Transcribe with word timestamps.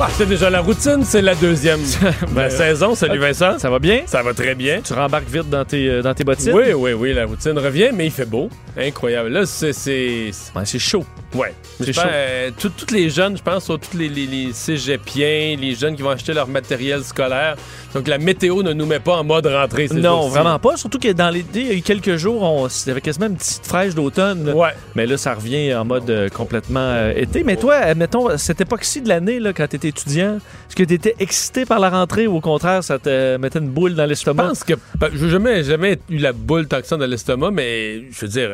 Ah, 0.00 0.08
c'est 0.10 0.26
déjà 0.26 0.50
la 0.50 0.60
routine, 0.60 1.04
c'est 1.04 1.22
la 1.22 1.34
deuxième 1.34 1.80
ben, 2.34 2.50
saison. 2.50 2.94
Salut 2.94 3.18
Vincent. 3.20 3.58
Ça 3.58 3.70
va 3.70 3.78
bien? 3.78 4.02
Ça 4.06 4.22
va 4.22 4.34
très 4.34 4.54
bien. 4.54 4.80
Tu 4.82 4.92
rembarques 4.94 5.28
vite 5.28 5.48
dans 5.48 5.64
tes, 5.64 5.88
euh, 5.88 6.02
dans 6.02 6.12
tes 6.12 6.24
bottines? 6.24 6.52
Oui, 6.52 6.72
oui, 6.72 6.92
oui, 6.92 7.12
la 7.14 7.24
routine 7.26 7.56
revient, 7.56 7.90
mais 7.94 8.06
il 8.06 8.10
fait 8.10 8.24
beau. 8.28 8.48
Incroyable. 8.76 9.28
Là, 9.28 9.46
c'est. 9.46 9.72
C'est 9.72 10.30
Ouais, 10.56 10.62
c'est 10.64 10.78
chaud. 10.80 11.04
Ouais. 11.34 11.52
Je 11.80 11.92
pense, 11.92 12.04
euh, 12.06 12.50
tout- 12.58 12.70
tous 12.76 12.94
les 12.94 13.10
jeunes, 13.10 13.36
je 13.36 13.42
pense, 13.42 13.64
sont 13.64 13.78
tous 13.78 13.96
les, 13.96 14.08
les, 14.08 14.26
les 14.26 14.52
cégepiens, 14.52 15.56
les 15.60 15.74
jeunes 15.74 15.96
qui 15.96 16.02
vont 16.02 16.10
acheter 16.10 16.32
leur 16.32 16.46
matériel 16.48 17.02
scolaire. 17.02 17.56
Donc 17.94 18.08
la 18.08 18.18
météo 18.18 18.62
ne 18.62 18.72
nous 18.72 18.86
met 18.86 19.00
pas 19.00 19.16
en 19.16 19.24
mode 19.24 19.46
rentrée. 19.46 19.88
Non, 19.92 20.28
vraiment 20.28 20.58
pas. 20.58 20.76
Surtout 20.76 20.98
que 20.98 21.12
dans 21.12 21.30
l'été, 21.30 21.60
il 21.60 21.66
y 21.66 21.70
a 21.70 21.74
eu 21.74 21.82
quelques 21.82 22.16
jours, 22.16 22.42
on, 22.42 22.68
il 22.68 22.88
y 22.88 22.90
avait 22.90 23.00
quasiment 23.00 23.26
une 23.26 23.36
petite 23.36 23.66
fraîche 23.66 23.94
d'automne. 23.94 24.50
Ouais. 24.54 24.70
Mais 24.94 25.06
là, 25.06 25.16
ça 25.16 25.34
revient 25.34 25.74
en 25.74 25.84
mode 25.84 26.08
euh, 26.10 26.28
complètement 26.28 26.80
euh, 26.80 27.12
été. 27.14 27.42
Mais 27.44 27.56
toi, 27.56 27.94
mettons, 27.94 28.36
cette 28.38 28.60
époque-ci 28.60 29.00
de 29.02 29.08
l'année, 29.08 29.40
là, 29.40 29.52
quand 29.52 29.66
tu 29.68 29.76
étais 29.76 29.88
étudiant, 29.88 30.36
est-ce 30.68 30.76
que 30.76 30.84
tu 30.84 30.94
étais 30.94 31.14
excité 31.18 31.64
par 31.66 31.80
la 31.80 31.90
rentrée 31.90 32.26
ou 32.26 32.36
au 32.36 32.40
contraire, 32.40 32.82
ça 32.84 32.98
te 32.98 33.36
mettait 33.36 33.58
une 33.58 33.68
boule 33.68 33.94
dans 33.94 34.04
Je 34.04 34.08
l'estomac? 34.08 34.44
pense 34.48 34.64
que. 34.64 34.74
ben, 34.98 35.10
Je 35.12 35.24
n'ai 35.26 35.30
jamais, 35.30 35.64
jamais 35.64 35.98
eu 36.08 36.18
la 36.18 36.32
boule 36.32 36.66
tant 36.68 36.80
que 36.80 36.86
ça 36.86 36.96
dans 36.96 37.06
l'estomac, 37.06 37.50
mais 37.50 38.04
je 38.10 38.20
veux 38.20 38.28
dire. 38.28 38.50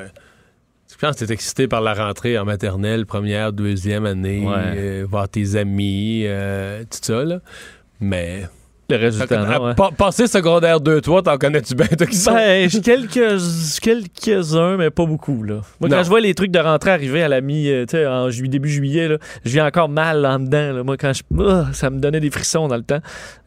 Je 1.01 1.07
pense 1.07 1.15
que 1.17 1.25
t'es 1.25 1.33
excité 1.33 1.69
par 1.69 1.81
la 1.81 1.95
rentrée 1.95 2.37
en 2.39 2.45
maternelle, 2.45 3.07
première, 3.07 3.53
deuxième 3.53 4.05
année, 4.05 4.41
Ouais. 4.45 4.55
euh, 4.77 5.07
voir 5.09 5.29
tes 5.29 5.55
amis, 5.55 6.25
euh, 6.27 6.83
tout 6.83 6.99
ça, 7.01 7.25
là. 7.25 7.39
Mais. 8.01 8.43
Le 8.91 8.97
résultat, 8.97 9.45
non, 9.45 9.67
ouais. 9.67 9.75
pa- 9.75 9.91
Passer 9.97 10.27
secondaire 10.27 10.81
2-3, 10.81 11.23
t'en 11.23 11.37
connais-tu 11.37 11.75
bien, 11.75 11.87
toi 11.87 12.07
qui 12.07 12.17
sont? 12.17 12.33
Ben, 12.33 12.69
j'ai 12.71 12.81
quelques, 12.81 13.39
quelques-uns, 13.83 14.77
mais 14.79 14.89
pas 14.91 15.05
beaucoup. 15.05 15.43
Là. 15.43 15.61
Moi, 15.79 15.89
Non. 15.91 15.97
quand 15.99 16.03
je 16.05 16.09
vois 16.09 16.21
les 16.21 16.35
trucs 16.35 16.51
de 16.51 16.59
rentrée 16.59 16.91
arriver 16.91 17.23
à 17.23 17.29
la 17.29 17.43
mi, 17.43 17.69
euh, 17.69 17.85
tu 17.85 17.93
sais, 17.99 18.07
en 18.07 18.31
ju- 18.31 18.49
début 18.49 18.71
juillet, 18.71 19.09
là, 19.09 19.19
je 19.45 19.51
viens 19.51 19.67
encore 19.67 19.91
mal 19.91 20.25
en 20.25 20.39
dedans. 20.41 20.73
là. 20.73 20.83
Moi, 20.83 20.97
quand 20.97 21.13
je, 21.13 21.23
Ah, 21.39 21.67
ça 21.75 21.91
me 21.91 22.01
donnait 22.01 22.21
des 22.21 22.31
frissons 22.31 22.67
dans 22.67 22.77
le 22.77 22.83
temps. 22.83 23.01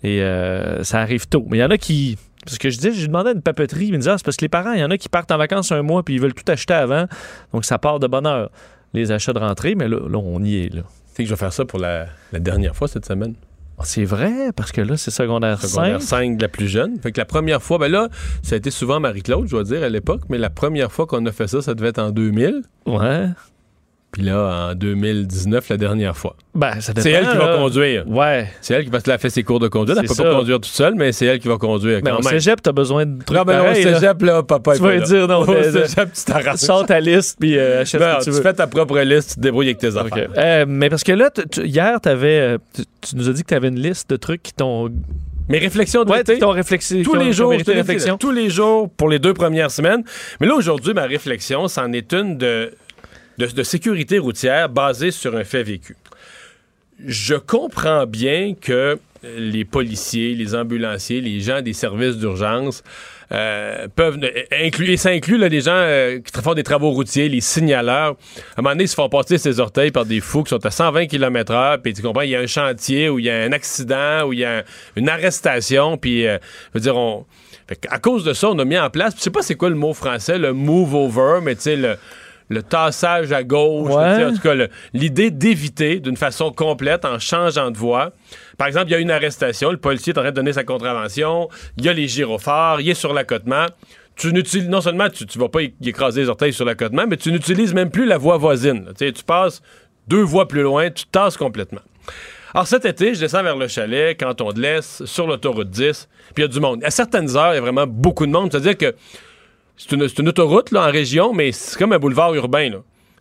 Et 0.03 0.21
euh, 0.21 0.83
ça 0.83 0.99
arrive 0.99 1.27
tôt. 1.27 1.45
Mais 1.49 1.57
il 1.57 1.61
y 1.61 1.63
en 1.63 1.71
a 1.71 1.77
qui. 1.79 2.17
Parce 2.45 2.57
que 2.57 2.69
je 2.69 2.77
disais, 2.77 2.91
j'ai 2.93 3.07
demandé 3.07 3.29
à 3.29 3.33
une 3.33 3.41
papeterie, 3.41 3.87
ils 3.87 3.91
me 3.91 3.97
disaient, 3.97 4.11
ah, 4.11 4.17
c'est 4.17 4.25
parce 4.25 4.37
que 4.37 4.45
les 4.45 4.49
parents, 4.49 4.73
il 4.73 4.79
y 4.79 4.83
en 4.83 4.91
a 4.91 4.97
qui 4.97 5.09
partent 5.09 5.31
en 5.31 5.37
vacances 5.37 5.71
un 5.71 5.81
mois 5.81 6.03
puis 6.03 6.15
ils 6.15 6.21
veulent 6.21 6.33
tout 6.33 6.49
acheter 6.51 6.73
avant. 6.73 7.05
Donc, 7.53 7.65
ça 7.65 7.77
part 7.77 7.99
de 7.99 8.07
bonne 8.07 8.25
heure. 8.25 8.49
Les 8.93 9.11
achats 9.11 9.33
de 9.33 9.39
rentrée, 9.39 9.75
mais 9.75 9.87
là, 9.87 9.99
là 10.09 10.17
on 10.17 10.43
y 10.43 10.65
est. 10.65 10.73
Là. 10.73 10.81
Tu 10.81 11.15
sais 11.15 11.23
que 11.23 11.29
je 11.29 11.33
vais 11.33 11.39
faire 11.39 11.53
ça 11.53 11.65
pour 11.65 11.79
la, 11.79 12.07
la 12.31 12.39
dernière 12.39 12.75
fois 12.75 12.87
cette 12.87 13.05
semaine. 13.05 13.35
Ah, 13.81 13.83
c'est 13.85 14.05
vrai, 14.05 14.51
parce 14.55 14.71
que 14.71 14.81
là, 14.81 14.95
c'est 14.95 15.09
secondaire, 15.09 15.59
Secondaire 15.59 16.01
5. 16.01 16.07
5 16.07 16.37
de 16.37 16.41
la 16.43 16.49
plus 16.49 16.67
jeune. 16.67 16.99
Fait 16.99 17.11
que 17.11 17.19
la 17.19 17.25
première 17.25 17.63
fois, 17.63 17.79
ben 17.79 17.91
là, 17.91 18.09
ça 18.43 18.53
a 18.53 18.57
été 18.57 18.69
souvent 18.69 18.99
Marie-Claude, 18.99 19.47
je 19.47 19.51
dois 19.51 19.63
dire, 19.63 19.81
à 19.81 19.89
l'époque, 19.89 20.21
mais 20.29 20.37
la 20.37 20.51
première 20.51 20.91
fois 20.91 21.07
qu'on 21.07 21.25
a 21.25 21.31
fait 21.31 21.47
ça, 21.47 21.63
ça 21.63 21.73
devait 21.73 21.89
être 21.89 21.99
en 21.99 22.11
2000. 22.11 22.61
Ouais. 22.85 23.27
Puis 24.11 24.23
là, 24.23 24.69
en 24.71 24.75
2019, 24.75 25.69
la 25.69 25.77
dernière 25.77 26.17
fois. 26.17 26.35
Ben, 26.53 26.81
ça 26.81 26.91
C'est 26.97 27.11
elle 27.11 27.29
qui 27.29 27.37
va 27.37 27.51
là. 27.51 27.57
conduire. 27.57 28.03
Ouais. 28.09 28.49
C'est 28.59 28.73
elle 28.73 28.83
qui 28.83 28.89
parce 28.89 29.03
qu'elle 29.05 29.13
a 29.13 29.17
fait 29.17 29.29
ses 29.29 29.43
cours 29.43 29.59
de 29.61 29.69
conduite. 29.69 29.97
Elle 29.97 30.05
peut 30.07 30.15
pas 30.15 30.23
ça. 30.23 30.35
conduire 30.35 30.57
toute 30.57 30.65
seule, 30.65 30.95
mais 30.95 31.13
c'est 31.13 31.27
elle 31.27 31.39
qui 31.39 31.47
va 31.47 31.55
conduire. 31.57 32.01
Mais 32.03 32.11
quand 32.11 32.17
au 32.17 32.21
même. 32.21 32.33
cégep, 32.33 32.61
t'as 32.61 32.73
besoin 32.73 33.05
de 33.05 33.23
trucs 33.23 33.37
non, 33.37 33.45
mais 33.47 33.53
au 33.57 33.63
pareils, 33.63 33.83
là. 33.85 33.99
cégep, 34.01 34.21
là, 34.23 34.43
papa, 34.43 34.75
Tu 34.75 34.81
vas 34.81 34.89
pas 34.89 35.05
dire, 35.05 35.27
non, 35.29 35.39
Au 35.39 35.63
cégep, 35.63 36.09
tu. 36.11 36.57
Sors 36.57 36.85
ta 36.85 36.99
liste 36.99 37.37
puis 37.39 37.57
euh, 37.57 37.81
achète 37.83 38.01
ce 38.01 38.05
que 38.05 38.17
tu 38.19 38.23
tu 38.25 38.31
veux. 38.31 38.41
fais 38.41 38.53
ta 38.53 38.67
propre 38.67 38.99
liste, 38.99 39.29
tu 39.29 39.35
te 39.35 39.39
débrouilles 39.41 39.67
avec 39.67 39.77
tes 39.77 39.95
affaires. 39.95 40.29
Euh, 40.37 40.65
mais 40.67 40.89
parce 40.89 41.05
que 41.05 41.13
là, 41.13 41.29
hier, 41.63 42.01
t'avais, 42.01 42.39
euh, 42.39 42.57
tu, 43.01 43.15
nous 43.15 43.29
as 43.29 43.33
dit 43.33 43.43
que 43.43 43.47
tu 43.47 43.53
avais 43.55 43.69
une 43.69 43.79
liste 43.79 44.09
de 44.09 44.17
trucs 44.17 44.43
qui 44.43 44.51
t'ont. 44.53 44.89
Mes 45.49 45.57
réflexions 45.57 46.03
de 46.05 46.11
Ouais, 46.11 46.19
l'été, 46.19 46.37
t'ont 46.39 46.53
réflexi- 46.53 47.03
tous 47.03 47.15
les 47.15 47.33
jours, 47.33 47.49
réflexion. 47.51 48.17
tous 48.17 48.31
les 48.31 48.49
jours 48.49 48.89
pour 48.89 49.09
les 49.09 49.19
deux 49.19 49.33
premières 49.33 49.71
semaines. 49.71 50.03
Mais 50.39 50.47
là, 50.47 50.53
aujourd'hui, 50.55 50.93
ma 50.93 51.03
réflexion, 51.03 51.67
c'en 51.67 51.91
est 51.91 52.13
une 52.13 52.37
de, 52.37 52.71
de, 53.47 53.63
sécurité 53.63 54.19
routière 54.19 54.69
basée 54.69 55.11
sur 55.11 55.35
un 55.35 55.43
fait 55.43 55.63
vécu. 55.63 55.95
Je 57.05 57.35
comprends 57.35 58.05
bien 58.05 58.53
que 58.59 58.99
les 59.23 59.65
policiers, 59.65 60.33
les 60.33 60.55
ambulanciers, 60.55 61.21
les 61.21 61.39
gens 61.39 61.61
des 61.61 61.73
services 61.73 62.17
d'urgence 62.17 62.83
euh, 63.31 63.87
peuvent 63.95 64.19
inclure, 64.51 64.89
et 64.89 64.97
ça 64.97 65.09
inclut 65.09 65.37
là, 65.37 65.47
les 65.47 65.61
gens 65.61 65.71
euh, 65.73 66.19
qui 66.19 66.41
font 66.41 66.53
des 66.53 66.63
travaux 66.63 66.89
routiers, 66.89 67.29
les 67.29 67.39
signaleurs. 67.39 68.17
À 68.55 68.59
un 68.59 68.61
moment 68.61 68.71
donné, 68.71 68.83
ils 68.83 68.89
se 68.89 68.95
font 68.95 69.07
passer 69.07 69.37
ses 69.37 69.59
orteils 69.59 69.91
par 69.91 70.05
des 70.05 70.19
fous 70.19 70.43
qui 70.43 70.49
sont 70.49 70.65
à 70.65 70.71
120 70.71 71.05
km/h, 71.07 71.77
puis 71.81 71.93
tu 71.93 72.01
comprends, 72.01 72.23
il 72.23 72.31
y 72.31 72.35
a 72.35 72.39
un 72.39 72.47
chantier 72.47 73.07
où 73.07 73.19
il 73.19 73.25
y 73.25 73.29
a 73.29 73.43
un 73.43 73.53
accident, 73.53 74.27
où 74.27 74.33
il 74.33 74.39
y 74.39 74.45
a 74.45 74.63
une 74.97 75.07
arrestation, 75.07 75.97
puis 75.97 76.27
euh, 76.27 76.39
je 76.73 76.79
veux 76.79 76.81
dire, 76.81 76.97
on. 76.97 77.25
À 77.89 77.99
cause 77.99 78.25
de 78.25 78.33
ça, 78.33 78.49
on 78.49 78.59
a 78.59 78.65
mis 78.65 78.77
en 78.77 78.89
place, 78.89 79.13
je 79.15 79.21
sais 79.21 79.29
pas 79.29 79.41
c'est 79.41 79.55
quoi 79.55 79.69
le 79.69 79.75
mot 79.75 79.93
français, 79.93 80.37
le 80.37 80.51
move 80.51 80.93
over, 80.93 81.39
mais 81.41 81.55
tu 81.55 81.61
sais, 81.61 81.75
le, 81.77 81.95
le 82.51 82.61
tassage 82.61 83.31
à 83.31 83.43
gauche, 83.43 83.89
Ouais. 83.93 84.25
en 84.25 84.33
tout 84.33 84.39
cas, 84.41 84.53
l'idée 84.93 85.31
d'éviter 85.31 85.99
d'une 85.99 86.17
façon 86.17 86.51
complète 86.51 87.05
en 87.05 87.17
changeant 87.17 87.71
de 87.71 87.77
voie. 87.77 88.11
Par 88.57 88.67
exemple, 88.67 88.87
il 88.87 88.91
y 88.91 88.95
a 88.95 88.99
une 88.99 89.09
arrestation, 89.11 89.71
le 89.71 89.77
policier 89.77 90.13
est 90.13 90.17
en 90.17 90.21
train 90.21 90.31
de 90.31 90.35
donner 90.35 90.53
sa 90.53 90.63
contravention, 90.63 91.49
il 91.77 91.85
y 91.85 91.89
a 91.89 91.93
les 91.93 92.07
gyrophares, 92.07 92.81
il 92.81 92.89
est 92.89 92.93
sur 92.93 93.13
l'accotement. 93.13 93.65
Tu 94.15 94.33
n'utilises, 94.33 94.67
non 94.69 94.81
seulement 94.81 95.09
tu, 95.09 95.25
tu 95.25 95.39
vas 95.39 95.47
pas 95.49 95.61
y 95.63 95.73
écraser 95.85 96.21
les 96.21 96.29
orteils 96.29 96.53
sur 96.53 96.65
l'accotement, 96.65 97.05
mais 97.07 97.17
tu 97.17 97.31
n'utilises 97.31 97.73
même 97.73 97.89
plus 97.89 98.05
la 98.05 98.17
voie 98.17 98.37
voisine. 98.37 98.89
Tu 98.99 99.11
passes 99.25 99.61
deux 100.07 100.21
voies 100.21 100.47
plus 100.47 100.61
loin, 100.61 100.91
tu 100.91 101.05
tasses 101.05 101.37
complètement. 101.37 101.81
Alors 102.53 102.67
cet 102.67 102.83
été, 102.83 103.13
je 103.15 103.21
descends 103.21 103.43
vers 103.43 103.55
le 103.55 103.69
chalet, 103.69 104.19
canton 104.19 104.51
de 104.51 104.59
l'Est, 104.59 105.05
sur 105.05 105.25
l'autoroute 105.25 105.69
10, 105.69 106.09
puis 106.35 106.39
il 106.39 106.41
y 106.41 106.43
a 106.43 106.47
du 106.49 106.59
monde. 106.59 106.83
À 106.83 106.91
certaines 106.91 107.37
heures, 107.37 107.53
il 107.53 107.55
y 107.55 107.59
a 107.59 107.61
vraiment 107.61 107.87
beaucoup 107.87 108.25
de 108.25 108.31
monde. 108.31 108.51
C'est-à-dire 108.51 108.77
que 108.77 108.93
c'est 109.77 109.91
une, 109.91 110.29
autoroute 110.29 110.71
là, 110.71 110.87
en 110.87 110.91
région, 110.91 111.33
mais 111.33 111.51
c'est 111.51 111.77
comme 111.77 111.93
un 111.93 111.99
boulevard 111.99 112.33
urbain. 112.35 112.69
Là. 112.69 112.77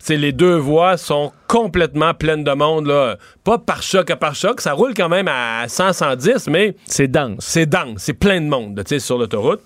Les 0.09 0.31
deux 0.31 0.55
voies 0.55 0.97
sont 0.97 1.31
complètement 1.47 2.13
pleines 2.13 2.43
de 2.43 2.51
monde. 2.51 2.87
Là. 2.87 3.17
Pas 3.43 3.57
par 3.57 3.83
choc 3.83 4.09
à 4.09 4.15
par 4.15 4.35
choc, 4.35 4.61
ça 4.61 4.73
roule 4.73 4.93
quand 4.95 5.09
même 5.09 5.27
à 5.27 5.65
100, 5.67 5.93
110, 5.93 6.47
mais 6.47 6.75
C'est 6.85 7.07
dense. 7.07 7.37
c'est 7.39 7.65
dense, 7.65 8.01
c'est 8.01 8.13
plein 8.13 8.41
de 8.41 8.47
monde 8.47 8.77
là, 8.77 8.83
tu 8.83 8.89
sais, 8.89 8.99
sur 8.99 9.17
l'autoroute. 9.17 9.61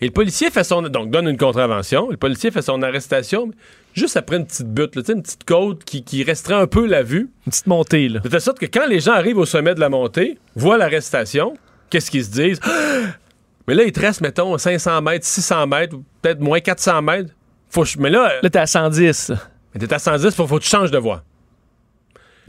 Et 0.00 0.06
le 0.06 0.12
policier 0.12 0.50
fait 0.50 0.64
son. 0.64 0.82
Donc, 0.82 1.10
donne 1.10 1.28
une 1.28 1.36
contravention. 1.38 2.10
Le 2.10 2.16
policier 2.16 2.50
fait 2.50 2.62
son 2.62 2.82
arrestation 2.82 3.50
juste 3.94 4.16
après 4.16 4.36
une 4.36 4.46
petite 4.46 4.68
butte, 4.68 4.96
là, 4.96 5.02
une 5.08 5.22
petite 5.22 5.44
côte 5.44 5.84
qui, 5.84 6.02
qui 6.02 6.22
restreint 6.24 6.60
un 6.60 6.66
peu 6.66 6.84
la 6.84 7.02
vue. 7.02 7.30
Une 7.46 7.50
petite 7.50 7.66
montée, 7.66 8.08
là. 8.08 8.20
De 8.20 8.28
telle 8.28 8.40
sorte 8.40 8.58
que 8.58 8.66
quand 8.66 8.86
les 8.86 9.00
gens 9.00 9.12
arrivent 9.12 9.38
au 9.38 9.46
sommet 9.46 9.74
de 9.74 9.80
la 9.80 9.88
montée, 9.88 10.36
voient 10.56 10.76
l'arrestation, 10.76 11.54
qu'est-ce 11.90 12.10
qu'ils 12.10 12.24
se 12.24 12.30
disent? 12.30 12.60
Mais 13.66 13.74
là, 13.74 13.84
il 13.84 13.92
te 13.92 14.00
reste, 14.00 14.20
mettons, 14.20 14.56
500 14.58 15.00
mètres, 15.02 15.24
600 15.26 15.66
mètres, 15.66 15.96
peut-être 16.22 16.40
moins 16.40 16.60
400 16.60 17.00
mètres. 17.02 17.32
Faut 17.70 17.82
que 17.82 17.88
je- 17.88 17.98
Mais 17.98 18.10
là, 18.10 18.34
Là, 18.42 18.50
t'es 18.50 18.58
à 18.58 18.66
110. 18.66 19.30
là. 19.30 19.36
mais 19.74 19.80
t'es 19.86 19.92
à 19.94 19.98
110, 19.98 20.34
faut, 20.34 20.46
faut 20.46 20.58
que 20.58 20.62
tu 20.64 20.68
changes 20.68 20.90
de 20.90 20.98
voie. 20.98 21.22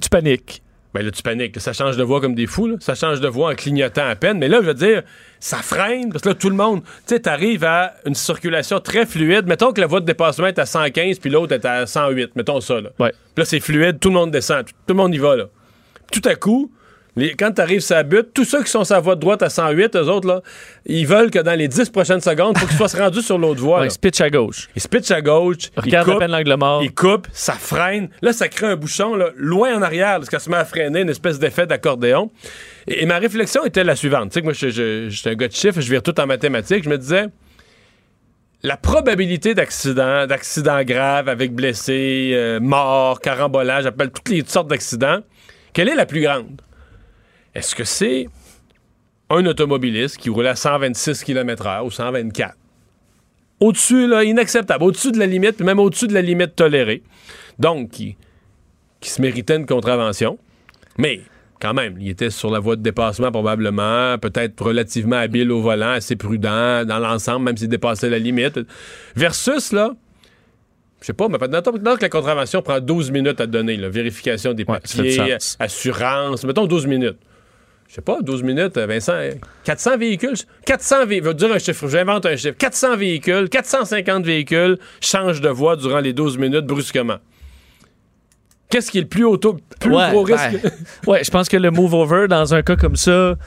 Tu 0.01 0.09
paniques. 0.09 0.61
Ben 0.93 1.03
là, 1.05 1.11
tu 1.11 1.21
paniques. 1.23 1.59
Ça 1.59 1.73
change 1.73 1.97
de 1.97 2.03
voie 2.03 2.21
comme 2.21 2.35
des 2.35 2.47
fous. 2.47 2.67
là. 2.67 2.75
Ça 2.79 2.95
change 2.95 3.19
de 3.19 3.27
voie 3.27 3.51
en 3.51 3.55
clignotant 3.55 4.07
à 4.07 4.15
peine. 4.15 4.37
Mais 4.37 4.47
là, 4.47 4.59
je 4.61 4.67
veux 4.67 4.73
dire, 4.73 5.03
ça 5.41 5.57
freine. 5.57 6.09
Parce 6.09 6.21
que 6.23 6.29
là, 6.29 6.35
tout 6.35 6.49
le 6.49 6.55
monde, 6.55 6.83
tu 6.83 6.89
sais, 7.07 7.19
t'arrives 7.19 7.65
à 7.65 7.95
une 8.05 8.15
circulation 8.15 8.79
très 8.79 9.05
fluide. 9.05 9.45
Mettons 9.45 9.73
que 9.73 9.81
la 9.81 9.87
voie 9.87 9.99
de 9.99 10.05
dépassement 10.05 10.47
est 10.47 10.59
à 10.59 10.65
115, 10.65 11.19
puis 11.19 11.29
l'autre 11.29 11.53
est 11.53 11.65
à 11.65 11.85
108. 11.85 12.35
Mettons 12.37 12.61
ça, 12.61 12.79
là. 12.79 12.89
Ouais. 12.99 13.13
Là, 13.35 13.43
c'est 13.45 13.59
fluide. 13.59 13.99
Tout 13.99 14.07
le 14.09 14.15
monde 14.15 14.31
descend. 14.31 14.65
Tout, 14.65 14.71
tout 14.87 14.93
le 14.93 14.95
monde 14.95 15.13
y 15.13 15.17
va, 15.17 15.35
là. 15.35 15.45
Tout 16.13 16.21
à 16.25 16.35
coup, 16.35 16.71
Les, 17.15 17.33
quand 17.33 17.51
tu 17.51 17.61
arrives 17.61 17.79
sur 17.79 17.95
la 17.95 18.03
butte, 18.03 18.33
tous 18.33 18.43
ceux 18.43 18.63
qui 18.63 18.69
sont 18.69 18.83
sur 18.83 18.95
la 18.95 19.01
voie 19.01 19.15
de 19.15 19.21
droite 19.21 19.41
à 19.41 19.49
108, 19.49 19.95
eux 19.95 20.09
autres, 20.09 20.27
là, 20.27 20.41
ils 20.85 21.07
veulent 21.07 21.31
que 21.31 21.39
dans 21.39 21.57
les 21.57 21.67
10 21.67 21.89
prochaines 21.89 22.21
secondes, 22.21 22.53
il 22.55 22.59
faut 22.59 22.67
qu'ils 22.67 22.77
soient 22.77 23.03
rendus 23.03 23.21
sur 23.21 23.37
l'autre 23.37 23.61
voie. 23.61 23.75
Ouais, 23.75 23.81
là. 23.81 23.87
il 23.87 23.91
se 23.91 23.99
pitch 23.99 24.19
à 24.21 24.29
gauche. 24.29 24.67
Ils 24.75 24.81
se 24.81 24.87
pitchent 24.87 25.11
à 25.11 25.21
gauche, 25.21 25.71
ils 25.77 25.83
Regarde 25.83 26.09
à 26.09 26.17
peine 26.17 26.31
l'angle 26.31 26.55
mort. 26.57 26.83
ils 26.83 26.93
coupent, 26.93 27.27
ça 27.31 27.53
freine. 27.53 28.09
Là, 28.21 28.33
ça 28.33 28.49
crée 28.49 28.67
un 28.67 28.75
bouchon 28.75 29.15
là, 29.15 29.29
loin 29.35 29.77
en 29.77 29.81
arrière, 29.81 30.15
parce 30.15 30.29
que 30.29 30.37
ça 30.37 30.43
se 30.43 30.49
met 30.49 30.57
à 30.57 30.65
freiner, 30.65 31.01
une 31.01 31.09
espèce 31.09 31.39
d'effet 31.39 31.65
d'accordéon. 31.65 32.31
Et, 32.87 33.03
et 33.03 33.05
ma 33.05 33.17
réflexion 33.17 33.65
était 33.65 33.83
la 33.83 33.95
suivante. 33.95 34.31
Tu 34.31 34.33
sais 34.33 34.39
que 34.41 34.45
moi, 34.45 34.53
suis 34.53 35.29
un 35.29 35.35
gars 35.35 35.47
de 35.47 35.53
chiffres, 35.53 35.79
je 35.79 35.89
vire 35.89 36.03
tout 36.03 36.19
en 36.19 36.27
mathématiques. 36.27 36.83
Je 36.83 36.89
me 36.89 36.97
disais, 36.97 37.27
la 38.65 38.77
probabilité 38.77 39.53
d'accident, 39.53 40.25
d'accident 40.25 40.83
grave 40.83 41.29
avec 41.29 41.53
blessé, 41.53 42.31
euh, 42.33 42.59
mort, 42.59 43.21
carambolage, 43.21 43.83
j'appelle 43.83 44.09
toutes 44.09 44.29
les 44.29 44.43
sortes 44.45 44.67
d'accidents, 44.67 45.19
quelle 45.71 45.87
est 45.87 45.95
la 45.95 46.05
plus 46.07 46.21
grande? 46.21 46.61
Est-ce 47.55 47.73
que 47.73 47.85
c'est 47.85 48.27
un 49.29 49.45
automobiliste 49.45 50.17
qui 50.17 50.29
roule 50.29 50.47
à 50.47 50.55
126 50.55 51.23
km/h 51.23 51.85
ou 51.85 51.89
124? 51.89 52.55
Au-dessus, 53.61 54.07
là, 54.07 54.25
inacceptable, 54.25 54.83
au-dessus 54.83 55.13
de 55.13 55.17
la 55.17 55.25
limite, 55.25 55.61
même 55.61 55.79
au-dessus 55.79 56.07
de 56.07 56.13
la 56.13 56.21
limite 56.21 56.55
tolérée. 56.55 57.01
Donc, 57.57 57.91
qui, 57.91 58.17
qui 58.99 59.09
se 59.09 59.21
méritait 59.21 59.55
une 59.55 59.65
contravention. 59.65 60.37
Mais, 60.97 61.21
quand 61.61 61.73
même, 61.73 61.95
il 62.01 62.09
était 62.09 62.29
sur 62.29 62.51
la 62.51 62.59
voie 62.59 62.75
de 62.75 62.81
dépassement 62.81 63.31
probablement, 63.31 64.17
peut-être 64.17 64.61
relativement 64.61 65.15
habile 65.15 65.49
au 65.53 65.61
volant, 65.61 65.91
assez 65.91 66.17
prudent 66.17 66.83
dans 66.83 66.99
l'ensemble, 66.99 67.45
même 67.45 67.55
s'il 67.55 67.69
dépassait 67.69 68.09
la 68.09 68.19
limite. 68.19 68.59
Versus, 69.15 69.71
là, 69.71 69.95
je 70.99 71.05
sais 71.07 71.13
pas, 71.13 71.29
mais 71.29 71.37
mettons 71.37 71.71
que 71.71 72.01
la 72.01 72.09
contravention 72.09 72.61
prend 72.61 72.81
12 72.81 73.11
minutes 73.11 73.39
à 73.39 73.47
donner, 73.47 73.77
là, 73.77 73.87
vérification 73.87 74.53
des 74.53 74.65
papiers, 74.65 75.37
assurance, 75.59 76.43
mettons 76.43 76.65
12 76.65 76.87
minutes. 76.87 77.17
Je 77.95 78.01
sais 78.01 78.03
pas, 78.03 78.17
12 78.21 78.43
minutes, 78.43 78.75
euh, 78.75 78.87
Vincent, 78.87 79.13
euh, 79.13 79.31
400 79.63 79.97
véhicules, 79.97 80.35
400 80.65 81.05
véhicules, 81.05 81.33
dire 81.33 81.53
un 81.53 81.59
chiffre, 81.59 81.87
j'invente 81.87 82.25
un 82.25 82.35
chiffre, 82.35 82.57
400 82.57 82.97
véhicules, 82.97 83.47
450 83.47 84.25
véhicules 84.25 84.77
changent 84.99 85.39
de 85.39 85.47
voie 85.47 85.77
durant 85.77 86.01
les 86.01 86.11
12 86.11 86.37
minutes 86.37 86.65
brusquement. 86.65 87.19
Qu'est-ce 88.69 88.91
qui 88.91 88.97
est 88.97 89.01
le 89.03 89.07
plus, 89.07 89.23
auto, 89.23 89.55
plus 89.79 89.95
Ouais, 89.95 90.11
gros 90.11 90.25
ben, 90.25 90.35
risque? 90.35 90.61
ouais, 91.07 91.23
je 91.23 91.31
pense 91.31 91.47
que 91.47 91.55
le 91.55 91.71
move 91.71 91.93
over 91.93 92.27
dans 92.27 92.53
un 92.53 92.63
cas 92.63 92.75
comme 92.75 92.97
ça, 92.97 93.37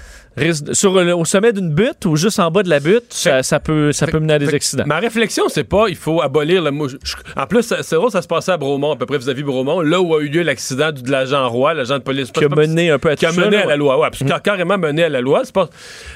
sur 0.73 0.95
le- 0.95 1.15
au 1.15 1.25
sommet 1.25 1.53
d'une 1.53 1.73
butte 1.73 2.05
ou 2.07 2.17
juste 2.17 2.39
en 2.41 2.51
bas 2.51 2.63
de 2.63 2.69
la 2.71 2.81
butte, 2.81 3.05
ça, 3.11 3.43
ça 3.43 3.61
peut, 3.61 3.93
ça 3.93 4.07
peut 4.07 4.19
mener 4.19 4.35
à 4.35 4.39
des 4.39 4.47
Fait 4.47 4.57
accidents. 4.57 4.85
Ma 4.87 4.99
réflexion, 4.99 5.45
c'est 5.49 5.65
pas 5.65 5.87
il 5.89 5.97
faut 5.97 6.21
abolir 6.23 6.63
le 6.63 6.71
mot. 6.71 6.89
je- 6.89 6.97
je- 7.03 7.15
En 7.37 7.47
plus, 7.47 7.63
c'est 7.83 7.95
drôle, 7.97 8.11
ça 8.11 8.23
se 8.23 8.29
passait 8.29 8.53
à 8.53 8.57
Bromont, 8.57 8.93
à 8.93 8.97
peu 8.97 9.07
près 9.07 9.19
vis-à-vis 9.19 9.43
Bromont, 9.43 9.81
là 9.81 10.01
où 10.01 10.15
a 10.15 10.21
eu 10.23 10.29
lieu 10.29 10.43
l'accident 10.43 10.93
de 10.93 11.11
l'agent 11.11 11.49
Roy, 11.49 11.75
l'agent 11.75 11.99
de 11.99 12.03
police. 12.03 12.31
Qui 12.31 12.45
a 12.45 12.49
mené 12.49 12.91
un 12.91 12.99
peu 12.99 13.11
à 13.11 13.17
qui 13.17 13.27
a 13.27 13.33
mené 13.33 13.57
à 13.59 13.67
la 13.67 13.77
loi. 13.77 13.99
Ouais, 13.99 14.09
a 14.33 14.41
carrément 14.41 14.79
mené 14.79 15.05
à 15.05 15.09
la 15.09 15.21
loi. 15.21 15.43
Pas... 15.53 15.69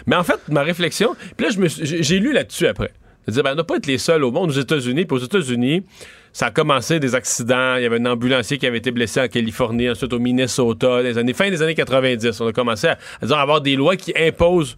Mais 0.06 0.16
en 0.16 0.24
fait, 0.24 0.38
ma 0.48 0.62
réflexion, 0.62 1.14
puis 1.36 1.46
là, 1.46 1.52
je 1.52 2.02
j'ai 2.02 2.18
lu 2.18 2.32
là-dessus 2.32 2.66
après. 2.66 2.92
C'est-à-dire, 3.24 3.44
ben, 3.44 3.52
on 3.52 3.56
n'a 3.56 3.64
pas 3.64 3.76
être 3.76 3.86
les 3.86 3.98
seuls 3.98 4.24
au 4.24 4.32
monde, 4.32 4.50
aux 4.50 4.54
États-Unis. 4.54 5.04
Puis 5.04 5.16
aux 5.16 5.20
États-Unis, 5.20 5.84
ça 6.32 6.46
a 6.46 6.50
commencé 6.50 6.98
des 7.00 7.14
accidents. 7.14 7.76
Il 7.76 7.82
y 7.82 7.86
avait 7.86 8.00
un 8.00 8.06
ambulancier 8.06 8.56
qui 8.58 8.66
avait 8.66 8.78
été 8.78 8.90
blessé 8.90 9.20
en 9.20 9.28
Californie, 9.28 9.90
ensuite 9.90 10.12
au 10.12 10.18
Minnesota, 10.18 11.02
les 11.02 11.18
années, 11.18 11.34
fin 11.34 11.50
des 11.50 11.60
années 11.62 11.74
90. 11.74 12.40
On 12.40 12.46
a 12.46 12.52
commencé 12.52 12.86
à, 12.88 12.98
à 13.20 13.26
dire, 13.26 13.38
avoir 13.38 13.60
des 13.60 13.76
lois 13.76 13.96
qui 13.96 14.12
imposent. 14.16 14.76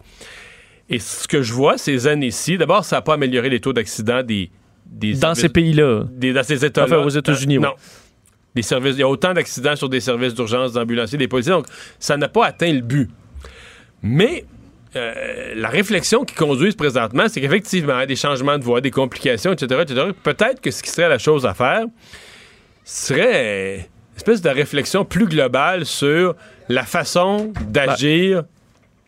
Et 0.91 0.99
ce 0.99 1.27
que 1.29 1.43
je 1.43 1.53
vois 1.53 1.79
ces 1.79 2.07
années-ci, 2.07 2.59
d'abord, 2.59 2.85
ça 2.85 2.97
n'a 2.97 3.03
pas 3.03 3.15
amélioré 3.15 3.49
les 3.51 3.61
taux 3.61 3.73
d'accident 3.73 4.23
des, 4.23 4.51
des 4.85 5.13
Dans 5.15 5.21
services- 5.35 5.41
ces 5.43 5.49
pays-là. 5.49 6.05
dans 6.13 6.43
ces 6.43 6.65
États-là. 6.65 6.87
Enfin, 6.99 7.05
aux 7.07 7.09
États-Unis. 7.09 7.59
Non. 7.59 7.75
Services, 8.61 8.95
il 8.97 9.01
y 9.01 9.03
a 9.03 9.09
autant 9.09 9.33
d'accidents 9.35 9.75
sur 9.75 9.89
des 9.89 9.99
services 10.01 10.33
d'urgence, 10.35 10.73
d'ambulanciers, 10.73 11.19
des 11.19 11.27
policiers. 11.27 11.53
Donc, 11.53 11.67
ça 11.99 12.17
n'a 12.17 12.29
pas 12.29 12.47
atteint 12.47 12.73
le 12.73 12.83
but. 12.83 13.11
Mais 14.03 14.45
euh, 14.97 15.55
la 15.55 15.69
réflexion 15.69 16.25
qui 16.25 16.35
conduise 16.35 16.75
présentement, 16.75 17.25
c'est 17.29 17.41
qu'effectivement, 17.41 17.95
il 17.97 18.01
y 18.01 18.03
a 18.03 18.07
des 18.07 18.17
changements 18.17 18.59
de 18.59 18.65
voie, 18.65 18.81
des 18.81 18.91
complications, 18.91 19.53
etc., 19.53 19.83
etc. 19.83 20.07
Peut-être 20.23 20.61
que 20.61 20.71
ce 20.71 20.83
qui 20.83 20.91
serait 20.91 21.09
la 21.09 21.19
chose 21.19 21.47
à 21.47 21.55
faire 21.55 21.85
serait 22.85 23.77
une 23.77 24.17
espèce 24.17 24.43
de 24.43 24.51
réflexion 24.51 25.05
plus 25.05 25.27
globale 25.27 25.85
sur 25.85 26.37
la 26.69 26.85
façon 26.85 27.53
d'agir 27.69 28.45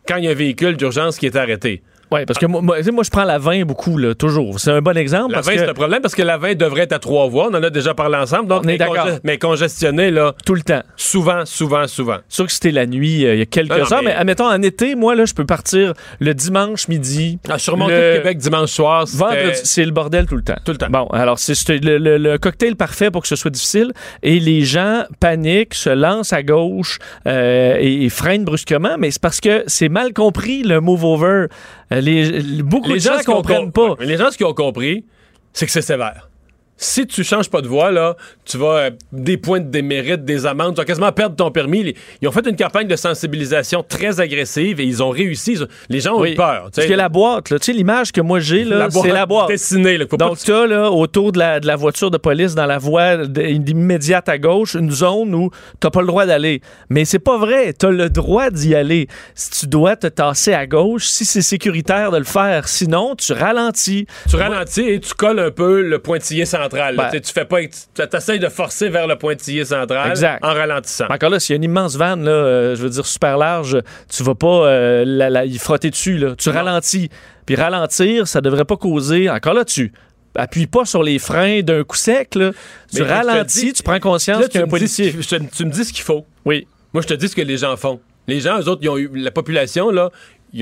quand 0.07 0.17
il 0.17 0.25
y 0.25 0.27
a 0.27 0.31
un 0.31 0.35
véhicule 0.35 0.77
d'urgence 0.77 1.17
qui 1.17 1.25
est 1.25 1.35
arrêté. 1.35 1.81
Oui, 2.11 2.25
parce 2.25 2.39
que 2.39 2.45
moi, 2.45 2.61
moi, 2.61 2.77
moi, 2.93 3.03
je 3.03 3.09
prends 3.09 3.23
la 3.25 3.37
20 3.37 3.63
beaucoup, 3.65 3.97
là, 3.97 4.15
toujours. 4.15 4.59
C'est 4.59 4.71
un 4.71 4.81
bon 4.81 4.95
exemple. 4.97 5.31
La 5.31 5.37
parce 5.39 5.47
20, 5.47 5.53
que 5.53 5.59
c'est 5.59 5.69
un 5.69 5.73
problème 5.73 6.01
parce 6.01 6.15
que 6.15 6.21
la 6.21 6.37
20 6.37 6.55
devrait 6.55 6.81
être 6.83 6.93
à 6.93 6.99
trois 6.99 7.27
voies. 7.27 7.47
On 7.51 7.53
en 7.53 7.63
a 7.63 7.69
déjà 7.69 7.93
parlé 7.93 8.15
ensemble. 8.17 8.47
Donc, 8.47 8.61
On 8.65 8.67
est 8.69 8.77
d'accord. 8.77 9.07
mais 9.23 9.37
congestionné, 9.37 10.09
là, 10.11 10.33
tout 10.45 10.55
le 10.55 10.61
temps. 10.61 10.81
souvent, 10.95 11.45
souvent, 11.45 11.85
souvent. 11.87 12.17
Sûr 12.29 12.45
que 12.45 12.51
c'était 12.51 12.71
la 12.71 12.85
nuit, 12.85 13.25
euh, 13.25 13.33
il 13.35 13.39
y 13.39 13.41
a 13.41 13.45
quelques 13.45 13.71
Non, 13.71 13.77
non, 13.77 13.83
heures, 13.91 13.99
mais... 14.03 14.11
mais- 14.11 14.15
admettons, 14.15 14.45
en 14.47 14.61
été, 14.61 14.95
moi, 14.95 15.15
là, 15.15 15.25
je 15.25 15.33
peux 15.33 15.45
partir 15.45 15.93
le 16.19 16.33
dimanche 16.33 16.87
midi. 16.87 17.39
Ah, 17.49 17.57
surmonter 17.59 17.93
Le- 17.93 18.11
le 18.13 18.17
Québec 18.19 18.37
dimanche 18.37 18.71
soir, 18.71 19.05
Vendredi, 19.07 19.59
c'est 19.63 19.85
le 19.85 19.91
bordel 19.91 20.25
tout 20.27 20.35
le 20.35 20.43
temps. 20.43 20.55
Tout 20.65 20.71
le 20.71 20.77
temps. 20.77 20.87
Bon, 20.89 21.07
alors 21.07 21.39
c'est 21.39 21.55
c'est 21.55 21.77
le, 21.83 21.97
le- 21.97 22.17
le 22.17 22.37
cocktail 22.37 22.75
parfait 22.75 23.11
pour 23.11 23.21
que 23.21 23.27
ce 23.27 23.35
soit 23.35 23.51
difficile. 23.51 23.91
Et 24.23 24.39
les 24.39 24.61
gens 24.61 25.03
paniquent, 25.19 25.73
se 25.73 25.89
lancent 25.89 26.33
à 26.33 26.43
gauche 26.43 26.99
euh, 27.27 27.75
et, 27.79 28.05
et 28.05 28.09
freinent 28.09 28.45
brusquement, 28.45 28.95
mais 28.97 29.11
c'est 29.11 29.21
parce 29.21 29.41
que 29.41 29.63
c'est 29.67 29.89
mal 29.89 30.13
compris 30.13 30.63
le 30.63 30.79
move 30.79 31.03
over. 31.03 31.45
Euh, 31.91 32.01
Les, 32.01 32.29
les- 32.41 32.63
beaucoup 32.63 32.91
de 32.91 32.99
gens 32.99 33.17
ne 33.17 33.23
comprennent 33.23 33.71
com- 33.71 33.95
pas. 33.95 33.95
mais 33.99 34.05
les 34.05 34.17
gens, 34.17 34.29
ce 34.31 34.37
qu'ils 34.37 34.45
ont 34.45 34.53
compris, 34.53 35.05
c'est 35.53 35.65
que 35.65 35.71
c'est 35.71 35.81
sévère. 35.81 36.29
Si 36.77 37.07
tu 37.07 37.23
changes 37.23 37.49
pas 37.49 37.61
de 37.61 37.67
voie, 37.67 37.91
là, 37.91 38.15
tu 38.45 38.57
vas 38.57 38.65
euh, 38.77 38.89
des 39.11 39.37
points 39.37 39.59
de 39.59 39.69
démérite, 39.69 40.23
des 40.25 40.45
amendes, 40.45 40.75
tu 40.75 40.81
vas 40.81 40.85
quasiment 40.85 41.11
perdre 41.11 41.35
ton 41.35 41.49
permis. 41.49 41.95
Ils 42.21 42.27
ont 42.27 42.31
fait 42.31 42.47
une 42.47 42.55
campagne 42.55 42.87
de 42.87 42.95
sensibilisation 42.95 43.83
très 43.87 44.19
agressive 44.19 44.79
et 44.79 44.83
ils 44.83 45.01
ont 45.01 45.09
réussi. 45.09 45.53
Ils 45.53 45.63
ont- 45.63 45.67
Les 45.89 45.99
gens 46.01 46.15
ont 46.15 46.21
Oui. 46.21 46.33
eu 46.33 46.35
peur. 46.35 46.69
Parce 46.75 46.87
que 46.87 46.93
la 46.93 47.09
boîte, 47.09 47.45
tu 47.45 47.55
sais, 47.61 47.73
l'image 47.73 48.11
que 48.11 48.21
moi 48.21 48.39
j'ai, 48.39 48.63
là, 48.63 48.89
c'est 48.91 49.07
la 49.11 49.25
boîte. 49.25 49.47
dessinée. 49.47 49.97
Là, 49.97 50.05
Donc, 50.19 50.37
tu 50.37 50.53
as 50.53 50.67
là, 50.67 50.91
autour 50.91 51.31
de 51.31 51.39
la, 51.39 51.59
de 51.59 51.65
la 51.67 51.75
voiture 51.75 52.11
de 52.11 52.17
police 52.17 52.53
dans 52.53 52.65
la 52.67 52.77
voie 52.77 53.15
immédiate 53.37 54.29
à 54.29 54.37
gauche 54.37 54.75
une 54.75 54.91
zone 54.91 55.33
où 55.33 55.49
tu 55.81 55.89
pas 55.89 56.01
le 56.01 56.07
droit 56.07 56.25
d'aller. 56.25 56.61
Mais 56.89 57.05
c'est 57.05 57.17
pas 57.19 57.37
vrai. 57.37 57.73
Tu 57.73 57.85
as 57.87 57.91
le 57.91 58.09
droit 58.09 58.49
d'y 58.51 58.75
aller. 58.75 59.07
Si 59.33 59.49
tu 59.61 59.67
dois 59.67 59.95
te 59.95 60.07
tasser 60.07 60.53
à 60.53 60.67
gauche, 60.67 61.07
si 61.07 61.25
c'est 61.25 61.41
sécuritaire 61.41 62.11
de 62.11 62.17
le 62.17 62.23
faire. 62.23 62.67
Sinon, 62.67 63.15
tu 63.15 63.33
ralentis. 63.33 64.05
tu 64.29 64.35
ralentis 64.35 64.81
et 64.89 64.99
tu 64.99 65.13
colles 65.13 65.39
un 65.39 65.51
peu 65.51 65.81
le 65.81 65.99
pointillé 65.99 66.45
central. 66.45 66.66
Ben. 66.71 67.09
Tu 67.11 67.21
tu 67.21 67.31
fais 67.33 67.45
pas, 67.45 67.59
tu 67.61 68.17
essaies 68.17 68.39
de 68.39 68.49
forcer 68.49 68.89
vers 68.89 69.07
le 69.07 69.15
pointillé 69.17 69.65
central 69.65 70.09
Exact. 70.09 70.43
en 70.43 70.53
ralentissant. 70.53 71.05
Encore 71.09 71.29
là, 71.29 71.39
s'il 71.39 71.53
y 71.53 71.55
a 71.55 71.57
une 71.57 71.63
immense 71.63 71.95
vanne, 71.95 72.23
là, 72.25 72.31
euh, 72.31 72.75
je 72.75 72.81
veux 72.81 72.89
dire 72.89 73.05
super 73.05 73.37
large, 73.37 73.77
tu 74.09 74.23
vas 74.23 74.35
pas 74.35 74.65
euh, 74.67 75.03
la- 75.05 75.29
la- 75.29 75.45
y 75.45 75.57
frotter 75.57 75.89
dessus. 75.89 76.17
Là. 76.17 76.35
Tu 76.37 76.49
Non. 76.49 76.55
ralentis. 76.55 77.09
Puis 77.45 77.55
ralentir, 77.55 78.27
ça 78.27 78.41
devrait 78.41 78.65
pas 78.65 78.77
causer. 78.77 79.29
Encore 79.29 79.53
là, 79.53 79.63
tu 79.65 79.91
appuies 80.35 80.67
pas 80.67 80.85
sur 80.85 81.01
les 81.03 81.17
freins 81.19 81.61
d'un 81.61 81.83
coup 81.83 81.95
sec. 81.97 82.35
Là. 82.35 82.51
Tu 82.93 83.01
Mais 83.01 83.07
ralentis, 83.11 83.65
dis- 83.67 83.73
tu 83.73 83.83
prends 83.83 83.99
conscience 83.99 84.41
Là, 84.41 84.47
qu'il 84.47 84.59
y 84.59 84.63
a 84.63 84.65
un 84.65 84.67
tu, 84.67 84.73
me 84.73 84.79
dis 84.79 84.87
ce 84.87 85.01
policier. 85.11 85.39
te- 85.39 85.55
tu 85.55 85.65
me 85.65 85.71
dis 85.71 85.85
ce 85.85 85.93
qu'il 85.93 86.03
faut. 86.03 86.25
Oui. 86.45 86.67
Moi, 86.93 87.01
je 87.01 87.07
te 87.07 87.13
dis 87.13 87.27
ce 87.27 87.35
que 87.35 87.41
les 87.41 87.57
gens 87.57 87.75
font. 87.77 87.99
Les 88.27 88.41
gens, 88.41 88.59
eux 88.59 88.67
autres, 88.67 88.81
ils 88.83 88.89
ont 88.89 88.97
eu, 88.97 89.09
la 89.15 89.31
population, 89.31 89.89
là, 89.89 90.09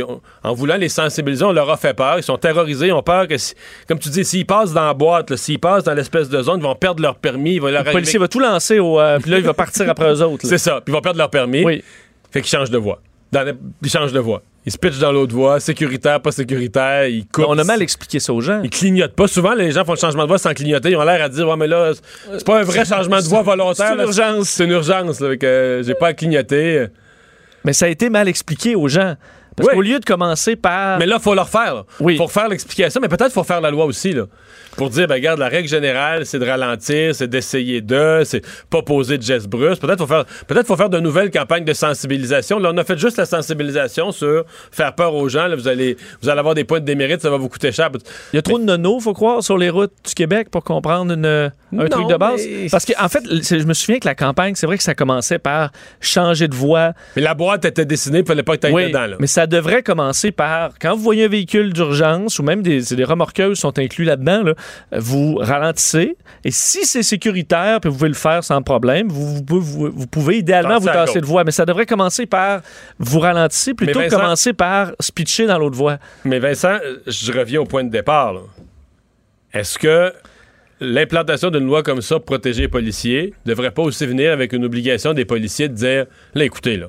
ont- 0.03 0.21
en 0.43 0.53
voulant 0.53 0.77
les 0.77 0.89
sensibiliser, 0.89 1.43
on 1.45 1.51
leur 1.51 1.69
a 1.69 1.77
fait 1.77 1.93
peur. 1.93 2.17
Ils 2.17 2.23
sont 2.23 2.37
terrorisés. 2.37 2.87
Ils 2.87 2.93
ont 2.93 3.03
peur 3.03 3.27
que, 3.27 3.37
si- 3.37 3.53
comme 3.87 3.99
tu 3.99 4.09
dis, 4.09 4.25
s'ils 4.25 4.45
passent 4.45 4.73
dans 4.73 4.85
la 4.85 4.93
boîte, 4.93 5.35
s'ils 5.35 5.59
passent 5.59 5.83
dans 5.83 5.93
l'espèce 5.93 6.29
de 6.29 6.41
zone, 6.41 6.59
ils 6.59 6.63
vont 6.63 6.75
perdre 6.75 7.01
leur 7.01 7.15
permis. 7.15 7.55
Ils 7.55 7.61
vont 7.61 7.67
leur 7.69 7.83
Le 7.83 7.91
policier 7.91 8.19
va 8.19 8.27
tout 8.27 8.39
lancer, 8.39 8.79
au, 8.79 8.99
euh, 8.99 9.19
puis 9.19 9.31
là, 9.31 9.37
il 9.37 9.43
va 9.45 9.53
partir 9.53 9.89
après 9.89 10.11
eux 10.11 10.21
autres. 10.21 10.45
C'est 10.47 10.57
ça. 10.57 10.81
Puis 10.81 10.91
ils 10.91 10.95
vont 10.95 11.01
perdre 11.01 11.19
leur 11.19 11.29
permis. 11.29 11.63
Oui. 11.63 11.83
Fait 12.31 12.41
qu'ils 12.41 12.49
changent 12.49 12.71
de 12.71 12.77
voie. 12.77 13.01
Dans 13.31 13.45
Ils 13.83 13.89
changent 13.89 14.11
de 14.13 14.19
voie. 14.19 14.41
Ils 14.67 14.71
se 14.71 14.77
pitchent 14.79 14.97
dans 14.97 15.11
l'autre 15.11 15.35
voie, 15.35 15.59
sécuritaire, 15.59 16.19
pas 16.19 16.31
sécuritaire. 16.31 17.05
Ils 17.07 17.27
coupent. 17.27 17.45
On 17.47 17.57
a 17.59 17.63
mal 17.63 17.81
expliqué 17.83 18.19
ça 18.19 18.33
aux 18.33 18.41
gens. 18.41 18.61
Ils 18.63 18.69
clignotent 18.71 19.13
pas. 19.13 19.27
Souvent, 19.27 19.53
les 19.53 19.71
gens 19.71 19.85
font 19.85 19.93
le 19.93 19.99
changement 19.99 20.23
de 20.23 20.27
voie 20.27 20.39
sans 20.39 20.53
clignoter. 20.55 20.89
Ils 20.91 20.95
ont 20.95 21.03
l'air 21.03 21.23
à 21.23 21.29
dire 21.29 21.47
Ouais, 21.47 21.55
mais 21.55 21.67
là, 21.67 21.91
c'est 22.31 22.43
pas 22.45 22.61
un 22.61 22.63
vrai 22.63 22.83
changement 22.83 23.17
de 23.19 23.25
voie 23.27 23.43
volontaire. 23.43 23.85
c'est 23.89 23.93
une 23.93 24.01
urgence. 24.01 24.49
C'est 24.49 24.63
une 24.63 24.71
urgence. 24.71 25.19
là, 25.19 25.29
fait 25.29 25.37
que, 25.37 25.45
euh, 25.45 25.83
j'ai 25.83 25.93
pas 25.93 26.07
à 26.07 26.13
clignoter. 26.13 26.87
Mais 27.63 27.73
ça 27.73 27.85
a 27.85 27.89
été 27.89 28.09
mal 28.09 28.27
expliqué 28.27 28.75
aux 28.75 28.87
gens. 28.87 29.15
Parce 29.55 29.69
Oui. 29.69 29.75
qu'au 29.75 29.81
lieu 29.81 29.99
de 29.99 30.05
commencer 30.05 30.55
par. 30.55 30.99
Mais 30.99 31.05
là, 31.05 31.15
il 31.19 31.21
faut 31.23 31.33
leur 31.33 31.47
faire. 31.49 31.85
Oui. 31.99 32.17
Faut 32.17 32.27
faire 32.27 32.49
l'explication, 32.49 32.99
mais 33.01 33.07
peut-être 33.07 33.31
faut 33.31 33.43
faire 33.43 33.61
la 33.61 33.71
loi 33.71 33.85
aussi. 33.85 34.11
Là. 34.13 34.23
Pour 34.77 34.89
dire, 34.89 35.07
ben, 35.07 35.15
regarde, 35.15 35.39
la 35.39 35.47
règle 35.47 35.69
générale, 35.69 36.25
c'est 36.25 36.39
de 36.39 36.45
ralentir, 36.45 37.15
c'est 37.15 37.27
d'essayer 37.29 37.81
de, 37.81 38.21
c'est 38.25 38.41
pas 38.69 38.81
poser 38.81 39.17
de 39.17 39.23
gestes 39.23 39.47
brusques. 39.47 39.81
Peut-être 39.81 39.99
faut 39.99 40.07
faire, 40.07 40.25
peut-être 40.47 40.67
faut 40.67 40.75
faire 40.75 40.89
de 40.89 40.99
nouvelles 40.99 41.31
campagnes 41.31 41.63
de 41.63 41.73
sensibilisation. 41.73 42.59
Là, 42.59 42.71
on 42.73 42.77
a 42.77 42.83
fait 42.83 42.97
juste 42.97 43.17
la 43.17 43.25
sensibilisation 43.25 44.11
sur 44.11 44.43
faire 44.71 44.93
peur 44.95 45.13
aux 45.15 45.29
gens. 45.29 45.47
Là, 45.47 45.55
vous 45.55 45.67
allez, 45.67 45.95
vous 46.21 46.29
allez 46.29 46.39
avoir 46.39 46.55
des 46.55 46.63
points 46.65 46.81
de 46.81 46.85
démérite, 46.85 47.21
ça 47.21 47.29
va 47.29 47.37
vous 47.37 47.47
coûter 47.49 47.71
cher. 47.71 47.89
Il 48.33 48.35
y 48.35 48.39
a 48.39 48.41
trop 48.41 48.59
de 48.59 48.65
nonos, 48.65 48.99
faut 48.99 49.13
croire, 49.13 49.41
sur 49.41 49.57
les 49.57 49.69
routes 49.69 49.93
du 50.05 50.13
Québec 50.13 50.49
pour 50.51 50.63
comprendre 50.63 51.13
une- 51.13 51.25
un 51.25 51.51
Non, 51.71 51.87
truc 51.87 52.07
de 52.07 52.15
base. 52.17 52.41
mais- 52.45 52.67
Parce 52.69 52.85
qu'en 52.85 53.07
fait, 53.09 53.23
c'est- 53.43 53.59
je 53.59 53.65
me 53.65 53.73
souviens 53.73 53.99
que 53.99 54.07
la 54.07 54.15
campagne, 54.15 54.55
c'est 54.55 54.65
vrai 54.65 54.77
que 54.77 54.83
ça 54.83 54.93
commençait 54.95 55.39
par 55.39 55.71
changer 56.01 56.47
de 56.47 56.55
voie. 56.55 56.93
Mais 57.15 57.21
la 57.21 57.33
boîte 57.33 57.63
était 57.65 57.85
dessinée, 57.85 58.19
il 58.19 58.25
fallait 58.25 58.43
pas 58.43 58.55
que 58.55 58.61
tu 58.61 58.67
ailles 58.67 58.73
Oui, 58.73 58.87
dedans. 58.87 59.05
Là. 59.07 59.15
mais 59.19 59.27
ça 59.27 59.45
ça 59.45 59.47
devrait 59.47 59.83
commencer 59.83 60.31
par, 60.31 60.71
quand 60.81 60.95
vous 60.95 61.03
voyez 61.03 61.25
un 61.25 61.27
véhicule 61.27 61.71
d'urgence 61.71 62.39
ou 62.39 62.43
même 62.43 62.63
des, 62.63 62.81
des 62.81 63.03
remorqueuses 63.03 63.59
sont 63.59 63.77
inclus 63.77 64.05
là-dedans, 64.05 64.41
là, 64.41 64.53
vous 64.91 65.35
ralentissez. 65.35 66.15
Et 66.43 66.51
si 66.51 66.85
c'est 66.85 67.03
sécuritaire, 67.03 67.79
puis 67.81 67.89
vous 67.89 67.95
pouvez 67.97 68.09
le 68.09 68.13
faire 68.15 68.43
sans 68.43 68.61
problème, 68.61 69.07
vous, 69.09 69.41
vous, 69.47 69.61
vous- 69.61 69.91
vous 69.91 70.07
pouvez 70.07 70.37
idéalement 70.37 70.77
vous 70.79 70.87
tasser 71.05 71.21
de 71.21 71.25
voie. 71.25 71.43
Mais 71.43 71.51
ça 71.51 71.65
devrait 71.65 71.85
commencer 71.85 72.25
par 72.25 72.61
vous 72.99 73.19
ralentissez 73.19 73.73
plutôt 73.73 73.93
que 73.99 74.05
commencer 74.21 74.53
par 74.53 74.91
se 74.99 75.11
pitcher 75.11 75.47
dans 75.47 75.57
l'autre 75.57 75.75
voie. 75.75 75.97
Mais 76.23 76.39
Vincent, 76.39 76.77
je 77.07 77.31
reviens 77.31 77.61
au 77.61 77.65
point 77.65 77.83
de 77.83 77.89
départ. 77.89 78.35
Est-ce 79.53 79.79
que 79.79 80.13
l'implantation 80.81 81.49
d'une 81.51 81.65
loi 81.65 81.83
comme 81.83 82.01
ça 82.01 82.15
pour 82.15 82.25
protéger 82.25 82.63
les 82.63 82.67
policiers 82.67 83.33
devrait 83.45 83.71
pas 83.71 83.81
aussi 83.81 84.05
venir 84.05 84.31
avec 84.33 84.51
une 84.53 84.65
obligation 84.65 85.13
des 85.13 85.25
policiers 85.25 85.69
de 85.69 85.73
dire 85.73 86.05
là, 86.33 86.43
écoutez, 86.43 86.77
là, 86.77 86.87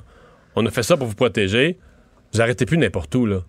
on 0.55 0.65
a 0.65 0.71
fait 0.71 0.83
ça 0.83 0.97
pour 0.97 1.07
vous 1.07 1.15
protéger, 1.15 1.77
vous 2.33 2.41
arrêtez 2.41 2.65
plus 2.65 2.77
n'importe 2.77 3.13
où, 3.15 3.25
là. 3.25 3.43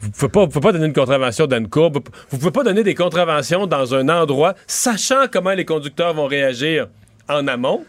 Vous 0.00 0.10
pouvez 0.10 0.28
pas, 0.28 0.40
vous 0.42 0.48
pouvez 0.48 0.60
pas 0.62 0.72
donner 0.72 0.86
une 0.86 0.92
contravention 0.92 1.46
dans 1.46 1.56
une 1.58 1.68
courbe. 1.68 1.98
Vous 2.30 2.38
pouvez 2.38 2.52
pas 2.52 2.62
donner 2.62 2.82
des 2.84 2.94
contraventions 2.94 3.66
dans 3.66 3.94
un 3.94 4.08
endroit, 4.08 4.54
sachant 4.66 5.26
comment 5.32 5.52
les 5.52 5.64
conducteurs 5.64 6.14
vont 6.14 6.26
réagir 6.26 6.86
en 7.28 7.46
amont. 7.48 7.84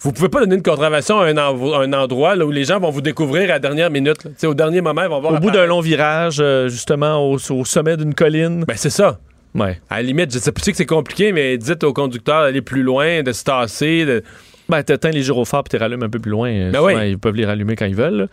Vous 0.00 0.12
pouvez 0.12 0.28
pas 0.28 0.40
donner 0.40 0.56
une 0.56 0.62
contravention 0.62 1.18
à 1.20 1.26
un, 1.26 1.92
endroit 1.92 2.36
là, 2.36 2.44
où 2.44 2.50
les 2.50 2.64
gens 2.64 2.78
vont 2.80 2.90
vous 2.90 3.00
découvrir 3.00 3.44
à 3.44 3.54
la 3.54 3.58
dernière 3.58 3.90
minute. 3.90 4.24
là. 4.24 4.48
Au 4.48 4.54
dernier 4.54 4.80
moment, 4.80 5.02
ils 5.02 5.08
vont 5.08 5.20
voir. 5.20 5.34
Au 5.34 5.38
bout 5.38 5.50
d'un 5.50 5.66
long 5.66 5.80
virage, 5.80 6.38
euh, 6.40 6.68
justement, 6.68 7.16
au, 7.30 7.36
au 7.36 7.64
sommet 7.64 7.96
d'une 7.96 8.14
colline. 8.14 8.64
Ben, 8.66 8.76
c'est 8.76 8.90
ça. 8.90 9.18
Ouais. 9.54 9.80
À 9.88 9.96
la 9.96 10.02
limite, 10.02 10.32
je 10.34 10.38
sais 10.38 10.50
pas 10.52 10.60
si 10.62 10.72
que 10.72 10.76
c'est 10.76 10.84
compliqué, 10.86 11.32
mais 11.32 11.56
dites 11.56 11.84
au 11.84 11.92
conducteur 11.92 12.42
d'aller 12.42 12.60
plus 12.60 12.82
loin, 12.82 13.22
de 13.22 13.32
se 13.32 13.44
tasser. 13.44 14.04
de- 14.04 14.22
Ben, 14.68 14.82
t'éteins 14.82 15.10
les 15.10 15.22
gyrophares 15.22 15.62
puis 15.62 15.76
tu 15.78 15.82
rallumes 15.82 16.02
un 16.02 16.08
peu 16.10 16.18
plus 16.18 16.30
loin. 16.32 16.50
Ben 16.70 16.74
souvent, 16.74 16.86
oui. 16.86 17.10
Ils 17.10 17.18
peuvent 17.18 17.36
les 17.36 17.46
rallumer 17.46 17.76
quand 17.76 17.86
ils 17.86 17.94
veulent. 17.94 18.14
là. 18.16 18.26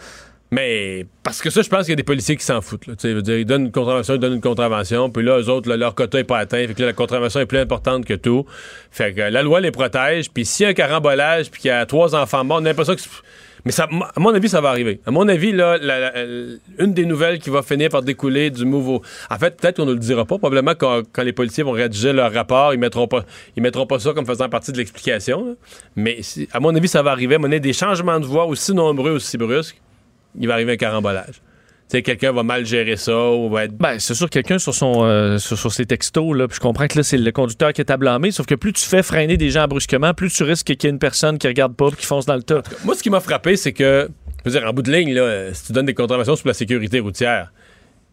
Mais 0.54 1.06
parce 1.24 1.42
que 1.42 1.50
ça, 1.50 1.62
je 1.62 1.70
pense 1.70 1.86
qu'il 1.86 1.92
y 1.92 1.94
a 1.94 1.96
des 1.96 2.04
policiers 2.04 2.36
qui 2.36 2.44
s'en 2.44 2.60
foutent. 2.60 2.86
Là. 2.86 2.96
Veux 3.02 3.22
dire, 3.22 3.38
ils 3.38 3.46
donnent 3.46 3.68
une 3.68 3.72
contravention, 3.72 4.16
ils 4.16 4.20
donnent 4.20 4.34
une 4.34 4.42
contravention, 4.42 5.10
puis 5.10 5.24
là, 5.24 5.40
eux 5.40 5.50
autres, 5.50 5.74
leur 5.74 5.96
quota 5.96 6.18
n'est 6.18 6.26
pas 6.26 6.40
atteint. 6.40 6.68
Fait 6.68 6.74
que 6.74 6.82
là, 6.82 6.88
la 6.88 6.94
contravention 6.94 7.40
est 7.40 7.46
plus 7.46 7.60
importante 7.60 8.04
que 8.04 8.16
tout. 8.16 8.46
Fait 8.92 9.14
que 9.14 9.22
la 9.22 9.44
loi 9.44 9.62
les 9.62 9.72
protège, 9.72 10.30
puis 10.30 10.44
s'il 10.44 10.66
y 10.66 10.68
a 10.68 10.70
un 10.72 10.74
carambolage, 10.74 11.50
puis 11.50 11.62
qu'il 11.62 11.70
y 11.70 11.72
a 11.72 11.86
trois 11.86 12.16
enfants 12.16 12.44
morts, 12.44 12.58
on 12.62 12.66
a 12.66 12.70
l'impression 12.70 12.96
que. 12.96 13.02
Mais 13.64 13.72
ça, 13.72 13.88
à 14.16 14.20
mon 14.20 14.34
avis, 14.34 14.50
ça 14.50 14.60
va 14.60 14.70
arriver. 14.70 15.00
À 15.06 15.12
mon 15.12 15.28
avis, 15.28 15.52
là, 15.52 15.78
euh, 15.82 16.58
une 16.80 16.94
des 16.94 17.06
nouvelles 17.06 17.40
qui 17.40 17.50
va 17.50 17.62
finir 17.62 17.90
par 17.90 18.02
découler 18.02 18.50
du 18.50 18.66
nouveau. 18.66 19.04
En 19.30 19.38
fait, 19.38 19.56
peut-être 19.56 19.78
qu'on 19.78 19.86
ne 19.86 19.94
le 19.94 20.00
dira 20.00 20.26
pas. 20.26 20.38
Probablement 20.40 20.74
quand, 20.76 21.04
les 21.24 21.32
policiers 21.32 21.64
vont 21.64 21.72
rédiger 21.72 22.12
leur 22.12 22.34
rapport, 22.34 22.74
ils 22.74 22.80
mettront 22.80 23.08
pas, 23.08 23.24
ils 23.56 23.62
mettront 23.62 23.86
pas 23.86 24.00
ça 24.00 24.14
comme 24.14 24.26
faisant 24.26 24.50
partie 24.50 24.72
de 24.72 24.78
l'explication. 24.78 25.56
Mais 25.96 26.22
à 26.52 26.60
mon 26.60 26.76
avis, 26.76 26.88
ça 26.88 27.04
va 27.04 27.12
arriver. 27.12 27.36
À 27.36 27.40
mon 27.40 27.50
des 27.50 27.74
changements 27.74 28.20
de 28.20 28.26
voix 28.26 28.46
aussi 28.46 28.74
nombreux, 28.74 29.12
aussi 29.12 29.38
brusques, 29.38 29.81
il 30.40 30.48
va 30.48 30.54
arriver 30.56 30.74
un 30.74 30.78
carambolage. 30.78 31.42
Tu 31.92 31.98
sais, 31.98 32.04
quelqu'un 32.04 32.32
va 32.32 32.44
mal 32.44 32.66
gérer 32.66 32.96
ça 32.96 33.32
ou 33.32 33.50
va 33.50 33.66
être 33.66 33.74
Ben, 33.74 34.00
c'est 34.00 34.14
sûr, 34.14 34.30
quelqu'un 34.30 34.60
sur 34.60 34.74
son 34.74 35.04
euh, 35.04 35.38
sur, 35.38 35.58
sur 35.58 35.74
ses 35.74 35.86
textos, 35.86 36.38
là, 36.38 36.48
puis 36.48 36.56
je 36.56 36.62
comprends 36.62 36.88
que 36.88 36.98
là, 36.98 37.04
c'est 37.04 37.18
le 37.18 37.32
conducteur 37.32 37.74
qui 37.74 37.82
est 37.82 37.92
à 37.92 37.98
blâmer, 37.98 38.32
sauf 38.32 38.46
que 38.46 38.56
plus 38.56 38.72
tu 38.72 38.86
fais 38.86 39.04
freiner 39.04 39.36
des 39.36 39.50
gens 39.50 39.68
brusquement, 39.68 40.14
plus 40.14 40.32
tu 40.32 40.44
risques 40.44 40.68
qu'il 40.68 40.84
y 40.84 40.88
ait 40.88 40.90
une 40.90 41.00
personne 41.00 41.38
qui 41.38 41.48
regarde 41.48 41.76
pas 41.76 41.92
qui 41.92 42.06
fonce 42.06 42.26
dans 42.26 42.36
le 42.36 42.44
tas. 42.44 42.62
Moi, 42.86 42.96
ce 42.96 43.04
qui 43.04 43.10
m'a 43.10 43.20
frappé, 43.20 43.58
c'est 43.58 43.74
que, 43.74 44.10
je 44.46 44.50
veux 44.50 44.58
dire, 44.58 44.68
en 44.68 44.72
bout 44.72 44.84
de 44.84 44.92
ligne, 44.92 45.14
là, 45.14 45.54
si 45.54 45.68
tu 45.68 45.74
donnes 45.74 45.86
des 45.86 45.94
contraventions 45.94 46.38
sur 46.38 46.48
la 46.48 46.54
sécurité 46.54 47.02
routière, 47.02 47.52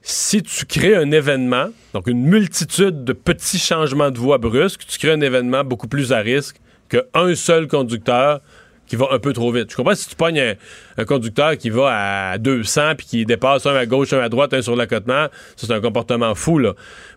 si 0.02 0.42
tu 0.42 0.64
crées 0.64 0.96
un 0.96 1.10
événement, 1.10 1.66
donc 1.92 2.06
une 2.06 2.22
multitude 2.22 3.04
de 3.04 3.12
petits 3.12 3.58
changements 3.58 4.10
de 4.10 4.18
voie 4.18 4.38
brusques, 4.38 4.86
tu 4.86 4.98
crées 4.98 5.12
un 5.12 5.20
événement 5.20 5.64
beaucoup 5.64 5.88
plus 5.88 6.12
à 6.12 6.18
risque 6.18 6.56
qu'un 6.88 7.34
seul 7.34 7.68
conducteur 7.68 8.40
qui 8.88 8.96
va 8.96 9.06
un 9.12 9.18
peu 9.18 9.32
trop 9.32 9.52
vite. 9.52 9.70
Je 9.70 9.76
comprends 9.76 9.94
si 9.94 10.08
tu 10.08 10.16
pognes 10.16 10.40
un, 10.40 10.54
un 10.96 11.04
conducteur 11.04 11.56
qui 11.56 11.70
va 11.70 12.30
à 12.32 12.38
200 12.38 12.94
puis 12.96 13.06
qui 13.06 13.24
dépasse 13.26 13.66
un 13.66 13.74
à 13.74 13.86
gauche, 13.86 14.12
un 14.12 14.20
à 14.20 14.28
droite, 14.28 14.54
un 14.54 14.62
sur 14.62 14.74
l'accotement, 14.76 15.26
ça 15.56 15.66
c'est 15.66 15.72
un 15.72 15.80
comportement 15.80 16.34
fou 16.34 16.58
là. 16.58 16.72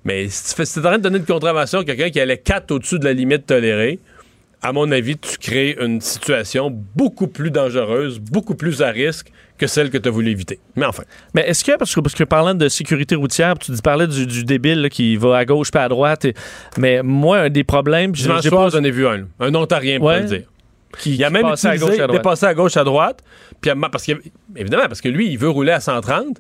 Mais 0.06 0.28
si 0.30 0.54
tu 0.56 0.64
t'es 0.64 0.80
en 0.80 0.82
train 0.84 0.98
de 0.98 1.04
donner 1.04 1.18
une 1.20 1.26
contravention 1.26 1.80
à 1.80 1.84
quelqu'un 1.86 2.10
qui 2.10 2.20
allait 2.20 2.38
4 2.38 2.72
au-dessus 2.72 3.00
de 3.00 3.06
la 3.06 3.14
limite 3.14 3.46
tolérée, 3.46 4.00
à 4.64 4.74
mon 4.74 4.92
avis, 4.92 5.18
tu 5.18 5.38
crées 5.40 5.76
une 5.82 6.02
situation 6.02 6.70
beaucoup 6.96 7.26
plus 7.28 7.50
dangereuse, 7.50 8.20
beaucoup 8.20 8.54
plus 8.54 8.84
à 8.84 8.90
risque 8.92 9.32
que 9.58 9.66
celle 9.66 9.90
que 9.90 9.98
tu 9.98 10.08
as 10.08 10.12
voulu 10.12 10.30
éviter. 10.30 10.60
Mais 10.76 10.86
enfin, 10.86 11.02
Mais 11.34 11.42
est-ce 11.48 11.64
que, 11.64 11.76
parce 11.78 11.94
que, 11.96 12.00
parce 12.00 12.14
que 12.14 12.24
parlant 12.24 12.54
de 12.54 12.68
sécurité 12.70 13.16
routière, 13.16 13.58
tu 13.58 13.72
dis, 13.72 13.82
parlais 13.82 14.06
du, 14.08 14.28
du 14.28 14.44
débile 14.44 14.82
là, 14.84 14.90
qui 14.90 15.16
va 15.18 15.38
à 15.38 15.46
gauche 15.46 15.72
pas 15.72 15.84
à 15.84 15.90
droite, 15.90 16.26
et- 16.26 16.34
mais 16.78 17.02
moi, 17.04 17.40
un 17.40 17.50
des 17.50 17.64
problèmes, 17.64 18.12
dimanche 18.12 18.48
soir, 18.48 18.66
pas- 18.66 18.78
j'en 18.78 18.84
ai 18.84 18.92
vu 18.92 19.08
un, 19.08 19.28
un 19.40 19.56
Ontarien 19.56 19.98
pour 19.98 20.08
Ouais. 20.10 20.22
le 20.22 20.28
dire. 20.28 20.42
Qui, 21.00 21.16
Il 21.16 21.24
a 21.24 21.28
qui 21.28 21.34
même 21.34 21.44
passait 21.44 21.68
à 21.70 21.76
utilisé, 21.76 21.92
gauche 21.94 22.00
à 22.04 22.08
droite. 22.08 22.22
dépassé 22.24 22.46
à 22.46 22.54
gauche 22.54 22.78
à 22.78 22.84
droite, 22.84 23.24
puis 23.62 23.72
à- 23.72 23.76
parce 23.92 24.06
que, 24.06 24.14
évidemment, 24.56 24.88
parce 24.88 25.02
que 25.02 25.10
lui, 25.10 25.30
il 25.30 25.38
veut 25.38 25.50
rouler 25.50 25.72
à 25.72 25.80
130, 25.80 26.38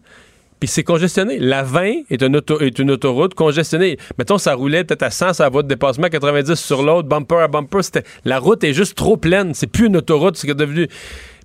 puis 0.59 0.67
c'est 0.67 0.83
congestionné. 0.83 1.39
La 1.39 1.63
20 1.63 2.03
est 2.11 2.21
une, 2.21 2.35
auto- 2.35 2.59
est 2.59 2.77
une 2.77 2.91
autoroute 2.91 3.33
congestionnée. 3.33 3.97
Mettons, 4.19 4.37
ça 4.37 4.53
roulait 4.53 4.83
peut-être 4.83 5.01
à 5.03 5.09
100, 5.09 5.33
ça 5.33 5.49
va 5.49 5.63
de 5.63 5.67
dépassement 5.67 6.05
à 6.05 6.09
90 6.11 6.53
sur 6.55 6.83
l'autre, 6.83 7.07
bumper 7.07 7.37
à 7.39 7.47
bumper. 7.47 7.79
La 8.25 8.37
route 8.37 8.63
est 8.63 8.73
juste 8.73 8.95
trop 8.95 9.17
pleine. 9.17 9.53
C'est 9.55 9.67
plus 9.67 9.87
une 9.87 9.97
autoroute, 9.97 10.37
c'est 10.37 10.53
devenu... 10.53 10.87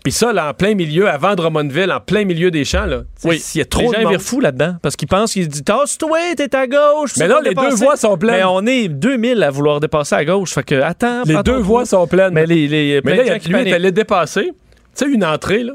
Puis 0.06 0.12
ça, 0.12 0.32
là, 0.32 0.50
en 0.50 0.54
plein 0.54 0.76
milieu, 0.76 1.08
avant 1.08 1.34
Drummondville, 1.34 1.90
en 1.90 1.98
plein 1.98 2.24
milieu 2.24 2.52
des 2.52 2.64
champs, 2.64 2.86
là. 2.86 3.02
Oui, 3.24 3.40
S'il 3.40 3.58
y 3.58 3.62
a 3.62 3.64
trop 3.64 3.80
les 3.80 3.88
de 3.88 3.92
gens 3.94 4.00
monde- 4.02 4.10
virent 4.12 4.22
fous 4.22 4.38
là-dedans 4.38 4.76
parce 4.80 4.94
qu'ils 4.94 5.08
pensent 5.08 5.32
qu'ils 5.32 5.42
se 5.42 5.48
disent 5.48 5.64
Tasse-toi, 5.64 6.18
t'es 6.36 6.54
à 6.54 6.68
gauche. 6.68 7.16
Mais 7.18 7.26
là, 7.26 7.40
les 7.42 7.54
deux 7.54 7.70
voies 7.74 7.96
sont 7.96 8.16
pleines. 8.16 8.36
Mais 8.36 8.44
on 8.44 8.64
est 8.66 8.86
2000 8.86 9.42
à 9.42 9.50
vouloir 9.50 9.80
dépasser 9.80 10.14
à 10.14 10.24
gauche. 10.24 10.52
Fait 10.54 10.62
que, 10.62 10.76
attends, 10.80 11.24
Les 11.24 11.42
deux 11.42 11.58
voies 11.58 11.86
sont 11.86 12.06
pleines. 12.06 12.30
Mais 12.32 12.46
les, 12.46 12.68
les, 12.68 13.00
Mais 13.04 13.16
là, 13.16 13.16
de 13.16 13.22
il 13.22 13.26
y 13.26 13.30
a- 13.30 13.34
gens 13.34 13.38
qui 13.40 13.48
lui 13.48 13.68
est 13.68 13.72
allé 13.72 13.90
dépasser. 13.90 14.52
Tu 14.52 14.52
sais, 14.94 15.10
une 15.10 15.24
entrée, 15.24 15.64
là. 15.64 15.72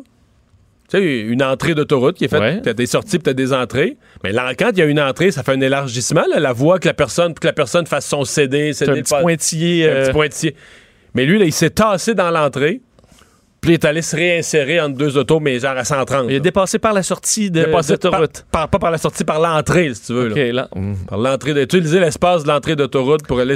Tu 0.89 0.97
sais, 0.97 1.19
une 1.19 1.43
entrée 1.43 1.75
d'autoroute 1.75 2.15
qui 2.15 2.23
est 2.23 2.29
faite. 2.29 2.39
Ouais. 2.39 2.61
T'as 2.63 2.71
des 2.71 2.85
sorties 2.85 3.17
puis 3.17 3.23
t'as 3.23 3.33
des 3.33 3.51
entrées. 3.51 3.97
Mais 4.23 4.31
là, 4.31 4.53
quand 4.57 4.69
il 4.71 4.77
y 4.79 4.81
a 4.81 4.85
une 4.85 5.01
entrée, 5.01 5.31
ça 5.31 5.43
fait 5.43 5.51
un 5.51 5.59
élargissement, 5.59 6.23
là, 6.33 6.39
la 6.39 6.53
voie 6.53 6.79
que 6.79 6.87
la 6.87 6.93
personne, 6.93 7.33
pour 7.33 7.41
que 7.41 7.47
la 7.47 7.53
personne 7.53 7.85
fasse 7.85 8.05
son 8.05 8.23
CD, 8.23 8.71
C'est 8.71 8.85
CD 8.85 8.91
un 8.91 8.95
le 8.95 9.01
petit 9.01 9.13
pas- 9.13 9.21
pointillé. 9.21 9.89
un 9.89 9.91
euh, 9.93 10.03
petit 10.05 10.13
pointillé. 10.13 10.55
Mais 11.15 11.25
lui, 11.25 11.37
là, 11.37 11.43
il 11.43 11.51
s'est 11.51 11.71
tassé 11.71 12.13
dans 12.13 12.31
l'entrée. 12.31 12.79
Puis 13.61 13.71
il 13.71 13.73
est 13.75 13.85
allé 13.85 14.01
se 14.01 14.15
réinsérer 14.15 14.81
entre 14.81 14.97
deux 14.97 15.17
autos, 15.17 15.39
mais 15.39 15.59
genre 15.59 15.77
à 15.77 15.85
130. 15.85 16.25
il 16.27 16.31
est 16.31 16.33
là. 16.35 16.39
dépassé 16.39 16.79
par 16.79 16.93
la 16.93 17.03
sortie 17.03 17.51
de 17.51 17.61
par, 18.09 18.21
par- 18.51 18.67
pas 18.69 18.79
par 18.79 18.89
la 18.89 18.97
sortie, 18.97 19.23
par 19.23 19.39
l'entrée, 19.39 19.93
si 19.93 20.07
tu 20.07 20.13
veux. 20.13 20.31
OK, 20.31 20.35
là. 20.35 20.51
là. 20.51 20.69
Par 21.07 21.19
l'entrée. 21.19 21.53
de- 21.53 21.61
Utiliser 21.61 21.99
l'espace 21.99 22.41
de 22.41 22.47
l'entrée 22.47 22.75
d'autoroute 22.75 23.21
pour 23.27 23.39
aller. 23.39 23.55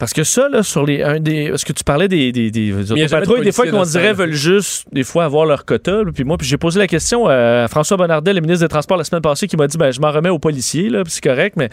Parce 0.00 0.14
que 0.14 0.24
ça, 0.24 0.48
là, 0.48 0.62
sur 0.62 0.86
les. 0.86 1.02
Un 1.02 1.20
des, 1.20 1.50
parce 1.50 1.62
que 1.62 1.74
tu 1.74 1.84
parlais 1.84 2.08
des, 2.08 2.32
des, 2.32 2.50
des, 2.50 2.72
des 2.72 2.84
de 2.84 2.92
autopatrouilles, 2.94 3.42
des 3.42 3.52
fois 3.52 3.66
qu'on 3.70 3.82
dirait 3.82 4.14
veulent 4.14 4.32
juste, 4.32 4.86
des 4.90 5.04
fois, 5.04 5.24
avoir 5.24 5.44
leur 5.44 5.66
quota. 5.66 6.02
là. 6.02 6.10
Puis 6.12 6.24
moi, 6.24 6.38
puis 6.38 6.48
j'ai 6.48 6.56
posé 6.56 6.78
la 6.78 6.86
question 6.86 7.26
à 7.28 7.68
François 7.68 7.98
Bonnardel, 7.98 8.34
le 8.34 8.40
ministre 8.40 8.64
des 8.64 8.70
Transports, 8.70 8.96
la 8.96 9.04
semaine 9.04 9.20
passée, 9.20 9.46
qui 9.46 9.58
m'a 9.58 9.66
dit 9.66 9.76
ben, 9.76 9.90
je 9.90 10.00
m'en 10.00 10.10
remets 10.10 10.30
aux 10.30 10.38
policiers, 10.38 10.88
là, 10.88 11.04
puis 11.04 11.12
c'est 11.12 11.22
correct. 11.22 11.54
Mais 11.58 11.68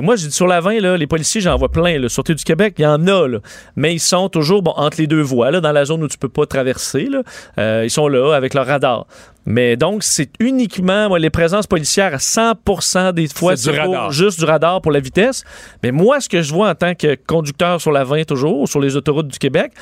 moi, 0.00 0.14
j'ai 0.14 0.28
dit 0.28 0.32
sur 0.34 0.46
la 0.46 0.60
20, 0.60 0.78
là, 0.80 0.96
les 0.96 1.08
policiers, 1.08 1.40
j'en 1.40 1.56
vois 1.56 1.68
plein. 1.68 1.98
Là. 1.98 2.08
Sûreté 2.08 2.36
du 2.36 2.44
Québec, 2.44 2.76
il 2.78 2.82
y 2.82 2.86
en 2.86 3.04
a. 3.08 3.26
Là. 3.26 3.38
Mais 3.74 3.92
ils 3.92 4.00
sont 4.00 4.28
toujours 4.28 4.62
bon, 4.62 4.72
entre 4.76 5.00
les 5.00 5.08
deux 5.08 5.22
voies, 5.22 5.50
là, 5.50 5.60
dans 5.60 5.72
la 5.72 5.84
zone 5.84 6.04
où 6.04 6.08
tu 6.08 6.16
peux 6.16 6.28
pas 6.28 6.46
traverser. 6.46 7.08
Là. 7.10 7.22
Euh, 7.58 7.82
ils 7.84 7.90
sont 7.90 8.06
là 8.06 8.34
avec 8.34 8.54
leur 8.54 8.66
radar. 8.66 9.08
Mais 9.46 9.76
donc, 9.76 10.02
c'est 10.02 10.30
uniquement 10.40 11.08
moi, 11.08 11.18
les 11.18 11.30
présences 11.30 11.66
policières 11.66 12.14
à 12.14 12.18
100% 12.18 13.12
des 13.12 13.28
fois, 13.28 13.56
C'est 13.56 13.70
du 13.72 13.76
pour 13.78 13.92
radar. 13.94 14.10
juste 14.12 14.38
du 14.38 14.44
radar 14.44 14.80
pour 14.80 14.92
la 14.92 15.00
vitesse. 15.00 15.44
Mais 15.82 15.92
moi, 15.92 16.20
ce 16.20 16.28
que 16.28 16.42
je 16.42 16.52
vois 16.52 16.70
en 16.70 16.74
tant 16.74 16.94
que 16.94 17.14
conducteur 17.26 17.80
sur 17.80 17.92
la 17.92 18.04
20 18.04 18.24
toujours, 18.24 18.60
ou 18.62 18.66
sur 18.66 18.80
les 18.80 18.96
autoroutes 18.96 19.28
du 19.28 19.38
Québec, 19.38 19.72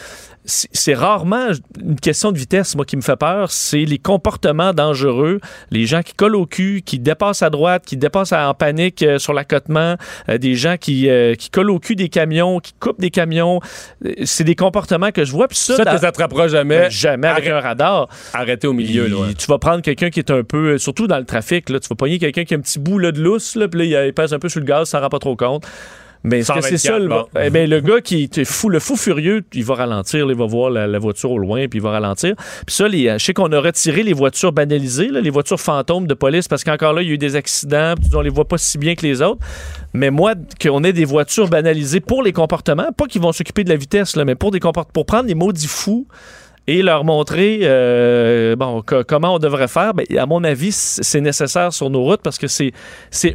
c'est 0.45 0.95
rarement 0.95 1.51
une 1.81 2.01
question 2.01 2.33
de 2.33 2.39
vitesse, 2.39 2.75
moi, 2.75 2.85
qui 2.85 2.97
me 2.97 3.01
fait 3.03 3.15
peur. 3.17 3.53
C'est 3.53 3.85
les 3.85 3.99
comportements 3.99 4.73
dangereux, 4.73 5.39
les 5.71 5.87
gens 5.87 6.03
qui 6.03 6.15
collent 6.15 6.35
au 6.35 6.47
cul, 6.47 6.83
qui 6.85 6.99
dépassent 6.99 7.43
à 7.43 7.51
droite, 7.51 7.85
qui 7.87 7.97
dépassent 7.97 8.33
en 8.33 8.53
panique 8.53 9.05
euh, 9.05 9.21
sur 9.21 9.35
l'accotement, 9.35 9.95
euh, 10.29 10.39
des 10.39 10.57
gens 10.57 10.77
qui, 10.79 11.09
euh, 11.09 11.37
qui 11.37 11.49
collent 11.49 11.71
au 11.71 11.79
cul 11.79 11.95
des 11.95 12.09
camions, 12.09 12.59
qui 12.59 12.73
coupent 12.81 13.01
des 13.01 13.11
camions. 13.11 13.61
Euh, 14.05 14.15
C'est 14.25 14.43
des 14.43 14.57
comportements 14.57 15.13
que 15.13 15.25
je 15.25 15.31
vois. 15.31 15.47
Puis 15.47 15.59
ça, 15.59 15.77
Ça, 15.77 15.85
tu 15.85 15.93
les 15.93 16.05
attraperas 16.05 16.49
jamais. 16.49 16.79
ben, 16.81 16.91
jamais 16.91 17.29
avec 17.29 17.45
Arrête- 17.47 17.53
un 17.65 17.69
radar. 17.69 18.09
Arrêté 18.35 18.67
au 18.67 18.73
milieu, 18.73 19.07
là. 19.07 19.17
Ouais. 19.19 19.35
Tu 19.35 19.47
vas 19.53 19.59
prendre 19.59 19.83
quelqu'un 19.83 20.11
qui 20.11 20.19
est 20.19 20.31
un 20.31 20.43
peu, 20.43 20.73
euh, 20.73 20.79
surtout 20.79 21.07
dans 21.07 21.19
le 21.19 21.25
trafic, 21.25 21.69
là, 21.69 21.79
tu 21.79 21.89
vas 21.89 21.97
pogner 21.97 22.19
quelqu'un 22.19 22.45
qui 22.45 22.55
a 22.55 22.57
un 22.57 22.61
petit 22.61 22.79
bout 22.79 22.99
là, 22.99 23.13
de 23.13 23.21
lousse, 23.21 23.57
là, 23.57 23.69
puis 23.69 23.89
là, 23.89 24.07
il, 24.07 24.13
pèse 24.13 24.33
un 24.33 24.39
peu 24.39 24.49
sur 24.49 24.61
le 24.61 24.67
gaz, 24.67 24.89
ça 24.89 25.01
rend 25.01 25.09
pas 25.09 25.19
trop 25.19 25.37
compte. 25.37 25.65
Mais 26.25 26.39
est-ce 26.39 26.53
que 26.53 26.61
c'est 26.61 26.79
124, 26.79 26.79
ça? 26.79 26.99
Le, 27.01 27.09
bon. 27.09 27.27
eh 27.41 27.51
ben, 27.51 27.69
le 27.69 27.81
gars 27.81 28.01
qui 28.01 28.31
est 28.33 28.45
fou, 28.45 28.69
le 28.69 28.79
fou 28.79 28.97
furieux, 28.97 29.43
il 29.53 29.65
va 29.65 29.75
ralentir, 29.75 30.31
il 30.31 30.37
va 30.37 30.47
voir 30.47 30.71
la, 30.71 30.87
la 30.87 30.99
voiture 31.01 31.33
au 31.33 31.39
loin, 31.39 31.67
puis 31.67 31.81
il 31.81 31.83
va 31.83 31.91
ralentir. 31.91 32.35
Puis 32.65 32.77
ça, 32.77 32.87
les, 32.87 33.09
euh, 33.09 33.19
je 33.19 33.25
sais 33.25 33.35
qu'on 33.35 33.51
a 33.51 33.61
retiré 33.61 34.05
les 34.05 34.13
voitures 34.13 34.53
banalisées, 34.53 35.09
là, 35.09 35.21
les 35.21 35.31
voitures 35.31 35.61
fantômes 35.61 36.07
de 36.07 36.15
police, 36.15 36.47
parce 36.47 36.63
qu'encore 36.63 36.93
là, 36.93 37.03
il 37.03 37.09
y 37.09 37.11
a 37.11 37.15
eu 37.15 37.19
des 37.19 37.35
accidents, 37.35 37.95
puis 38.01 38.09
on 38.15 38.21
les 38.21 38.31
voit 38.31 38.47
pas 38.47 38.59
si 38.59 38.79
bien 38.79 38.95
que 38.95 39.03
les 39.05 39.21
autres. 39.21 39.45
Mais 39.95 40.11
moi, 40.11 40.35
qu'on 40.61 40.85
ait 40.85 40.93
des 40.93 41.05
voitures 41.05 41.49
banalisées 41.49 42.01
pour 42.01 42.23
les 42.23 42.33
comportements, 42.33 42.93
pas 42.97 43.07
qu'ils 43.07 43.21
vont 43.21 43.33
s'occuper 43.33 43.65
de 43.65 43.71
la 43.71 43.77
vitesse, 43.77 44.15
là, 44.15 44.25
mais 44.25 44.37
pour 44.37 44.53
des 44.53 44.61
comport- 44.61 44.87
pour 44.87 45.07
prendre 45.07 45.27
les 45.27 45.35
maudits 45.35 45.67
fous 45.67 46.07
et 46.69 46.83
leur 46.83 47.05
montrer 47.05 47.61
euh, 47.63 48.55
bon, 48.57 48.83
co- 48.83 49.03
comment 49.07 49.35
on 49.35 49.39
devrait 49.39 49.69
faire. 49.69 49.95
Ben, 49.95 50.07
à 50.17 50.27
mon 50.27 50.45
avis, 50.45 50.71
c'est 50.73 51.21
nécessaire 51.21 51.73
sur 51.73 51.91
nos 51.91 52.03
routes 52.03 52.23
parce 52.23 52.39
que 52.39 52.47
c'est 52.47 52.73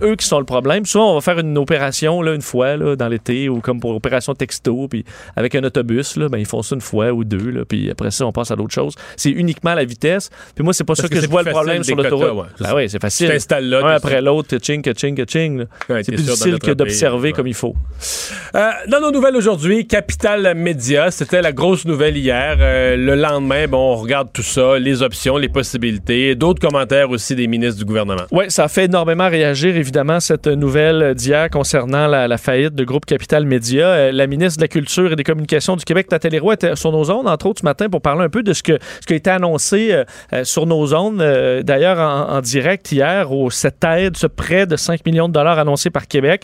eux 0.01 0.15
qui 0.15 0.25
sont 0.25 0.39
le 0.39 0.46
problème. 0.46 0.86
Souvent, 0.86 1.12
on 1.12 1.15
va 1.15 1.22
faire 1.22 1.39
une 1.39 1.57
opération 1.57 2.22
là, 2.22 2.34
une 2.34 2.41
fois 2.41 2.77
là, 2.77 2.96
dans 2.96 3.07
l'été 3.07 3.50
ou 3.50 3.60
comme 3.60 3.79
pour 3.79 3.96
opération 3.96 4.34
texto, 4.34 4.88
puis 4.88 5.03
avec 5.36 5.55
un 5.55 5.63
autobus, 5.63 6.15
là, 6.15 6.29
ben, 6.29 6.38
ils 6.38 6.46
font 6.46 6.62
ça 6.62 6.75
une 6.75 6.81
fois 6.81 7.12
ou 7.12 7.24
deux, 7.24 7.50
là, 7.51 7.65
puis 7.67 7.91
après 7.91 8.12
ça, 8.12 8.25
on 8.25 8.31
passe 8.31 8.51
à 8.51 8.55
d'autres 8.55 8.74
choses. 8.74 8.93
C'est 9.17 9.29
uniquement 9.31 9.74
la 9.74 9.84
vitesse. 9.86 10.29
Puis 10.55 10.63
moi, 10.63 10.74
c'est 10.74 10.84
pas 10.86 10.96
ça 10.96 11.07
que 11.07 11.19
je 11.19 11.27
vois 11.27 11.43
le 11.43 11.51
problème 11.51 11.84
sur 11.84 11.96
l'autoroute. 11.96 12.34
ouais, 12.34 12.46
c'est 12.57 12.63
Ben 12.63 12.75
oui, 12.75 12.89
c'est 12.89 12.98
Tu 13.00 13.01
facile. 13.01 13.29
t'installes 13.29 13.69
là. 13.69 13.86
Un 13.86 13.89
après 13.96 14.22
l'autre, 14.22 14.55
ching, 14.62 14.81
ching, 14.96 15.25
ching. 15.25 15.65
Ouais, 15.89 16.03
C'est 16.03 16.13
plus 16.13 16.24
sûr 16.24 16.34
difficile 16.34 16.60
que 16.60 16.72
d'observer 16.72 17.34
comme 17.34 17.48
il 17.48 17.53
faut. 17.53 17.75
Euh, 18.55 18.69
dans 18.88 19.01
nos 19.01 19.12
nouvelles 19.12 19.36
aujourd'hui, 19.36 19.86
Capital 19.86 20.53
Média, 20.55 21.12
c'était 21.12 21.41
la 21.41 21.51
grosse 21.51 21.86
nouvelle 21.86 22.15
hier. 22.17 22.57
Euh, 22.60 22.96
le 22.96 23.15
lendemain, 23.21 23.67
bon, 23.67 23.93
on 23.93 23.95
regarde 23.95 24.29
tout 24.33 24.43
ça, 24.43 24.77
les 24.79 25.01
options, 25.01 25.38
les 25.38 25.50
possibilités, 25.50 26.36
d'autres 26.36 26.59
commentaires 26.59 27.09
aussi 27.09 27.36
des 27.36 27.47
ministres 27.47 27.79
du 27.79 27.86
gouvernement. 27.86 28.24
Oui, 28.31 28.45
ça 28.50 28.67
fait 28.67 28.86
énormément 28.86 29.29
réagir, 29.29 29.75
évidemment, 29.75 30.19
cette 30.19 30.47
nouvelle 30.47 31.15
d'hier 31.15 31.50
concernant 31.50 32.07
la, 32.07 32.38
faillite 32.38 32.75
de 32.75 32.83
Groupe 32.83 33.05
Capital 33.05 33.45
Média. 33.45 33.88
Euh, 33.88 34.12
la 34.12 34.27
ministre 34.27 34.57
de 34.57 34.63
la 34.63 34.67
Culture 34.67 35.12
et 35.12 35.15
des 35.15 35.24
Communications 35.24 35.75
du 35.75 35.86
Québec, 35.86 36.07
Nathalie 36.12 36.39
Roy, 36.39 36.53
était 36.53 36.75
sur 36.75 36.91
nos 36.91 37.09
ondes, 37.09 37.27
entre 37.27 37.47
autres, 37.47 37.62
ce 37.62 37.65
matin, 37.65 37.89
pour 37.89 38.01
parler 38.01 38.24
un 38.25 38.29
peu 38.29 38.43
de 38.43 38.53
ce, 38.53 38.62
que, 38.62 38.77
ce 39.01 39.05
qui 39.07 39.13
a 39.13 39.15
été 39.15 39.29
annoncé 39.29 39.91
euh, 39.91 40.03
euh, 40.33 40.43
sur 40.43 40.65
nos 40.65 40.93
ondes. 40.93 41.17
D'ailleurs, 41.63 42.00
en, 42.00 42.41
direct 42.41 42.91
hier, 42.91 43.31
au, 43.31 43.50
cette 43.50 43.83
aide, 43.83 44.17
ce 44.17 44.27
prêt 44.27 44.65
de 44.65 44.75
5 44.75 45.05
millions 45.05 45.27
de 45.27 45.33
dollars 45.33 45.59
annoncé 45.59 45.89
par 45.89 46.07
Québec, 46.07 46.43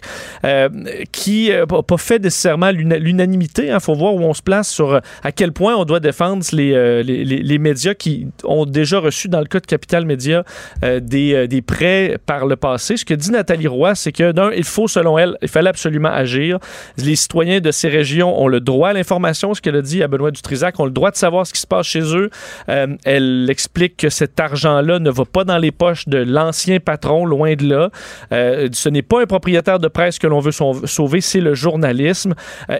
qui 1.12 1.50
n'a 1.50 1.66
pas 1.66 1.98
fait 1.98 2.20
nécessairement 2.20 2.72
l'una- 2.72 2.98
l'unanimité. 2.98 3.68
Il 3.68 3.80
faut 3.80 3.94
voir 3.94 4.16
où 4.16 4.22
on 4.22 4.34
se 4.34 4.42
place 4.42 4.70
sur 4.70 5.00
à 5.24 5.32
quel 5.32 5.52
point 5.52 5.76
on 5.76 5.86
doit 5.86 6.00
défendre 6.00 6.44
les, 6.52 6.63
euh, 6.72 7.04
les, 7.04 7.58
médias 7.58 7.94
qui 7.94 8.28
ont 8.44 8.66
déjà 8.66 9.00
reçu, 9.00 9.30
dans 9.30 9.40
le 9.40 9.46
cas 9.46 9.60
de 9.60 9.66
Capital 9.66 10.06
Média, 10.06 10.44
euh, 10.84 11.00
des, 11.00 11.34
euh, 11.34 11.48
des 11.48 11.62
prêts 11.62 12.18
par 12.26 12.46
le 12.46 12.56
passé. 12.56 12.98
Ce 12.98 13.06
que 13.06 13.14
dit 13.14 13.32
Nathalie 13.32 13.68
Roy, 13.68 13.96
c'est 13.96 14.12
que 14.12 14.32
d'un, 14.32 14.52
il 14.52 14.64
faut, 14.64 14.88
selon 14.88 15.18
elle, 15.18 15.38
il 15.42 15.48
fallait 15.48 15.70
absolument 15.70 16.10
agir. 16.10 16.60
Les 16.98 17.16
citoyens 17.16 17.60
de 17.60 17.72
ces 17.72 17.90
régions 17.90 18.42
ont 18.42 18.48
le 18.48 18.60
droit 18.60 18.90
à 18.90 18.94
l'information, 18.94 19.54
ce 19.54 19.62
qu'elle 19.62 19.76
a 19.76 19.82
dit 19.82 20.04
à 20.04 20.08
Benoît 20.08 20.32
Dutrisac, 20.32 20.80
ont 20.80 20.86
le 20.86 20.92
droit 20.92 21.12
de 21.12 21.16
savoir 21.16 21.48
ce 21.48 21.54
qui 21.54 21.62
se 21.62 21.68
passe 21.68 21.88
chez 21.88 22.16
eux. 22.16 22.30
Elle 22.68 23.48
explique 23.50 23.98
que 23.98 24.10
cet 24.10 24.40
argent-là 24.40 25.00
ne 25.00 25.10
va 25.10 25.26
pas 25.26 25.44
dans 25.44 25.58
les 25.58 25.72
poches 25.72 26.08
de 26.08 26.18
l'ancien 26.18 26.80
patron, 26.80 27.26
loin 27.26 27.56
de 27.56 27.68
là. 27.68 27.90
Ce 28.32 28.90
n'est 28.90 29.02
pas 29.02 29.22
un 29.22 29.26
propriétaire 29.26 29.80
de 29.80 29.88
presse 29.88 30.20
que 30.20 30.28
l'on 30.28 30.40
veut 30.40 30.52
sau- 30.52 30.86
sauver, 30.86 31.22
c'est 31.22 31.42
le 31.42 31.56
journalisme 31.56 32.34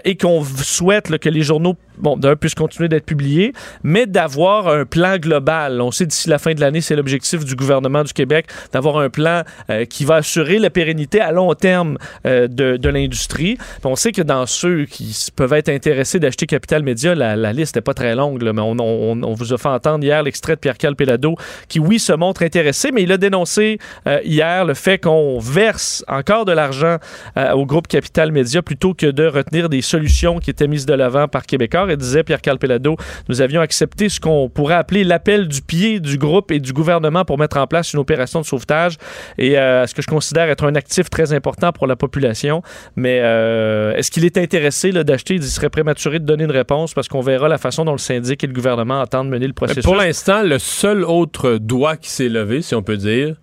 et 0.04 0.16
qu'on 0.16 0.44
souhaite 0.44 1.10
que 1.18 1.28
les 1.28 1.42
journaux, 1.42 1.76
d'un, 1.98 2.36
puissent 2.36 2.54
continuer 2.54 2.88
d'être 2.88 3.04
publiés, 3.04 3.52
mais 3.82 4.06
d'avoir 4.06 4.68
un 4.68 4.84
plan 4.84 5.16
global. 5.16 5.80
On 5.80 5.90
sait 5.90 6.06
d'ici 6.06 6.28
la 6.28 6.38
fin 6.38 6.54
de 6.54 6.60
l'année, 6.60 6.80
c'est 6.80 6.96
l'objectif 6.96 7.44
du 7.44 7.56
gouvernement 7.56 8.04
du 8.04 8.12
Québec, 8.12 8.46
d'avoir 8.72 8.98
un 8.98 9.10
plan 9.10 9.42
euh, 9.70 9.84
qui 9.84 10.04
va 10.04 10.16
assurer 10.16 10.58
la 10.58 10.70
pérennité 10.70 11.20
à 11.20 11.32
long 11.32 11.52
terme 11.54 11.98
euh, 12.26 12.48
de, 12.48 12.88
l'industrie. 12.88 13.58
On 13.82 13.96
sait 13.96 14.12
que 14.12 14.22
dans 14.22 14.46
ceux 14.46 14.84
qui 14.84 15.28
peuvent 15.34 15.52
être 15.52 15.68
intéressés 15.68 16.20
d'acheter 16.20 16.46
Capital 16.46 16.82
Média, 16.82 17.14
la, 17.14 17.52
liste 17.52 17.76
n'est 17.76 17.82
pas 17.82 17.94
très 17.94 18.14
longue, 18.14 18.42
mais 18.42 18.62
on, 18.62 19.34
vous 19.34 19.52
a 19.52 19.58
fait 19.58 19.68
entendre 19.68 20.04
hier 20.04 20.22
l'extrait 20.22 20.54
de 20.54 20.60
Pierre-Carl 20.60 20.94
Pelado 20.96 21.36
qui, 21.68 21.78
oui, 21.80 21.98
se 21.98 22.12
montre 22.12 22.42
intéressé, 22.42 22.92
mais 22.92 23.02
il 23.02 23.12
a 23.12 23.16
dénoncé 23.16 23.78
euh, 24.06 24.20
hier 24.24 24.64
le 24.64 24.74
fait 24.74 24.98
qu'on 24.98 25.38
verse 25.38 26.04
encore 26.08 26.44
de 26.44 26.52
l'argent 26.52 26.98
au 27.36 27.66
groupe 27.66 27.88
Capital 27.88 28.32
Média 28.32 28.62
plutôt 28.62 28.94
que 28.94 29.06
de 29.06 29.26
retenir 29.26 29.68
des 29.68 29.82
solutions 29.82 30.38
qui 30.38 30.50
étaient 30.50 30.68
mises 30.68 30.86
de 30.86 30.94
l'avant 30.94 31.28
par 31.28 31.46
Québécois. 31.46 31.86
Et 31.90 31.96
disait 31.96 32.22
Pierre-Carl 32.22 32.58
Pelado, 32.58 32.96
nous 33.28 33.40
avions 33.40 33.60
accepté 33.64 34.08
ce 34.08 34.20
qu'on 34.20 34.48
pourrait 34.48 34.74
appeler 34.76 35.02
l'appel 35.02 35.48
du 35.48 35.60
pied 35.60 35.98
du 35.98 36.16
groupe 36.18 36.52
et 36.52 36.60
du 36.60 36.72
gouvernement 36.72 37.24
pour 37.24 37.36
mettre 37.38 37.56
en 37.56 37.66
place 37.66 37.92
une 37.92 37.98
opération 37.98 38.40
de 38.40 38.46
sauvetage 38.46 38.96
et 39.38 39.58
euh, 39.58 39.86
ce 39.88 39.94
que 39.94 40.02
je 40.02 40.06
considère 40.06 40.48
être 40.48 40.64
un 40.64 40.76
actif 40.76 41.10
très 41.10 41.32
important 41.32 41.72
pour 41.72 41.86
la 41.88 41.96
population. 41.96 42.62
Mais 42.94 43.18
euh, 43.22 43.96
est-ce 43.96 44.10
qu'il 44.12 44.24
est 44.24 44.38
intéressé 44.38 44.92
d'acheter? 44.92 45.34
Il 45.34 45.42
serait 45.42 45.70
prématuré 45.70 46.20
de 46.20 46.24
donner 46.24 46.44
une 46.44 46.50
réponse 46.52 46.94
parce 46.94 47.08
qu'on 47.08 47.20
verra 47.22 47.48
la 47.48 47.58
façon 47.58 47.84
dont 47.84 47.92
le 47.92 47.98
syndic 47.98 48.44
et 48.44 48.46
le 48.46 48.52
gouvernement 48.52 49.00
entendent 49.00 49.28
mener 49.28 49.46
le 49.46 49.48
Mais 49.48 49.54
processus. 49.54 49.82
pour 49.84 49.96
l'instant, 49.96 50.42
le 50.42 50.58
seul 50.60 51.02
autre 51.02 51.56
doigt 51.56 51.96
qui 51.96 52.10
s'est 52.10 52.28
levé, 52.28 52.62
si 52.62 52.74
on 52.74 52.82
peut 52.82 52.96
dire, 52.96 53.34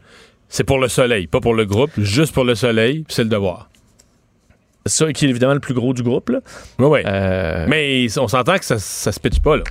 c'est 0.49 0.63
pour 0.63 0.79
le 0.79 0.87
soleil, 0.87 1.27
pas 1.27 1.39
pour 1.41 1.53
le 1.53 1.65
groupe, 1.65 1.91
juste 1.97 2.33
pour 2.33 2.43
le 2.43 2.55
soleil, 2.55 3.03
c'est 3.09 3.23
le 3.23 3.29
devoir. 3.29 3.69
Ça, 4.85 5.13
qui 5.13 5.25
est 5.25 5.29
évidemment 5.29 5.53
le 5.53 5.59
plus 5.59 5.75
gros 5.75 5.93
du 5.93 6.01
groupe. 6.01 6.29
Là. 6.29 6.39
Oui, 6.79 6.87
oui. 6.87 6.99
Euh, 7.05 7.65
Mais 7.69 8.07
on 8.17 8.27
s'entend 8.27 8.57
que 8.57 8.65
ça, 8.65 8.79
ça 8.79 9.11
se 9.11 9.19
pitche 9.19 9.39
pas, 9.39 9.57
là. 9.57 9.63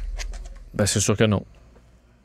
Ben, 0.74 0.86
c'est 0.86 1.00
sûr 1.00 1.16
que 1.16 1.24
non. 1.24 1.42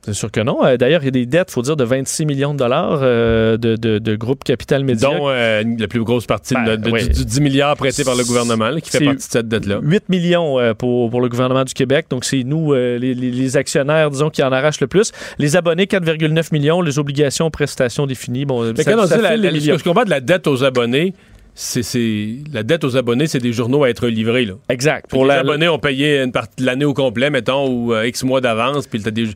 C'est 0.04 0.14
sûr 0.14 0.30
que 0.32 0.40
non. 0.40 0.64
Euh, 0.64 0.78
D'ailleurs, 0.78 1.02
il 1.02 1.06
y 1.06 1.08
a 1.08 1.12
des 1.12 1.26
dettes, 1.26 1.50
faut 1.50 1.64
dire, 1.64 1.76
de 1.76 1.84
26 1.84 2.28
millions 2.28 2.54
de 2.54 2.60
dollars 2.60 3.00
euh, 3.02 3.58
de, 3.58 3.76
de, 3.76 3.98
de 3.98 4.16
groupe 4.16 4.44
Capital 4.44 4.84
Média. 4.84 5.10
Dont 5.10 5.30
euh, 5.30 5.64
la 5.80 5.88
plus 5.88 6.04
grosse 6.04 6.28
partie 6.28 6.54
de 6.54 6.60
Ben, 6.60 6.66
notre- 6.80 6.84
de- 6.84 6.92
oui. 6.92 7.08
du, 7.08 7.14
du 7.16 7.26
10 7.26 7.42
milliards 7.42 7.76
prêtés 7.76 8.04
par 8.04 8.14
le 8.16 8.24
gouvernement, 8.24 8.70
là, 8.70 8.80
qui 8.82 8.92
fait 8.92 9.04
partie 9.04 9.28
de 9.28 9.32
cette 9.32 9.48
dette-là. 9.48 9.80
8 9.82 10.10
millions 10.10 10.60
euh, 10.60 10.76
pour, 10.76 11.10
pour 11.10 11.22
le 11.22 11.28
gouvernement 11.30 11.64
du 11.64 11.74
Québec. 11.74 12.06
Donc, 12.12 12.24
c'est 12.24 12.44
nous, 12.44 12.76
les, 12.76 13.58
actionnaires, 13.58 14.12
disons, 14.12 14.30
qui 14.30 14.44
en 14.44 14.52
arrachent 14.52 14.80
le 14.82 14.86
plus. 14.86 15.12
Les 15.40 15.56
abonnés, 15.56 15.86
4,9 15.86 16.50
millions. 16.52 16.82
Les 16.84 17.00
obligations, 17.00 17.50
prestations 17.50 18.06
définies. 18.06 18.46
Bon, 18.46 18.62
Mais 18.78 18.84
ça, 18.84 18.94
quand 18.94 19.00
on 19.02 19.06
dit 19.06 19.22
la, 19.22 19.36
la- 19.38 19.50
ce 19.50 19.54
millions. 19.56 19.74
que 19.74 19.80
je 19.80 19.84
comprends 19.86 20.04
de 20.06 20.12
la 20.12 20.22
dette 20.22 20.46
aux 20.46 20.64
abonnés, 20.64 21.16
c'est, 21.56 21.82
c'est- 21.84 22.36
la 22.54 22.64
dette 22.64 22.84
aux 22.84 22.98
abonnés, 22.98 23.28
c'est 23.28 23.40
des 23.40 23.54
journaux 23.54 23.84
à 23.86 23.90
être 23.90 24.08
livrés. 24.08 24.46
Là. 24.46 24.54
Exact. 24.70 25.10
Pour 25.10 25.24
les 25.24 25.30
la, 25.30 25.40
abonnés 25.40 25.68
ont 25.70 25.80
payé 25.80 26.22
une 26.22 26.32
partie 26.32 26.62
de 26.62 26.66
l'année 26.66 26.86
au 26.86 26.94
complet, 26.94 27.30
mettons, 27.30 27.68
ou 27.68 27.94
euh, 27.94 28.06
X 28.08 28.24
mois 28.24 28.42
d'avance, 28.42 28.86
puis 28.88 29.02
t'as 29.02 29.12
des. 29.12 29.30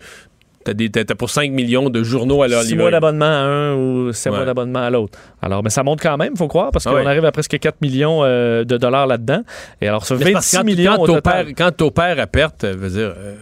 T'as, 0.66 0.74
des, 0.74 0.90
t'as, 0.90 1.06
t'as 1.06 1.16
pour 1.16 1.30
5 1.30 1.52
millions 1.54 1.90
de 1.90 2.04
journaux 2.04 2.44
à 2.44 2.50
leur 2.50 2.62
6 2.64 2.72
livrer. 2.72 2.84
mois 2.84 2.92
d'abonnement 2.92 3.26
à 3.26 3.30
un 3.30 3.76
ou 3.76 4.12
7 4.12 4.32
Ouais. 4.34 4.38
mois 4.40 4.46
d'abonnement 4.46 4.80
à 4.82 4.90
l'autre. 4.90 5.18
Alors, 5.42 5.64
mais 5.64 5.70
ça 5.70 5.84
monte 5.84 6.02
quand 6.02 6.18
même, 6.18 6.36
faut 6.36 6.50
croire, 6.50 6.72
parce 6.72 6.86
Ah 6.86 6.90
qu'on 6.92 6.98
oui. 6.98 7.06
arrive 7.08 7.24
à 7.24 7.32
presque 7.32 7.58
4 7.58 7.82
millions 7.82 8.26
euh, 8.26 8.66
de 8.66 8.76
dollars 8.76 9.08
là-dedans. 9.08 9.42
Et 9.82 9.88
alors, 9.88 10.06
ça 10.06 10.16
Mais 10.16 10.20
fait 10.20 10.26
c'est 10.28 10.34
parce 10.34 10.52
que 10.52 10.58
26 10.58 10.58
quand, 10.58 10.64
millions 10.66 10.96
quand 10.98 11.02
au 11.04 11.08
total. 11.08 11.48
quand 11.58 11.72
t'opères 11.72 12.20
à 12.20 12.28
perte, 12.28 12.66
euh, 12.66 12.76
veut 12.78 12.90
dire. 12.90 13.14
euh, 13.18 13.36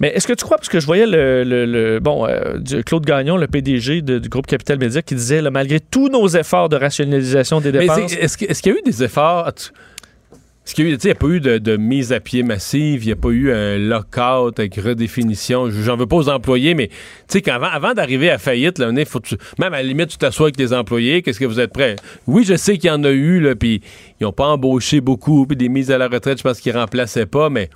Mais 0.00 0.08
est-ce 0.14 0.26
que 0.28 0.32
tu 0.32 0.44
crois, 0.44 0.56
parce 0.56 0.68
que 0.68 0.78
je 0.80 0.86
voyais 0.86 1.06
le, 1.06 1.42
le- 1.44 1.66
le- 1.66 1.98
bon, 2.00 2.26
euh, 2.26 2.58
Claude 2.86 3.04
Gagnon, 3.04 3.36
le 3.36 3.46
PDG 3.48 4.00
de- 4.02 4.18
du 4.18 4.28
groupe 4.28 4.46
Capital 4.46 4.78
Média, 4.78 5.02
qui 5.02 5.14
disait, 5.16 5.42
là, 5.42 5.50
malgré 5.50 5.80
tous 5.80 6.08
nos 6.08 6.28
efforts 6.28 6.68
de 6.68 6.76
rationalisation 6.76 7.60
des 7.60 7.72
dépenses, 7.72 8.12
est-ce, 8.20 8.36
qu'il 8.62 8.72
y 8.72 8.76
a 8.76 8.78
eu 8.78 8.82
des 8.84 9.02
efforts? 9.02 9.48
Est-ce 9.48 10.74
qu'il 10.74 10.86
n'y 10.86 11.10
a 11.10 11.14
pas 11.14 11.26
eu 11.28 11.40
de, 11.40 11.56
de 11.56 11.76
mise 11.78 12.12
à 12.12 12.20
pied 12.20 12.42
massive, 12.42 13.02
il 13.02 13.06
n'y 13.06 13.12
a 13.12 13.16
pas 13.16 13.30
eu 13.30 13.50
un 13.50 13.78
lockout 13.78 14.58
avec 14.60 14.76
redéfinition. 14.76 15.70
J'en 15.70 15.96
veux 15.96 16.06
pas 16.06 16.16
aux 16.16 16.28
employés, 16.28 16.74
mais 16.74 16.88
tu 16.88 16.94
sais, 17.28 17.40
qu'avant 17.40 17.68
avant 17.68 17.94
d'arriver 17.94 18.28
à 18.30 18.36
faillite, 18.36 18.78
là, 18.78 18.88
on 18.92 18.96
est- 18.96 19.06
faut 19.06 19.18
tu- 19.18 19.36
même 19.58 19.72
à 19.72 19.78
la 19.78 19.82
limite, 19.82 20.08
tu 20.10 20.18
t'assois 20.18 20.48
avec 20.48 20.58
les 20.58 20.74
employés, 20.74 21.22
qu'est-ce 21.22 21.40
que 21.40 21.46
vous 21.46 21.58
êtes 21.58 21.72
prêts? 21.72 21.96
Oui, 22.26 22.44
je 22.44 22.54
sais 22.54 22.76
qu'il 22.76 22.88
y 22.88 22.92
en 22.92 23.02
a 23.04 23.10
eu, 23.10 23.52
puis 23.58 23.80
ils 24.20 24.24
n'ont 24.24 24.32
pas 24.32 24.46
embauché 24.46 25.00
beaucoup, 25.00 25.46
puis 25.46 25.56
des 25.56 25.70
mises 25.70 25.90
à 25.90 25.96
la 25.96 26.06
retraite, 26.06 26.36
je 26.36 26.42
pense 26.42 26.60
qu'ils 26.60 26.76
remplaçaient 26.76 27.24
pas, 27.26 27.48
mais 27.48 27.68
tu 27.68 27.74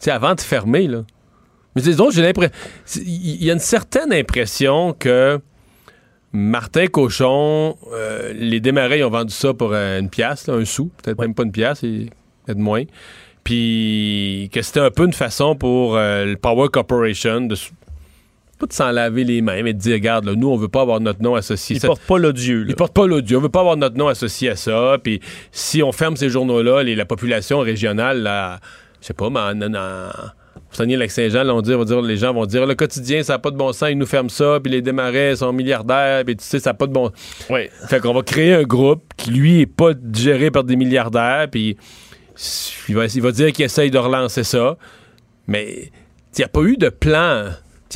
sais, 0.00 0.10
avant 0.10 0.34
de 0.34 0.40
fermer, 0.42 0.88
là. 0.88 1.04
Mais 1.76 1.82
disons, 1.82 2.10
j'ai 2.10 2.22
l'impression. 2.22 2.52
Il 2.96 3.44
y 3.44 3.50
a 3.50 3.52
une 3.52 3.58
certaine 3.60 4.12
impression 4.12 4.94
que 4.98 5.38
Martin 6.32 6.86
Cochon, 6.88 7.76
euh, 7.92 8.32
les 8.34 8.60
démarrais, 8.60 8.98
ils 8.98 9.04
ont 9.04 9.10
vendu 9.10 9.32
ça 9.32 9.54
pour 9.54 9.72
euh, 9.72 10.00
une 10.00 10.10
pièce, 10.10 10.48
un 10.48 10.64
sou, 10.64 10.90
peut-être 11.02 11.20
même 11.20 11.34
pas 11.34 11.44
une 11.44 11.52
pièce, 11.52 11.80
peut-être 11.82 12.58
moins. 12.58 12.82
Puis 13.44 14.50
que 14.52 14.60
c'était 14.62 14.80
un 14.80 14.90
peu 14.90 15.04
une 15.04 15.12
façon 15.12 15.54
pour 15.54 15.96
euh, 15.96 16.24
le 16.24 16.36
Power 16.36 16.68
Corporation 16.72 17.42
de 17.42 17.54
pas 18.58 18.66
de 18.66 18.72
s'en 18.72 18.90
laver 18.90 19.22
les 19.22 19.42
mains, 19.42 19.62
mais 19.62 19.74
de 19.74 19.78
dire, 19.78 19.92
regarde, 19.94 20.24
là, 20.24 20.34
nous, 20.34 20.48
on 20.48 20.56
veut 20.56 20.68
pas 20.68 20.80
avoir 20.80 20.98
notre 20.98 21.22
nom 21.22 21.34
associé. 21.34 21.76
il 21.76 21.80
Ça- 21.80 21.88
porte 21.88 22.00
pas 22.00 22.16
l'odieux. 22.18 22.64
ils 22.66 22.74
portent 22.74 22.94
pas 22.94 23.06
l'audio. 23.06 23.38
On 23.38 23.42
veut 23.42 23.50
pas 23.50 23.60
avoir 23.60 23.76
notre 23.76 23.96
nom 23.98 24.08
associé 24.08 24.48
à 24.48 24.56
ça. 24.56 24.96
Puis 25.02 25.20
si 25.52 25.82
on 25.82 25.92
ferme 25.92 26.16
ces 26.16 26.30
journaux-là, 26.30 26.82
la 26.82 27.04
population 27.04 27.58
régionale, 27.60 28.22
là, 28.22 28.58
je 29.02 29.08
sais 29.08 29.12
pas, 29.14 29.28
mais 29.28 29.40
en, 29.40 29.60
en, 29.60 29.74
en 29.74 30.10
Saguenay-Lac-Saint-Jean, 30.76 31.42
là, 31.44 31.54
on 31.54 31.60
dit- 31.62 31.74
on 31.74 31.78
va 31.78 31.84
dire, 31.84 32.00
les 32.02 32.16
gens 32.16 32.32
vont 32.32 32.46
dire 32.46 32.66
le 32.66 32.74
quotidien, 32.74 33.22
ça 33.22 33.34
n'a 33.34 33.38
pas 33.38 33.50
de 33.50 33.56
bon 33.56 33.72
sens, 33.72 33.88
ils 33.90 33.98
nous 33.98 34.06
ferment 34.06 34.28
ça, 34.28 34.58
puis 34.62 34.70
les 34.72 34.82
démarrais 34.82 35.36
sont 35.36 35.52
milliardaires, 35.52 36.24
puis 36.24 36.36
tu 36.36 36.44
sais, 36.44 36.58
ça 36.58 36.70
n'a 36.70 36.74
pas 36.74 36.86
de 36.86 36.92
bon 36.92 37.10
Oui. 37.50 37.68
Fait 37.88 38.00
qu'on 38.00 38.12
va 38.14 38.22
créer 38.22 38.54
un 38.54 38.62
groupe 38.62 39.02
qui, 39.16 39.30
lui, 39.30 39.60
est 39.62 39.66
pas 39.66 39.92
géré 40.14 40.50
par 40.50 40.64
des 40.64 40.76
milliardaires, 40.76 41.48
puis 41.50 41.76
il 42.88 42.94
va, 42.94 43.06
il 43.06 43.22
va 43.22 43.32
dire 43.32 43.52
qu'il 43.52 43.64
essaye 43.64 43.90
de 43.90 43.98
relancer 43.98 44.44
ça. 44.44 44.76
Mais 45.46 45.90
il 46.34 46.38
n'y 46.38 46.44
a 46.44 46.48
pas 46.48 46.60
eu 46.62 46.76
de 46.76 46.88
plan. 46.88 47.44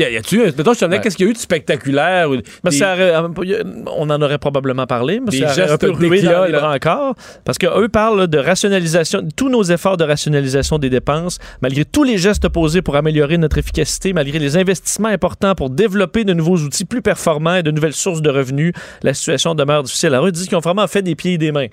Y 0.01 0.17
a-tu, 0.17 0.39
mettons, 0.39 0.73
je 0.73 0.79
te 0.81 0.85
demandais, 0.85 1.01
qu'est-ce 1.03 1.17
qu'il 1.17 1.27
y 1.27 1.29
a 1.29 1.31
eu 1.31 1.35
de 1.35 1.39
spectaculaire? 1.39 2.31
ou 2.31 2.37
Mais 2.65 2.71
des- 2.71 2.77
ça 2.79 2.95
aurait- 2.95 3.15
on 3.97 4.09
en 4.11 4.23
aurait 4.23 4.39
probablement 4.39 4.87
parlé, 4.87 5.21
mais 5.21 5.31
Des 5.31 5.41
ça 5.41 5.53
gestes 5.53 5.73
un 5.73 5.77
peu 5.79 5.91
rué 5.91 6.23
dans 6.23 6.45
les 6.47 6.55
encore. 6.57 7.15
Parce 7.45 7.59
qu'eux 7.59 7.89
parlent 7.89 8.19
là, 8.21 8.27
de 8.27 8.39
rationalisation, 8.39 9.27
tous 9.37 9.49
nos 9.49 9.63
efforts 9.63 9.97
de 9.97 10.05
rationalisation 10.05 10.79
des 10.79 10.91
dépenses, 10.91 11.39
malgré 11.63 11.85
tous 11.85 12.03
les 12.05 12.19
gestes 12.19 12.49
posés 12.49 12.83
pour 12.83 12.97
améliorer 12.97 13.39
notre 13.39 13.59
efficacité, 13.59 14.13
malgré 14.13 14.39
les 14.39 14.57
investissements 14.57 15.09
importants 15.09 15.55
pour 15.55 15.71
développer 15.71 16.25
de 16.25 16.33
nouveaux 16.33 16.57
outils 16.59 16.85
plus 16.85 17.03
performants 17.03 17.57
et 17.57 17.63
de 17.63 17.71
nouvelles 17.71 17.93
sources 17.93 18.23
de 18.23 18.31
revenus, 18.31 18.73
la 19.03 19.15
situation 19.15 19.55
demeure 19.55 19.83
difficile. 19.83 20.09
Alors, 20.15 20.27
eux 20.27 20.33
disent 20.33 20.47
qu'ils 20.49 20.57
ont 20.57 20.61
vraiment 20.61 20.87
fait 20.87 21.03
des 21.03 21.15
pieds 21.15 21.35
et 21.35 21.39
des 21.39 21.53
mains. 21.53 21.67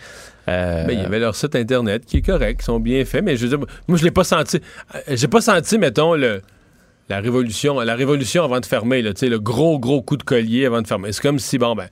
Euh, 0.50 0.86
Ben, 0.86 0.94
il 0.98 1.02
y 1.04 1.06
avait 1.06 1.20
leur 1.20 1.36
site 1.36 1.56
internet 1.56 2.06
qui 2.06 2.18
est 2.18 2.22
correct, 2.22 2.60
qui 2.62 2.66
sont 2.66 2.80
bien 2.80 3.04
faits, 3.04 3.24
mais 3.24 3.36
je 3.36 3.46
veux 3.46 3.58
dire, 3.58 3.68
moi 3.88 3.98
je 3.98 4.04
l'ai 4.06 4.12
pas 4.12 4.24
senti. 4.24 4.60
euh, 4.96 5.00
J'ai 5.10 5.28
pas 5.28 5.42
senti, 5.42 5.78
mettons, 5.78 6.14
le, 6.16 6.42
la 7.10 7.20
révolution, 7.20 7.80
la 7.80 7.96
révolution 7.96 8.44
avant 8.44 8.60
de 8.60 8.66
fermer, 8.66 9.02
là, 9.02 9.14
tu 9.14 9.22
sais, 9.22 9.30
le 9.30 9.40
gros, 9.40 9.80
gros 9.80 10.02
coup 10.02 10.18
de 10.18 10.24
collier 10.24 10.66
avant 10.66 10.82
de 10.82 10.88
fermer. 10.88 11.12
C'est 11.12 11.22
comme 11.22 11.40
si, 11.40 11.58
bon, 11.58 11.76
ben, 11.76 11.88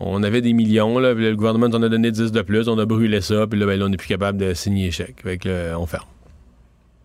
on 0.00 0.22
avait 0.22 0.40
des 0.40 0.52
millions, 0.54 0.98
là, 0.98 1.12
le 1.14 1.36
gouvernement 1.36 1.68
nous 1.68 1.76
en 1.76 1.82
a 1.82 1.88
donné 1.88 2.10
10 2.10 2.32
de 2.32 2.42
plus, 2.42 2.68
on 2.68 2.78
a 2.78 2.84
brûlé 2.86 3.20
ça, 3.20 3.46
puis 3.46 3.58
là, 3.60 3.66
ben, 3.66 3.78
là, 3.78 3.86
on 3.86 3.88
n'est 3.90 3.96
plus 3.96 4.08
capable 4.08 4.38
de 4.38 4.54
signer 4.54 4.86
échec. 4.88 5.16
Fait 5.22 5.38
que, 5.38 5.48
là, 5.48 5.78
on 5.78 5.86
ferme. 5.86 6.06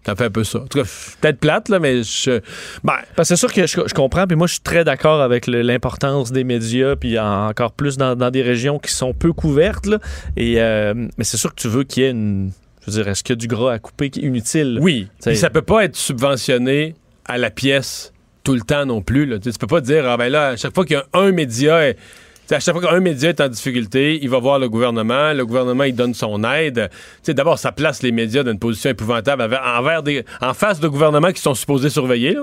Ça 0.05 0.15
fait 0.15 0.25
un 0.25 0.29
peu 0.29 0.43
ça. 0.43 0.59
En 0.59 0.67
tout 0.67 0.77
cas, 0.83 0.85
peut-être 1.19 1.39
plate, 1.39 1.67
là, 1.69 1.79
mais 1.79 2.03
je. 2.03 2.39
Ben, 2.83 2.93
Parce 3.15 3.27
que 3.29 3.35
c'est 3.35 3.39
sûr 3.39 3.51
que 3.51 3.65
je, 3.65 3.79
je 3.87 3.93
comprends, 3.95 4.27
puis 4.27 4.35
moi 4.37 4.45
je 4.45 4.53
suis 4.53 4.61
très 4.61 4.83
d'accord 4.83 5.19
avec 5.19 5.47
l'importance 5.47 6.31
des 6.31 6.43
médias, 6.43 6.95
puis 6.95 7.17
en- 7.17 7.47
encore 7.47 7.71
plus 7.71 7.97
dans, 7.97 8.15
dans 8.15 8.29
des 8.29 8.43
régions 8.43 8.77
qui 8.77 8.91
sont 8.93 9.15
peu 9.15 9.33
couvertes. 9.33 9.87
là. 9.87 9.97
Et, 10.37 10.61
euh, 10.61 10.93
mais 11.17 11.23
c'est 11.23 11.37
sûr 11.37 11.49
que 11.55 11.59
tu 11.59 11.67
veux 11.69 11.83
qu'il 11.85 12.03
y 12.03 12.05
ait 12.05 12.11
une. 12.11 12.51
Je 12.85 12.91
veux 12.91 12.97
dire, 13.01 13.07
est-ce 13.07 13.23
qu'il 13.23 13.33
y 13.33 13.37
a 13.37 13.41
du 13.41 13.47
gras 13.47 13.73
à 13.73 13.79
couper 13.79 14.11
qui 14.11 14.19
est 14.19 14.27
inutile? 14.27 14.77
oui. 14.79 15.07
Ça 15.19 15.49
peut 15.49 15.63
pas 15.63 15.85
être 15.85 15.95
subventionné 15.95 16.93
à 17.25 17.37
la 17.37 17.49
pièce 17.49 18.13
tout 18.43 18.53
le 18.53 18.61
temps 18.61 18.85
non 18.85 19.01
plus. 19.01 19.25
Là. 19.25 19.39
Tu 19.39 19.51
tu 19.51 19.57
peux 19.57 19.67
pas 19.67 19.81
dire, 19.81 20.07
ah 20.07 20.17
ben 20.17 20.29
là, 20.29 20.49
à 20.49 20.55
chaque 20.55 20.73
fois 20.73 20.85
qu'il 20.85 20.95
y 20.95 20.99
a 20.99 21.05
un 21.13 21.31
média. 21.31 21.93
tu 22.47 22.53
À 22.53 22.59
chaque 22.59 22.75
fois 22.77 22.89
qu'un 22.89 22.99
média 22.99 23.29
est 23.29 23.41
en 23.41 23.49
difficulté, 23.49 24.19
il 24.21 24.29
va 24.29 24.39
voir 24.39 24.59
le 24.59 24.69
gouvernement. 24.69 25.33
Le 25.33 25.45
gouvernement, 25.45 25.83
il 25.83 25.95
donne 25.95 26.13
son 26.13 26.43
aide. 26.43 26.89
Tu 27.23 27.33
D'abord, 27.33 27.59
ça 27.59 27.71
place 27.71 28.03
les 28.03 28.11
médias 28.11 28.43
dans 28.43 28.51
une 28.51 28.59
position 28.59 28.91
épouvantable 28.91 29.43
en 30.41 30.53
face 30.53 30.79
de 30.79 30.87
gouvernements 30.87 31.31
qui 31.31 31.41
sont 31.41 31.55
supposés 31.55 31.89
surveiller. 31.89 32.37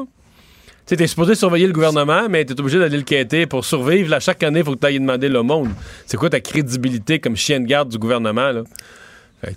Tu 0.84 0.96
t'es 0.96 1.06
supposé 1.06 1.36
surveiller 1.36 1.68
le 1.68 1.72
gouvernement, 1.72 2.28
mais 2.28 2.44
t'es 2.44 2.58
obligé 2.58 2.80
d'aller 2.80 2.96
le 2.96 3.04
quêter 3.04 3.46
pour 3.46 3.64
survivre. 3.64 4.10
Là, 4.10 4.18
chaque 4.18 4.42
année, 4.42 4.60
il 4.60 4.64
faut 4.64 4.72
que 4.72 4.80
t'ailles 4.80 4.98
demander 4.98 5.28
le 5.28 5.42
monde. 5.42 5.68
C'est 6.06 6.16
quoi 6.16 6.28
ta 6.28 6.40
crédibilité 6.40 7.20
comme 7.20 7.36
chien 7.36 7.60
de 7.60 7.66
garde 7.66 7.88
du 7.88 7.98
gouvernement? 7.98 8.64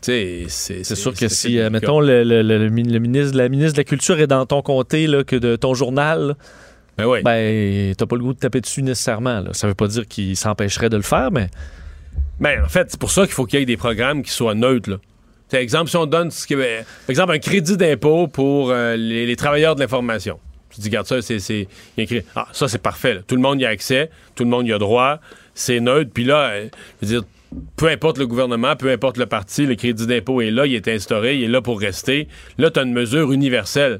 C'est... 0.02 0.84
Sûr 0.84 1.14
que 1.14 1.28
si, 1.28 1.60
euh, 1.60 1.70
mettons, 1.70 2.00
le, 2.00 2.24
le- 2.24 2.42
le- 2.42 2.58
le 2.58 2.70
min- 2.70 2.90
le 2.92 3.00
ministre, 3.00 3.38
la 3.38 3.50
ministre 3.50 3.74
de 3.74 3.78
la 3.80 3.84
Culture 3.84 4.20
est 4.20 4.28
dans 4.28 4.46
ton 4.46 4.62
comté, 4.62 5.06
là, 5.08 5.24
que 5.24 5.36
de 5.36 5.56
ton 5.56 5.74
journal, 5.76 6.28
là, 6.30 6.34
Ben 6.98 7.06
oui. 7.06 7.22
ben, 7.24 7.94
t'as 7.96 8.06
pas 8.06 8.16
le 8.16 8.22
goût 8.24 8.34
de 8.34 8.40
taper 8.40 8.62
dessus 8.62 8.82
nécessairement. 8.82 9.42
là. 9.42 9.50
Ça 9.54 9.68
veut 9.68 9.76
pas 9.76 9.88
dire 9.88 10.08
qu'il 10.08 10.36
s'empêcherait 10.36 10.90
de 10.90 10.98
le 10.98 11.04
faire, 11.04 11.32
mais 11.32 11.50
Ben, 12.40 12.64
en 12.64 12.68
fait, 12.68 12.88
c'est 12.90 13.00
pour 13.00 13.12
ça 13.12 13.24
qu'il 13.26 13.34
faut 13.34 13.46
qu'il 13.46 13.60
y 13.60 13.62
ait 13.62 13.66
des 13.66 13.78
programmes 13.78 14.24
qui 14.24 14.32
soient 14.32 14.56
neutres. 14.56 14.90
Là. 14.90 14.98
T'sais, 15.50 15.62
exemple, 15.62 15.90
si 15.92 15.98
on 15.98 16.08
donne 16.08 16.32
ce 16.32 16.48
qui 16.48 16.54
est- 16.56 16.84
par 17.06 17.10
exemple, 17.12 17.34
un 17.34 17.40
crédit 17.40 17.78
d'impôt 17.78 18.28
pour 18.28 18.72
euh, 18.72 18.96
les, 18.96 19.26
les 19.28 19.36
travailleurs 19.36 19.76
de 19.76 19.82
l'information. 19.82 20.40
Tu 20.74 20.82
dis, 20.82 20.88
regarde 20.90 21.06
ça, 21.08 21.22
c'est. 21.22 21.68
Ah, 22.36 22.48
ça, 22.52 22.68
c'est 22.68 22.82
parfait. 22.82 23.14
là. 23.14 23.22
Tout 23.26 23.36
le 23.36 23.42
monde 23.42 23.62
y 23.62 23.66
a 23.66 23.70
accès, 23.70 24.10
tout 24.36 24.44
le 24.44 24.50
monde 24.50 24.68
y 24.68 24.74
a 24.74 24.78
droit, 24.80 25.20
c'est 25.54 25.80
neutre. 25.80 26.10
Puis 26.14 26.24
là, 26.26 26.50
euh, 26.50 26.68
je 27.02 27.06
veux 27.08 27.14
dire, 27.20 27.28
peu 27.78 27.88
importe 27.90 28.18
le 28.18 28.28
gouvernement, 28.28 28.76
peu 28.76 28.92
importe 28.92 29.18
le 29.18 29.26
parti, 29.26 29.66
le 29.66 29.76
crédit 29.76 30.08
d'impôt 30.08 30.42
est 30.42 30.52
là, 30.52 30.66
il 30.66 30.76
est 30.76 30.88
instauré, 30.88 31.36
il 31.38 31.44
est 31.44 31.48
là 31.48 31.62
pour 31.62 31.80
rester. 31.80 32.28
Là, 32.58 32.72
tu 32.72 32.80
as 32.80 32.84
une 32.84 32.94
mesure 32.94 33.32
universelle. 33.32 34.00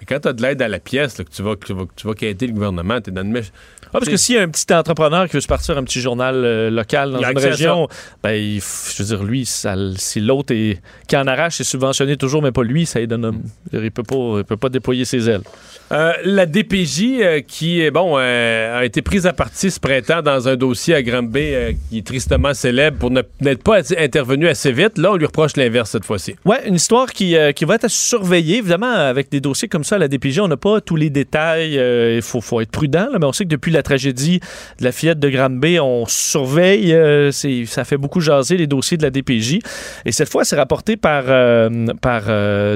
Mais 0.00 0.06
quand 0.06 0.20
tu 0.20 0.28
as 0.28 0.32
de 0.32 0.42
l'aide 0.42 0.62
à 0.62 0.68
la 0.68 0.78
pièce, 0.78 1.18
là, 1.18 1.24
que 1.24 1.30
tu 1.30 1.42
vas, 1.42 1.56
que 1.56 1.66
tu 1.66 1.72
vas, 1.72 1.82
que 1.84 1.90
tu 1.96 2.06
vas 2.06 2.14
quêter 2.14 2.46
le 2.46 2.52
gouvernement, 2.52 3.00
tu 3.00 3.10
es 3.10 3.12
dans 3.12 3.22
une 3.22 3.32
mèche. 3.32 3.50
Ah, 3.86 3.88
parce 3.92 4.04
que 4.08 4.16
s'il 4.16 4.34
y 4.36 4.38
a 4.38 4.42
un 4.42 4.48
petit 4.48 4.72
entrepreneur 4.72 5.26
qui 5.26 5.32
veut 5.32 5.40
se 5.40 5.48
partir 5.48 5.76
un 5.78 5.82
petit 5.82 6.00
journal 6.00 6.34
euh, 6.36 6.70
local 6.70 7.10
dans 7.12 7.18
une 7.30 7.34
région, 7.50 7.88
ben, 8.22 8.32
il 8.32 8.60
je 8.60 9.02
veux 9.02 9.16
dire, 9.16 9.24
lui, 9.24 9.44
ça, 9.46 9.74
si 9.96 10.20
l'autre 10.20 10.52
est, 10.54 10.80
qui 11.08 11.16
en 11.16 11.26
arrache, 11.26 11.56
c'est 11.56 11.64
subventionné 11.64 12.16
toujours, 12.16 12.42
mais 12.42 12.52
pas 12.52 12.62
lui, 12.62 12.86
ça 12.86 13.00
lui 13.00 13.08
donne. 13.08 13.24
un- 13.24 13.40
Il 13.72 13.90
peut 13.90 14.02
pas, 14.02 14.34
il 14.38 14.44
peut 14.44 14.56
pas 14.58 14.68
déployer 14.68 15.04
ses 15.04 15.28
ailes. 15.28 15.40
Euh, 15.90 16.12
la 16.24 16.44
DPJ 16.44 17.20
euh, 17.20 17.40
qui 17.40 17.90
bon 17.90 18.16
euh, 18.18 18.78
a 18.78 18.84
été 18.84 19.00
prise 19.00 19.26
à 19.26 19.32
partie 19.32 19.70
ce 19.70 19.80
printemps 19.80 20.20
dans 20.20 20.46
un 20.46 20.54
dossier 20.54 20.94
à 20.94 21.02
Granby 21.02 21.40
euh, 21.40 21.72
qui 21.88 21.98
est 21.98 22.06
tristement 22.06 22.52
célèbre 22.52 22.98
pour 22.98 23.10
n'être 23.10 23.62
pas 23.62 23.78
intervenu 23.96 24.48
assez 24.48 24.70
vite. 24.70 24.98
Là, 24.98 25.12
on 25.12 25.16
lui 25.16 25.24
reproche 25.24 25.56
l'inverse 25.56 25.90
cette 25.90 26.04
fois-ci. 26.04 26.36
Ouais, 26.44 26.66
une 26.66 26.74
histoire 26.74 27.10
qui, 27.10 27.36
qui 27.54 27.64
va 27.64 27.76
être 27.76 27.84
à 27.84 27.88
surveiller. 27.88 28.58
Évidemment, 28.58 28.92
avec 28.92 29.30
des 29.30 29.40
dossiers 29.40 29.68
comme 29.68 29.84
ça 29.84 29.96
à 29.96 29.98
la 29.98 30.08
DPJ, 30.08 30.40
on 30.40 30.48
n'a 30.48 30.56
pas 30.56 30.80
tous 30.80 30.96
les 30.96 31.10
détails. 31.10 31.74
Il 31.74 32.22
faut, 32.22 32.40
faut 32.40 32.60
être 32.60 32.70
prudent, 32.70 33.08
là, 33.10 33.18
mais 33.18 33.26
on 33.26 33.32
sait 33.32 33.44
que 33.44 33.48
depuis 33.48 33.72
la 33.72 33.82
tragédie 33.82 34.40
de 34.78 34.84
la 34.84 34.92
fillette 34.92 35.20
de 35.20 35.28
Granby, 35.28 35.78
on 35.80 36.04
surveille. 36.06 36.94
ça 37.66 37.84
fait 37.84 37.96
beaucoup 37.96 38.20
jaser 38.20 38.56
les 38.56 38.66
dossiers 38.66 38.96
de 38.96 39.02
la 39.02 39.10
DPJ. 39.10 39.60
Et 40.04 40.12
cette 40.12 40.28
fois, 40.28 40.44
c'est 40.44 40.56
rapporté 40.56 40.96
par, 40.96 41.24
par 42.00 42.28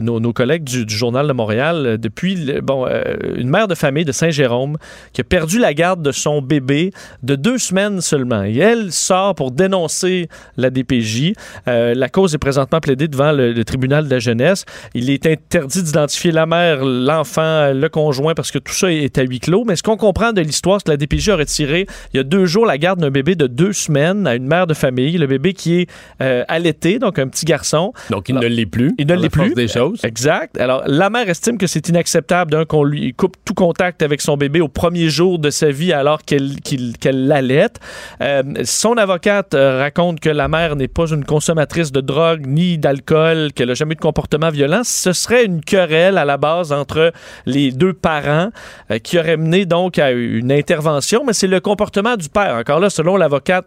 nos, 0.02 0.32
collègues 0.32 0.64
du, 0.64 0.86
du 0.86 0.94
Journal 0.94 1.26
de 1.26 1.32
Montréal. 1.32 1.98
Depuis, 2.00 2.60
bon, 2.62 2.86
euh, 3.06 3.36
une 3.36 3.48
mère 3.48 3.68
de 3.68 3.74
famille 3.74 4.04
de 4.04 4.12
Saint-Jérôme 4.12 4.76
qui 5.12 5.20
a 5.20 5.24
perdu 5.24 5.58
la 5.58 5.74
garde 5.74 6.02
de 6.02 6.12
son 6.12 6.40
bébé 6.42 6.92
de 7.22 7.34
deux 7.34 7.58
semaines 7.58 8.00
seulement. 8.00 8.42
Et 8.44 8.56
elle 8.58 8.92
sort 8.92 9.34
pour 9.34 9.50
dénoncer 9.50 10.28
la 10.56 10.70
DPJ. 10.70 11.32
Euh, 11.68 11.94
la 11.94 12.08
cause 12.08 12.34
est 12.34 12.38
présentement 12.38 12.80
plaidée 12.80 13.08
devant 13.08 13.32
le, 13.32 13.52
le 13.52 13.64
tribunal 13.64 14.04
de 14.06 14.10
la 14.10 14.18
jeunesse. 14.18 14.64
Il 14.94 15.10
est 15.10 15.26
interdit 15.26 15.82
d'identifier 15.82 16.32
la 16.32 16.46
mère, 16.46 16.84
l'enfant, 16.84 17.72
le 17.72 17.88
conjoint, 17.88 18.34
parce 18.34 18.50
que 18.50 18.58
tout 18.58 18.72
ça 18.72 18.92
est 18.92 19.18
à 19.18 19.22
huis 19.22 19.40
clos. 19.40 19.64
Mais 19.64 19.76
ce 19.76 19.82
qu'on 19.82 19.96
comprend 19.96 20.32
de 20.32 20.40
l'histoire, 20.40 20.78
c'est 20.80 20.86
que 20.86 20.90
la 20.90 20.96
DPJ 20.96 21.30
a 21.30 21.36
retiré 21.36 21.86
il 22.12 22.16
y 22.16 22.20
a 22.20 22.22
deux 22.24 22.46
jours 22.46 22.66
la 22.66 22.78
garde 22.78 23.00
d'un 23.00 23.10
bébé 23.10 23.34
de 23.34 23.46
deux 23.46 23.72
semaines 23.72 24.26
à 24.26 24.34
une 24.34 24.46
mère 24.46 24.66
de 24.66 24.74
famille. 24.74 25.16
Le 25.18 25.26
bébé 25.26 25.52
qui 25.52 25.80
est 25.80 25.90
euh, 26.20 26.44
allaité, 26.48 26.98
donc 26.98 27.18
un 27.18 27.28
petit 27.28 27.44
garçon. 27.44 27.92
Donc, 28.10 28.28
il 28.28 28.32
Alors, 28.36 28.44
ne 28.50 28.54
l'est 28.54 28.66
plus. 28.66 28.92
il 28.98 29.06
ne 29.06 29.14
l'est 29.14 29.28
plus. 29.28 29.54
des 29.54 29.68
choses. 29.68 30.00
Exact. 30.04 30.58
Alors, 30.60 30.82
la 30.86 31.10
mère 31.10 31.28
estime 31.28 31.58
que 31.58 31.66
c'est 31.66 31.88
inacceptable 31.88 32.50
d'un 32.50 32.64
qu'on 32.64 32.84
lui 32.92 33.12
coupe 33.14 33.36
tout 33.44 33.54
contact 33.54 34.02
avec 34.02 34.20
son 34.20 34.36
bébé 34.36 34.60
au 34.60 34.68
premier 34.68 35.08
jour 35.08 35.38
de 35.38 35.50
sa 35.50 35.70
vie 35.70 35.92
alors 35.92 36.22
qu'elle 36.22 36.60
qu'elle 36.60 37.26
l'allaite. 37.26 37.80
Euh, 38.20 38.42
son 38.64 38.96
avocate 38.96 39.54
euh, 39.54 39.78
raconte 39.78 40.20
que 40.20 40.28
la 40.28 40.48
mère 40.48 40.76
n'est 40.76 40.88
pas 40.88 41.06
une 41.06 41.24
consommatrice 41.24 41.92
de 41.92 42.00
drogue 42.00 42.46
ni 42.46 42.78
d'alcool, 42.78 43.52
qu'elle 43.52 43.68
n'a 43.68 43.74
jamais 43.74 43.92
eu 43.92 43.96
de 43.96 44.00
comportement 44.00 44.50
violent. 44.50 44.82
Ce 44.84 45.12
serait 45.12 45.44
une 45.44 45.60
querelle 45.60 46.18
à 46.18 46.24
la 46.24 46.36
base 46.36 46.72
entre 46.72 47.12
les 47.46 47.72
deux 47.72 47.92
parents 47.92 48.50
euh, 48.90 48.98
qui 48.98 49.18
aurait 49.18 49.36
mené 49.36 49.66
donc 49.66 49.98
à 49.98 50.10
une 50.10 50.52
intervention, 50.52 51.24
mais 51.26 51.32
c'est 51.32 51.46
le 51.46 51.60
comportement 51.60 52.16
du 52.16 52.28
père. 52.28 52.54
Encore 52.56 52.80
là, 52.80 52.90
selon 52.90 53.16
l'avocate, 53.16 53.66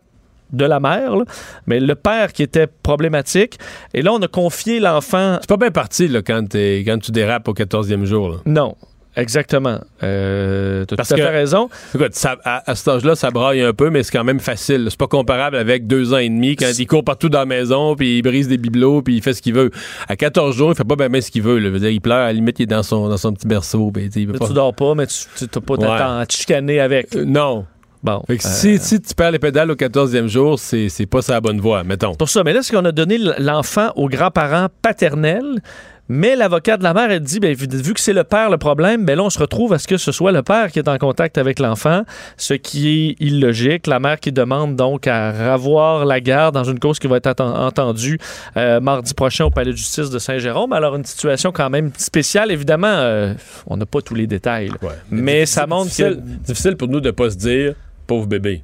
de 0.52 0.66
la 0.66 0.80
mère, 0.80 1.16
là, 1.16 1.26
mais 1.66 1.80
le 1.80 1.96
père 1.96 2.34
qui 2.34 2.44
était 2.44 2.68
problématique. 2.68 3.58
Et 3.94 4.02
là, 4.02 4.14
on 4.14 4.22
a 4.22 4.28
confié 4.28 4.80
l'enfant 4.80 5.38
C'est 5.42 5.50
pas 5.50 5.58
bien 5.58 5.72
parti 5.72 6.08
là, 6.08 6.22
quand, 6.22 6.48
tu 6.50 7.12
dérapes 7.12 7.48
au 7.48 7.54
14e 7.54 8.06
jour. 8.06 8.30
là. 8.30 8.36
non, 8.46 8.76
exactement. 9.15 9.80
Euh, 10.04 10.86
T'as 10.86 10.95
Parce 10.95 11.10
tout 11.10 11.15
à 11.15 11.17
que- 11.17 11.23
raison. 11.23 11.69
Écoute, 11.93 12.13
ça- 12.13 12.38
à, 12.43 12.69
à 12.69 12.75
cet 12.75 12.88
âge-là, 12.88 13.15
ça 13.15 13.32
braille 13.32 13.62
un 13.62 13.73
peu, 13.73 13.89
mais 13.89 14.04
c'est 14.04 14.12
quand 14.12 14.23
même 14.23 14.39
facile. 14.39 14.88
C'est 14.89 14.99
pas 14.99 15.08
comparable 15.08 15.56
avec 15.58 15.88
deux 15.88 16.13
ans 16.13 16.17
et 16.17 16.30
demi 16.30 16.56
quand 16.56 16.71
il 16.78 16.88
court 16.88 17.04
partout 17.04 17.30
dans 17.30 17.39
la 17.39 17.45
maison, 17.45 17.95
puis 17.95 18.17
il 18.17 18.21
brise 18.21 18.47
des 18.47 18.58
bibelots, 18.58 19.01
puis 19.01 19.15
il 19.17 19.21
fait 19.21 19.34
ce 19.34 19.41
qu'il 19.41 19.54
veut. 19.54 19.71
À 20.08 20.15
14 20.15 20.56
jours, 20.56 20.71
il 20.71 20.75
fait 20.75 20.84
pas 20.84 20.95
bien 21.08 21.21
ce 21.21 21.32
qu'il 21.32 21.41
veut. 21.41 21.60
là. 21.60 21.67
Je 21.67 21.73
veux 21.73 21.80
dire, 21.80 21.89
il 21.89 22.01
pleure, 22.01 22.17
à 22.17 22.25
la 22.28 22.34
limite, 22.34 22.60
il 22.60 22.63
est 22.63 22.67
dans 22.67 22.84
son, 22.84 23.10
dans 23.10 23.17
son 23.17 23.34
petit 23.34 23.47
berceau. 23.47 23.91
tu 23.93 24.01
sais, 24.12 24.21
il 24.21 24.28
veut 24.28 24.34
Là, 24.34 24.39
pas- 24.39 24.47
Tu 24.47 24.54
dors 24.54 24.73
pas, 24.73 24.95
mais 24.95 25.08
tu 25.08 25.15
tu- 25.38 25.47
t'as 25.47 25.62
pas 25.62 25.73
Ouais. 25.75 25.80
t'attends 25.88 26.23
chicaner 26.30 26.80
avec. 26.80 27.15
Euh, 27.15 27.23
non. 27.25 27.65
Bon. 28.04 28.21
Fait 28.28 28.38
que 28.38 28.45
euh, 28.45 28.49
si, 28.51 28.78
si 28.78 29.01
tu 29.01 29.15
perds 29.15 29.32
les 29.32 29.39
pédales 29.39 29.71
au 29.71 29.75
14e 29.75 30.28
jour, 30.28 30.60
c'est 30.60 31.08
pas 31.10 31.23
sa 31.23 31.41
bonne 31.41 31.60
voie, 31.60 31.84
mettons. 31.84 32.13
Pour 32.13 32.30
ça, 32.30 32.43
mais 32.43 32.54
là, 32.54 32.62
c'est 32.62 32.75
qu'on 32.75 32.86
a 32.86 32.91
donné 32.91 33.17
l'enfant 33.39 33.91
aux 33.95 34.08
grands-parents 34.10 34.67
paternels. 34.84 35.60
Mais 36.08 36.36
l'avocat 36.36 36.78
de 36.78 36.84
la 36.84 36.94
mère, 36.94 37.10
elle 37.10 37.22
dit, 37.22 37.39
ben, 37.39 37.56
vu 37.56 37.94
que 37.94 38.00
c'est 38.00 38.13
le 38.13 38.24
père 38.24 38.50
le 38.50 38.58
problème, 38.58 39.06
ben 39.06 39.15
là, 39.15 39.24
on 39.24 39.30
se 39.30 39.39
retrouve 39.39 39.74
à 39.74 39.80
ce 39.80 39.88
que 39.88 39.98
ce 39.98 40.12
soit 40.12 40.32
le 40.32 40.44
père 40.44 40.72
qui 40.72 40.80
est 40.80 40.88
en 40.88 40.98
contact 40.98 41.38
avec 41.38 41.60
l'enfant, 41.60 42.04
ce 42.38 42.54
qui 42.54 42.89
est 42.89 43.15
illogique. 43.20 43.88
La 43.88 44.00
mère 44.00 44.20
qui 44.20 44.32
demande 44.32 44.76
donc 44.76 45.08
à 45.08 45.54
revoir 45.54 46.06
la 46.06 46.20
garde 46.22 46.54
dans 46.54 46.63
une 46.63 46.80
cause 46.80 47.00
qui 47.00 47.08
va 47.08 47.18
être 47.18 47.41
entendue 47.41 48.20
euh, 48.58 48.80
mardi 48.80 49.13
prochain 49.13 49.46
au 49.46 49.50
Palais 49.50 49.72
de 49.72 49.78
justice 49.78 50.10
de 50.10 50.20
Saint-Jérôme. 50.20 50.74
Alors, 50.74 50.96
une 50.96 51.06
situation 51.06 51.52
quand 51.52 51.70
même 51.70 51.91
spéciale. 51.98 52.52
Évidemment, 52.52 52.88
euh, 52.88 53.34
on 53.68 53.78
n'a 53.78 53.86
pas 53.86 54.02
tous 54.02 54.15
les 54.15 54.28
détails. 54.28 54.70
Ouais. 54.82 54.89
Mais 55.10 55.46
ça 55.46 55.65
montre 55.65 55.86
difficile, 55.86 56.18
que... 56.18 56.46
difficile 56.46 56.78
pour 56.78 56.88
nous 56.88 57.02
de 57.02 57.12
pas 57.12 57.30
se 57.32 57.38
dire 57.38 57.74
pauvre 58.06 58.28
bébé. 58.28 58.62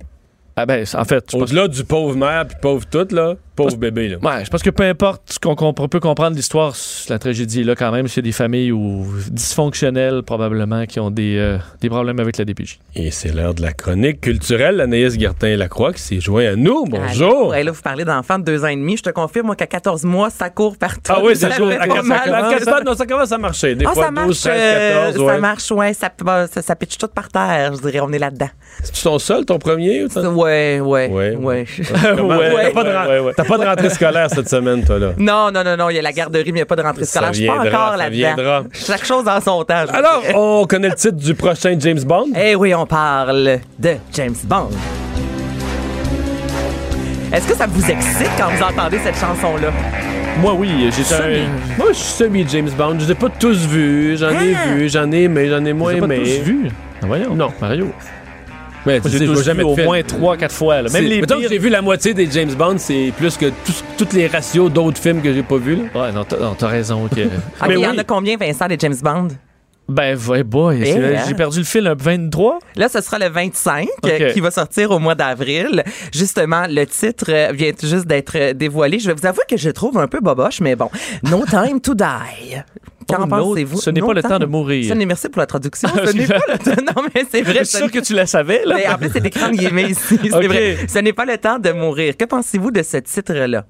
Ah 0.56 0.66
ben, 0.66 0.86
en 0.94 1.06
fait, 1.06 1.32
pense 1.32 1.42
Au-delà 1.42 1.68
du 1.68 1.84
pauvre 1.84 2.16
mère 2.16 2.46
puis 2.46 2.58
pauvre 2.62 2.86
tout, 2.86 3.08
là, 3.12 3.36
pauvre 3.64 3.78
bébé. 3.78 4.08
Là. 4.10 4.18
Ouais, 4.22 4.46
je 4.46 4.50
pense 4.50 4.62
que 4.64 4.70
peu 4.70 4.84
importe 4.84 5.22
ce 5.34 5.40
qu'on 5.40 5.56
peut 5.74 6.00
comprendre 6.00 6.32
de 6.32 6.36
l'histoire, 6.38 6.74
la 7.10 7.20
tragédie 7.20 7.62
est 7.62 7.64
là 7.64 7.76
quand 7.76 7.92
même. 7.92 8.08
C'est 8.08 8.22
des 8.22 8.32
familles 8.32 8.72
où, 8.72 9.06
dysfonctionnelles 9.30 10.24
probablement 10.24 10.86
qui 10.86 11.00
ont 11.00 11.12
des, 11.12 11.38
euh, 11.38 11.58
des 11.82 11.90
problèmes 11.90 12.20
avec 12.20 12.38
la 12.38 12.46
DPJ. 12.46 12.80
Et 12.96 13.12
c'est 13.12 13.34
l'heure 13.34 13.54
de 13.54 13.62
la 13.62 13.74
chronique 13.74 14.22
culturelle. 14.22 14.80
Anaïs 14.82 15.20
Gertin-Lacroix 15.20 15.94
qui 15.94 16.02
s'est 16.02 16.20
joint 16.20 16.46
à 16.54 16.56
nous. 16.56 16.86
Bonjour. 16.86 17.54
Allô. 17.54 17.64
Là, 17.66 17.72
vous 17.72 17.82
parlez 17.82 18.06
d'enfants 18.06 18.40
de 18.40 18.44
deux 18.46 18.64
ans 18.64 18.68
et 18.70 18.76
demi. 18.76 18.98
Je 18.98 19.04
te 19.04 19.10
confirme 19.10 19.48
moi, 19.48 19.56
qu'à 19.56 19.68
14 19.68 20.04
mois, 20.04 20.30
ça 20.30 20.50
court 20.50 20.78
partout. 20.78 21.12
Ah 21.16 21.20
oui, 21.24 21.36
ça, 21.36 21.50
fait 21.50 21.64
à 21.76 21.80
pas 21.80 21.88
quatre- 21.88 22.06
mal, 22.06 22.34
à 22.36 22.50
quatre- 22.50 22.64
ça. 22.64 22.82
non, 22.86 22.96
ça 22.96 23.06
commence 23.06 23.32
à 23.32 23.38
marcher. 23.38 23.76
Des 23.76 23.86
Ah, 23.86 23.92
fois, 23.94 24.04
ça 24.06 24.10
12, 24.10 24.16
marche, 24.16 24.40
13, 24.42 24.54
euh, 24.62 24.94
14. 25.06 25.16
ça 25.28 25.34
ouais. 25.34 25.40
marche, 25.40 25.72
ouais, 25.72 25.94
ça, 25.94 26.10
ça, 26.52 26.62
ça 26.62 26.76
pitche 26.76 26.98
tout 26.98 27.08
par 27.08 27.28
terre, 27.30 27.74
je 27.76 27.82
dirais, 27.82 28.00
on 28.02 28.12
est 28.12 28.20
là-dedans. 28.20 28.50
C'est-tu 28.84 29.04
ton 29.04 29.20
seul, 29.20 29.46
ton 29.46 29.60
premier? 29.60 30.06
Ou 30.06 30.08
Ouais, 30.42 30.80
ouais, 30.80 31.08
Ouais. 31.10 31.36
ouais. 31.36 31.66
Comment- 32.18 32.38
Ouais. 32.38 32.72
T'as 33.36 33.44
pas, 33.44 33.51
de 33.51 33.51
pas 33.58 33.64
de 33.64 33.70
rentrée 33.70 33.90
scolaire 33.90 34.28
cette 34.30 34.50
semaine, 34.50 34.84
toi, 34.84 35.00
là. 35.00 35.08
Non, 35.18 35.52
non, 35.52 35.64
non, 35.64 35.76
non, 35.78 35.90
il 35.90 35.96
y 35.96 36.00
a 36.00 36.02
la 36.02 36.12
garderie, 36.12 36.44
mais 36.46 36.50
il 36.50 36.54
n'y 36.56 36.62
a 36.62 36.66
pas 36.66 36.76
de 36.76 36.82
rentrée 36.82 37.06
Ça 37.06 37.20
scolaire. 37.20 37.34
Je 37.34 37.38
suis 37.40 37.48
pas 37.48 37.54
encore 37.60 37.92
ça 37.92 37.98
là-dedans. 37.98 38.16
viendra. 38.36 38.64
Chaque 38.74 39.06
chose 39.06 39.28
en 39.28 39.42
son 39.42 39.64
temps. 39.64 39.84
je 39.88 39.94
Alors, 39.96 40.24
on 40.36 40.66
connaît 40.66 40.90
le 40.90 40.96
titre 40.96 41.18
du 41.18 41.34
prochain 41.36 41.76
James 41.80 42.02
Bond? 42.04 42.28
Eh 42.36 42.56
oui, 42.56 42.74
on 42.76 42.86
parle 42.86 43.60
de 43.80 43.96
James 44.14 44.36
Bond. 44.46 44.70
Est-ce 47.34 47.48
que 47.48 47.56
ça 47.56 47.66
vous 47.68 47.90
excite 47.90 48.30
quand 48.38 48.50
vous 48.50 48.64
entendez 48.64 49.00
cette 49.04 49.18
chanson-là? 49.18 49.70
Moi, 50.40 50.54
oui, 50.54 50.90
j'ai 50.96 51.04
Semi. 51.04 51.40
un. 51.40 51.78
Moi, 51.78 51.88
je 51.90 51.94
suis 51.98 52.14
semi-James 52.14 52.70
Bond. 52.78 52.96
Je 53.00 53.06
les 53.06 53.12
ai 53.12 53.16
pas 53.16 53.30
tous 53.30 53.66
vus. 53.68 54.18
J'en 54.18 54.30
ai 54.32 54.54
Hein? 54.56 54.58
vu, 54.76 54.90
j'en 54.90 55.10
ai 55.12 55.24
aimé, 55.24 55.48
j'en 55.50 55.64
ai 55.64 55.74
moins 55.74 55.94
J'ai 55.94 56.00
pas 56.00 56.06
aimé. 56.06 56.18
tous 56.24 56.44
vu. 56.46 56.68
Ah, 57.02 57.06
voyons. 57.08 57.34
Non. 57.36 57.50
Mario. 57.62 57.88
Mais 58.86 59.00
Moi, 59.00 59.10
tu 59.12 59.18
sais, 59.18 59.26
j'ai 59.28 59.44
jamais 59.44 59.64
vu 59.64 59.70
au 59.70 59.76
moins 59.76 60.02
3-4 60.02 60.50
fois. 60.52 60.82
là. 60.82 60.90
Même 60.90 61.06
les 61.06 61.22
mettons 61.22 61.36
que 61.36 61.40
pires- 61.42 61.50
j'ai 61.50 61.58
vu 61.60 61.70
la 61.70 61.82
moitié 61.82 62.14
des 62.14 62.30
James 62.32 62.54
Bond, 62.54 62.76
c'est 62.78 63.14
plus 63.16 63.38
que 63.38 63.46
tous- 63.66 63.84
toutes 63.98 64.14
les 64.14 64.28
ratios 64.28 64.72
d'autres 64.72 65.00
films 65.00 65.22
que 65.22 65.32
j'ai 65.34 65.44
pas 65.44 65.58
vus. 65.58 65.84
Ouais, 65.94 66.12
non, 66.12 66.24
t'as 66.24 66.38
non, 66.38 66.56
t'as 66.58 66.68
raison. 66.68 67.06
ok. 67.06 67.12
OK, 67.62 67.68
Mais 67.68 67.76
il 67.76 67.80
y 67.82 67.88
en 67.88 67.98
a 67.98 68.04
combien, 68.04 68.38
Vincent, 68.38 68.68
des 68.68 68.78
James 68.80 68.96
Bond? 69.02 69.28
ben, 69.90 70.18
ouais, 70.30 70.44
boy. 70.44 70.82
Eh, 70.86 70.92
hein? 71.18 71.24
J'ai 71.28 71.34
perdu 71.34 71.60
le 71.60 71.66
fil 71.66 71.86
un 71.86 71.96
23. 71.96 72.60
Là, 72.78 72.88
ce 72.88 73.02
sera 73.02 73.20
le 73.20 73.28
25 73.28 73.88
OK. 74.04 74.10
euh, 74.10 74.32
qui 74.32 74.40
va 74.40 74.50
sortir 74.50 74.90
au 74.92 75.00
mois 75.00 75.16
d'avril. 75.16 75.84
Justement, 76.14 76.64
le 76.70 76.86
titre 76.86 77.26
euh, 77.28 77.52
vient 77.52 77.74
tout 77.74 77.88
juste 77.88 78.06
d'être 78.08 78.34
euh, 78.38 78.54
dévoilé. 78.54 79.00
Je 79.00 79.08
vais 79.08 79.14
vous 79.14 79.26
avouer 79.26 79.44
que 79.50 79.58
je 79.58 79.68
le 79.68 79.74
trouve 79.74 79.98
un 79.98 80.08
peu 80.08 80.22
boboche, 80.22 80.62
mais 80.62 80.78
bon. 80.78 80.90
No 81.24 81.44
Time 81.46 81.82
to 81.82 81.94
Die. 81.94 82.62
Qu'en 83.18 83.28
pensez-vous? 83.28 83.80
ce 83.82 83.90
n'est 83.90 84.02
pas 84.02 84.14
le 84.14 84.22
temps 84.24 84.40
de 84.40 84.46
mourir. 84.46 84.90
Ce 84.90 84.94
n'est, 84.94 85.06
merci 85.06 85.30
pour 85.30 85.40
la 85.40 85.46
traduction. 85.46 85.90
Ce 85.90 86.12
n'est 86.16 86.28
pas 86.28 86.40
le 86.48 86.58
temps. 86.58 86.82
Non, 86.96 87.04
mais 87.14 87.26
c'est 87.30 87.42
vrai. 87.42 87.60
Je 87.60 87.64
suis 87.66 87.78
sûr 87.78 87.92
que 87.92 88.00
tu 88.00 88.14
la 88.14 88.26
savais, 88.26 88.64
là. 88.66 88.76
Mais 88.76 88.88
en 88.88 88.98
plus, 88.98 89.10
c'est 89.14 89.26
écrit 89.26 89.44
en 89.44 89.52
guillemets 89.52 89.90
ici. 89.92 90.20
C'est 90.22 90.30
vrai. 90.48 90.78
Ce 90.88 91.00
n'est 91.00 91.14
pas 91.14 91.26
le 91.26 91.38
temps 91.38 91.60
de 91.60 91.72
mourir. 91.72 92.18
Que 92.18 92.26
pensez-vous 92.26 92.72
de 92.72 92.82
ce 92.84 92.98
titre-là? 92.98 93.66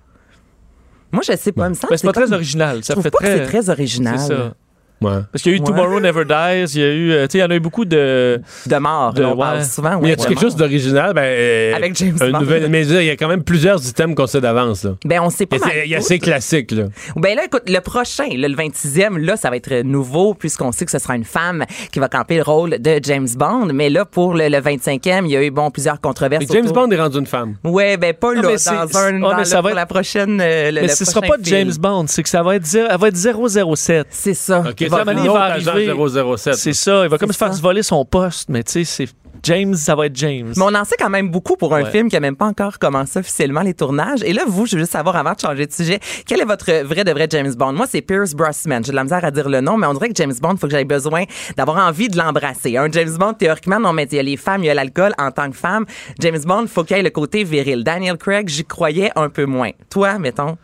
Moi, 1.11 1.21
je 1.27 1.35
sais 1.35 1.51
pas. 1.51 1.65
il 1.65 1.69
me 1.69 1.73
semble 1.75 1.91
Ben, 1.91 1.97
c'est 1.97 2.07
pas 2.07 2.13
comme- 2.13 2.23
très 2.23 2.33
original. 2.33 2.77
Je 2.77 2.83
Ça 2.83 2.93
trouve 2.93 3.03
fait 3.03 3.11
pas 3.11 3.17
très. 3.19 3.27
que 3.33 3.37
c'est 3.39 3.45
très 3.45 3.69
original. 3.69 4.17
C'est 4.19 4.27
ça. 4.27 4.53
Ouais. 5.01 5.11
Parce 5.31 5.41
qu'il 5.43 5.51
y 5.51 5.55
a 5.55 5.57
eu 5.57 5.61
Ouais. 5.61 5.65
Tomorrow 5.67 5.99
Never 5.99 6.25
Dies, 6.25 6.73
il 6.75 6.81
y 6.81 6.83
a 6.83 6.87
eu. 6.93 7.11
euh, 7.11 7.27
Tu 7.27 7.31
sais, 7.31 7.37
il 7.39 7.41
y 7.41 7.43
en 7.43 7.49
a 7.49 7.55
eu 7.55 7.59
beaucoup 7.59 7.85
de. 7.85 8.39
De 8.65 8.75
mort. 8.77 9.13
De- 9.13 9.21
là, 9.23 9.29
on 9.29 9.37
parle 9.37 9.63
souvent. 9.65 9.99
Mais 10.01 10.13
y 10.13 10.15
de 10.15 10.23
quelque 10.23 10.41
chose 10.41 10.55
d'original? 10.55 11.13
Ben, 11.13 11.21
euh, 11.23 11.73
Avec 11.75 11.95
James 11.95 12.17
Bond. 12.19 12.39
nouvel- 12.39 12.67
mais 12.69 12.85
il 12.85 13.03
y 13.05 13.09
a 13.09 13.15
quand 13.15 13.27
même 13.27 13.43
plusieurs 13.43 13.85
items 13.87 14.15
qu'on 14.15 14.27
sait 14.27 14.41
d'avance. 14.41 14.83
là. 14.83 14.91
Ben, 15.05 15.19
on 15.21 15.29
sait 15.29 15.45
pas 15.45 15.57
Il 15.57 15.59
y 15.59 15.63
a- 15.63 15.67
mal 15.67 15.75
Il 15.85 15.91
y 15.91 15.95
a 15.95 15.97
tout. 15.97 16.03
assez 16.05 16.19
classique. 16.19 16.71
Là. 16.71 16.83
Ben 17.15 17.35
là, 17.35 17.45
écoute, 17.45 17.63
le 17.67 17.79
prochain, 17.79 18.27
là, 18.35 18.47
le 18.47 18.55
26e, 18.55 19.17
là, 19.17 19.35
ça 19.37 19.49
va 19.49 19.55
être 19.55 19.81
nouveau 19.83 20.33
puisqu'on 20.33 20.71
sait 20.71 20.85
que 20.85 20.91
ce 20.91 20.99
sera 20.99 21.15
une 21.15 21.23
femme 21.25 21.65
qui 21.91 21.99
va 21.99 22.07
camper 22.07 22.37
le 22.37 22.43
rôle 22.43 22.77
de 22.79 22.99
James 23.03 23.27
Bond. 23.35 23.67
Mais 23.73 23.89
là, 23.89 24.05
pour 24.05 24.33
le, 24.33 24.47
le 24.49 24.59
25e, 24.59 25.25
il 25.25 25.31
y 25.31 25.35
a 25.37 25.43
eu, 25.43 25.51
bon, 25.51 25.71
plusieurs 25.71 25.99
controverses. 25.99 26.45
Mais 26.47 26.53
James 26.55 26.65
autour- 26.69 26.87
Bond 26.87 26.91
est 26.91 26.99
rendu 26.99 27.17
une 27.17 27.25
femme. 27.27 27.55
Ouais, 27.63 27.97
ben 27.97 28.13
pas 28.13 28.33
Non, 28.35 28.41
là, 28.41 28.49
dans 28.49 28.69
un, 28.97 29.13
ouais, 29.15 29.19
dans 29.19 29.29
mais 29.31 29.37
le- 29.39 29.45
ça 29.45 29.55
va 29.57 29.61
pour 29.61 29.69
être- 29.71 29.75
la 29.75 29.85
prochaine, 29.85 30.39
euh, 30.41 30.71
le, 30.71 30.81
Mais 30.81 30.87
le 30.87 30.93
ce 30.93 31.05
sera 31.05 31.21
pas 31.21 31.35
film. 31.41 31.45
James 31.45 31.71
Bond, 31.79 32.05
c'est 32.07 32.23
que 32.23 32.29
ça 32.29 32.43
va 32.43 32.55
être, 32.55 32.65
zéro- 32.65 32.87
elle 32.91 32.97
va 32.99 33.07
être 33.07 33.15
007. 33.15 34.07
C'est 34.09 34.33
ça. 34.33 34.59
OK, 34.69 34.89
Il 34.91 34.97
va 34.97 34.97
ça 34.99 35.03
va- 35.05 35.13
va 35.13 35.21
il 35.21 35.29
va 35.29 35.43
agent 35.43 35.71
arriver- 35.71 36.37
007. 36.37 36.55
C'est 36.55 36.73
ça, 36.73 37.03
il 37.03 37.09
va 37.09 37.17
comme 37.17 37.31
se 37.31 37.37
faire 37.37 37.51
voler 37.53 37.83
son 37.83 38.03
poste, 38.05 38.49
mais 38.49 38.63
tu 38.63 38.71
sais, 38.71 38.83
c'est. 38.83 39.07
James, 39.43 39.73
ça 39.73 39.95
va 39.95 40.05
être 40.05 40.15
James. 40.17 40.53
Mais 40.55 40.63
on 40.63 40.75
en 40.75 40.85
sait 40.85 40.97
quand 40.99 41.09
même 41.09 41.29
beaucoup 41.31 41.55
pour 41.55 41.73
un 41.73 41.81
Ouais. 41.83 41.89
film 41.89 42.09
qui 42.09 42.15
a 42.15 42.19
même 42.19 42.35
pas 42.35 42.45
encore 42.45 42.77
commencé 42.77 43.17
officiellement 43.17 43.61
les 43.61 43.73
tournages. 43.73 44.21
Et 44.23 44.33
là, 44.33 44.43
vous, 44.45 44.67
je 44.67 44.73
veux 44.75 44.81
juste 44.81 44.91
savoir 44.91 45.15
avant 45.15 45.33
de 45.33 45.39
changer 45.39 45.65
de 45.65 45.71
sujet, 45.71 45.99
quel 46.27 46.41
est 46.41 46.45
votre 46.45 46.71
vrai 46.83 47.03
de 47.03 47.11
vrai 47.11 47.25
James 47.31 47.51
Bond? 47.55 47.73
Moi, 47.73 47.87
c'est 47.89 48.01
Pierce 48.01 48.35
Brosnan. 48.35 48.81
J'ai 48.83 48.91
de 48.91 48.95
la 48.95 49.03
misère 49.03 49.25
à 49.25 49.31
dire 49.31 49.49
le 49.49 49.61
nom, 49.61 49.77
mais 49.77 49.87
on 49.87 49.93
dirait 49.93 50.09
que 50.09 50.15
James 50.15 50.33
Bond, 50.39 50.57
faut 50.57 50.67
que 50.67 50.73
j'aie 50.73 50.83
besoin 50.85 51.23
d'avoir 51.57 51.77
envie 51.87 52.07
de 52.07 52.17
l'embrasser. 52.19 52.77
Un 52.77 52.91
James 52.91 53.17
Bond, 53.17 53.33
théoriquement, 53.33 53.79
non, 53.79 53.93
mais 53.93 54.03
il 54.11 54.15
y 54.15 54.19
a 54.19 54.23
les 54.23 54.37
femmes, 54.37 54.63
il 54.63 54.67
y 54.67 54.69
a 54.69 54.75
l'alcool 54.75 55.13
en 55.17 55.31
tant 55.31 55.49
que 55.49 55.57
femme. 55.57 55.85
James 56.19 56.41
Bond, 56.45 56.67
faut 56.67 56.83
qu'il 56.83 56.97
y 56.97 56.99
ait 56.99 57.03
le 57.03 57.09
côté 57.09 57.43
viril. 57.43 57.83
Daniel 57.83 58.17
Craig, 58.17 58.47
j'y 58.47 58.63
croyais 58.63 59.09
un 59.15 59.29
peu 59.29 59.45
moins. 59.45 59.71
Toi, 59.89 60.19
mettons, 60.19 60.55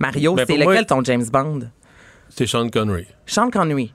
Mario, 0.00 0.34
Ben, 0.34 0.44
c'est 0.48 0.56
moi- 0.58 0.72
lequel 0.72 0.86
ton 0.86 1.04
James 1.04 1.26
Bond? 1.32 1.60
C'est 2.36 2.46
Sean 2.46 2.68
Connery. 2.68 3.06
Sean 3.26 3.50
Connery. 3.50 3.92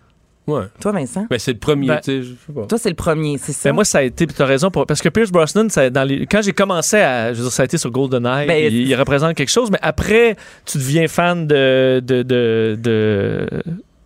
Ouais. 0.48 0.64
Toi, 0.82 0.94
Vincent? 0.94 1.28
Ben, 1.30 1.38
c'est 1.38 1.54
le 1.54 1.60
premier, 1.60 1.88
Ben- 1.88 2.00
tu 2.04 2.12
sais, 2.12 2.24
je 2.24 2.30
sais 2.30 2.54
pas. 2.54 2.66
Toi, 2.66 2.78
c'est 2.80 2.90
le 2.90 2.96
premier, 2.96 3.38
c'est 3.38 3.52
ça? 3.52 3.70
Ben, 3.70 3.76
moi, 3.76 3.86
ça 3.86 4.00
a 4.00 4.02
été, 4.02 4.26
tu 4.26 4.42
as 4.42 4.46
raison, 4.46 4.72
pour- 4.72 4.88
parce 4.88 5.00
que 5.02 5.10
Pierce 5.10 5.30
Brosnan, 5.32 5.70
ça, 5.70 5.92
dans 5.92 6.04
les, 6.04 6.26
quand 6.26 6.42
j'ai 6.42 6.54
commencé 6.54 6.98
à. 6.98 7.34
Je 7.34 7.38
veux 7.38 7.44
dire, 7.44 7.52
ça 7.52 7.62
a 7.62 7.66
été 7.66 7.78
sur 7.78 7.92
GoldenEye, 7.92 8.48
Ben, 8.48 8.66
il, 8.74 8.88
il 8.88 8.96
représente 8.96 9.36
quelque 9.36 9.52
chose, 9.52 9.70
mais 9.70 9.78
après, 9.84 10.36
tu 10.66 10.80
deviens 10.80 11.08
fan 11.08 11.46
de. 11.46 12.02
de, 12.04 12.24
de, 12.24 12.76
de- 12.82 13.48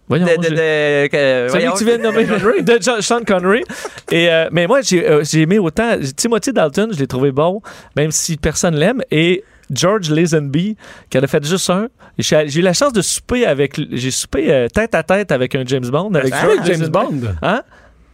Voyons, 0.09 0.25
de, 0.25 0.31
de, 0.35 0.49
de- 0.49 1.07
que- 1.07 1.47
Celui 1.49 1.49
voyons. 1.49 1.71
que 1.71 1.77
tu 1.77 1.85
viens 1.85 1.97
de 1.97 2.03
nommer, 2.03 2.25
de 2.61 2.77
John- 2.81 3.01
Sean 3.01 3.21
Connery. 3.25 3.63
Et, 4.11 4.29
euh, 4.29 4.49
mais 4.51 4.67
moi, 4.67 4.81
j'ai 4.81 5.07
euh, 5.07 5.23
j'ai 5.23 5.43
aimé 5.43 5.59
autant. 5.59 5.97
Timothy 6.17 6.51
Dalton, 6.51 6.89
je 6.93 6.99
l'ai 6.99 7.07
trouvé 7.07 7.31
bon, 7.31 7.61
même 7.95 8.11
si 8.11 8.35
personne 8.35 8.75
l'aime. 8.75 9.01
Et 9.11 9.45
George 9.71 10.09
Lazenby, 10.09 10.77
qui 11.09 11.17
en 11.17 11.21
a 11.23 11.27
fait 11.27 11.45
juste 11.45 11.69
un. 11.69 11.87
J'ai 12.17 12.59
eu 12.59 12.61
la 12.61 12.73
chance 12.73 12.93
de 12.93 13.01
souper 13.01 13.45
avec. 13.45 13.79
J'ai 13.91 14.11
soupé 14.11 14.51
euh, 14.53 14.67
tête 14.67 14.93
à 14.95 15.03
tête 15.03 15.31
avec 15.31 15.55
un 15.55 15.63
James 15.65 15.87
Bond. 15.89 16.13
Avec 16.13 16.33
Ah, 16.35 16.41
George 16.45 16.65
James. 16.65 16.87
Bond. 16.87 17.21
Hein? 17.41 17.63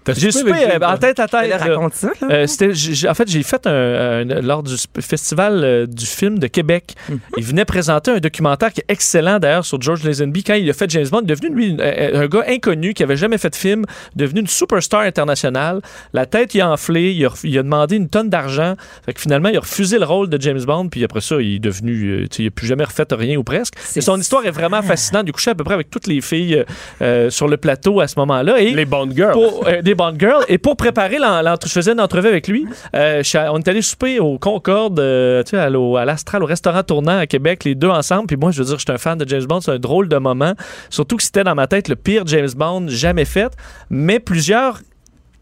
J'ai 0.08 0.32
soupé 0.32 0.52
euh, 0.54 0.80
en 0.88 0.98
tête 0.98 1.20
à 1.20 1.28
tête. 1.28 1.54
raconte 1.54 1.94
ça, 1.94 2.10
là. 2.22 2.28
Euh, 2.32 2.48
c'était, 2.48 2.74
j'ai- 2.74 3.08
en 3.08 3.14
fait, 3.14 3.30
j'ai 3.30 3.44
fait 3.44 3.68
un, 3.68 3.72
un- 3.72 4.42
lors 4.42 4.64
du 4.64 4.74
sp- 4.74 5.02
festival 5.02 5.62
euh, 5.64 5.86
du 5.86 6.06
film 6.06 6.40
de 6.40 6.48
Québec. 6.48 6.96
Mhm. 7.10 7.20
Il 7.38 7.44
venait 7.44 7.66
présenter 7.66 8.12
un 8.12 8.18
documentaire 8.20 8.72
qui 8.74 8.80
est 8.82 8.86
excellent 8.92 9.38
d'ailleurs 9.40 9.66
sur 9.66 9.80
George 9.82 10.04
Lazenby 10.04 10.44
quand 10.44 10.56
il 10.56 10.68
a 10.70 10.74
fait 10.74 10.90
James 10.90 11.08
Bond. 11.12 11.22
Il 11.26 11.32
est 11.32 11.36
devenu 11.36 11.56
lui 11.56 11.68
une- 11.70 11.82
euh, 11.82 12.24
un 12.24 12.28
gars 12.28 12.44
inconnu 12.48 12.94
qui 12.94 13.04
avait 13.04 13.18
jamais 13.18 13.38
fait 13.38 13.50
de 13.52 13.56
film, 13.56 13.86
devenu 14.16 14.40
une 14.42 14.48
superstar 14.48 15.02
internationale. 15.02 15.82
La 16.14 16.26
tête 16.26 16.56
il 16.56 16.62
a 16.62 16.72
enflé, 16.72 17.12
il 17.12 17.26
a, 17.26 17.30
ref- 17.30 17.42
il 17.44 17.58
a 17.58 17.64
demandé 17.64 17.96
une 17.98 18.10
tonne 18.10 18.30
d'argent. 18.30 18.76
Fait 19.06 19.14
que 19.14 19.22
finalement, 19.22 19.50
il 19.50 19.58
a 19.58 19.62
refusé 19.62 20.00
le 20.00 20.06
rôle 20.06 20.30
de 20.30 20.42
James 20.42 20.64
Bond. 20.64 20.90
Puis 20.90 21.04
après 21.04 21.22
ça, 21.22 21.36
il 21.40 21.56
est 21.56 21.60
devenu, 21.60 22.10
euh, 22.10 22.22
tu 22.24 22.38
sais, 22.38 22.42
il 22.44 22.46
n'a 22.46 22.52
plus 22.52 22.68
jamais 22.68 22.84
refait 22.86 23.06
rien 23.12 23.38
ou 23.38 23.44
presque. 23.44 23.74
C'est 23.80 24.00
Et 24.00 24.02
son 24.02 24.20
histoire 24.20 24.46
est 24.46 24.52
vraiment 24.52 24.82
fascinante. 24.82 25.24
Il 25.26 25.30
a 25.30 25.34
couché 25.34 25.52
à 25.52 25.56
peu 25.56 25.64
près 25.64 25.74
avec 25.76 25.90
toutes 25.90 26.08
les 26.08 26.22
filles 26.22 26.56
euh, 26.56 26.64
euh, 27.02 27.30
sur 27.30 27.48
le 27.48 27.58
plateau 27.58 28.00
à 28.02 28.08
ce 28.08 28.16
moment-là. 28.20 28.60
Et 28.62 28.72
Les 28.72 28.86
Bond 28.86 29.10
Girls. 29.16 29.34
pour, 29.34 29.68
euh, 29.68 29.82
des 29.82 29.89
Bond 29.96 30.14
Girls. 30.20 30.44
Et 30.48 30.58
pour 30.58 30.76
préparer 30.78 31.18
je 31.66 31.70
faisais 31.72 31.92
une 31.94 32.00
entrevue 32.02 32.28
avec 32.28 32.48
lui. 32.48 32.66
euh, 32.96 33.22
on 33.52 33.58
est 33.60 33.68
allé 33.68 33.82
souper 33.82 34.20
au 34.20 34.38
Concorde, 34.38 35.00
euh, 35.00 35.44
tu 35.44 35.52
sais, 35.52 35.58
à 35.58 35.70
l'Astral, 36.06 36.44
au 36.44 36.46
restaurant 36.46 36.84
tournant 36.84 37.18
à 37.20 37.28
Québec, 37.28 37.64
les 37.64 37.76
deux 37.76 37.90
ensemble. 37.90 38.28
Puis 38.28 38.38
moi, 38.38 38.52
je 38.52 38.60
veux 38.60 38.66
dire, 38.66 38.76
je 38.80 38.84
suis 38.84 38.92
un 38.92 38.98
fan 38.98 39.18
de 39.18 39.28
James 39.28 39.46
Bond. 39.46 39.62
C'est 39.62 39.72
un 39.72 39.80
drôle 39.80 40.08
de 40.10 40.18
moment. 40.18 40.54
Surtout 40.90 41.18
que 41.18 41.24
c'était 41.24 41.44
dans 41.44 41.56
ma 41.56 41.68
tête 41.68 41.88
le 41.88 41.96
pire 41.96 42.24
James 42.28 42.50
Bond 42.56 42.88
jamais 42.88 43.26
fait. 43.26 43.52
Mais 43.90 44.20
plusieurs 44.20 44.80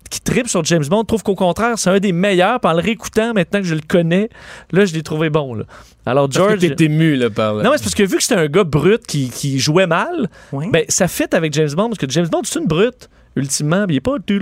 qui 0.10 0.22
tripent 0.22 0.48
sur 0.48 0.64
James 0.64 0.86
Bond 0.90 1.04
trouvent 1.04 1.22
qu'au 1.24 1.36
contraire, 1.36 1.78
c'est 1.78 1.90
un 1.90 2.00
des 2.00 2.14
meilleurs. 2.14 2.62
Puis 2.62 2.72
en 2.72 2.74
le 2.76 2.80
réécoutant, 2.82 3.34
maintenant 3.34 3.60
que 3.60 3.66
je 3.68 3.76
le 3.76 3.82
connais, 3.86 4.30
là, 4.72 4.86
je 4.86 4.94
l'ai 4.94 5.04
trouvé 5.04 5.30
bon. 5.30 5.54
là. 5.54 5.66
Alors, 6.06 6.30
Parce 6.30 6.38
que 6.38 6.58
George. 6.62 6.76
t'es 6.78 6.86
ému, 6.86 7.18
là, 7.18 7.30
par 7.30 7.56
là. 7.56 7.64
Non, 7.64 7.72
mais 7.72 7.78
c'est 7.78 7.84
parce 7.84 7.96
que 7.96 8.04
vu 8.04 8.16
que 8.16 8.24
c'était 8.24 8.40
un 8.40 8.48
gars 8.48 8.64
brut 8.64 9.06
qui, 9.06 9.30
qui 9.30 9.60
jouait 9.60 9.88
mal, 9.88 10.30
Ouais. 10.54 10.70
ben, 10.72 10.86
ça 10.88 11.10
fit 11.10 11.26
avec 11.34 11.52
James 11.54 11.72
Bond, 11.76 11.90
parce 11.90 11.98
que 11.98 12.10
James 12.10 12.28
Bond, 12.32 12.42
c'est 12.46 12.60
une 12.60 12.68
brute. 12.68 13.10
Ultimement, 13.38 13.86
il 13.88 13.96
est 13.96 14.02
pas 14.02 14.18
tu 14.26 14.40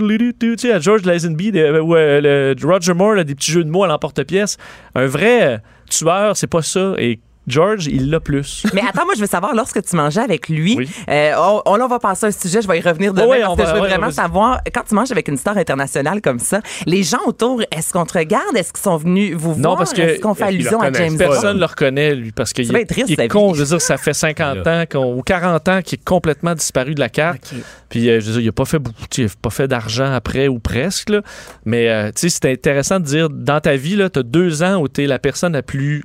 sais, 0.56 0.72
à 0.72 0.78
George 0.78 1.04
Lazenby 1.04 1.52
euh, 1.54 1.82
ou 1.82 1.94
euh, 1.94 2.54
Roger 2.62 2.94
Moore, 2.94 3.14
là, 3.14 3.24
des 3.24 3.34
petits 3.34 3.52
jeux 3.52 3.62
de 3.62 3.68
mots 3.68 3.84
à 3.84 3.88
l'emporte-pièce. 3.88 4.56
Un 4.94 5.06
vrai 5.06 5.60
tueur, 5.90 6.36
c'est 6.36 6.46
pas 6.46 6.62
ça. 6.62 6.94
Et 6.96 7.20
George, 7.46 7.86
il 7.86 8.10
l'a 8.10 8.20
plus. 8.20 8.64
Mais 8.74 8.80
attends, 8.80 9.04
moi, 9.04 9.14
je 9.14 9.20
veux 9.20 9.26
savoir, 9.26 9.54
lorsque 9.54 9.82
tu 9.84 9.94
mangeais 9.96 10.20
avec 10.20 10.48
lui, 10.48 10.74
Oui. 10.76 10.88
euh, 11.08 11.32
on, 11.38 11.62
on- 11.66 11.76
là, 11.76 11.84
on 11.84 11.88
va 11.88 11.98
passer 11.98 12.26
à 12.26 12.28
un 12.28 12.32
sujet, 12.32 12.60
je 12.62 12.68
vais 12.68 12.78
y 12.78 12.80
revenir 12.80 13.12
demain, 13.14 13.26
Oh 13.28 13.32
oui, 13.32 13.38
parce 13.40 13.52
on 13.52 13.56
que 13.56 13.62
va- 13.62 13.68
je 13.68 13.74
veux 13.74 13.80
ouais, 13.82 13.88
vraiment 13.88 14.10
savoir, 14.10 14.60
quand 14.74 14.82
tu 14.88 14.94
manges 14.94 15.12
avec 15.12 15.28
une 15.28 15.36
star 15.36 15.56
internationale 15.56 16.20
comme 16.20 16.38
ça, 16.38 16.60
les 16.86 17.02
gens 17.02 17.20
autour, 17.26 17.62
est-ce 17.70 17.92
qu'on 17.92 18.04
te 18.04 18.18
regarde? 18.18 18.56
Est-ce 18.56 18.72
qu'ils 18.72 18.82
sont 18.82 18.96
venus 18.96 19.34
vous 19.34 19.54
voir? 19.54 19.58
Non, 19.72 19.76
parce 19.76 19.92
que- 19.92 20.02
Est-ce 20.02 20.20
qu'on 20.20 20.34
fait 20.34 20.44
allusion 20.44 20.80
à 20.80 20.92
James? 20.92 21.12
Bond? 21.12 21.18
Personne 21.18 21.54
ne 21.56 21.60
le 21.60 21.66
reconnaît, 21.66 22.14
lui, 22.14 22.32
parce 22.32 22.52
qu'il 22.52 22.70
va 22.72 22.78
est, 22.78 22.82
être 22.82 22.88
triste, 22.90 23.10
il 23.10 23.20
est 23.20 23.28
con. 23.28 23.54
Je 23.54 23.60
veux 23.62 23.68
dire, 23.68 23.80
ça 23.80 23.96
fait 23.96 24.12
50 24.14 24.66
ans 24.66 24.84
qu'on- 24.90 25.14
ou 25.16 25.22
40 25.22 25.68
ans 25.68 25.82
qu'il 25.82 25.98
est 25.98 26.04
complètement 26.04 26.54
disparu 26.54 26.94
de 26.94 27.00
la 27.00 27.08
carte. 27.08 27.54
Puis, 27.88 28.10
euh, 28.10 28.20
je 28.20 28.26
veux 28.26 28.32
dire, 28.32 28.40
il 28.42 28.46
n'a 28.46 28.52
pas 28.52 28.64
fait 28.64 28.78
beaucoup, 28.80 28.96
il 29.18 29.24
a 29.24 29.28
pas 29.40 29.50
fait 29.50 29.68
d'argent 29.68 30.12
après 30.12 30.48
ou 30.48 30.58
presque. 30.58 31.10
là. 31.10 31.20
Mais, 31.64 31.88
euh, 31.88 32.06
tu 32.08 32.28
sais, 32.28 32.38
c'est 32.42 32.50
intéressant 32.50 32.98
de 33.00 33.04
dire, 33.04 33.28
dans 33.30 33.60
ta 33.60 33.76
vie, 33.76 33.96
tu 34.12 34.18
as 34.18 34.22
deux 34.22 34.62
ans 34.62 34.76
où 34.80 34.88
tu 34.88 35.04
es 35.04 35.06
la 35.06 35.18
personne 35.18 35.52
la 35.52 35.62
plus. 35.62 36.02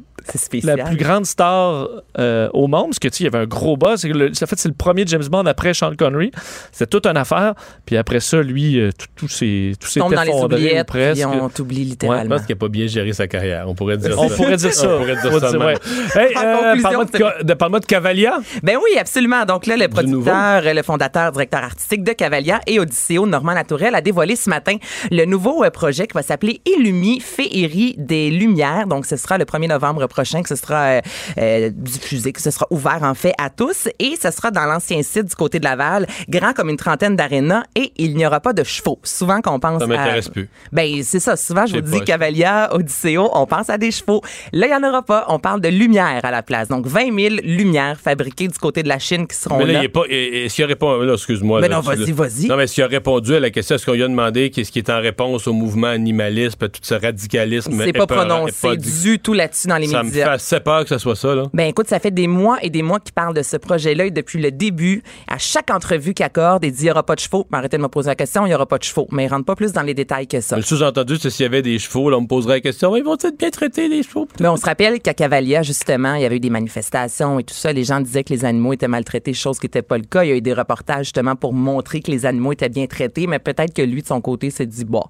La 0.63 0.77
plus 0.77 0.95
grande 0.97 1.25
star 1.25 1.87
euh, 2.19 2.49
au 2.53 2.67
monde, 2.67 2.87
parce 2.87 2.99
que 2.99 3.07
tu 3.07 3.17
sais, 3.17 3.23
il 3.23 3.25
y 3.25 3.27
avait 3.27 3.43
un 3.43 3.47
gros 3.47 3.77
boss. 3.77 4.01
C'est 4.01 4.09
que 4.09 4.13
le- 4.17 4.31
En 4.31 4.45
fait, 4.45 4.57
c'est 4.59 4.69
le 4.69 4.75
premier 4.75 5.03
James 5.07 5.23
Bond 5.29 5.45
après 5.45 5.73
Sean 5.73 5.93
Connery. 5.97 6.31
C'était 6.71 6.87
toute 6.87 7.05
une 7.05 7.17
affaire. 7.17 7.53
Puis 7.85 7.97
après 7.97 8.19
ça, 8.19 8.41
lui, 8.41 8.79
euh, 8.79 8.89
tout 9.15 9.27
s'est 9.27 9.73
tout 9.79 9.87
s'est 9.87 9.99
tombe 9.99 10.13
dans 10.13 10.21
les 10.23 10.29
effondré, 10.29 10.55
ou 10.55 10.65
oubliettes, 10.65 10.87
presque. 10.87 11.27
puis 11.27 11.39
on 11.41 11.49
t'oublie 11.49 11.83
Je 11.83 11.89
littéralement. 11.89 12.35
pense 12.37 12.45
qu'il 12.45 12.55
n'a 12.55 12.59
pas 12.59 12.67
bien 12.69 12.87
géré 12.87 13.13
sa 13.13 13.27
carrière. 13.27 13.65
On 13.67 13.75
pourrait 13.75 13.97
dire 13.97 14.15
On 14.17 14.29
ça. 14.29 14.35
pourrait 14.35 14.57
dire 14.57 14.73
ça. 14.73 14.87
On 14.95 14.97
pourrait 14.99 15.15
dire 15.15 15.39
ça 15.39 15.57
ouais. 15.57 15.75
Hey, 16.15 16.35
euh, 16.37 16.81
parle-moi 16.81 17.05
de, 17.05 17.43
de- 17.43 17.53
parle-moi 17.53 17.79
de 17.79 17.85
Cavalia. 17.85 18.39
Ben 18.63 18.77
oui, 18.77 18.97
absolument. 18.99 19.45
Donc 19.45 19.65
là, 19.65 19.77
le 19.77 19.87
producteur, 19.87 20.61
le 20.73 20.83
fondateur, 20.83 21.31
directeur 21.31 21.63
artistique 21.63 22.03
de 22.03 22.11
Cavalia 22.13 22.59
et 22.67 22.79
Odysseo, 22.79 23.25
Normand 23.25 23.53
Latourelle, 23.53 23.95
a 23.95 24.01
dévoilé 24.01 24.35
ce 24.35 24.49
matin 24.49 24.77
le 25.11 25.25
nouveau 25.25 25.63
euh, 25.63 25.69
projet 25.69 26.07
qui 26.07 26.13
va 26.13 26.21
s'appeler 26.21 26.61
Illumi, 26.65 27.19
Féerie 27.19 27.95
des 27.97 28.29
Lumières. 28.31 28.87
Donc, 28.87 29.05
ce 29.05 29.15
sera 29.15 29.37
le 29.37 29.45
1er 29.45 29.67
novembre 29.69 30.07
prochain 30.11 30.43
que 30.43 30.49
ce 30.49 30.55
sera 30.55 30.83
euh, 30.83 31.01
euh, 31.39 31.69
diffusé, 31.73 32.31
que 32.31 32.41
ce 32.41 32.51
sera 32.51 32.67
ouvert 32.69 32.99
en 33.01 33.13
fait 33.13 33.33
à 33.37 33.49
tous. 33.49 33.87
Et 33.99 34.15
ce 34.21 34.31
sera 34.31 34.51
dans 34.51 34.65
l'ancien 34.65 35.01
site 35.03 35.25
du 35.25 35.35
côté 35.35 35.59
de 35.59 35.65
Laval, 35.65 36.07
grand 36.29 36.53
comme 36.53 36.69
une 36.69 36.77
trentaine 36.77 37.15
d'arénas 37.15 37.63
et 37.75 37.91
il 37.97 38.15
n'y 38.15 38.25
aura 38.25 38.39
pas 38.39 38.53
de 38.53 38.63
chevaux. 38.63 38.99
Souvent 39.03 39.41
qu'on 39.41 39.59
pense 39.59 39.79
Ça 39.79 39.85
à... 39.85 39.87
m'intéresse 39.87 40.29
plus. 40.29 40.49
Ben, 40.71 41.01
c'est 41.03 41.19
ça. 41.19 41.35
Souvent, 41.35 41.65
je 41.65 41.75
vous 41.75 41.81
dis. 41.81 42.01
Cavalia, 42.01 42.73
Odysseo, 42.73 43.29
on 43.33 43.45
pense 43.45 43.69
à 43.69 43.77
des 43.77 43.91
chevaux. 43.91 44.21
Là, 44.51 44.67
il 44.67 44.69
n'y 44.69 44.75
en 44.75 44.87
aura 44.87 45.03
pas. 45.03 45.25
On 45.29 45.39
parle 45.39 45.61
de 45.61 45.69
lumière 45.69 46.19
à 46.23 46.31
la 46.31 46.41
place. 46.41 46.67
Donc, 46.67 46.87
20 46.87 47.17
000 47.17 47.35
lumières 47.43 47.99
fabriquées 47.99 48.47
du 48.47 48.57
côté 48.57 48.83
de 48.83 48.87
la 48.87 48.99
Chine 48.99 49.27
qui 49.27 49.35
seront 49.35 49.59
Mais 49.59 49.65
là, 49.65 49.73
là. 49.73 49.79
il 49.79 49.85
est 49.85 49.89
pas. 49.89 50.03
Est-ce 50.09 50.55
qu'il 50.55 50.63
a 50.63 50.67
répondu. 50.67 51.05
Là, 51.05 51.13
excuse-moi. 51.13 51.61
Mais 51.61 51.67
là, 51.67 51.75
non, 51.75 51.81
vas-y, 51.81 52.11
vas-y. 52.11 52.47
Non, 52.47 52.57
mais 52.57 52.67
s'il 52.67 52.83
a 52.83 52.87
répondu 52.87 53.35
à 53.35 53.39
la 53.39 53.49
question, 53.49 53.75
est-ce 53.75 53.85
qu'on 53.85 53.93
lui 53.93 54.03
a 54.03 54.07
demandé 54.07 54.49
qu'est-ce 54.49 54.71
qui 54.71 54.79
est 54.79 54.89
en 54.89 54.99
réponse 54.99 55.47
au 55.47 55.53
mouvement 55.53 55.87
animaliste, 55.87 56.61
à 56.63 56.69
tout 56.69 56.81
ce 56.81 56.93
radicalisme? 56.93 57.73
C'est 57.83 57.93
pas 57.93 58.07
prononcé 58.07 58.67
pas 58.67 58.75
du 58.75 59.19
tout 59.19 59.33
là-dessus 59.33 59.67
dans 59.67 59.77
les 59.77 59.93
a 59.93 60.00
Ça 60.09 60.33
me 60.33 60.37
fait 60.37 60.59
peur 60.63 60.83
que 60.83 60.89
ce 60.89 60.97
soit 60.97 61.15
ça, 61.15 61.35
là. 61.35 61.43
Ben 61.53 61.67
écoute, 61.67 61.87
ça 61.87 61.99
fait 61.99 62.11
des 62.11 62.27
mois 62.27 62.57
et 62.61 62.69
des 62.69 62.81
mois 62.81 62.99
qu'il 62.99 63.13
parle 63.13 63.35
de 63.35 63.41
ce 63.41 63.57
projet-là 63.57 64.05
et 64.05 64.11
depuis 64.11 64.41
le 64.41 64.51
début, 64.51 65.03
à 65.27 65.37
chaque 65.37 65.71
entrevue 65.71 66.13
qu'il 66.13 66.25
accorde, 66.25 66.63
il 66.65 66.71
dit 66.71 66.81
il 66.81 66.85
n'y 66.85 66.91
aura 66.91 67.03
pas 67.03 67.15
de 67.15 67.19
chevaux. 67.19 67.45
Mais 67.51 67.57
Arrêtez 67.57 67.77
de 67.77 67.81
me 67.83 67.87
poser 67.87 68.09
la 68.09 68.15
question, 68.15 68.45
il 68.45 68.49
n'y 68.49 68.55
aura 68.55 68.65
pas 68.65 68.77
de 68.77 68.83
chevaux. 68.83 69.07
Mais 69.11 69.25
il 69.25 69.27
rentre 69.27 69.45
pas 69.45 69.55
plus 69.55 69.71
dans 69.71 69.83
les 69.83 69.93
détails 69.93 70.27
que 70.27 70.41
ça. 70.41 70.55
Le 70.55 70.61
sous-entendu, 70.63 71.17
c'est 71.17 71.29
s'il 71.29 71.43
y 71.43 71.45
avait 71.45 71.61
des 71.61 71.77
chevaux, 71.79 72.09
là, 72.09 72.17
on 72.17 72.21
me 72.21 72.27
poserait 72.27 72.55
la 72.55 72.61
question, 72.61 72.95
ils 72.95 73.03
vont 73.03 73.15
être 73.15 73.37
bien 73.37 73.49
traités, 73.49 73.87
les 73.87 74.03
chevaux? 74.03 74.27
Mais 74.39 74.47
on 74.47 74.57
se 74.57 74.65
rappelle 74.65 74.99
qu'à 74.99 75.13
Cavalia, 75.13 75.61
justement, 75.61 76.15
il 76.15 76.23
y 76.23 76.25
avait 76.25 76.37
eu 76.37 76.39
des 76.39 76.49
manifestations 76.49 77.39
et 77.39 77.43
tout 77.43 77.53
ça. 77.53 77.71
Les 77.71 77.83
gens 77.83 78.01
disaient 78.01 78.23
que 78.23 78.33
les 78.33 78.45
animaux 78.45 78.73
étaient 78.73 78.87
maltraités, 78.87 79.33
chose 79.33 79.59
qui 79.59 79.65
n'était 79.65 79.81
pas 79.81 79.97
le 79.97 80.05
cas. 80.05 80.23
Il 80.23 80.29
y 80.29 80.31
a 80.31 80.35
eu 80.35 80.41
des 80.41 80.53
reportages 80.53 81.05
justement 81.05 81.35
pour 81.35 81.53
montrer 81.53 82.01
que 82.01 82.11
les 82.11 82.25
animaux 82.25 82.51
étaient 82.51 82.69
bien 82.69 82.87
traités, 82.87 83.27
mais 83.27 83.39
peut-être 83.39 83.73
que 83.73 83.81
lui, 83.81 84.01
de 84.01 84.07
son 84.07 84.21
côté, 84.21 84.49
s'est 84.49 84.65
dit, 84.65 84.85
bon, 84.85 85.03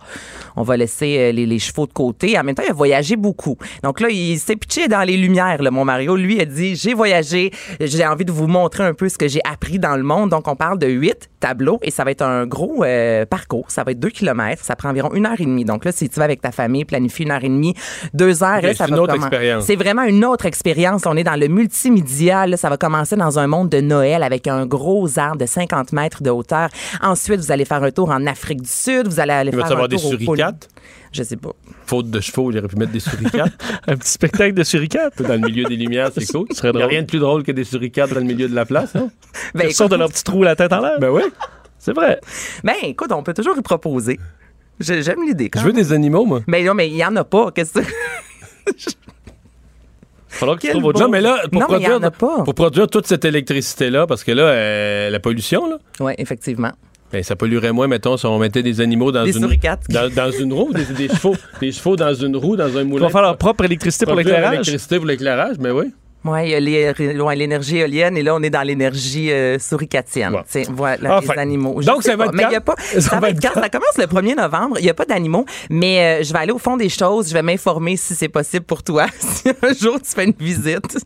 on 0.56 0.64
va 0.64 0.78
laisser 0.78 1.18
euh, 1.18 1.32
les, 1.32 1.46
les 1.46 1.60
chevaux 1.60 1.88
de 1.88 1.94
côté. 1.94 2.38
En 2.38 2.44
même 2.44 2.56
temps, 2.56 2.64
il 2.66 2.72
a 2.72 2.74
voyagé 2.74 3.16
beaucoup. 3.16 3.58
Donc 3.84 4.00
là, 4.02 4.10
il 4.10 4.38
s'est 4.40 4.56
pitché 4.56 4.81
dans 4.88 5.02
les 5.02 5.18
lumières, 5.18 5.62
là, 5.62 5.72
mon 5.72 5.86
Mario. 5.86 6.16
Lui 6.16 6.40
a 6.42 6.46
dit, 6.46 6.76
j'ai 6.76 6.94
voyagé, 6.94 7.52
j'ai 7.80 8.06
envie 8.06 8.26
de 8.26 8.32
vous 8.32 8.48
montrer 8.48 8.84
un 8.84 8.94
peu 8.94 9.10
ce 9.10 9.18
que 9.18 9.28
j'ai 9.28 9.42
appris 9.50 9.80
dans 9.80 9.96
le 9.96 10.04
monde. 10.04 10.30
Donc, 10.30 10.48
on 10.48 10.56
parle 10.56 10.78
de 10.80 10.88
huit 10.88 11.30
tableaux 11.40 11.80
et 11.82 11.92
ça 11.92 12.04
va 12.04 12.12
être 12.12 12.22
un 12.22 12.46
gros 12.46 12.84
euh, 12.84 13.26
parcours. 13.26 13.66
Ça 13.70 13.84
va 13.84 13.92
être 13.92 14.00
deux 14.00 14.10
kilomètres. 14.10 14.64
Ça 14.64 14.76
prend 14.76 14.90
environ 14.90 15.12
une 15.14 15.26
heure 15.26 15.40
et 15.40 15.46
demie. 15.46 15.66
Donc 15.66 15.86
là, 15.86 15.92
si 15.92 16.08
tu 16.10 16.20
vas 16.20 16.26
avec 16.26 16.42
ta 16.42 16.52
famille, 16.52 16.86
planifie 16.86 17.24
une 17.24 17.32
heure 17.32 17.44
et 17.44 17.50
demie, 17.50 17.74
deux 18.14 18.44
heures, 18.44 18.62
là, 18.62 18.74
ça 18.74 18.86
c'est 18.86 18.92
va 18.92 18.98
une 18.98 19.00
autre 19.04 19.14
commen- 19.14 19.22
expérience. 19.28 19.66
C'est 19.66 19.76
vraiment 19.76 20.04
une 20.04 20.24
autre 20.26 20.46
expérience. 20.46 21.04
On 21.06 21.18
est 21.18 21.24
dans 21.24 21.40
le 21.40 21.48
multimédia. 21.48 22.46
là. 22.48 22.58
Ça 22.58 22.70
va 22.70 22.78
commencer 22.78 23.16
dans 23.16 23.40
un 23.40 23.48
monde 23.48 23.70
de 23.70 23.82
Noël 23.82 24.24
avec 24.24 24.48
un 24.48 24.66
gros 24.66 25.08
arbre 25.18 25.38
de 25.38 25.46
50 25.46 25.94
mètres 25.94 26.22
de 26.22 26.30
hauteur. 26.30 26.70
Ensuite, 27.02 27.40
vous 27.40 27.52
allez 27.52 27.66
faire 27.66 27.82
un 27.84 27.92
tour 27.92 28.10
en 28.12 28.26
Afrique 28.28 28.62
du 28.62 28.70
Sud. 28.70 29.08
Vous 29.08 29.20
allez 29.20 29.34
aller 29.34 29.52
Il 29.54 29.58
faire 29.58 29.78
un 29.80 29.88
des 29.88 29.96
tour 29.96 30.06
au 30.06 30.10
pôle- 30.12 30.20
suricates. 30.38 30.68
Je 31.12 31.24
sais 31.24 31.36
pas. 31.36 31.52
Faute 31.86 32.10
de 32.10 32.20
chevaux, 32.22 32.52
il 32.52 32.58
aurait 32.58 32.68
pu 32.70 32.78
mettre 32.78 32.94
des 32.94 33.00
suricates. 33.02 33.52
Un 33.88 33.98
petit 33.98 34.12
spectacle 34.12 34.54
de 34.54 34.64
suricates. 34.64 35.22
dans 35.22 35.34
le 35.34 35.40
milieu 35.40 35.66
des 35.66 35.76
lumières, 35.76 36.10
c'est 36.18 36.26
cool. 36.32 36.48
Ce 36.52 36.58
serait 36.58 36.70
Il 36.74 36.78
n'y 36.78 36.84
a 36.84 36.88
rien 36.88 37.02
de 37.02 37.08
plus 37.08 37.20
drôle 37.20 37.44
que 37.44 37.52
des 37.52 37.66
suricates 37.66 38.10
dans 38.14 38.20
le 38.20 38.26
milieu 38.26 38.48
de 38.48 38.56
la 38.56 38.66
place, 38.66 38.96
hein? 38.96 39.10
Ben, 39.54 39.68
Ils 39.68 39.74
sortent 39.74 39.92
de 39.92 39.98
leur 39.98 40.10
petit 40.10 40.24
trou 40.24 40.42
la 40.44 40.56
tête 40.56 40.72
en 40.72 40.80
l'air. 40.82 41.00
Ben 41.00 41.10
oui. 41.10 41.24
C'est 41.80 41.94
vrai. 41.94 42.20
ben, 42.64 42.76
écoute, 42.84 43.12
on 43.12 43.24
peut 43.24 43.34
toujours 43.34 43.58
y 43.58 43.62
proposer. 43.62 44.20
Je- 44.80 45.02
J'aime 45.02 45.24
l'idée. 45.28 45.50
Je 45.54 45.60
veux 45.62 45.68
même. 45.74 45.76
des 45.76 45.92
animaux, 45.94 46.26
moi. 46.26 46.42
Mais 46.48 46.64
non, 46.64 46.74
mais 46.76 46.88
il 46.88 46.96
y 46.96 47.04
en 47.04 47.16
a 47.18 47.24
pas. 47.24 47.52
Qu'est-ce 47.52 47.74
que 47.74 47.80
Il 47.80 48.74
faudra 50.30 50.56
que 50.56 50.62
tu 50.62 50.70
trouves 50.70 50.86
autre 50.86 51.00
Non, 51.00 51.06
chose. 51.08 51.12
mais 51.12 51.22
là, 51.22 51.42
pour, 51.52 51.60
Non, 51.62 51.68
mais 51.70 51.76
il 51.78 51.82
y 51.82 51.86
produire, 51.86 51.98
en 52.00 52.04
a 52.04 52.12
pas. 52.12 52.44
pour 52.44 52.56
produire 52.56 52.88
toute 52.88 53.06
cette 53.06 53.26
électricité-là, 53.26 54.08
parce 54.08 54.24
que 54.24 54.32
là, 54.32 54.44
euh, 54.44 55.10
la 55.10 55.20
pollution, 55.20 55.70
là, 55.70 55.78
Oui, 56.00 56.14
effectivement. 56.18 56.72
Ben, 57.12 57.24
ça 57.24 57.36
polluerait 57.36 57.72
moins, 57.72 57.88
mettons, 57.88 58.16
si 58.18 58.26
on 58.26 58.38
mettait 58.40 58.64
des 58.64 58.80
animaux 58.82 59.12
dans 59.12 59.24
Des 59.24 59.36
une. 59.38 59.48
Dans, 59.90 60.10
dans 60.14 60.32
une 60.32 60.54
roue, 60.54 60.72
des, 60.74 60.86
des 60.86 61.08
chevaux, 61.10 61.36
des 61.60 61.72
chevaux 61.72 61.96
dans 61.96 62.14
une 62.14 62.36
roue, 62.38 62.56
dans 62.56 62.78
un 62.78 62.82
Ils 62.82 62.88
moulin. 62.88 63.06
vont 63.06 63.10
faire 63.12 63.22
leur 63.22 63.38
propre 63.38 63.66
électricité 63.66 64.06
pour 64.06 64.16
l'éclairage. 64.16 64.52
l'électricité 64.52 64.98
pour 64.98 65.06
l'éclairage, 65.08 65.58
mais 65.60 65.72
oui. 65.72 65.86
Oui, 66.24 66.40
il 66.46 66.50
y 66.50 66.56
a 66.56 66.60
les- 66.94 67.20
ouais, 67.20 67.36
l'énergie 67.36 67.78
éolienne 67.78 68.16
et 68.18 68.22
là, 68.24 68.36
on 68.36 68.44
est 68.44 68.50
dans 68.52 68.62
l'énergie 68.62 69.32
euh, 69.32 69.58
suricatienne. 69.60 70.34
Ouais. 70.36 70.64
Voilà, 70.70 71.18
Enfin. 71.18 71.34
les 71.34 71.40
animaux. 71.40 71.78
Je 71.82 71.88
Donc, 71.88 72.04
ça 72.04 72.16
va 72.16 72.26
être 72.26 72.36
quand? 72.38 72.62
pas, 72.62 72.76
Ça 72.94 73.02
ça, 73.02 73.16
va 73.16 73.22
va 73.22 73.30
être 73.30 73.38
être 73.38 73.54
quand? 73.54 73.60
quand? 73.60 73.62
Ça 73.62 73.70
commence 73.70 73.98
le 73.98 74.06
1er 74.06 74.36
novembre. 74.36 74.76
Il 74.80 74.84
n'y 74.84 74.90
a 74.90 74.94
pas 74.94 75.06
d'animaux, 75.06 75.46
mais 75.70 76.20
euh, 76.22 76.24
je 76.24 76.32
vais 76.32 76.40
aller 76.40 76.52
au 76.52 76.60
fond 76.60 76.78
des 76.78 76.90
choses. 76.90 77.30
Je 77.30 77.34
vais 77.34 77.42
m'informer 77.42 77.98
si 77.98 78.14
c'est 78.16 78.30
possible 78.30 78.66
pour 78.66 78.84
toi. 78.84 79.08
si 79.20 79.50
un 79.50 79.74
jour 79.74 79.96
tu 80.00 80.12
fais 80.14 80.26
une 80.26 80.34
visite, 80.40 80.98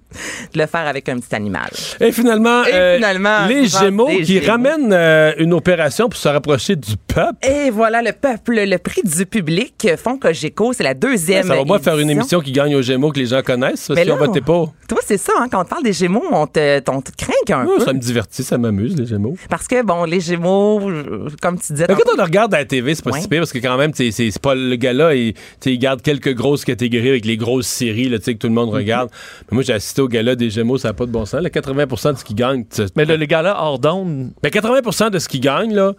de 0.53 0.59
le 0.59 0.65
faire 0.67 0.87
avec 0.87 1.07
un 1.09 1.17
petit 1.19 1.33
animal. 1.33 1.69
Et 2.01 2.11
finalement, 2.11 2.63
Et 2.65 2.73
euh, 2.73 2.95
finalement, 2.97 3.45
les 3.47 3.67
Gémeaux 3.67 4.07
qui 4.07 4.25
Gémeaux. 4.25 4.47
ramènent 4.51 4.91
euh, 4.93 5.31
une 5.37 5.53
opération 5.53 6.09
pour 6.09 6.19
se 6.19 6.27
rapprocher 6.27 6.75
du 6.75 6.97
peuple. 6.97 7.37
Et 7.47 7.69
voilà, 7.69 8.01
le 8.01 8.11
peuple, 8.11 8.55
le 8.65 8.77
prix 8.77 9.01
du 9.03 9.25
public, 9.25 9.87
Fonds 10.01 10.17
Cogeco, 10.17 10.73
c'est 10.73 10.83
la 10.83 10.93
deuxième. 10.93 11.47
Ça 11.47 11.55
va 11.55 11.63
pas 11.65 11.79
faire 11.79 11.97
une 11.99 12.09
émission 12.09 12.41
qui 12.41 12.51
gagne 12.51 12.75
aux 12.75 12.81
Gémeaux 12.81 13.11
que 13.11 13.19
les 13.19 13.27
gens 13.27 13.41
connaissent, 13.41 13.87
parce 13.87 13.97
Mais 13.97 14.03
si 14.05 14.11
on 14.11 14.17
là, 14.17 14.25
votait 14.25 14.41
pas. 14.41 14.65
Toi, 14.87 14.99
c'est 15.05 15.17
ça, 15.17 15.33
hein, 15.39 15.47
quand 15.51 15.61
on 15.61 15.63
te 15.63 15.69
parle 15.69 15.83
des 15.83 15.93
Gémeaux, 15.93 16.23
on 16.31 16.47
te, 16.47 16.81
on 16.89 17.01
te 17.01 17.11
craint 17.17 17.33
un 17.61 17.65
Ouais, 17.65 17.77
peu. 17.77 17.85
ça 17.85 17.93
me 17.93 17.99
divertit, 17.99 18.43
ça 18.43 18.57
m'amuse, 18.57 18.95
les 18.97 19.05
Gémeaux. 19.05 19.35
Parce 19.49 19.67
que, 19.67 19.83
bon, 19.83 20.03
les 20.03 20.19
Gémeaux, 20.19 20.89
euh, 20.89 21.27
comme 21.41 21.59
tu 21.59 21.73
disais. 21.73 21.85
Mais 21.87 21.95
quand 21.95 22.11
on 22.13 22.17
le 22.17 22.23
regarde 22.23 22.53
à 22.53 22.59
la 22.59 22.65
TV, 22.65 22.95
c'est 22.95 23.03
pas 23.03 23.11
Ouais. 23.11 23.21
si 23.21 23.27
pire 23.27 23.39
parce 23.41 23.51
que 23.53 23.59
quand 23.59 23.77
même, 23.77 23.91
c'est 23.93 24.39
pas 24.41 24.55
le 24.55 24.75
gars-là, 24.75 25.15
il, 25.15 25.33
il 25.65 25.79
garde 25.79 26.01
quelques 26.01 26.33
grosses 26.33 26.65
catégories 26.65 27.09
avec 27.09 27.25
les 27.25 27.37
grosses 27.37 27.67
séries 27.67 28.09
là, 28.09 28.17
tu 28.17 28.25
sais, 28.25 28.33
que 28.33 28.39
tout 28.39 28.47
le 28.47 28.53
monde 28.53 28.69
Mm-hmm. 28.71 28.75
regarde. 28.75 29.09
Mais 29.51 29.55
moi, 29.55 29.63
j'ai 29.63 29.73
assisté 29.73 30.01
au 30.01 30.07
gala 30.07 30.35
des 30.35 30.49
Gémeaux, 30.49 30.77
ça 30.77 30.89
n'a 30.89 30.93
pas 30.93 31.05
de 31.05 31.11
bon 31.11 31.25
sens. 31.25 31.41
Là, 31.41 31.49
80 31.49 31.85
de 32.13 32.17
ce 32.17 32.23
qu'ils 32.25 32.35
gagnent. 32.35 32.65
tu- 32.65 32.81
Mais 32.95 33.05
le, 33.05 33.15
le 33.15 33.25
gars-là, 33.25 33.55
hors 33.59 33.79
d'onde, 33.79 34.31
Mais 34.43 34.49
80% 34.49 35.09
de 35.11 35.19
ce 35.19 35.29
qu'ils 35.29 35.41
gagnent, 35.41 35.73
là, 35.73 35.93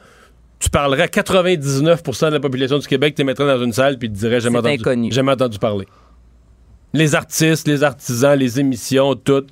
tu 0.59 0.71
parlerais 0.71 1.03
à 1.03 1.07
99% 1.09 2.29
de 2.29 2.33
la 2.35 2.41
population 2.41 2.79
du 2.79 2.87
Québec, 2.87 3.15
tu 3.15 3.21
les 3.21 3.27
mettrais 3.27 3.47
dans 3.47 3.63
une 3.63 3.73
salle 3.73 3.99
puis 3.99 4.09
tu 4.09 4.15
te 4.15 4.19
dirais 4.21 4.41
jamais 4.41 4.59
entendu, 4.59 5.11
jamais 5.13 5.33
entendu 5.33 5.59
parler. 5.59 5.87
Les 6.93 7.15
artistes, 7.15 7.69
les 7.69 7.83
artisans, 7.83 8.39
les 8.39 8.61
émissions, 8.61 9.15
toutes. 9.15 9.49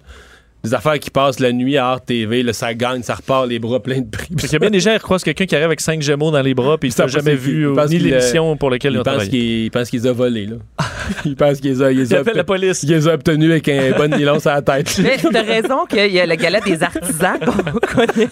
Les 0.64 0.72
affaires 0.74 0.98
qui 0.98 1.10
passent 1.10 1.40
la 1.40 1.52
nuit 1.52 1.76
à 1.76 1.88
Art 1.88 2.00
TV, 2.04 2.42
là, 2.42 2.52
ça 2.54 2.72
gagne, 2.74 3.02
ça 3.02 3.14
repart 3.14 3.46
les 3.46 3.58
bras 3.58 3.80
pleins 3.82 4.00
de 4.00 4.08
prix. 4.10 4.28
Parce 4.34 4.44
qu'il 4.44 4.52
y 4.54 4.56
a 4.56 4.58
bien 4.58 4.70
des 4.70 4.80
gens 4.80 4.94
qui 4.94 5.00
croisent 5.00 5.22
quelqu'un 5.22 5.44
qui 5.44 5.54
arrive 5.54 5.66
avec 5.66 5.80
cinq 5.82 6.00
gémeaux 6.00 6.30
dans 6.30 6.40
les 6.40 6.54
bras 6.54 6.78
puis 6.78 6.88
il 6.88 6.94
t'a 6.94 7.06
jamais 7.06 7.34
vu 7.34 7.68
euh, 7.68 7.86
ni 7.88 7.98
l'émission 7.98 8.56
pour 8.56 8.70
laquelle 8.70 8.92
il 8.92 8.96
Il 8.96 9.00
a 9.00 9.02
pense 9.04 9.14
travaillé. 9.14 9.64
il 9.64 9.70
pense 9.70 9.90
qu'il 9.90 10.00
les 10.00 10.06
a 10.08 10.12
volés, 10.12 10.46
là. 10.46 10.56
il 11.26 11.36
pense 11.36 11.60
qu'il 11.60 11.70
les 11.70 11.82
a, 11.82 11.92
il 11.92 11.98
les 11.98 12.08
Il 12.10 12.16
a 12.16 12.20
appelle 12.20 12.36
la 12.36 12.44
police. 12.44 12.82
il 12.82 12.88
les 12.90 13.06
a 13.06 13.12
obtenus 13.12 13.50
avec 13.50 13.68
un 13.68 13.90
bon 13.98 14.10
nylon 14.16 14.40
sur 14.40 14.50
la 14.52 14.62
tête. 14.62 14.98
Mais 15.02 15.18
t'as 15.18 15.42
raison 15.42 15.84
qu'il 15.86 16.10
y 16.12 16.18
a 16.18 16.24
le 16.24 16.34
gala 16.34 16.60
des 16.60 16.82
artisans 16.82 17.38
qu'on 17.40 17.52
connaît 18.06 18.28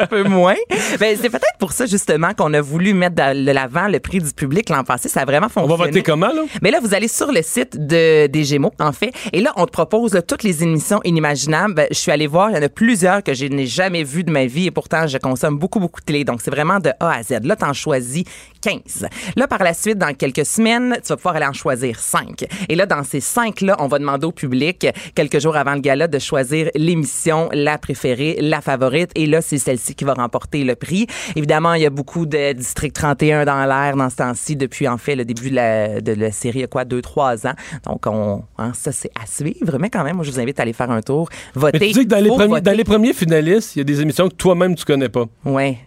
un 0.00 0.06
peu 0.06 0.22
moins. 0.24 0.54
Ben, 0.98 1.14
c'est 1.20 1.28
peut-être 1.28 1.58
pour 1.58 1.72
ça, 1.72 1.84
justement, 1.84 2.32
qu'on 2.32 2.54
a 2.54 2.60
voulu 2.62 2.94
mettre 2.94 3.16
de 3.16 3.50
l'avant 3.52 3.88
le 3.88 4.00
prix 4.00 4.20
du 4.20 4.32
public 4.32 4.70
l'an 4.70 4.82
passé. 4.82 5.10
Ça 5.10 5.20
a 5.20 5.24
vraiment 5.26 5.46
On 5.46 5.50
fonctionné. 5.50 5.76
va 5.78 5.84
voter 5.88 6.02
comment, 6.02 6.28
là? 6.28 6.42
Mais 6.62 6.70
là, 6.70 6.78
vous 6.82 6.94
allez 6.94 7.08
sur 7.08 7.30
le 7.32 7.42
site 7.42 7.76
de, 7.86 8.28
des 8.28 8.44
Gémeaux, 8.44 8.72
en 8.80 8.92
fait, 8.92 9.12
et 9.34 9.40
là, 9.42 9.52
on 9.56 9.66
te 9.66 9.72
propose 9.72 10.14
là, 10.14 10.22
toutes 10.22 10.42
les 10.42 10.62
émissions 10.62 11.00
inimaginables. 11.04 11.65
Ben, 11.74 11.86
je 11.90 11.96
suis 11.96 12.12
allée 12.12 12.26
voir, 12.26 12.50
il 12.50 12.56
y 12.56 12.58
en 12.58 12.62
a 12.62 12.68
plusieurs 12.68 13.22
que 13.22 13.34
je 13.34 13.46
n'ai 13.46 13.66
jamais 13.66 14.02
vues 14.04 14.24
de 14.24 14.30
ma 14.30 14.46
vie 14.46 14.66
et 14.66 14.70
pourtant, 14.70 15.06
je 15.06 15.18
consomme 15.18 15.58
beaucoup, 15.58 15.80
beaucoup 15.80 16.00
de 16.00 16.04
télé. 16.04 16.24
Donc, 16.24 16.40
c'est 16.42 16.50
vraiment 16.50 16.80
de 16.80 16.90
A 17.00 17.12
à 17.12 17.22
Z. 17.22 17.40
Là, 17.44 17.56
t'en 17.56 17.72
choisis 17.72 18.24
15. 18.62 19.06
Là, 19.36 19.46
par 19.46 19.62
la 19.62 19.74
suite, 19.74 19.98
dans 19.98 20.14
quelques 20.14 20.44
semaines, 20.44 20.98
tu 21.02 21.08
vas 21.08 21.16
pouvoir 21.16 21.36
aller 21.36 21.46
en 21.46 21.52
choisir 21.52 21.98
5. 21.98 22.44
Et 22.68 22.74
là, 22.74 22.86
dans 22.86 23.02
ces 23.02 23.20
5-là, 23.20 23.76
on 23.78 23.86
va 23.86 23.98
demander 23.98 24.26
au 24.26 24.32
public, 24.32 24.86
quelques 25.14 25.40
jours 25.40 25.56
avant 25.56 25.74
le 25.74 25.80
gala, 25.80 26.08
de 26.08 26.18
choisir 26.18 26.70
l'émission, 26.74 27.48
la 27.52 27.78
préférée, 27.78 28.38
la 28.40 28.60
favorite. 28.60 29.10
Et 29.14 29.26
là, 29.26 29.40
c'est 29.40 29.58
celle-ci 29.58 29.94
qui 29.94 30.04
va 30.04 30.14
remporter 30.14 30.64
le 30.64 30.74
prix. 30.74 31.06
Évidemment, 31.36 31.74
il 31.74 31.82
y 31.82 31.86
a 31.86 31.90
beaucoup 31.90 32.26
de 32.26 32.52
District 32.52 32.94
31 32.94 33.44
dans 33.44 33.64
l'air 33.64 33.96
dans 33.96 34.10
ce 34.10 34.16
temps-ci 34.16 34.56
depuis, 34.56 34.88
en 34.88 34.98
fait, 34.98 35.16
le 35.16 35.24
début 35.24 35.50
de 35.50 35.56
la, 35.56 36.00
de 36.00 36.12
la 36.12 36.32
série, 36.32 36.58
il 36.58 36.62
y 36.62 36.64
a 36.64 36.68
quoi, 36.68 36.84
deux, 36.84 37.02
trois 37.02 37.46
ans. 37.46 37.54
Donc, 37.84 38.06
on, 38.06 38.42
hein, 38.58 38.72
ça, 38.74 38.92
c'est 38.92 39.10
à 39.20 39.26
suivre. 39.26 39.78
Mais 39.78 39.90
quand 39.90 40.04
même, 40.04 40.16
moi, 40.16 40.24
je 40.24 40.30
vous 40.30 40.40
invite 40.40 40.58
à 40.58 40.62
aller 40.62 40.72
faire 40.72 40.90
un 40.90 41.02
tour. 41.02 41.28
Voter. 41.56 41.78
Mais 41.80 41.86
tu 41.86 41.92
dis 41.94 42.04
que 42.04 42.10
dans 42.10 42.22
les, 42.22 42.28
premiers, 42.28 42.60
dans 42.60 42.76
les 42.76 42.84
premiers 42.84 43.12
finalistes, 43.14 43.76
il 43.76 43.78
y 43.78 43.80
a 43.80 43.84
des 43.84 44.00
émissions 44.02 44.28
que 44.28 44.34
toi-même 44.34 44.74
tu 44.74 44.84
connais 44.84 45.08
pas. 45.08 45.24
Ouais. 45.44 45.78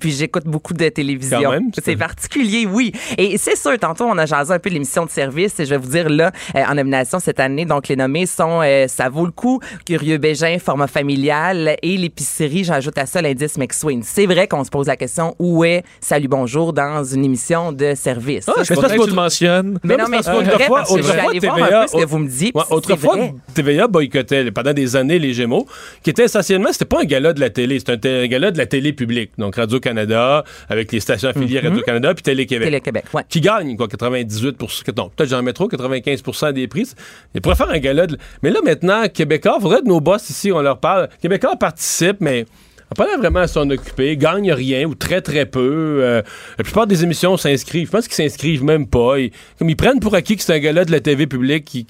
Puis 0.00 0.12
j'écoute 0.12 0.44
beaucoup 0.46 0.72
de 0.74 0.88
télévision. 0.88 1.40
C'est- 1.82 1.96
particulier, 1.96 2.66
oui. 2.66 2.92
Et 3.18 3.36
c'est 3.36 3.56
sûr, 3.56 3.78
tantôt, 3.78 4.04
on 4.04 4.16
a 4.16 4.24
jasé 4.24 4.52
un 4.54 4.58
peu 4.58 4.70
l'émission 4.70 5.04
de 5.04 5.10
service. 5.10 5.60
Et 5.60 5.66
je 5.66 5.70
vais 5.70 5.76
vous 5.76 5.90
dire, 5.90 6.08
là, 6.08 6.32
euh, 6.56 6.62
en 6.66 6.74
nomination 6.74 7.18
cette 7.18 7.38
année, 7.40 7.66
donc 7.66 7.88
les 7.88 7.96
nommés 7.96 8.24
sont 8.26 8.60
euh, 8.62 8.86
Ça 8.88 9.08
vaut 9.10 9.26
le 9.26 9.32
coup, 9.32 9.60
Curieux 9.84 10.16
Bégin, 10.18 10.58
Format 10.58 10.86
familial 10.86 11.76
et 11.82 11.96
l'épicerie. 11.96 12.64
J'ajoute 12.64 12.96
à 12.98 13.04
ça 13.06 13.20
l'indice 13.20 13.58
McSween. 13.58 14.02
C'est 14.02 14.26
vrai 14.26 14.48
qu'on 14.48 14.64
se 14.64 14.70
pose 14.70 14.86
la 14.86 14.96
question 14.96 15.34
où 15.38 15.64
est 15.64 15.84
Salut 16.00 16.28
Bonjour 16.28 16.72
dans 16.72 17.04
une 17.04 17.24
émission 17.24 17.72
de 17.72 17.94
service? 17.94 18.44
Ah, 18.48 18.52
Ça, 18.56 18.62
je 18.62 18.68
content 18.74 18.80
parce 18.82 18.94
que 18.94 19.02
tu 19.04 19.08
le 19.10 19.14
mentionnes. 19.14 19.78
mais 19.84 19.96
Non, 19.96 20.04
mais 20.08 20.10
mais 20.10 20.16
que 20.18 20.24
je 20.24 20.30
suis 20.30 20.38
autrefois, 20.38 20.80
allée 20.82 21.02
voir 21.02 21.30
TVA 21.58 21.80
un 21.80 21.82
peu 21.82 21.88
ce 21.88 21.96
que 22.02 22.06
vous 22.08 22.18
me 22.18 22.28
dites. 22.28 22.54
Ouais, 22.54 22.62
autrefois. 22.70 23.16
TVA 23.54 23.86
boycottait 23.88 24.50
pendant 24.50 24.72
des 24.72 24.96
années 24.96 25.18
les 25.18 25.34
Gémeaux, 25.34 25.66
qui 26.02 26.10
était 26.10 26.24
essentiellement, 26.24 26.72
c'était 26.72 26.84
pas 26.86 27.00
un 27.02 27.04
gala 27.04 27.32
de 27.32 27.40
la 27.40 27.50
télé, 27.50 27.78
c'était 27.78 28.08
un, 28.08 28.22
un 28.22 28.26
gala 28.26 28.50
de 28.50 28.58
la 28.58 28.66
télé 28.66 28.92
publique. 28.92 29.32
Donc 29.38 29.58
Radio-Canada, 29.90 30.44
avec 30.68 30.92
les 30.92 31.00
stations 31.00 31.28
affiliées 31.28 31.58
à 31.58 31.62
Radio-Canada, 31.62 32.14
puis 32.14 32.22
Télé-Québec. 32.22 32.66
Télé-Québec, 32.66 33.04
ouais. 33.12 33.22
Qui 33.28 33.40
gagne, 33.40 33.76
quoi, 33.76 33.88
98 33.88 34.56
non, 34.96 35.10
peut-être 35.14 35.28
j'en 35.28 35.42
mets 35.42 35.52
trop, 35.52 35.68
95% 35.68 36.52
des 36.52 36.68
prix. 36.68 36.88
Ils 37.34 37.40
pourraient 37.40 37.56
faire 37.56 37.70
un 37.70 37.78
gala 37.78 38.06
de... 38.06 38.16
Mais 38.42 38.50
là, 38.50 38.60
maintenant, 38.64 39.08
Québécois, 39.08 39.58
faudrait 39.60 39.80
que 39.82 39.88
nos 39.88 40.00
boss 40.00 40.28
ici, 40.30 40.52
on 40.52 40.60
leur 40.60 40.78
parle. 40.78 41.08
Québécois 41.20 41.56
participent, 41.56 42.20
mais 42.20 42.46
n'a 42.90 42.94
pas 42.96 43.06
l'air 43.06 43.18
vraiment 43.18 43.40
à 43.40 43.46
s'en 43.46 43.68
occuper, 43.70 44.16
gagnent 44.16 44.52
rien 44.52 44.84
ou 44.86 44.94
très 44.94 45.20
très 45.20 45.46
peu. 45.46 46.00
Euh, 46.02 46.22
la 46.58 46.64
plupart 46.64 46.86
des 46.86 47.04
émissions 47.04 47.36
s'inscrivent. 47.36 47.86
Je 47.86 47.92
pense 47.92 48.08
qu'ils 48.08 48.16
s'inscrivent 48.16 48.64
même 48.64 48.86
pas. 48.86 49.18
Ils, 49.18 49.30
comme 49.58 49.70
ils 49.70 49.76
prennent 49.76 50.00
pour 50.00 50.14
acquis 50.14 50.36
que 50.36 50.42
c'est 50.42 50.54
un 50.54 50.58
gala 50.58 50.84
de 50.84 50.90
la 50.90 51.00
TV 51.00 51.26
publique 51.26 51.64
qui 51.64 51.86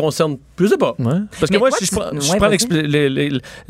concerne, 0.00 0.36
je 0.58 0.66
sais 0.66 0.76
pas. 0.76 0.94
Ouais. 0.98 1.12
Parce 1.38 1.50
que 1.50 1.52
Mais 1.52 1.58
moi, 1.58 1.68
toi, 1.70 1.78
si 1.78 1.86
je, 1.86 1.90
prends- 1.92 2.10
je 2.12 2.30
ouais, 2.32 2.36
prends 2.38 2.48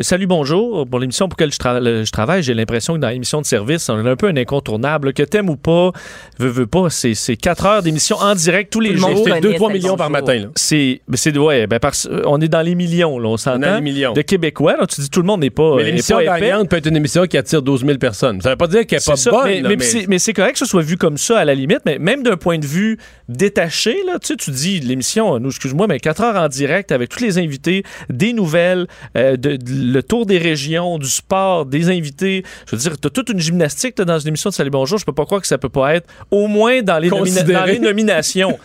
Salut 0.00 0.26
Bonjour, 0.26 0.86
pour 0.86 0.98
l'émission 1.00 1.28
pour 1.28 1.36
laquelle 1.38 1.52
je, 1.52 1.58
tra- 1.58 1.80
le- 1.82 2.04
je 2.04 2.12
travaille, 2.12 2.42
j'ai 2.42 2.54
l'impression 2.54 2.94
que 2.94 2.98
dans 2.98 3.08
l'émission 3.08 3.40
de 3.40 3.46
service, 3.46 3.88
on 3.88 4.04
est 4.04 4.08
un 4.08 4.16
peu 4.16 4.28
un 4.28 4.36
incontournable. 4.36 5.12
que 5.12 5.22
t'aimes 5.22 5.48
ou 5.50 5.56
pas, 5.56 5.90
veux, 6.38 6.48
veux 6.48 6.66
pas, 6.66 6.90
c'est 6.90 7.14
c'est 7.14 7.36
quatre 7.36 7.64
heures 7.66 7.82
d'émission 7.82 8.16
en 8.16 8.34
direct 8.34 8.72
tous 8.72 8.80
les 8.80 8.96
jours. 8.96 9.10
C'est 9.24 9.30
connaît 9.30 9.40
2-3 9.40 9.58
Salut 9.58 9.72
millions 9.74 9.96
par 9.96 10.10
matin. 10.10 10.50
C'est, 10.54 11.00
c'est, 11.14 11.36
ouais, 11.36 11.66
ben 11.66 11.78
parce, 11.78 12.08
on 12.26 12.40
est 12.40 12.48
dans 12.48 12.62
les 12.62 12.74
millions, 12.74 13.18
là, 13.18 13.28
on 13.28 13.36
s'entend. 13.36 13.62
a 13.62 13.74
les 13.76 13.80
millions. 13.80 14.12
De 14.12 14.22
Québécois, 14.22 14.76
là, 14.78 14.86
tu 14.86 15.00
dis 15.00 15.10
tout 15.10 15.20
le 15.20 15.26
monde 15.26 15.40
n'est 15.40 15.50
pas. 15.50 15.76
Mais 15.76 15.84
l'émission 15.84 16.18
gagnante 16.20 16.68
peut 16.68 16.76
être 16.76 16.86
une 16.86 16.96
émission 16.96 17.26
qui 17.26 17.36
attire 17.36 17.62
12 17.62 17.84
000 17.84 17.98
personnes. 17.98 18.40
Ça 18.40 18.50
veut 18.50 18.56
pas 18.56 18.66
dire 18.66 18.86
qu'elle 18.86 18.98
n'est 19.00 19.04
pas 19.12 19.16
ça, 19.16 19.30
bonne. 19.30 19.44
mais, 19.44 19.60
là, 19.60 19.68
mais 19.70 19.76
mais- 19.76 19.84
c'est- 19.84 20.06
mais 20.08 20.18
c'est 20.18 20.32
correct 20.32 20.52
que 20.52 20.58
ce 20.58 20.66
soit 20.66 20.82
vu 20.82 20.96
comme 20.96 21.16
ça 21.18 21.38
à 21.38 21.44
la 21.44 21.54
limite, 21.54 21.80
mais 21.86 21.98
même 21.98 22.22
d'un 22.22 22.36
point 22.36 22.58
de 22.58 22.66
vue 22.66 22.98
détaché, 23.28 23.96
là, 24.06 24.18
tu 24.18 24.28
sais, 24.28 24.36
tu 24.36 24.50
dis 24.50 24.80
l'émission, 24.80 25.38
nous, 25.38 25.48
excuse-moi, 25.50 25.86
mais 25.86 25.98
4 26.00 26.17
24 26.18 26.20
heures 26.20 26.42
en 26.42 26.48
direct 26.48 26.92
avec 26.92 27.08
tous 27.10 27.22
les 27.22 27.38
invités, 27.38 27.84
des 28.08 28.32
nouvelles, 28.32 28.86
euh, 29.16 29.36
de, 29.36 29.58
le 29.66 30.02
tour 30.02 30.26
des 30.26 30.38
régions, 30.38 30.98
du 30.98 31.08
sport, 31.08 31.66
des 31.66 31.88
invités. 31.90 32.44
Je 32.66 32.76
veux 32.76 32.82
dire, 32.82 33.00
tu 33.00 33.06
as 33.06 33.10
toute 33.10 33.30
une 33.30 33.40
gymnastique 33.40 33.96
dans 33.96 34.18
une 34.18 34.28
émission 34.28 34.50
de 34.50 34.54
Salut 34.54 34.70
Bonjour. 34.70 34.98
Je 34.98 35.04
peux 35.04 35.12
pas 35.12 35.24
croire 35.24 35.40
que 35.40 35.46
ça 35.46 35.58
peut 35.58 35.68
pas 35.68 35.94
être 35.94 36.08
au 36.30 36.46
moins 36.46 36.82
dans 36.82 36.98
les, 36.98 37.10
dans 37.10 37.64
les 37.64 37.78
nominations. 37.78 38.58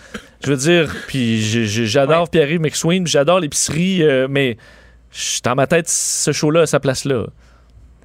je 0.44 0.52
veux 0.52 0.58
dire, 0.58 0.94
puis 1.08 1.42
j'adore 1.42 2.30
Pierre-Yves 2.30 2.62
McSween, 2.62 3.08
j'adore 3.08 3.40
l'épicerie, 3.40 4.04
euh, 4.04 4.28
mais 4.30 4.58
dans 5.44 5.56
ma 5.56 5.68
tête, 5.68 5.88
ce 5.90 6.32
show-là 6.32 6.62
a 6.62 6.66
sa 6.66 6.80
place 6.80 7.06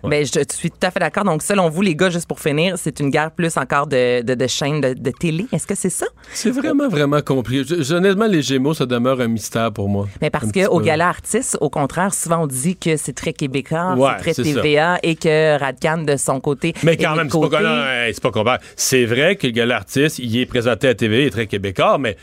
là. 0.02 0.08
Mais 0.08 0.24
je, 0.24 0.40
suis 0.50 0.70
tout 0.70 0.78
à 0.82 0.90
fait 0.90 1.00
d'accord. 1.00 1.24
Donc, 1.24 1.42
selon 1.42 1.68
vous, 1.68 1.82
les 1.82 1.94
gars, 1.94 2.10
juste 2.10 2.26
pour 2.26 2.40
finir, 2.40 2.76
c'est 2.76 3.00
une 3.00 3.10
guerre 3.10 3.30
plus 3.30 3.56
encore 3.56 3.86
de, 3.86 4.22
de, 4.22 4.34
de 4.34 4.46
chaînes 4.46 4.80
de, 4.80 5.10
télé. 5.10 5.46
Est-ce 5.52 5.66
que 5.66 5.74
c'est 5.74 5.90
ça? 5.90 6.06
C'est 6.32 6.50
vraiment, 6.50 6.88
vraiment 6.88 7.20
compliqué. 7.20 7.74
honnêtement, 7.92 8.26
les 8.26 8.42
Gémeaux, 8.42 8.74
ça 8.74 8.86
demeure 8.86 9.20
un 9.20 9.28
mystère 9.28 9.72
pour 9.72 9.88
moi. 9.88 10.06
Mais 10.20 10.30
parce 10.30 10.52
qu'au 10.52 10.80
gala 10.80 11.08
artiste, 11.08 11.58
au 11.60 11.70
contraire, 11.70 12.14
souvent 12.14 12.42
on 12.42 12.46
dit 12.46 12.76
que 12.76 12.96
c'est 12.96 13.12
très 13.12 13.32
québécois, 13.32 13.96
c'est 14.22 14.32
très 14.32 14.42
TVA 14.42 14.98
et 15.02 15.16
que 15.16 15.58
Radcan, 15.58 15.98
de 15.98 16.16
son 16.16 16.40
côté. 16.40 16.74
Mais 16.82 16.96
quand 16.96 17.16
même, 17.16 17.28
c'est 17.30 17.40
pas, 17.40 17.48
pas 17.48 18.30
comparable. 18.30 18.64
C'est 18.76 19.04
vrai 19.04 19.36
que 19.36 19.46
le 19.46 19.52
gala 19.52 19.76
artiste, 19.76 20.18
il 20.18 20.36
est 20.38 20.46
présenté 20.46 20.88
à 20.88 20.94
TV, 20.94 21.22
il 21.22 21.26
est 21.26 21.30
très 21.30 21.46
québécois, 21.46 21.98
mais 21.98 22.16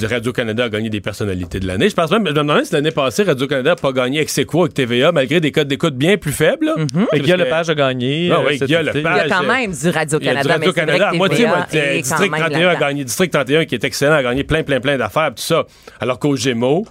Radio-Canada 0.00 0.64
a 0.64 0.68
gagné 0.68 0.90
des 0.90 1.00
personnalités 1.00 1.60
de 1.60 1.66
l'année. 1.66 1.88
Je 1.88 1.94
pense 1.94 2.10
même, 2.10 2.26
je 2.26 2.32
me 2.32 2.36
demandais 2.36 2.64
si 2.64 2.72
l'année 2.72 2.90
passée, 2.90 3.22
Radio-Canada 3.22 3.70
n'a 3.70 3.76
pas 3.76 3.92
gagné 3.92 4.20
ex 4.20 4.38
avec 4.38 4.74
TVA, 4.74 5.12
malgré 5.12 5.40
des 5.40 5.52
codes 5.52 5.68
d'écoute 5.68 5.94
bien 5.94 6.16
plus 6.16 6.32
faibles. 6.32 6.72
Mm-hmm. 6.76 7.06
Guy 7.20 7.32
Lepage 7.32 7.70
a 7.70 7.74
gagné. 7.74 8.30
Ah, 8.32 8.40
oui, 8.46 8.58
Guy 8.58 8.72
Lepage. 8.72 8.94
Il 8.94 9.02
y 9.02 9.06
a 9.06 9.28
quand 9.28 9.42
même 9.42 9.72
du 9.72 9.88
Radio-Canada. 9.90 10.52
Radio-Canada, 10.52 11.12
moitié, 11.14 11.46
moitié. 11.46 12.02
District 12.02 12.32
31 12.32 12.68
a 12.68 12.76
gagné. 12.76 13.04
District 13.04 13.32
31, 13.32 13.64
qui 13.64 13.74
est 13.74 13.84
excellent, 13.84 14.14
a 14.14 14.22
gagné 14.22 14.44
plein, 14.44 14.62
plein, 14.62 14.80
plein 14.80 14.96
d'affaires, 14.96 15.30
tout 15.34 15.42
ça. 15.42 15.64
Alors 16.00 16.18
qu'au 16.18 16.36
Gémeaux, 16.36 16.86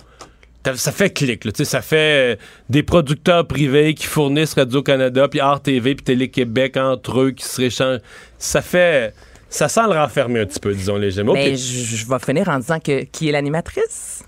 ça 0.76 0.92
fait 0.92 1.12
clic, 1.12 1.46
là, 1.46 1.52
ça 1.54 1.82
fait 1.82 2.34
euh, 2.34 2.36
des 2.70 2.84
producteurs 2.84 3.48
privés 3.48 3.94
qui 3.94 4.06
fournissent 4.06 4.54
Radio-Canada, 4.54 5.28
puis 5.28 5.40
RTV, 5.40 5.96
puis 5.96 6.04
Télé-Québec 6.04 6.78
entre 6.78 7.22
eux, 7.22 7.32
qui 7.32 7.46
se 7.46 7.62
réchangent. 7.62 8.02
Ça 8.38 8.62
fait... 8.62 9.14
Ça 9.50 9.70
sent 9.70 9.84
le 9.90 9.98
renfermer 9.98 10.42
un 10.42 10.46
petit 10.46 10.60
peu, 10.60 10.74
disons, 10.74 10.98
les 10.98 11.12
Gémeaux. 11.12 11.34
Mais 11.34 11.56
je, 11.56 12.06
vais 12.06 12.20
finir 12.20 12.50
en 12.50 12.60
disant 12.60 12.82
que 12.82 13.04
qui 13.06 13.30
est 13.30 13.32
l'animatrice? 13.32 14.24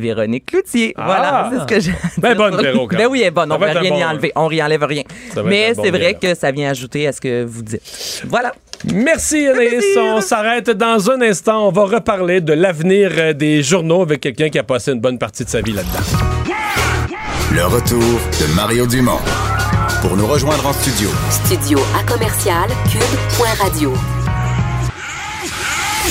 Véronique 0.00 0.46
Cloutier. 0.46 0.94
Voilà, 0.96 1.30
ah! 1.32 1.50
c'est 1.52 1.60
ce 1.60 1.66
que 1.66 1.80
j'ai. 1.80 1.94
Ben 2.18 2.36
bonne, 2.36 2.60
Véro, 2.60 2.88
Ben 2.88 3.06
oui, 3.08 3.20
elle 3.20 3.28
est 3.28 3.30
bonne. 3.30 3.52
On 3.52 3.58
ne 3.58 3.60
va 3.60 3.78
rien 3.78 3.96
y 3.96 4.04
enlever. 4.04 4.32
On 4.34 4.50
n'y 4.50 4.62
enlève 4.62 4.82
rien. 4.82 5.02
Mais 5.44 5.72
c'est 5.74 5.90
vrai 5.90 6.14
que 6.14 6.34
ça 6.34 6.50
vient 6.50 6.70
ajouter 6.70 7.06
à 7.06 7.12
ce 7.12 7.20
que 7.20 7.44
vous 7.44 7.62
dites. 7.62 7.82
Voilà. 8.28 8.52
Merci 8.92 9.46
Anaïs. 9.46 9.84
On 9.96 10.20
s'arrête 10.20 10.70
dans 10.70 11.10
un 11.10 11.20
instant. 11.20 11.68
On 11.68 11.70
va 11.70 11.84
reparler 11.84 12.40
de 12.40 12.54
l'avenir 12.54 13.10
euh, 13.18 13.32
des 13.34 13.62
journaux 13.62 14.02
avec 14.02 14.20
quelqu'un 14.20 14.48
qui 14.48 14.58
a 14.58 14.62
passé 14.62 14.92
une 14.92 15.00
bonne 15.00 15.18
partie 15.18 15.44
de 15.44 15.50
sa 15.50 15.60
vie 15.60 15.72
là-dedans. 15.72 16.00
Le 17.54 17.64
retour 17.66 17.98
de 18.00 18.54
Mario 18.54 18.86
Dumont. 18.86 19.18
Pour 20.00 20.16
nous 20.16 20.26
rejoindre 20.26 20.66
en 20.66 20.72
studio. 20.72 21.10
Studio 21.30 21.78
à 21.98 22.10
commercial 22.10 22.68
cube.radio. 22.90 23.92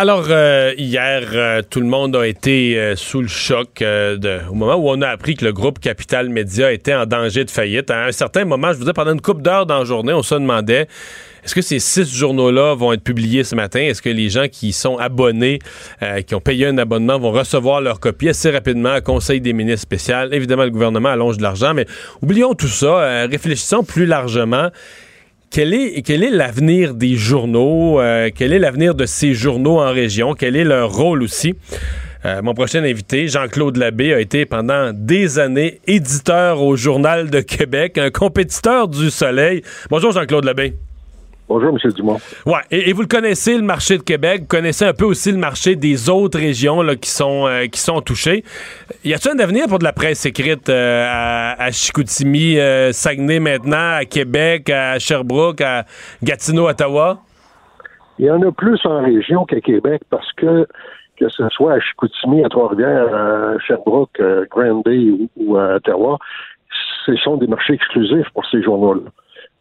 Alors, 0.00 0.28
euh, 0.30 0.72
hier, 0.78 1.24
euh, 1.34 1.60
tout 1.60 1.80
le 1.80 1.86
monde 1.86 2.16
a 2.16 2.26
été 2.26 2.78
euh, 2.78 2.96
sous 2.96 3.20
le 3.20 3.28
choc 3.28 3.84
au 3.84 4.54
moment 4.54 4.76
où 4.76 4.88
on 4.88 5.02
a 5.02 5.08
appris 5.08 5.34
que 5.34 5.44
le 5.44 5.52
groupe 5.52 5.78
Capital 5.78 6.30
Média 6.30 6.72
était 6.72 6.94
en 6.94 7.04
danger 7.04 7.44
de 7.44 7.50
faillite. 7.50 7.90
À 7.90 8.06
un 8.06 8.12
certain 8.12 8.46
moment, 8.46 8.68
je 8.68 8.78
vous 8.78 8.84
disais, 8.84 8.94
pendant 8.94 9.12
une 9.12 9.20
couple 9.20 9.42
d'heures 9.42 9.66
dans 9.66 9.80
la 9.80 9.84
journée, 9.84 10.14
on 10.14 10.22
se 10.22 10.36
demandait 10.36 10.86
est-ce 11.44 11.54
que 11.54 11.60
ces 11.60 11.80
six 11.80 12.10
journaux-là 12.16 12.74
vont 12.76 12.94
être 12.94 13.04
publiés 13.04 13.44
ce 13.44 13.54
matin? 13.54 13.80
Est-ce 13.80 14.00
que 14.00 14.08
les 14.08 14.30
gens 14.30 14.46
qui 14.50 14.72
sont 14.72 14.96
abonnés, 14.96 15.58
qui 16.26 16.34
ont 16.34 16.40
payé 16.40 16.66
un 16.66 16.78
abonnement, 16.78 17.18
vont 17.18 17.32
recevoir 17.32 17.82
leur 17.82 18.00
copie 18.00 18.28
assez 18.30 18.50
rapidement 18.50 18.92
à 18.92 19.00
Conseil 19.02 19.42
des 19.42 19.52
ministres 19.52 19.82
spécial? 19.82 20.32
Évidemment, 20.32 20.64
le 20.64 20.70
gouvernement 20.70 21.10
allonge 21.10 21.36
de 21.38 21.42
l'argent, 21.42 21.74
mais 21.74 21.86
oublions 22.22 22.54
tout 22.54 22.68
ça. 22.68 22.86
Euh, 22.86 23.28
réfléchissons 23.30 23.84
plus 23.84 24.06
largement. 24.06 24.70
Quel 25.52 25.74
est, 25.74 26.02
quel 26.02 26.22
est 26.22 26.30
l'avenir 26.30 26.94
des 26.94 27.16
journaux? 27.16 28.00
Euh, 28.00 28.30
quel 28.32 28.52
est 28.52 28.60
l'avenir 28.60 28.94
de 28.94 29.04
ces 29.04 29.34
journaux 29.34 29.80
en 29.80 29.90
région? 29.90 30.34
Quel 30.34 30.54
est 30.54 30.62
leur 30.62 30.92
rôle 30.92 31.24
aussi? 31.24 31.56
mon 32.42 32.52
prochain 32.52 32.84
invité, 32.84 33.28
Jean-Claude 33.28 33.78
Labbé, 33.78 34.12
a 34.12 34.20
été 34.20 34.44
pendant 34.44 34.92
des 34.92 35.38
années 35.38 35.80
éditeur 35.86 36.62
au 36.62 36.76
Journal 36.76 37.30
de 37.30 37.40
Québec, 37.40 37.96
un 37.96 38.10
compétiteur 38.10 38.88
du 38.88 39.10
Soleil. 39.10 39.62
Bonjour 39.88 40.12
Jean-Claude 40.12 40.44
Labbé. 40.44 40.74
Bonjour, 41.50 41.70
M. 41.70 41.92
Dumont. 41.96 42.18
Ouais, 42.46 42.60
et, 42.70 42.92
vous 42.92 43.00
le 43.00 43.08
connaissez, 43.08 43.56
le 43.56 43.64
marché 43.64 43.98
de 43.98 44.04
Québec. 44.04 44.42
Vous 44.42 44.46
connaissez 44.46 44.84
un 44.84 44.92
peu 44.92 45.04
aussi 45.04 45.32
le 45.32 45.36
marché 45.36 45.74
des 45.74 46.08
autres 46.08 46.38
régions 46.38 46.80
là, 46.80 46.94
qui, 46.94 47.10
sont, 47.10 47.48
euh, 47.48 47.66
qui 47.66 47.80
sont 47.80 48.00
touchées. 48.02 48.44
Y 49.02 49.14
a-t-il 49.14 49.34
un 49.34 49.42
avenir 49.42 49.66
pour 49.66 49.80
de 49.80 49.84
la 49.84 49.92
presse 49.92 50.24
écrite 50.24 50.68
euh, 50.68 51.04
à, 51.58 51.72
Chicoutimi, 51.72 52.56
euh, 52.56 52.92
Saguenay 52.92 53.40
maintenant, 53.40 53.96
à 53.96 54.04
Québec, 54.04 54.70
à 54.70 55.00
Sherbrooke, 55.00 55.60
à 55.60 55.86
Gatineau, 56.22 56.68
Ottawa? 56.68 57.18
Il 58.20 58.26
y 58.26 58.30
en 58.30 58.40
a 58.42 58.52
plus 58.52 58.78
en 58.84 59.02
région 59.02 59.44
qu'à 59.44 59.60
Québec 59.60 60.02
parce 60.08 60.32
que 60.34 60.68
que 61.18 61.28
ce 61.30 61.48
soit 61.48 61.72
à 61.72 61.80
Chicoutimi, 61.80 62.44
à 62.44 62.48
Trois-Rivières, 62.48 63.12
à 63.12 63.58
Sherbrooke, 63.58 64.20
à 64.20 64.44
Grand 64.48 64.82
Bay 64.84 65.10
ou 65.36 65.56
à 65.56 65.74
Ottawa, 65.74 66.16
ce 67.04 67.16
sont 67.16 67.38
des 67.38 67.48
marchés 67.48 67.72
exclusifs 67.72 68.30
pour 68.34 68.46
ces 68.46 68.62
journaux-là. 68.62 69.10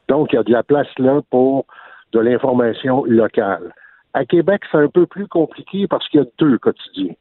Donc, 0.10 0.34
il 0.34 0.36
y 0.36 0.39
a 0.39 0.43
de 0.43 0.51
la 0.51 0.64
place 0.64 0.88
là 0.97 1.22
pour 1.30 1.66
de 2.12 2.20
l'information 2.20 3.05
locale. 3.05 3.72
À 4.14 4.26
Québec, 4.26 4.64
c'est 4.72 4.78
un 4.78 4.89
peu 4.89 5.05
plus 5.05 5.28
compliqué 5.28 5.88
parce 5.88 6.07
qu'il 6.10 6.20
y 6.20 6.24
a 6.24 6.28
deux 6.39 6.57
quotidiens. 6.57 7.14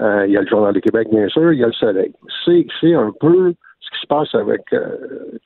Euh, 0.00 0.26
il 0.26 0.32
y 0.32 0.36
a 0.36 0.40
le 0.40 0.48
Journal 0.48 0.74
de 0.74 0.80
Québec, 0.80 1.08
bien 1.10 1.28
sûr, 1.28 1.52
il 1.52 1.60
y 1.60 1.64
a 1.64 1.68
le 1.68 1.72
Soleil. 1.72 2.12
C'est, 2.44 2.94
un 2.94 3.12
peu 3.20 3.54
ce 3.80 3.90
qui 3.90 4.00
se 4.00 4.06
passe 4.08 4.34
avec 4.34 4.62
euh, 4.72 4.96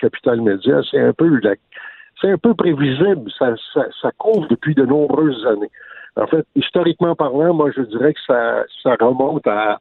Capital 0.01 0.41
Média, 0.41 0.81
c'est 0.91 1.01
un 1.01 1.13
peu 1.13 1.39
c'est 2.21 2.31
un 2.31 2.39
peu 2.39 2.55
prévisible. 2.55 3.31
Ça, 3.39 3.55
ça, 3.75 4.11
couvre 4.17 4.49
depuis 4.49 4.75
de 4.75 4.87
nombreuses 4.87 5.47
années. 5.47 5.71
En 6.17 6.27
fait, 6.27 6.47
historiquement 6.57 7.15
parlant, 7.15 7.53
moi, 7.53 7.71
je 7.77 7.83
dirais 7.83 8.15
que 8.15 8.21
ça, 8.27 8.65
ça 8.83 8.97
remonte 8.99 9.47
à 9.47 9.79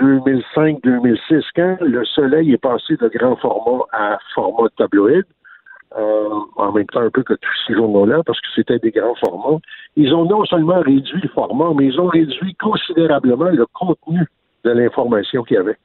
2005-2006, 0.00 1.44
quand 1.54 1.76
le 1.80 2.04
Soleil 2.04 2.52
est 2.52 2.62
passé 2.62 2.96
de 2.96 3.08
grand 3.08 3.36
format 3.36 3.84
à 3.92 4.18
format 4.34 4.68
tabloïd. 4.76 5.24
Euh, 5.96 6.28
en 6.56 6.70
même 6.72 6.84
temps 6.86 7.00
un 7.00 7.08
peu 7.08 7.22
que 7.22 7.32
tous 7.32 7.56
ces 7.66 7.74
journaux-là, 7.74 8.22
parce 8.26 8.38
que 8.40 8.46
c'était 8.54 8.78
des 8.78 8.90
grands 8.90 9.14
formats. 9.14 9.58
Ils 9.96 10.12
ont 10.12 10.26
non 10.26 10.44
seulement 10.44 10.80
réduit 10.80 11.20
le 11.22 11.28
format, 11.30 11.70
mais 11.74 11.86
ils 11.86 11.98
ont 11.98 12.08
réduit 12.08 12.54
considérablement 12.56 13.48
le 13.48 13.64
contenu 13.72 14.20
de 14.64 14.70
l'information 14.70 15.42
qu'il 15.44 15.56
y 15.56 15.60
avait. 15.60 15.78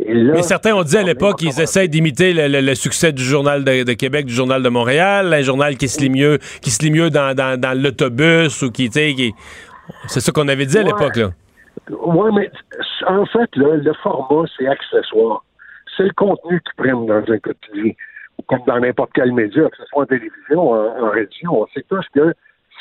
mais 0.00 0.42
certains 0.42 0.74
ont 0.74 0.82
dit 0.82 0.96
à 0.96 1.04
l'époque 1.04 1.38
qu'ils 1.38 1.60
essaient 1.60 1.86
d'imiter 1.86 2.32
le, 2.34 2.74
succès 2.74 3.12
du 3.12 3.22
Journal 3.22 3.62
de, 3.62 3.92
Québec, 3.92 4.26
du 4.26 4.34
Journal 4.34 4.60
de 4.60 4.68
Montréal, 4.68 5.32
un 5.32 5.42
journal 5.42 5.76
qui 5.76 5.86
se 5.86 6.00
lit 6.00 6.10
mieux, 6.10 6.38
qui 6.60 6.70
se 6.70 6.82
lit 6.82 6.90
mieux 6.90 7.10
dans, 7.10 7.36
dans, 7.36 7.80
l'autobus 7.80 8.60
ou 8.62 8.72
qui, 8.72 8.90
qui... 8.90 9.34
c'est 10.08 10.20
ça 10.20 10.32
qu'on 10.32 10.48
avait 10.48 10.66
dit 10.66 10.78
à 10.78 10.82
l'époque, 10.82 11.14
là. 11.14 11.30
Oui, 11.90 12.30
mais 12.34 12.50
en 13.06 13.24
fait, 13.26 13.50
le 13.54 13.92
format, 14.02 14.48
c'est 14.58 14.66
accessoire. 14.66 15.44
C'est 15.96 16.04
le 16.04 16.12
contenu 16.16 16.60
qui 16.60 16.72
prennent 16.76 17.06
dans 17.06 17.22
un 17.28 17.38
quotidien 17.38 17.92
comme 18.46 18.60
dans 18.66 18.80
n'importe 18.80 19.10
quel 19.14 19.32
média, 19.32 19.68
que 19.68 19.76
ce 19.76 19.84
soit 19.86 20.02
en 20.02 20.06
télévision, 20.06 20.70
en, 20.70 21.10
radio, 21.10 21.50
on 21.50 21.66
sait 21.68 21.84
tous 21.88 22.06
que 22.14 22.34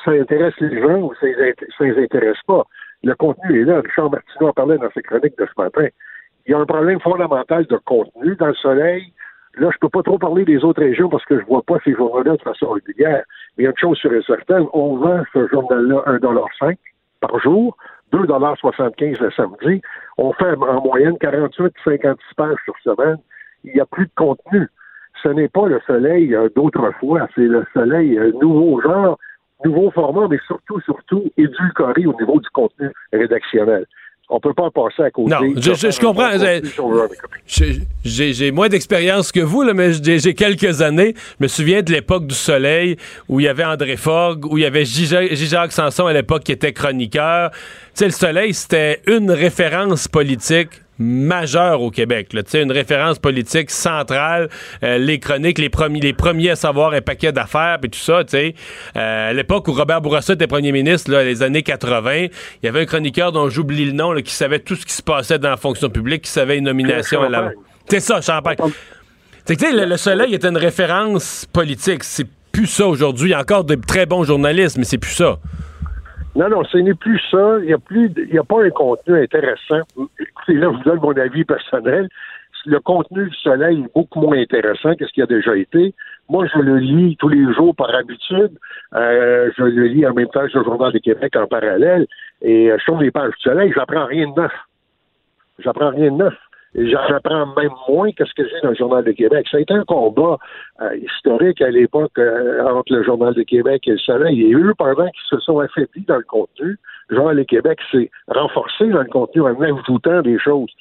ça 0.04 0.12
intéresse 0.12 0.54
les 0.60 0.82
gens 0.82 0.99
ou 0.99 1.14
ça 1.16 1.28
les, 1.28 1.54
les 1.80 2.04
intéresse 2.04 2.41
pas. 2.47 2.64
Le 3.04 3.16
contenu 3.16 3.62
est 3.62 3.66
là. 3.66 3.82
Richard 3.82 4.10
Martineau 4.10 4.49
en 4.49 4.54
parlait 4.54 4.78
dans 4.78 4.91
ses 4.91 5.01
chroniques 5.01 5.38
de 5.38 5.45
ce 5.45 5.62
matin. 5.62 5.88
Il 6.45 6.51
y 6.51 6.54
a 6.54 6.60
un 6.60 6.66
problème 6.66 6.99
fondamental 6.99 7.66
de 7.66 7.78
contenu 7.78 8.36
dans 8.36 8.47
le 8.47 8.54
soleil. 8.56 9.14
Là, 9.56 9.70
je 9.72 9.78
peux 9.80 9.89
pas 9.89 10.01
trop 10.04 10.18
parler 10.18 10.45
des 10.45 10.64
autres 10.64 10.82
régions 10.82 11.10
parce 11.10 11.24
que 11.26 11.39
je 11.39 11.45
vois 11.45 11.62
pas 11.62 11.78
ces 11.84 11.93
journaux-là 11.93 12.38
de 12.38 12.41
façon 12.41 12.72
régulière. 12.72 13.24
Mais 13.58 13.66
une 13.66 13.78
chose 13.78 13.97
sur 13.97 14.14
et 14.14 14.24
certaine. 14.24 14.66
On 14.74 14.97
vend 14.97 15.24
ce 15.34 15.47
journal-là 15.47 16.04
1,5 16.08 16.78
par 17.20 17.39
jour, 17.39 17.78
2,75 18.12 19.22
le 19.22 19.32
samedi. 19.32 19.82
On 20.18 20.34
fait 20.34 20.56
en 20.56 20.82
moyenne 20.82 21.16
48-56 21.16 22.16
pages 22.36 22.58
sur 22.66 22.74
semaine. 22.84 23.18
Il 23.64 23.74
n'y 23.74 23.80
a 23.80 23.86
plus 23.86 24.06
de 24.06 24.12
contenu 24.16 24.68
ce 25.24 25.30
n'est 25.30 25.47
pas 25.47 25.67
le 25.67 25.80
soleil 25.88 26.36
euh, 26.36 26.49
d'autrefois, 26.55 27.28
c'est 27.34 27.41
le 27.41 27.65
soleil 27.74 28.17
euh, 28.17 28.32
nouveau 28.41 28.82
genre, 28.82 29.17
nouveau 29.65 29.89
format, 29.91 30.28
mais 30.30 30.39
surtout, 30.45 30.80
surtout 30.82 31.24
édulcoré 31.38 32.05
au 32.05 32.13
niveau 32.19 32.39
du 32.39 32.49
contenu 32.49 32.91
rédactionnel. 33.11 33.86
On 34.30 34.39
peut 34.39 34.53
pas 34.53 34.71
passer 34.71 35.03
à 35.03 35.11
côté. 35.11 35.30
Non, 35.30 35.39
je, 35.57 35.99
comprends. 35.99 36.32
J'ai 38.03 38.51
moins 38.51 38.69
d'expérience 38.69 39.32
que 39.32 39.41
vous, 39.41 39.63
là, 39.63 39.74
mais 39.74 39.91
j'ai 39.93 40.34
quelques 40.34 40.82
années. 40.82 41.13
Je 41.39 41.43
me 41.43 41.47
souviens 41.47 41.82
de 41.82 41.91
l'époque 41.91 42.26
du 42.26 42.34
Soleil 42.34 42.95
où 43.28 43.41
il 43.41 43.43
y 43.43 43.47
avait 43.49 43.65
André 43.65 43.97
Fogg, 43.97 44.45
où 44.45 44.57
il 44.57 44.61
y 44.61 44.65
avait 44.65 44.86
J.Jacques 44.86 45.74
Sanson 45.74 46.05
à 46.05 46.13
l'époque 46.13 46.43
qui 46.43 46.53
était 46.53 46.71
chroniqueur. 46.71 47.51
Tu 47.51 47.59
sais, 47.95 48.05
le 48.05 48.11
Soleil, 48.11 48.53
c'était 48.53 49.01
une 49.07 49.30
référence 49.30 50.07
politique 50.07 50.83
majeur 51.00 51.82
au 51.82 51.91
Québec. 51.91 52.34
Là. 52.34 52.41
Une 52.54 52.72
référence 52.72 53.20
politique 53.20 53.72
centrale, 53.72 54.50
euh, 54.84 54.98
les 54.98 55.20
chroniques, 55.20 55.58
les 55.58 55.70
premiers, 55.70 56.00
les 56.00 56.14
premiers 56.14 56.52
à 56.52 56.56
savoir 56.56 56.94
un 56.94 57.02
paquet 57.02 57.32
d'affaires, 57.32 57.78
puis 57.82 57.89
tout 57.89 58.00
ça. 58.00 58.22
Euh, 58.34 58.52
à 58.96 59.34
l'époque 59.34 59.68
où 59.68 59.74
Robert 59.74 60.02
Bourassa 60.02 60.34
était 60.34 60.48
premier 60.48 60.72
ministre, 60.72 61.12
là, 61.12 61.24
les 61.24 61.41
années 61.44 61.64
80, 61.64 62.14
il 62.16 62.30
y 62.64 62.68
avait 62.68 62.82
un 62.82 62.86
chroniqueur 62.86 63.32
dont 63.32 63.50
j'oublie 63.50 63.86
le 63.86 63.94
nom, 63.94 64.12
là, 64.12 64.22
qui 64.22 64.34
savait 64.34 64.60
tout 64.60 64.76
ce 64.76 64.86
qui 64.86 64.94
se 64.94 65.02
passait 65.02 65.39
dans 65.39 65.50
la 65.50 65.58
fonction 65.58 65.89
publique, 65.89 66.24
qui 66.24 66.32
savait 66.32 66.58
une 66.58 66.66
nomination 66.66 67.22
à 67.24 67.30
la... 67.30 67.52
C'est 67.89 68.00
ça, 68.00 68.22
Champagne. 68.22 68.58
C'est 69.46 69.58
que 69.58 69.66
le, 69.66 69.86
le 69.86 69.98
Soleil 69.98 70.34
était 70.34 70.48
une 70.48 70.58
référence 70.58 71.46
politique. 71.52 72.04
C'est 72.04 72.28
plus 72.52 72.68
ça 72.68 72.88
aujourd'hui. 72.88 73.30
Il 73.30 73.32
y 73.32 73.36
a 73.36 73.41
encore 73.41 73.66
de 73.66 73.76
très 73.76 74.06
bons 74.06 74.24
journalistes, 74.24 74.78
mais 74.78 74.86
c'est 74.86 74.98
plus 74.98 75.12
ça. 75.12 75.38
Non, 76.36 76.50
non, 76.50 76.64
ce 76.64 76.78
n'est 76.78 76.96
plus 76.96 77.20
ça. 77.30 77.58
Il 77.60 77.66
n'y 77.66 77.74
a 77.74 77.78
plus, 77.78 78.12
il 78.18 78.34
y 78.34 78.40
a 78.40 78.44
pas 78.44 78.64
un 78.64 78.70
contenu 78.72 79.22
intéressant. 79.22 79.82
Écoutez, 80.20 80.54
là, 80.54 80.72
je 80.72 80.78
vous 80.78 80.84
donne 80.84 81.00
mon 81.00 81.16
avis 81.18 81.46
personnel. 81.46 82.10
Le 82.66 82.80
contenu 82.80 83.30
du 83.30 83.36
Soleil 83.36 83.82
est 83.82 83.94
beaucoup 83.94 84.22
moins 84.22 84.38
intéressant 84.38 84.96
que 84.96 85.06
ce 85.06 85.12
qui 85.12 85.22
a 85.22 85.26
déjà 85.26 85.56
été. 85.56 85.94
Moi, 86.30 86.48
je 86.48 86.60
le 86.60 86.78
lis 86.78 87.18
tous 87.18 87.28
les 87.28 87.54
jours 87.54 87.76
par 87.76 87.94
habitude. 87.94 88.52
Euh, 88.96 89.52
je 89.58 89.64
le 89.64 89.86
lis 89.88 90.08
en 90.08 90.14
même 90.14 90.30
temps 90.30 90.48
que 90.48 90.58
le 90.58 90.64
Journal 90.64 90.92
du 90.92 91.02
Québec 91.02 91.36
en 91.36 91.46
parallèle. 91.46 92.08
Et 92.42 92.72
euh, 92.72 92.78
je 92.80 92.86
trouve 92.86 93.04
les 93.04 93.12
pages 93.12 93.32
du 93.32 93.42
Soleil, 93.42 93.72
j'apprends 93.76 94.06
rien 94.06 94.30
de 94.30 94.42
neuf. 94.42 94.52
J'apprends 95.60 95.90
rien 95.90 96.12
de 96.12 96.18
neuf. 96.18 96.34
J'apprends 96.76 97.53
même 97.55 97.71
moins 97.88 98.11
que 98.11 98.26
ce 98.26 98.34
que 98.34 98.47
j'ai 98.47 98.59
dans 98.63 98.69
le 98.69 98.76
Journal 98.76 99.03
de 99.03 99.11
Québec. 99.11 99.47
Ça 99.49 99.57
a 99.57 99.59
été 99.59 99.74
un 99.74 99.84
combat 99.84 100.38
euh, 100.82 100.95
historique 100.97 101.61
à 101.61 101.69
l'époque 101.69 102.17
euh, 102.17 102.63
entre 102.65 102.93
le 102.93 103.03
Journal 103.03 103.34
de 103.36 103.43
Québec 103.43 103.88
et 103.88 103.91
le 103.91 103.97
Soleil. 103.99 104.41
Et 104.41 104.53
eux, 104.53 104.74
pendant 104.78 105.05
qu'ils 105.05 105.30
se 105.30 105.39
sont 105.39 105.59
affaiblis 105.59 106.03
dans 106.07 106.17
le 106.17 106.24
contenu, 106.24 106.80
le 107.09 107.15
Journal 107.15 107.38
de 107.38 107.43
Québec 107.43 107.80
s'est 107.91 108.09
renforcé 108.28 108.88
dans 108.88 109.01
le 109.01 109.09
contenu 109.09 109.41
en 109.43 109.61
ajoutant 109.61 110.21
des 110.24 110.39
choses. 110.39 110.71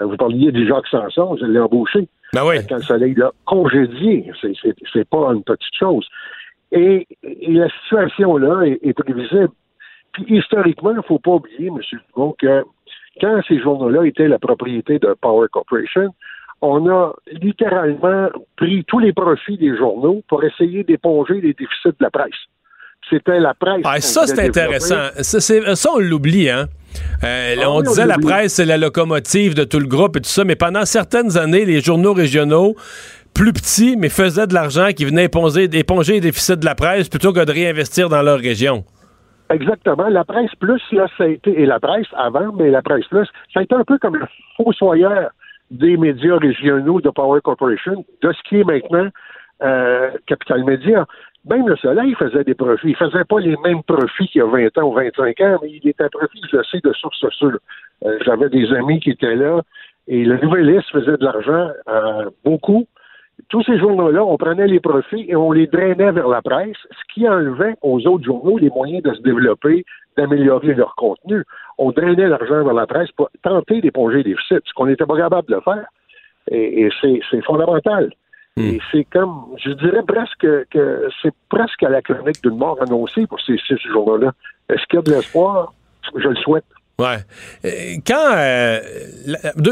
Euh, 0.00 0.06
vous 0.06 0.16
parliez 0.16 0.50
du 0.50 0.66
Jacques 0.66 0.88
Sanson, 0.88 1.36
je 1.40 1.46
l'ai 1.46 1.60
embauché. 1.60 2.08
Ben 2.32 2.44
oui. 2.44 2.56
Quand 2.68 2.76
le 2.76 2.82
Soleil 2.82 3.14
l'a 3.14 3.30
congédié, 3.44 4.30
c'est 4.42 5.08
pas 5.08 5.32
une 5.32 5.44
petite 5.44 5.74
chose. 5.78 6.08
Et, 6.72 7.06
la 7.22 7.68
situation-là 7.68 8.64
est, 8.64 8.92
prévisible. 8.94 9.50
Puis 10.12 10.38
historiquement, 10.38 10.90
il 10.90 10.96
ne 10.96 11.02
faut 11.02 11.20
pas 11.20 11.32
oublier, 11.32 11.68
M. 11.68 11.78
Dumont, 12.14 12.34
que 12.38 12.64
quand 13.20 13.40
ces 13.48 13.60
journaux-là 13.60 14.04
étaient 14.04 14.28
la 14.28 14.38
propriété 14.38 14.98
de 14.98 15.14
Power 15.20 15.48
Corporation, 15.50 16.14
on 16.62 16.88
a 16.88 17.12
littéralement 17.32 18.28
pris 18.56 18.84
tous 18.86 18.98
les 18.98 19.12
profits 19.12 19.58
des 19.58 19.76
journaux 19.76 20.22
pour 20.28 20.42
essayer 20.44 20.84
d'éponger 20.84 21.34
les 21.34 21.54
déficits 21.54 21.88
de 21.88 21.96
la 22.00 22.10
presse. 22.10 22.34
C'était 23.08 23.38
la 23.38 23.54
presse. 23.54 23.82
Ah, 23.84 24.00
ça, 24.00 24.26
c'est 24.26 24.48
intéressant. 24.48 24.96
Ça, 25.20 25.40
ça, 25.40 25.90
on 25.94 25.98
l'oublie, 25.98 26.50
hein? 26.50 26.66
Euh, 27.22 27.54
ah 27.62 27.70
on 27.70 27.82
disait 27.82 28.06
la 28.06 28.18
presse, 28.18 28.54
c'est 28.54 28.64
la 28.64 28.78
locomotive 28.78 29.54
de 29.54 29.64
tout 29.64 29.78
le 29.78 29.86
groupe 29.86 30.16
et 30.16 30.20
tout 30.20 30.30
ça, 30.30 30.44
mais 30.44 30.56
pendant 30.56 30.84
certaines 30.86 31.36
années, 31.36 31.64
les 31.66 31.80
journaux 31.80 32.14
régionaux, 32.14 32.74
plus 33.34 33.52
petits, 33.52 33.96
mais 33.96 34.08
faisaient 34.08 34.46
de 34.46 34.54
l'argent 34.54 34.88
qui 34.96 35.04
venait 35.04 35.24
éponger, 35.24 35.68
éponger 35.72 36.14
les 36.14 36.20
déficits 36.20 36.56
de 36.56 36.64
la 36.64 36.74
presse 36.74 37.08
plutôt 37.08 37.32
que 37.32 37.44
de 37.44 37.52
réinvestir 37.52 38.08
dans 38.08 38.22
leur 38.22 38.38
région. 38.38 38.84
Exactement. 39.50 40.08
La 40.08 40.24
presse 40.24 40.54
plus, 40.56 40.82
là, 40.92 41.06
ça 41.16 41.24
a 41.24 41.28
été, 41.28 41.60
et 41.60 41.66
la 41.66 41.78
presse 41.78 42.08
avant, 42.14 42.52
mais 42.52 42.70
la 42.70 42.82
presse 42.82 43.06
plus, 43.06 43.26
ça 43.52 43.60
a 43.60 43.62
été 43.62 43.74
un 43.74 43.84
peu 43.84 43.98
comme 43.98 44.16
le 44.16 44.26
fossoyeur 44.56 45.30
des 45.70 45.96
médias 45.96 46.36
régionaux 46.36 47.00
de 47.00 47.10
Power 47.10 47.40
Corporation, 47.40 48.04
de 48.22 48.32
ce 48.32 48.42
qui 48.48 48.60
est 48.60 48.64
maintenant 48.64 49.08
euh, 49.62 50.10
Capital 50.26 50.64
Média. 50.64 51.06
Même 51.48 51.68
le 51.68 51.76
Soleil 51.76 52.14
faisait 52.14 52.42
des 52.42 52.54
profits. 52.54 52.88
Il 52.88 52.96
faisait 52.96 53.24
pas 53.24 53.38
les 53.38 53.56
mêmes 53.64 53.82
profits 53.84 54.26
qu'il 54.28 54.40
y 54.40 54.42
a 54.42 54.46
20 54.46 54.78
ans 54.78 54.88
ou 54.88 54.92
25 54.94 55.40
ans, 55.40 55.58
mais 55.62 55.70
il 55.70 55.88
était 55.88 56.04
un 56.04 56.08
profit, 56.08 56.40
je 56.50 56.62
sais, 56.64 56.80
de 56.82 56.92
source 56.92 57.24
sûre. 57.30 57.58
Euh, 58.04 58.18
J'avais 58.24 58.48
des 58.48 58.72
amis 58.72 59.00
qui 59.00 59.10
étaient 59.10 59.36
là, 59.36 59.62
et 60.08 60.24
le 60.24 60.38
Nouvelliste 60.38 60.90
faisait 60.90 61.16
de 61.16 61.24
l'argent 61.24 61.70
euh, 61.88 62.30
beaucoup, 62.44 62.86
tous 63.48 63.62
ces 63.62 63.78
journaux-là, 63.78 64.24
on 64.24 64.36
prenait 64.36 64.66
les 64.66 64.80
profits 64.80 65.26
et 65.28 65.36
on 65.36 65.52
les 65.52 65.66
drainait 65.66 66.10
vers 66.12 66.28
la 66.28 66.42
presse, 66.42 66.76
ce 66.90 67.14
qui 67.14 67.28
enlevait 67.28 67.76
aux 67.82 68.04
autres 68.06 68.24
journaux 68.24 68.58
les 68.58 68.70
moyens 68.70 69.02
de 69.02 69.14
se 69.14 69.20
développer, 69.22 69.84
d'améliorer 70.16 70.74
leur 70.74 70.94
contenu. 70.96 71.44
On 71.78 71.92
drainait 71.92 72.28
l'argent 72.28 72.64
vers 72.64 72.74
la 72.74 72.86
presse 72.86 73.10
pour 73.12 73.28
tenter 73.42 73.80
d'éponger 73.80 74.18
les 74.18 74.30
déficits, 74.30 74.64
ce 74.64 74.72
qu'on 74.74 74.86
n'était 74.86 75.06
pas 75.06 75.16
capable 75.16 75.48
de 75.48 75.60
faire. 75.60 75.86
Et, 76.50 76.88
c'est 77.00 77.42
fondamental. 77.44 78.10
Hmm. 78.56 78.62
Et 78.62 78.80
c'est 78.90 79.04
comme, 79.04 79.46
je 79.58 79.70
dirais 79.72 80.02
presque 80.06 80.46
que 80.70 81.08
c'est 81.22 81.34
presque 81.48 81.82
à 81.82 81.88
la 81.88 82.02
chronique 82.02 82.42
d'une 82.42 82.56
mort 82.56 82.80
annoncée 82.80 83.26
pour 83.26 83.40
ces 83.40 83.58
six 83.58 83.78
journaux-là. 83.92 84.32
Est-ce 84.68 84.84
qu'il 84.86 84.96
y 84.96 84.98
a 84.98 85.02
de 85.02 85.10
l'espoir? 85.10 85.72
Je 86.14 86.28
le 86.28 86.36
souhaite. 86.36 86.64
Ouais. 86.98 87.18
Euh, 87.66 87.96
quand. 88.06 88.32
Euh, 88.36 88.80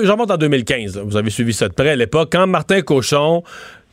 J'en 0.02 0.16
monte 0.16 0.30
en 0.30 0.36
2015, 0.36 0.98
vous 0.98 1.16
avez 1.16 1.30
suivi 1.30 1.54
ça 1.54 1.68
de 1.68 1.72
près 1.72 1.90
à 1.90 1.96
l'époque. 1.96 2.28
Quand 2.32 2.46
Martin 2.46 2.82
Cochon, 2.82 3.42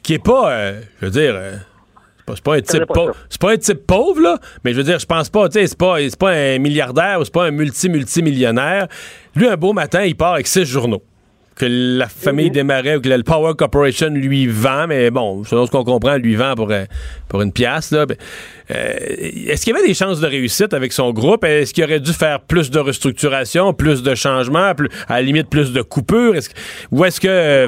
qui 0.04 0.16
est 0.16 0.24
pas. 0.24 0.52
Euh, 0.52 0.82
je 1.00 1.06
veux 1.06 1.12
dire. 1.12 1.34
Euh, 1.36 1.56
c'est 2.34 2.44
pas, 2.44 2.56
un 2.56 2.62
type 2.62 2.86
pauvre. 2.86 3.16
C'est 3.30 3.42
pas 3.42 3.52
un 3.52 3.58
type 3.58 3.86
pauvre, 3.86 4.22
là, 4.22 4.40
mais 4.64 4.72
je 4.72 4.78
veux 4.78 4.84
dire, 4.84 5.00
je 5.00 5.06
pense 5.06 5.30
pas, 5.30 5.50
tu 5.50 5.60
sais, 5.60 5.68
c'est 5.68 5.78
pas, 5.78 5.98
pas 6.18 6.32
un 6.32 6.60
milliardaire 6.60 7.20
ou 7.20 7.26
c'est 7.26 7.34
pas 7.34 7.46
un 7.46 7.52
multi-multimillionnaire. 7.52 8.88
Lui, 9.36 9.50
un 9.50 9.58
beau 9.58 9.74
matin, 9.74 10.04
il 10.06 10.16
part 10.16 10.36
avec 10.36 10.48
six 10.48 10.64
journaux 10.64 11.04
que 11.56 11.66
la 11.70 12.08
famille 12.08 12.48
mhm. 12.48 12.54
démarrait 12.54 12.96
ou 12.96 13.02
que 13.02 13.10
le 13.10 13.24
Power 13.24 13.54
Corporation 13.58 14.10
lui 14.10 14.48
vend, 14.48 14.88
mais 14.88 15.12
bon, 15.12 15.44
selon 15.44 15.66
ce 15.66 15.72
qu'on 15.72 15.84
comprend, 15.84 16.16
lui 16.16 16.36
vend 16.36 16.56
pour, 16.56 16.72
euh, 16.72 16.86
pour 17.28 17.42
une 17.42 17.52
pièce. 17.52 17.92
Là. 17.92 18.06
Euh, 18.10 18.14
est-ce 18.70 19.64
qu'il 19.64 19.74
y 19.74 19.78
avait 19.78 19.88
des 19.88 19.94
chances 19.94 20.22
de 20.22 20.28
réussite 20.28 20.74
avec 20.74 20.94
son 20.94 21.12
groupe? 21.12 21.44
Est-ce 21.44 21.74
qu'il 21.74 21.84
aurait 21.84 22.00
dû 22.00 22.14
faire 22.14 22.40
plus 22.40 22.72
de 22.72 22.80
restructuration, 22.80 23.74
plus 23.74 24.02
de 24.02 24.16
changements, 24.16 24.74
plus, 24.74 24.90
à 25.08 25.16
la 25.16 25.22
limite 25.24 25.50
plus 25.50 25.74
de 25.74 25.82
coupures? 25.82 26.36
Est 26.36 26.54
ou 26.92 27.04
est-ce 27.06 27.20
que... 27.20 27.28
Euh, 27.28 27.68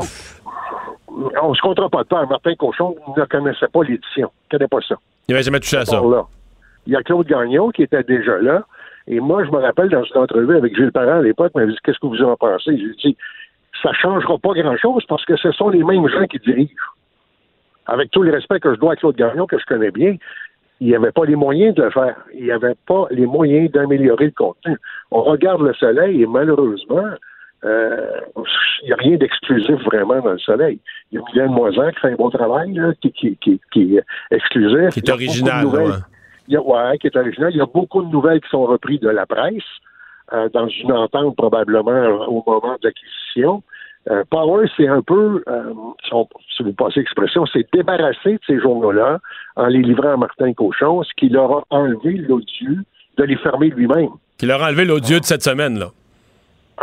On 1.41 1.53
se 1.53 1.61
comptera 1.61 1.89
pas 1.89 2.03
de 2.03 2.07
peur. 2.07 2.27
Martin 2.27 2.55
Cochon 2.55 2.95
ne 3.15 3.25
connaissait 3.25 3.67
pas 3.67 3.83
l'édition. 3.83 4.31
Il 4.51 4.55
ne 4.55 4.57
connaît 4.57 4.69
pas 4.69 4.79
ça. 4.87 4.95
Il 5.27 5.33
n'avait 5.33 5.43
jamais 5.43 5.59
touché 5.59 5.77
à 5.77 5.85
ça. 5.85 6.01
Il 6.85 6.93
y 6.93 6.95
a 6.95 7.03
Claude 7.03 7.27
Gagnon 7.27 7.69
qui 7.69 7.83
était 7.83 8.03
déjà 8.03 8.37
là. 8.39 8.63
Et 9.07 9.19
moi, 9.19 9.43
je 9.43 9.51
me 9.51 9.57
rappelle 9.57 9.89
dans 9.89 10.03
une 10.03 10.17
entrevue 10.17 10.55
avec 10.55 10.75
Gilles 10.75 10.91
Parent 10.91 11.19
à 11.19 11.21
l'époque, 11.21 11.51
il 11.55 11.61
m'a 11.61 11.67
dit 11.67 11.77
Qu'est-ce 11.83 11.99
que 11.99 12.07
vous 12.07 12.21
en 12.21 12.35
pensez? 12.37 12.77
J'ai 12.77 13.09
dit 13.09 13.17
ça 13.83 13.89
ne 13.89 13.95
changera 13.95 14.37
pas 14.37 14.53
grand-chose 14.53 15.03
parce 15.07 15.25
que 15.25 15.35
ce 15.35 15.51
sont 15.51 15.69
les 15.69 15.83
mêmes 15.83 16.07
gens 16.07 16.25
qui 16.25 16.39
dirigent. 16.39 16.73
Avec 17.85 18.11
tout 18.11 18.23
le 18.23 18.31
respect 18.31 18.59
que 18.61 18.73
je 18.73 18.79
dois 18.79 18.93
à 18.93 18.95
Claude 18.95 19.15
Gagnon, 19.15 19.45
que 19.45 19.59
je 19.59 19.65
connais 19.65 19.91
bien, 19.91 20.15
il 20.79 20.87
n'y 20.87 20.95
avait 20.95 21.11
pas 21.11 21.25
les 21.25 21.35
moyens 21.35 21.75
de 21.75 21.83
le 21.83 21.91
faire. 21.91 22.15
Il 22.33 22.45
n'y 22.45 22.51
avait 22.51 22.75
pas 22.87 23.07
les 23.11 23.25
moyens 23.25 23.69
d'améliorer 23.71 24.25
le 24.25 24.31
contenu. 24.31 24.77
On 25.11 25.21
regarde 25.21 25.61
le 25.61 25.73
soleil 25.73 26.23
et 26.23 26.25
malheureusement, 26.25 27.09
euh, 27.65 28.19
il 28.81 28.87
n'y 28.87 28.93
a 28.93 28.95
rien 28.95 29.17
d'exclusif 29.17 29.81
vraiment 29.85 30.21
dans 30.21 30.31
le 30.31 30.39
soleil. 30.39 30.79
Il 31.11 31.19
y 31.19 31.21
a 31.21 31.25
Mylène 31.25 31.51
Moisan 31.51 31.89
qui 31.91 31.99
fait 31.99 32.11
un 32.11 32.15
bon 32.15 32.29
travail, 32.29 32.77
qui, 33.01 33.11
qui, 33.11 33.37
qui, 33.71 33.97
est 33.97 34.03
exclusif. 34.31 34.89
Qui 34.89 34.99
est 34.99 35.09
original. 35.09 35.67
Il 36.47 36.53
y 36.53 36.57
a, 36.57 36.97
qui 36.97 37.07
est 37.07 37.15
original. 37.15 37.51
Il 37.53 37.57
y 37.57 37.61
a 37.61 37.65
beaucoup 37.65 38.03
de 38.03 38.09
nouvelles 38.09 38.41
qui 38.41 38.49
sont 38.49 38.63
reprises 38.63 38.99
de 38.99 39.09
la 39.09 39.25
presse. 39.25 39.63
Euh, 40.33 40.49
dans 40.51 40.67
une 40.67 40.91
entente 40.91 41.35
probablement 41.35 42.25
au 42.27 42.43
moment 42.47 42.75
de 42.81 42.87
l'acquisition. 42.87 43.61
Euh, 44.09 44.23
Power, 44.31 44.65
c'est 44.75 44.87
un 44.87 45.03
peu, 45.03 45.43
euh, 45.47 45.73
si, 46.09 46.63
vous 46.63 46.73
passez 46.73 47.01
l'expression, 47.01 47.45
c'est 47.45 47.67
débarrassé 47.71 48.33
de 48.33 48.39
ces 48.47 48.59
journaux-là 48.59 49.19
en 49.57 49.67
les 49.67 49.83
livrant 49.83 50.13
à 50.13 50.17
Martin 50.17 50.51
Cochon, 50.53 51.03
ce 51.03 51.11
qui 51.17 51.29
leur 51.29 51.51
a 51.51 51.63
enlevé 51.69 52.13
l'odieux 52.13 52.79
de 53.17 53.23
les 53.23 53.35
fermer 53.37 53.69
lui-même. 53.69 54.09
Qui 54.39 54.47
leur 54.47 54.63
a 54.63 54.69
enlevé 54.69 54.85
l'odieux 54.85 55.19
de 55.19 55.25
cette 55.25 55.43
semaine, 55.43 55.77
là. 55.77 55.91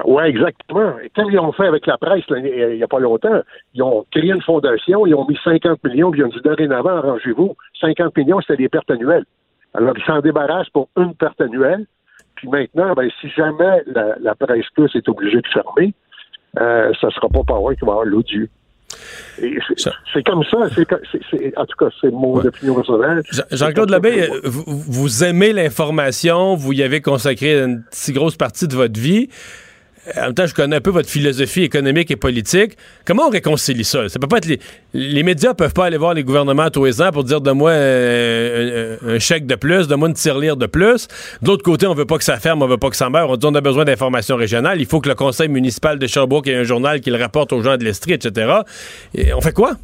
Oui, 0.05 0.23
exactement. 0.23 0.95
Et 1.03 1.11
comme 1.11 1.33
ils 1.33 1.39
ont 1.41 1.51
fait 1.51 1.67
avec 1.67 1.85
la 1.87 1.99
presse 1.99 2.23
il 2.31 2.77
n'y 2.77 2.83
a 2.85 2.89
pas 2.89 3.01
longtemps, 3.01 3.43
ils 3.75 3.83
ont 3.83 4.07
créé 4.13 4.31
une 4.31 4.43
fondation, 4.43 5.07
ils 5.07 5.15
ont 5.17 5.27
mis 5.27 5.37
50 5.43 5.83
millions, 5.83 6.13
puis 6.13 6.21
ils 6.21 6.25
ont 6.25 6.29
dit 6.29 6.41
dorénavant, 6.45 6.91
arrangez-vous, 6.99 7.57
50 7.81 8.17
millions, 8.17 8.41
c'était 8.43 8.59
des 8.59 8.69
pertes 8.69 8.93
annuelles. 8.93 9.25
Alors, 9.75 9.95
ils 9.99 10.05
s'en 10.05 10.21
débarrassent 10.21 10.71
pour 10.71 10.89
une 10.97 11.15
perte 11.17 11.41
annuelle, 11.41 11.87
puis 12.41 12.49
maintenant, 12.49 12.95
ben, 12.95 13.11
si 13.21 13.29
jamais 13.29 13.83
la, 13.87 14.35
presse 14.35 14.65
plus 14.75 14.91
est 14.95 15.07
obligée 15.11 15.43
de 15.43 15.47
fermer, 15.53 15.93
euh, 16.59 16.91
ça 16.99 17.09
ne 17.09 17.13
sera 17.13 17.29
pas 17.29 17.41
Power 17.47 17.77
qui 17.77 17.85
va 17.85 17.93
avoir 17.93 18.07
l'odieux. 18.07 18.49
C'est 19.37 20.25
comme 20.25 20.43
ça. 20.45 20.57
en 20.57 21.67
tout 21.67 21.77
cas, 21.77 21.89
c'est 22.01 22.11
mon 22.11 22.37
opinion 22.39 22.75
personnelle. 22.75 23.23
Jean-Claude 23.53 23.91
Labbé, 23.91 24.27
vous, 24.45 24.65
vous, 24.67 25.23
aimez 25.23 25.53
l'information, 25.53 26.55
vous 26.55 26.73
y 26.73 26.83
avez 26.83 27.03
consacré 27.03 27.63
une 27.63 27.85
si 27.91 28.13
grosse 28.13 28.37
partie 28.37 28.67
de 28.67 28.75
votre 28.75 28.99
vie 28.99 29.29
en 30.17 30.23
même 30.23 30.35
temps, 30.35 30.47
je 30.47 30.55
connais 30.55 30.77
un 30.77 30.81
peu 30.81 30.91
votre 30.91 31.09
philosophie 31.09 31.63
économique 31.63 32.11
et 32.11 32.17
politique. 32.17 32.77
Comment 33.05 33.27
on 33.27 33.31
réconcilie 33.31 33.85
ça? 33.85 34.09
Ça 34.09 34.19
peut 34.19 34.27
pas 34.27 34.39
être 34.39 34.47
les, 34.47 34.61
les 34.95 35.23
médias 35.23 35.55
peuvent 35.55 35.73
pas 35.73 35.87
aller 35.87 35.97
voir 35.97 36.15
les 36.15 36.25
gouvernements 36.25 36.71
tous 36.71 36.85
les 36.85 37.03
ans 37.03 37.11
pour 37.13 37.25
dire 37.25 37.41
de 37.41 37.51
moi 37.51 37.73
un, 37.73 39.19
chèque 39.19 39.47
de 39.47 39.55
plus, 39.55 39.89
de 39.89 39.95
moi 39.95 40.09
une 40.09 40.15
tirelire 40.15 40.57
de 40.57 40.67
plus. 40.67 41.09
D'autre 41.43 41.63
côté, 41.63 41.87
on 41.87 41.95
veut 41.95 42.07
pas 42.07 42.19
que 42.19 42.25
ça 42.25 42.39
ferme, 42.39 42.63
on 42.63 42.67
veut 42.67 42.79
pas 42.79 42.91
que 42.91 42.97
ça 42.97 43.11
meure. 43.11 43.31
On 43.31 43.37
dit 43.37 43.47
on 43.47 43.55
a 43.55 43.61
besoin 43.61 43.85
d'informations 43.85 44.37
régionales. 44.37 44.81
Il 44.81 44.87
faut 44.87 45.01
que 45.01 45.09
le 45.09 45.15
conseil 45.15 45.49
municipal 45.49 45.99
de 45.99 46.07
Sherbrooke 46.07 46.47
ait 46.49 46.57
un 46.57 46.65
journal 46.65 47.01
qui 47.01 47.11
le 47.11 47.17
rapporte 47.17 47.53
aux 47.53 47.63
gens 47.63 47.77
de 47.77 47.85
l'Estrie, 47.85 48.13
etc. 48.13 48.53
Et 49.15 49.33
on 49.33 49.41
fait 49.41 49.53
quoi? 49.53 49.77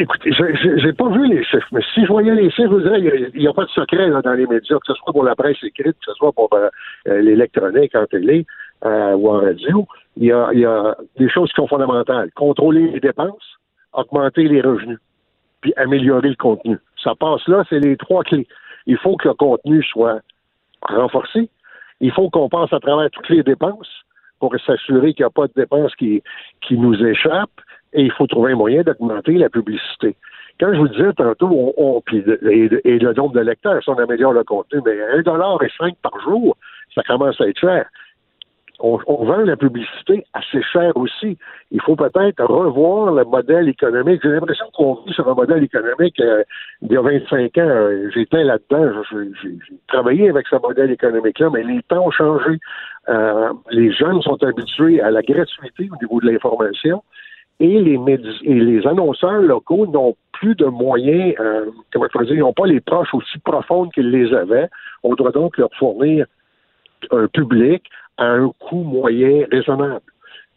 Écoutez, 0.00 0.30
j'ai 0.32 0.92
pas 0.92 1.08
vu 1.08 1.26
les 1.26 1.42
chiffres, 1.42 1.66
mais 1.72 1.80
si 1.92 2.02
je 2.02 2.06
voyais 2.06 2.32
les 2.32 2.50
chiffres, 2.50 2.68
je 2.70 2.74
vous 2.74 2.80
dirais, 2.82 3.00
il 3.34 3.40
n'y 3.40 3.48
a, 3.48 3.52
pas 3.52 3.64
de 3.64 3.70
secret 3.70 4.08
dans 4.10 4.32
les 4.32 4.46
médias, 4.46 4.76
que 4.76 4.86
ce 4.86 4.94
soit 4.94 5.12
pour 5.12 5.24
la 5.24 5.34
presse 5.34 5.56
écrite, 5.64 5.96
que 5.98 6.04
ce 6.04 6.12
soit 6.12 6.32
pour 6.32 6.48
euh, 6.52 6.68
euh, 7.08 7.20
l'électronique 7.20 7.96
en 7.96 8.06
télé. 8.06 8.46
euh, 8.84 9.14
ou 9.14 9.28
en 9.28 9.40
radio, 9.40 9.88
il 10.16 10.26
y, 10.26 10.32
a, 10.32 10.50
il 10.52 10.60
y 10.60 10.64
a 10.64 10.96
des 11.18 11.28
choses 11.28 11.48
qui 11.48 11.56
sont 11.56 11.66
fondamentales. 11.66 12.30
Contrôler 12.36 12.92
les 12.92 13.00
dépenses, 13.00 13.58
augmenter 13.92 14.44
les 14.44 14.60
revenus, 14.60 15.00
puis 15.62 15.72
améliorer 15.76 16.28
le 16.28 16.36
contenu. 16.36 16.78
Ça 17.02 17.16
passe 17.16 17.46
là, 17.48 17.64
c'est 17.68 17.80
les 17.80 17.96
trois 17.96 18.22
clés. 18.22 18.46
Il 18.86 18.98
faut 18.98 19.16
que 19.16 19.26
le 19.26 19.34
contenu 19.34 19.82
soit 19.82 20.20
renforcé. 20.82 21.50
Il 22.00 22.12
faut 22.12 22.30
qu'on 22.30 22.48
passe 22.48 22.72
à 22.72 22.78
travers 22.78 23.10
toutes 23.10 23.30
les 23.30 23.42
dépenses 23.42 23.90
pour 24.38 24.54
s'assurer 24.64 25.12
qu'il 25.14 25.24
n'y 25.24 25.26
a 25.26 25.30
pas 25.30 25.48
de 25.48 25.52
dépenses 25.56 25.94
qui, 25.96 26.22
qui 26.60 26.78
nous 26.78 26.94
échappent. 27.04 27.60
Et 27.92 28.02
il 28.02 28.12
faut 28.12 28.26
trouver 28.26 28.52
un 28.52 28.56
moyen 28.56 28.82
d'augmenter 28.82 29.32
la 29.32 29.48
publicité. 29.48 30.16
Quand 30.60 30.72
je 30.72 30.78
vous 30.78 30.88
disais 30.88 31.12
tantôt, 31.12 31.72
on, 31.76 32.02
et, 32.12 32.98
le 32.98 33.12
nombre 33.14 33.34
de 33.34 33.40
lecteurs, 33.40 33.82
si 33.82 33.90
on 33.90 33.94
améliore 33.94 34.32
le 34.32 34.44
contenu, 34.44 34.80
mais 34.84 35.00
un 35.12 35.22
dollar 35.22 35.62
et 35.62 35.70
cinq 35.78 35.94
par 36.02 36.20
jour, 36.20 36.56
ça 36.94 37.02
commence 37.04 37.40
à 37.40 37.48
être 37.48 37.58
cher 37.60 37.86
on, 38.80 38.96
vend 39.24 39.38
la 39.38 39.56
publicité 39.56 40.24
assez 40.34 40.62
cher 40.62 40.96
aussi. 40.96 41.36
Il 41.70 41.80
faut 41.82 41.96
peut-être 41.96 42.44
revoir 42.44 43.12
le 43.12 43.24
modèle 43.24 43.68
économique. 43.68 44.20
J'ai 44.22 44.30
l'impression 44.30 44.66
qu'on 44.72 44.94
vit 45.04 45.12
sur 45.12 45.28
un 45.28 45.34
modèle 45.34 45.64
économique 45.64 46.20
euh, 46.20 46.44
il 46.82 46.92
y 46.92 46.96
a 46.96 47.02
25 47.02 47.58
ans. 47.58 47.88
J'étais 48.14 48.44
là-dedans. 48.44 49.02
J'ai 49.42 49.58
travaillé 49.88 50.28
avec 50.30 50.46
ce 50.46 50.56
modèle 50.56 50.92
économique-là, 50.92 51.50
mais 51.52 51.64
les 51.64 51.82
temps 51.82 52.06
ont 52.06 52.10
changé. 52.10 52.58
Euh, 53.08 53.52
les 53.70 53.92
jeunes 53.92 54.22
sont 54.22 54.42
habitués 54.42 55.00
à 55.00 55.10
la 55.10 55.22
gratuité 55.22 55.88
au 55.90 55.96
niveau 56.00 56.20
de 56.20 56.30
l'information 56.30 57.02
et 57.60 57.80
les, 57.80 57.98
et 58.42 58.54
les 58.54 58.86
annonceurs 58.86 59.42
locaux 59.42 59.86
n'ont 59.86 60.16
plus 60.32 60.54
de 60.54 60.66
moyens, 60.66 61.34
euh, 61.40 61.66
comment 61.92 62.06
dire, 62.06 62.34
ils 62.34 62.38
n'ont 62.38 62.52
pas 62.52 62.66
les 62.66 62.80
proches 62.80 63.12
aussi 63.12 63.38
profondes 63.38 63.92
qu'ils 63.92 64.10
les 64.10 64.32
avaient. 64.32 64.68
On 65.02 65.14
doit 65.14 65.32
donc 65.32 65.58
leur 65.58 65.70
fournir 65.74 66.26
un 67.10 67.26
public 67.26 67.84
à 68.16 68.26
un 68.26 68.50
coût 68.60 68.84
moyen 68.84 69.46
raisonnable. 69.50 70.02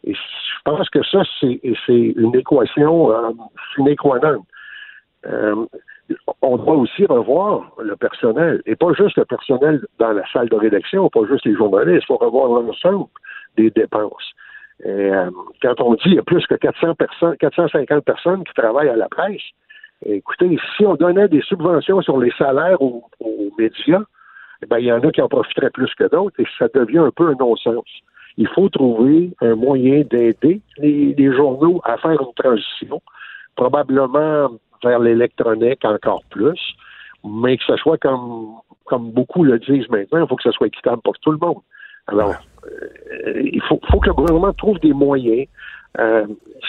Et 0.04 0.14
je 0.14 0.60
pense 0.64 0.88
que 0.90 1.02
ça, 1.04 1.22
c'est 1.40 1.60
une 1.94 2.34
équation, 2.36 3.12
euh, 3.12 3.30
une 3.78 3.96
euh, 5.26 5.54
on 6.42 6.56
doit 6.56 6.74
aussi 6.74 7.06
revoir 7.06 7.70
le 7.82 7.96
personnel, 7.96 8.60
et 8.66 8.74
pas 8.74 8.92
juste 8.92 9.16
le 9.16 9.24
personnel 9.24 9.84
dans 9.98 10.12
la 10.12 10.24
salle 10.32 10.48
de 10.48 10.56
rédaction, 10.56 11.08
pas 11.08 11.24
juste 11.28 11.44
les 11.46 11.54
journalistes, 11.54 12.02
il 12.02 12.06
faut 12.06 12.16
revoir 12.16 12.60
l'ensemble 12.60 13.06
des 13.56 13.70
dépenses. 13.70 14.32
Et, 14.84 14.88
euh, 14.88 15.30
quand 15.60 15.80
on 15.80 15.94
dit 15.94 16.02
qu'il 16.02 16.14
y 16.14 16.18
a 16.18 16.22
plus 16.22 16.46
que 16.46 16.54
400 16.54 16.94
personnes, 16.94 17.36
450 17.38 18.04
personnes 18.04 18.44
qui 18.44 18.54
travaillent 18.54 18.88
à 18.88 18.96
la 18.96 19.08
presse, 19.08 19.42
écoutez, 20.04 20.58
si 20.76 20.86
on 20.86 20.94
donnait 20.94 21.28
des 21.28 21.42
subventions 21.42 22.02
sur 22.02 22.18
les 22.18 22.32
salaires 22.32 22.80
aux 22.80 23.04
médias, 23.58 24.02
eh 24.62 24.66
ben, 24.66 24.78
il 24.78 24.86
y 24.86 24.92
en 24.92 25.00
a 25.00 25.10
qui 25.10 25.20
en 25.20 25.28
profiteraient 25.28 25.70
plus 25.70 25.92
que 25.94 26.04
d'autres 26.04 26.38
et 26.38 26.46
ça 26.58 26.68
devient 26.72 26.98
un 26.98 27.10
peu 27.10 27.28
un 27.28 27.34
non-sens. 27.34 27.84
Il 28.36 28.48
faut 28.48 28.68
trouver 28.68 29.30
un 29.40 29.56
moyen 29.56 30.02
d'aider 30.08 30.60
les, 30.78 31.32
journaux 31.32 31.80
à 31.84 31.98
faire 31.98 32.12
une 32.12 32.34
transition, 32.34 33.02
probablement 33.56 34.50
vers 34.82 34.98
l'électronique 35.00 35.84
encore 35.84 36.22
plus, 36.30 36.58
mais 37.24 37.56
que 37.56 37.64
ce 37.64 37.76
soit 37.76 37.98
comme, 37.98 38.54
comme 38.86 39.10
beaucoup 39.10 39.44
le 39.44 39.58
disent 39.58 39.88
maintenant, 39.90 40.22
il 40.22 40.28
faut 40.28 40.36
que 40.36 40.44
ce 40.44 40.52
soit 40.52 40.68
équitable 40.68 41.02
pour 41.02 41.18
tout 41.18 41.32
le 41.32 41.38
monde. 41.38 41.60
Alors, 42.06 42.34
il 43.34 43.62
faut, 43.68 43.80
faut 43.90 44.00
que 44.00 44.08
le 44.08 44.14
gouvernement 44.14 44.52
trouve 44.52 44.78
des 44.80 44.92
moyens 44.92 45.46
euh, 45.98 46.24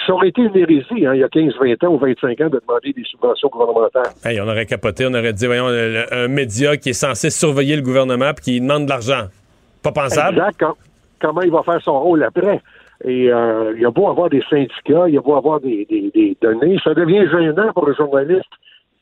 ça 0.06 0.14
aurait 0.14 0.30
été 0.30 0.42
une 0.42 0.56
hérésie 0.58 1.06
hein, 1.06 1.14
il 1.14 1.22
y 1.22 1.24
a 1.24 1.30
15, 1.30 1.54
20 1.58 1.84
ans 1.86 1.94
ou 1.94 1.98
25 1.98 2.42
ans 2.42 2.50
de 2.50 2.60
demander 2.60 2.92
des 2.92 3.06
subventions 3.06 3.48
gouvernementales. 3.48 4.12
on 4.26 4.50
aurait 4.50 4.66
capoté, 4.66 5.06
on 5.06 5.14
aurait 5.14 5.32
dit, 5.32 5.46
voyons, 5.46 5.68
un 5.68 6.28
média 6.28 6.76
qui 6.76 6.90
est 6.90 6.94
censé 6.94 7.30
surveiller 7.30 7.78
le 7.78 7.84
gouvernement 7.84 8.34
puis 8.34 8.44
qui 8.44 8.62
demande 8.62 8.84
de 8.86 8.90
l'argent. 8.90 9.28
Pas 9.82 9.94
pensable. 9.94 10.40
Exact. 10.40 10.66
comment 11.22 11.42
il 11.42 11.52
va 11.52 11.64
faire 11.64 11.82
son 11.82 12.02
rôle 12.02 12.24
après? 12.24 12.62
Et 13.06 13.32
euh, 13.32 13.74
il 13.76 13.82
y 13.82 13.86
a 13.86 13.92
beau 13.92 14.10
avoir 14.10 14.30
des 14.30 14.44
syndicats, 14.50 15.08
il 15.08 15.14
y 15.14 15.18
a 15.18 15.22
beau 15.22 15.36
avoir 15.36 15.62
des, 15.62 15.86
des 15.90 16.38
données, 16.42 16.78
ça 16.84 16.94
devient 16.94 17.26
gênant 17.32 17.72
pour 17.74 17.86
le 17.86 17.94
journaliste 17.94 18.44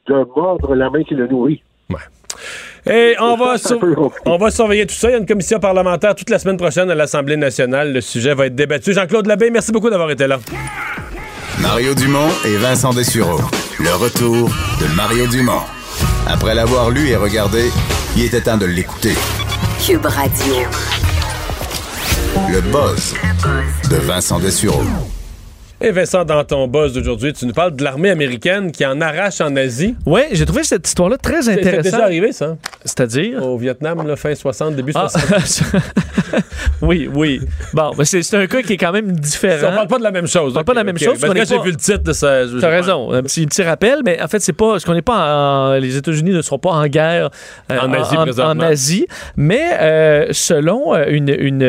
de 0.07 0.23
mordre 0.35 0.75
la 0.75 0.89
main 0.91 1.03
qui 1.03 1.15
le 1.15 1.27
nourrit. 1.27 1.63
Ouais. 1.93 2.91
Et 2.91 3.15
on 3.19 3.37
va, 3.37 3.55
on 4.25 4.37
va 4.37 4.51
surveiller 4.51 4.85
tout 4.87 4.95
ça. 4.95 5.09
Il 5.09 5.11
y 5.11 5.15
a 5.15 5.17
une 5.17 5.25
commission 5.25 5.59
parlementaire 5.59 6.15
toute 6.15 6.29
la 6.29 6.39
semaine 6.39 6.57
prochaine 6.57 6.89
à 6.89 6.95
l'Assemblée 6.95 7.37
nationale. 7.37 7.93
Le 7.93 8.01
sujet 8.01 8.33
va 8.33 8.47
être 8.47 8.55
débattu. 8.55 8.93
Jean-Claude 8.93 9.27
Labbé, 9.27 9.51
merci 9.51 9.71
beaucoup 9.71 9.89
d'avoir 9.89 10.09
été 10.09 10.27
là. 10.27 10.39
Mario 11.59 11.93
Dumont 11.93 12.29
et 12.45 12.55
Vincent 12.57 12.91
Dessureau. 12.93 13.39
Le 13.79 13.93
retour 13.95 14.49
de 14.79 14.95
Mario 14.95 15.27
Dumont. 15.27 15.61
Après 16.27 16.55
l'avoir 16.55 16.89
lu 16.89 17.09
et 17.09 17.15
regardé, 17.15 17.69
il 18.15 18.25
était 18.25 18.41
temps 18.41 18.57
de 18.57 18.65
l'écouter. 18.65 19.13
Cube 19.85 20.05
Radio. 20.05 20.55
Le 22.51 22.61
buzz 22.61 23.13
de 23.89 23.97
Vincent 23.97 24.39
Dessureau. 24.39 24.83
Et 25.83 25.91
Vincent, 25.91 26.23
dans 26.25 26.43
ton 26.43 26.67
buzz 26.67 26.93
d'aujourd'hui, 26.93 27.33
tu 27.33 27.47
nous 27.47 27.53
parles 27.53 27.75
de 27.75 27.83
l'armée 27.83 28.11
américaine 28.11 28.71
qui 28.71 28.85
en 28.85 29.01
arrache 29.01 29.41
en 29.41 29.55
Asie. 29.55 29.95
Oui, 30.05 30.21
j'ai 30.31 30.45
trouvé 30.45 30.63
cette 30.63 30.87
histoire-là 30.87 31.17
très 31.17 31.49
intéressante. 31.49 31.83
C'est 31.85 31.91
déjà 31.91 32.03
arrivé, 32.03 32.31
ça. 32.33 32.55
C'est-à-dire? 32.85 33.43
Au 33.43 33.57
Vietnam, 33.57 34.05
là, 34.05 34.15
fin 34.15 34.35
60, 34.35 34.75
début 34.75 34.91
60. 34.91 35.23
Ah. 35.33 36.37
oui, 36.81 37.09
oui. 37.13 37.41
Bon, 37.73 37.91
mais 37.97 38.05
c'est 38.05 38.33
un 38.35 38.45
cas 38.45 38.61
qui 38.61 38.73
est 38.73 38.77
quand 38.77 38.91
même 38.91 39.11
différent. 39.11 39.69
On 39.71 39.75
parle 39.75 39.87
pas 39.87 39.97
de 39.97 40.03
la 40.03 40.11
même 40.11 40.27
chose. 40.27 40.51
On 40.51 40.53
parle 40.53 40.65
pas 40.65 40.73
de 40.73 40.77
la 40.77 40.83
même 40.83 40.99
chose. 40.99 41.19
Parce 41.19 41.33
que 41.33 41.45
j'ai 41.45 41.59
vu 41.59 41.71
le 41.71 41.77
titre 41.77 42.03
de 42.03 42.13
ça. 42.13 42.43
T'as 42.59 42.69
raison. 42.69 43.11
Un 43.11 43.23
petit, 43.23 43.45
petit 43.47 43.63
rappel, 43.63 44.01
mais 44.05 44.21
en 44.21 44.27
fait, 44.27 44.39
c'est 44.39 44.53
pas. 44.53 44.79
Ce 44.79 44.85
qu'on 44.85 44.93
n'est 44.93 45.01
pas 45.01 45.35
en, 45.35 45.73
Les 45.79 45.97
États-Unis 45.97 46.31
ne 46.31 46.41
sont 46.41 46.59
pas 46.59 46.71
en 46.71 46.85
guerre 46.87 47.29
euh, 47.71 47.79
en, 47.79 47.91
Asie, 47.93 48.17
en, 48.17 48.59
Asie, 48.59 49.07
mais 49.35 49.71
euh, 49.79 50.27
selon 50.31 50.93
euh, 50.93 51.05
une, 51.07 51.29
une, 51.29 51.61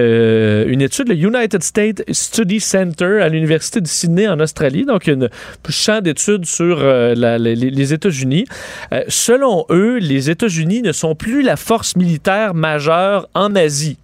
une, 0.69 0.83
étude, 0.83 1.09
le 1.09 1.15
United 1.15 1.63
States 1.63 2.03
Study 2.11 2.61
Center 2.61 3.21
à 3.23 3.29
l'Université 3.29 3.81
de 3.81 3.87
Sydney 4.03 4.27
en 4.27 4.41
Australie, 4.41 4.85
donc 4.85 5.07
une 5.07 5.29
champ 5.69 6.01
d'études 6.01 6.45
sur 6.45 6.79
euh, 6.81 7.15
les, 7.15 7.93
États-Unis. 7.93 8.47
Euh, 8.93 9.03
selon 9.09 9.65
eux, 9.71 9.99
les 9.99 10.29
États-Unis 10.29 10.83
ne 10.83 10.93
sont 10.93 11.15
plus 11.15 11.43
la 11.43 11.57
force 11.57 11.95
militaire 11.97 12.55
majeure 12.55 13.29
en 13.35 13.55
Asie. 13.55 13.97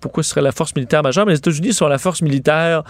pourquoi 0.00 0.22
ce 0.22 0.30
serait 0.30 0.42
la 0.42 0.52
force 0.52 0.74
militaire 0.74 1.02
majeure? 1.02 1.24
Mais 1.24 1.32
les 1.32 1.38
États-Unis 1.38 1.72
sont 1.72 1.86
la 1.86 1.98
force 1.98 2.20
militaire 2.22 2.82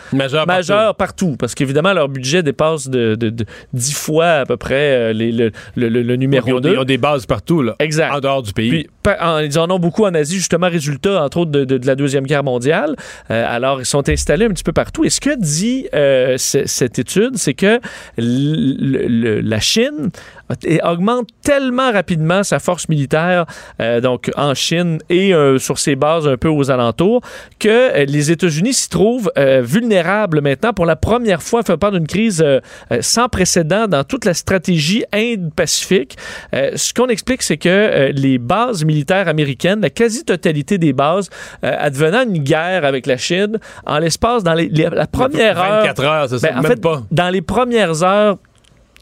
majeure, 0.46 0.94
partout. 0.94 1.36
parce 1.38 1.54
qu'évidemment, 1.54 1.92
leur 1.92 2.08
budget 2.08 2.42
dépasse 2.42 2.88
de, 2.88 3.14
de, 3.14 3.44
10 3.74 3.92
fois 3.92 4.26
à 4.26 4.46
peu 4.46 4.56
près 4.56 5.12
euh, 5.12 5.12
le, 5.12 5.50
le, 5.76 6.16
numéro 6.16 6.60
2. 6.60 6.72
Ils 6.72 6.78
ont 6.78 6.84
des 6.84 6.98
bases 6.98 7.26
partout, 7.26 7.62
là, 7.62 7.76
exact. 7.78 8.14
en 8.14 8.20
dehors 8.20 8.42
du 8.42 8.52
pays. 8.52 8.70
Puis, 8.70 8.88
ils 9.06 9.58
en 9.58 9.70
ont 9.70 9.78
beaucoup 9.78 10.04
en 10.04 10.14
Asie, 10.14 10.36
justement, 10.36 10.68
résultat, 10.68 11.22
entre 11.22 11.38
autres, 11.38 11.50
de, 11.50 11.86
la 11.86 11.94
Deuxième 11.94 12.24
Guerre 12.24 12.44
mondiale. 12.44 12.96
alors, 13.28 13.80
ils 13.80 13.86
sont 13.86 14.08
installés 14.08 14.46
un 14.46 14.50
petit 14.50 14.64
peu 14.64 14.72
partout. 14.72 15.04
Et 15.04 15.10
ce 15.10 15.20
que 15.20 15.38
dit 15.38 15.86
cette 16.38 16.98
étude, 16.98 17.36
c'est 17.36 17.54
que 17.54 17.80
la 18.16 19.60
Chine 19.60 20.10
augmente 20.82 21.28
tellement 21.42 21.92
rapidement 21.92 22.42
sa 22.42 22.58
force 22.58 22.88
militaire, 22.88 23.46
euh, 23.80 24.00
donc 24.00 24.30
en 24.36 24.54
Chine 24.54 24.98
et 25.08 25.34
euh, 25.34 25.58
sur 25.58 25.78
ses 25.78 25.96
bases 25.96 26.26
un 26.28 26.36
peu 26.36 26.48
aux 26.48 26.70
alentours, 26.70 27.20
que 27.58 27.68
euh, 27.68 28.04
les 28.04 28.30
États-Unis 28.30 28.74
s'y 28.74 28.88
trouvent 28.88 29.30
vulnérables 29.36 30.40
maintenant 30.40 30.72
pour 30.72 30.86
la 30.86 30.96
première 30.96 31.42
fois, 31.42 31.62
fait 31.62 31.76
part 31.76 31.92
d'une 31.92 32.06
crise 32.06 32.44
sans 33.00 33.28
précédent 33.28 33.86
dans 33.86 34.04
toute 34.04 34.24
la 34.24 34.34
stratégie 34.34 35.04
Indo-Pacifique. 35.12 36.16
ce 36.52 36.92
qu'on 36.94 37.06
explique, 37.06 37.42
c'est 37.42 37.56
que 37.56 38.10
les 38.14 38.38
bases 38.38 38.84
militaires 38.84 39.28
américaines, 39.28 39.80
la 39.80 39.90
quasi-totalité 39.90 40.78
des 40.78 40.92
bases, 40.92 41.30
advenant 41.62 42.22
une 42.22 42.38
guerre 42.38 42.84
avec 42.84 43.06
la 43.06 43.16
Chine, 43.16 43.58
en 43.86 43.98
l'espace, 43.98 44.44
dans 44.44 44.54
les, 44.54 44.68
la 44.68 45.06
première 45.06 45.56
24 45.56 46.04
heure, 46.04 46.28
c'est 46.28 46.38
ça, 46.38 46.52
ben, 46.52 46.68
même 46.68 46.80
pas. 46.80 47.02
Dans 47.10 47.30
les 47.30 47.42
premières 47.42 48.02
heures, 48.02 48.38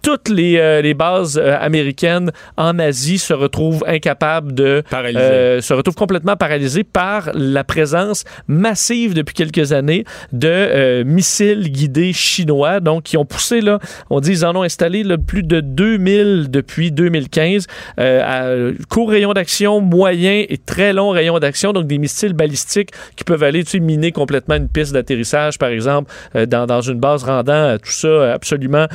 toutes 0.02 0.28
les, 0.28 0.56
euh, 0.56 0.80
les 0.80 0.94
bases 0.94 1.38
euh, 1.38 1.56
américaines 1.60 2.30
en 2.56 2.78
Asie 2.78 3.18
se 3.18 3.34
retrouvent 3.34 3.84
incapables 3.86 4.54
de 4.54 4.82
euh, 4.92 5.60
se 5.60 5.74
retrouvent 5.74 5.94
complètement 5.94 6.36
paralysées 6.36 6.84
par 6.84 7.30
la 7.34 7.64
présence 7.64 8.24
massive 8.48 9.14
depuis 9.14 9.34
quelques 9.34 9.72
années 9.72 10.04
de 10.32 11.02
missiles 11.02 11.70
guidés 11.70 12.12
chinois 12.12 12.80
donc 12.80 13.04
qui 13.04 13.16
ont 13.16 13.24
poussé 13.24 13.60
là 13.60 13.78
on 14.08 14.20
dit 14.20 14.30
ils 14.30 14.44
en 14.44 14.56
ont 14.56 14.62
installé 14.62 15.02
là, 15.02 15.18
plus 15.18 15.42
de 15.42 15.60
2000 15.60 16.50
depuis 16.50 16.92
2015 16.92 17.66
à 17.98 18.46
court 18.88 19.10
rayon 19.10 19.32
d'action 19.32 19.80
moyen 19.80 20.44
et 20.48 20.58
très 20.58 20.92
long 20.92 21.10
rayon 21.10 21.38
d'action 21.38 21.72
donc 21.72 21.86
des 21.86 21.98
missiles 21.98 22.32
balistiques 22.32 22.90
qui 23.16 23.24
peuvent 23.24 23.42
aller 23.42 23.64
tu 23.64 23.70
sais, 23.70 23.80
miner 23.80 24.12
complètement 24.12 24.56
une 24.56 24.68
piste 24.68 24.92
d'atterrissage 24.92 25.58
par 25.58 25.70
exemple 25.70 26.12
dans, 26.48 26.66
dans 26.66 26.80
une 26.80 26.98
base 26.98 27.24
rendant 27.24 27.76
tout 27.78 27.90
ça 27.90 28.32
absolument 28.32 28.86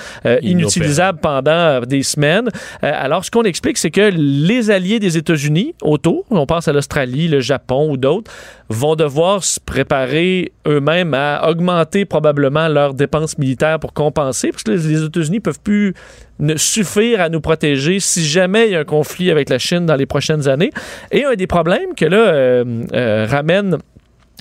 inutilisable 0.41 0.94
pendant 1.21 1.51
euh, 1.51 1.81
des 1.81 2.03
semaines. 2.03 2.49
Euh, 2.83 2.91
alors, 2.93 3.25
ce 3.25 3.31
qu'on 3.31 3.43
explique, 3.43 3.77
c'est 3.77 3.91
que 3.91 4.11
les 4.13 4.71
alliés 4.71 4.99
des 4.99 5.17
États-Unis 5.17 5.75
autour, 5.81 6.25
on 6.29 6.45
pense 6.45 6.67
à 6.67 6.73
l'Australie, 6.73 7.27
le 7.27 7.39
Japon 7.39 7.89
ou 7.91 7.97
d'autres, 7.97 8.31
vont 8.69 8.95
devoir 8.95 9.43
se 9.43 9.59
préparer 9.59 10.51
eux-mêmes 10.67 11.13
à 11.13 11.49
augmenter 11.49 12.05
probablement 12.05 12.67
leurs 12.67 12.93
dépenses 12.93 13.37
militaires 13.37 13.79
pour 13.79 13.93
compenser, 13.93 14.51
parce 14.51 14.63
que 14.63 14.71
les 14.71 15.03
États-Unis 15.03 15.39
peuvent 15.39 15.59
plus 15.59 15.93
ne 16.39 16.57
suffire 16.57 17.21
à 17.21 17.29
nous 17.29 17.39
protéger 17.39 17.99
si 18.01 18.25
jamais 18.25 18.67
il 18.67 18.71
y 18.73 18.75
a 18.75 18.79
un 18.79 18.83
conflit 18.83 19.31
avec 19.31 19.49
la 19.49 19.57
Chine 19.57 19.85
dans 19.85 19.95
les 19.95 20.05
prochaines 20.05 20.49
années. 20.49 20.71
Et 21.11 21.23
un 21.23 21.35
des 21.35 21.47
problèmes 21.47 21.95
que 21.95 22.05
là 22.05 22.17
euh, 22.17 23.25
ramène 23.29 23.77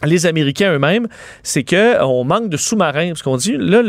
les 0.03 0.27
Américains 0.27 0.73
eux-mêmes, 0.73 1.07
c'est 1.43 1.65
qu'on 1.65 2.25
manque 2.25 2.49
de 2.49 2.57
sous-marins. 2.57 3.09
Parce 3.09 3.23
qu'on 3.23 3.37
dit, 3.37 3.57
là, 3.57 3.83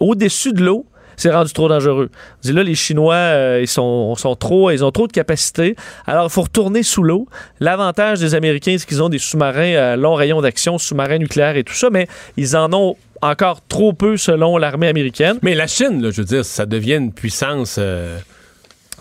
au-dessus 0.00 0.52
de 0.52 0.64
l'eau, 0.64 0.86
c'est 1.16 1.30
rendu 1.30 1.52
trop 1.52 1.68
dangereux. 1.68 2.10
Dit 2.42 2.52
là, 2.52 2.62
les 2.62 2.74
Chinois, 2.74 3.14
euh, 3.14 3.58
ils, 3.62 3.66
sont, 3.68 4.14
sont 4.16 4.34
trop, 4.36 4.70
ils 4.70 4.84
ont 4.84 4.90
trop 4.90 5.06
de 5.06 5.12
capacité. 5.12 5.76
Alors, 6.06 6.26
il 6.26 6.30
faut 6.30 6.42
retourner 6.42 6.82
sous 6.82 7.02
l'eau. 7.02 7.28
L'avantage 7.60 8.20
des 8.20 8.34
Américains, 8.34 8.76
c'est 8.78 8.86
qu'ils 8.88 9.02
ont 9.02 9.08
des 9.08 9.18
sous-marins 9.18 9.74
à 9.76 9.96
long 9.96 10.14
rayon 10.14 10.40
d'action, 10.40 10.78
sous-marins 10.78 11.18
nucléaires 11.18 11.56
et 11.56 11.64
tout 11.64 11.74
ça, 11.74 11.88
mais 11.90 12.06
ils 12.36 12.56
en 12.56 12.72
ont 12.72 12.96
encore 13.20 13.60
trop 13.68 13.92
peu 13.92 14.16
selon 14.16 14.56
l'armée 14.58 14.88
américaine. 14.88 15.38
Mais 15.42 15.54
la 15.54 15.66
Chine, 15.68 16.02
là, 16.02 16.10
je 16.10 16.18
veux 16.22 16.26
dire, 16.26 16.44
ça 16.44 16.66
devient 16.66 16.94
une 16.96 17.12
puissance. 17.12 17.76
euh, 17.78 18.18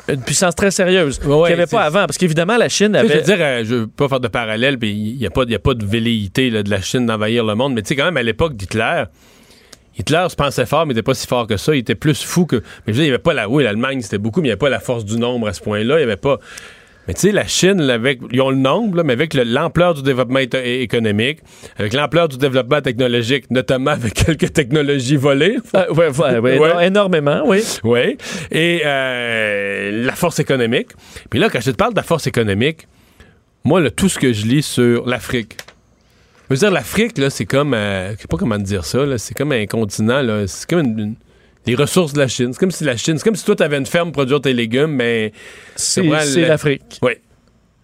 Une 0.07 0.21
puissance 0.21 0.55
très 0.55 0.69
sérieuse 0.71 1.19
Ouais, 1.25 1.47
qu'il 1.49 1.55
n'y 1.55 1.61
avait 1.61 1.65
pas 1.67 1.83
avant. 1.83 2.05
Parce 2.05 2.17
qu'évidemment, 2.17 2.57
la 2.57 2.69
Chine 2.69 2.95
avait... 2.95 3.07
Je 3.07 3.13
veux 3.15 3.21
dire, 3.23 3.37
euh, 3.39 3.63
je 3.65 3.75
veux 3.75 3.87
pas 3.87 4.07
faire 4.09 4.19
de 4.19 4.27
parallèle, 4.27 4.77
puis 4.77 4.91
il 4.91 5.17
n'y 5.17 5.25
a, 5.25 5.29
pas- 5.31 5.43
y 5.47 5.55
a 5.55 5.59
pas 5.59 5.73
de 5.73 5.85
velléité 5.85 6.49
là, 6.49 6.61
de 6.63 6.69
la 6.69 6.81
Chine 6.81 7.05
d'envahir 7.07 7.43
le 7.45 7.55
monde, 7.55 7.73
mais 7.73 7.81
tu 7.81 7.89
sais, 7.89 7.95
quand 7.95 8.05
même, 8.05 8.17
à 8.17 8.23
l'époque 8.23 8.55
d'Hitler, 8.55 9.03
Hitler 9.97 10.25
se 10.29 10.35
pensait 10.35 10.65
fort, 10.65 10.85
mais 10.85 10.93
il 10.93 10.95
n'était 10.95 11.03
pas 11.05 11.13
si 11.13 11.27
fort 11.27 11.47
que 11.47 11.57
ça. 11.57 11.75
Il 11.75 11.79
était 11.79 11.95
plus 11.95 12.23
fou 12.23 12.45
que. 12.45 12.57
Mais 12.57 12.61
je 12.87 12.91
veux 12.91 12.93
dire, 12.93 13.03
il 13.03 13.07
n'y 13.07 13.13
avait 13.13 13.17
pas 13.19 13.33
la. 13.33 13.49
Oui, 13.49 13.63
l'Allemagne, 13.63 14.01
c'était 14.01 14.17
beaucoup, 14.17 14.41
mais 14.41 14.47
il 14.47 14.49
n'y 14.49 14.53
avait 14.53 14.59
pas 14.59 14.69
la 14.69 14.79
force 14.79 15.03
du 15.05 15.17
nombre 15.17 15.47
à 15.47 15.53
ce 15.53 15.61
point-là. 15.61 15.95
Il 15.95 15.97
n'y 15.97 16.03
avait 16.03 16.15
pas. 16.15 16.39
Mais 17.07 17.15
tu 17.15 17.21
sais, 17.21 17.31
la 17.31 17.47
Chine, 17.47 17.81
là, 17.81 17.95
avec, 17.95 18.19
ils 18.31 18.39
ont 18.41 18.51
le 18.51 18.55
nombre, 18.57 18.97
là, 18.97 19.03
mais 19.03 19.13
avec 19.13 19.33
le- 19.33 19.43
l'ampleur 19.43 19.95
du 19.95 20.03
développement 20.03 20.37
économique, 20.39 21.39
avec 21.77 21.93
l'ampleur 21.93 22.27
du 22.29 22.37
développement 22.37 22.79
technologique, 22.79 23.49
notamment 23.49 23.91
avec 23.91 24.13
quelques 24.25 24.53
technologies 24.53 25.15
volées. 25.17 25.57
Ah, 25.73 25.91
ouais, 25.91 26.09
ouais, 26.09 26.37
ouais, 26.39 26.59
Ouais. 26.59 26.73
non, 26.73 26.79
énormément, 26.79 27.41
oui. 27.47 27.63
Oui. 27.83 28.17
Et 28.51 28.81
euh, 28.85 30.05
la 30.05 30.13
force 30.13 30.39
économique. 30.39 30.89
Puis 31.29 31.39
là, 31.39 31.49
quand 31.49 31.59
je 31.59 31.71
te 31.71 31.75
parle 31.75 31.93
de 31.93 31.97
la 31.97 32.03
force 32.03 32.27
économique, 32.27 32.87
moi, 33.63 33.81
là, 33.81 33.89
tout 33.89 34.07
ce 34.09 34.19
que 34.19 34.31
je 34.31 34.45
lis 34.45 34.63
sur 34.63 35.05
l'Afrique, 35.07 35.57
je 36.55 36.59
veux 36.59 36.67
dire, 36.67 36.71
l'Afrique, 36.71 37.17
là, 37.17 37.29
c'est 37.29 37.45
comme. 37.45 37.73
euh, 37.73 38.13
je 38.15 38.21
sais 38.21 38.27
pas 38.27 38.37
comment 38.37 38.57
dire 38.57 38.85
ça, 38.85 39.05
là. 39.05 39.17
C'est 39.17 39.33
comme 39.33 39.51
un 39.51 39.65
continent, 39.65 40.21
là. 40.21 40.45
C'est 40.47 40.69
comme 40.69 40.79
une- 40.79 40.99
une- 40.99 41.15
les 41.65 41.75
ressources 41.75 42.13
de 42.13 42.19
la 42.19 42.27
Chine. 42.27 42.53
C'est 42.53 42.59
comme 42.59 42.71
si 42.71 42.83
la 42.83 42.97
Chine. 42.97 43.17
C'est 43.17 43.23
comme 43.23 43.35
si 43.35 43.45
toi, 43.45 43.55
tu 43.55 43.63
avais 43.63 43.77
une 43.77 43.85
ferme 43.85 44.07
pour 44.09 44.23
produire 44.23 44.41
tes 44.41 44.53
légumes, 44.53 44.91
mais. 44.95 45.31
C'est 45.75 46.01
l'Afrique. 46.47 46.99
Oui. 47.01 47.13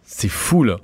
C'est 0.05 0.29
fou, 0.29 0.63
là. 0.63 0.77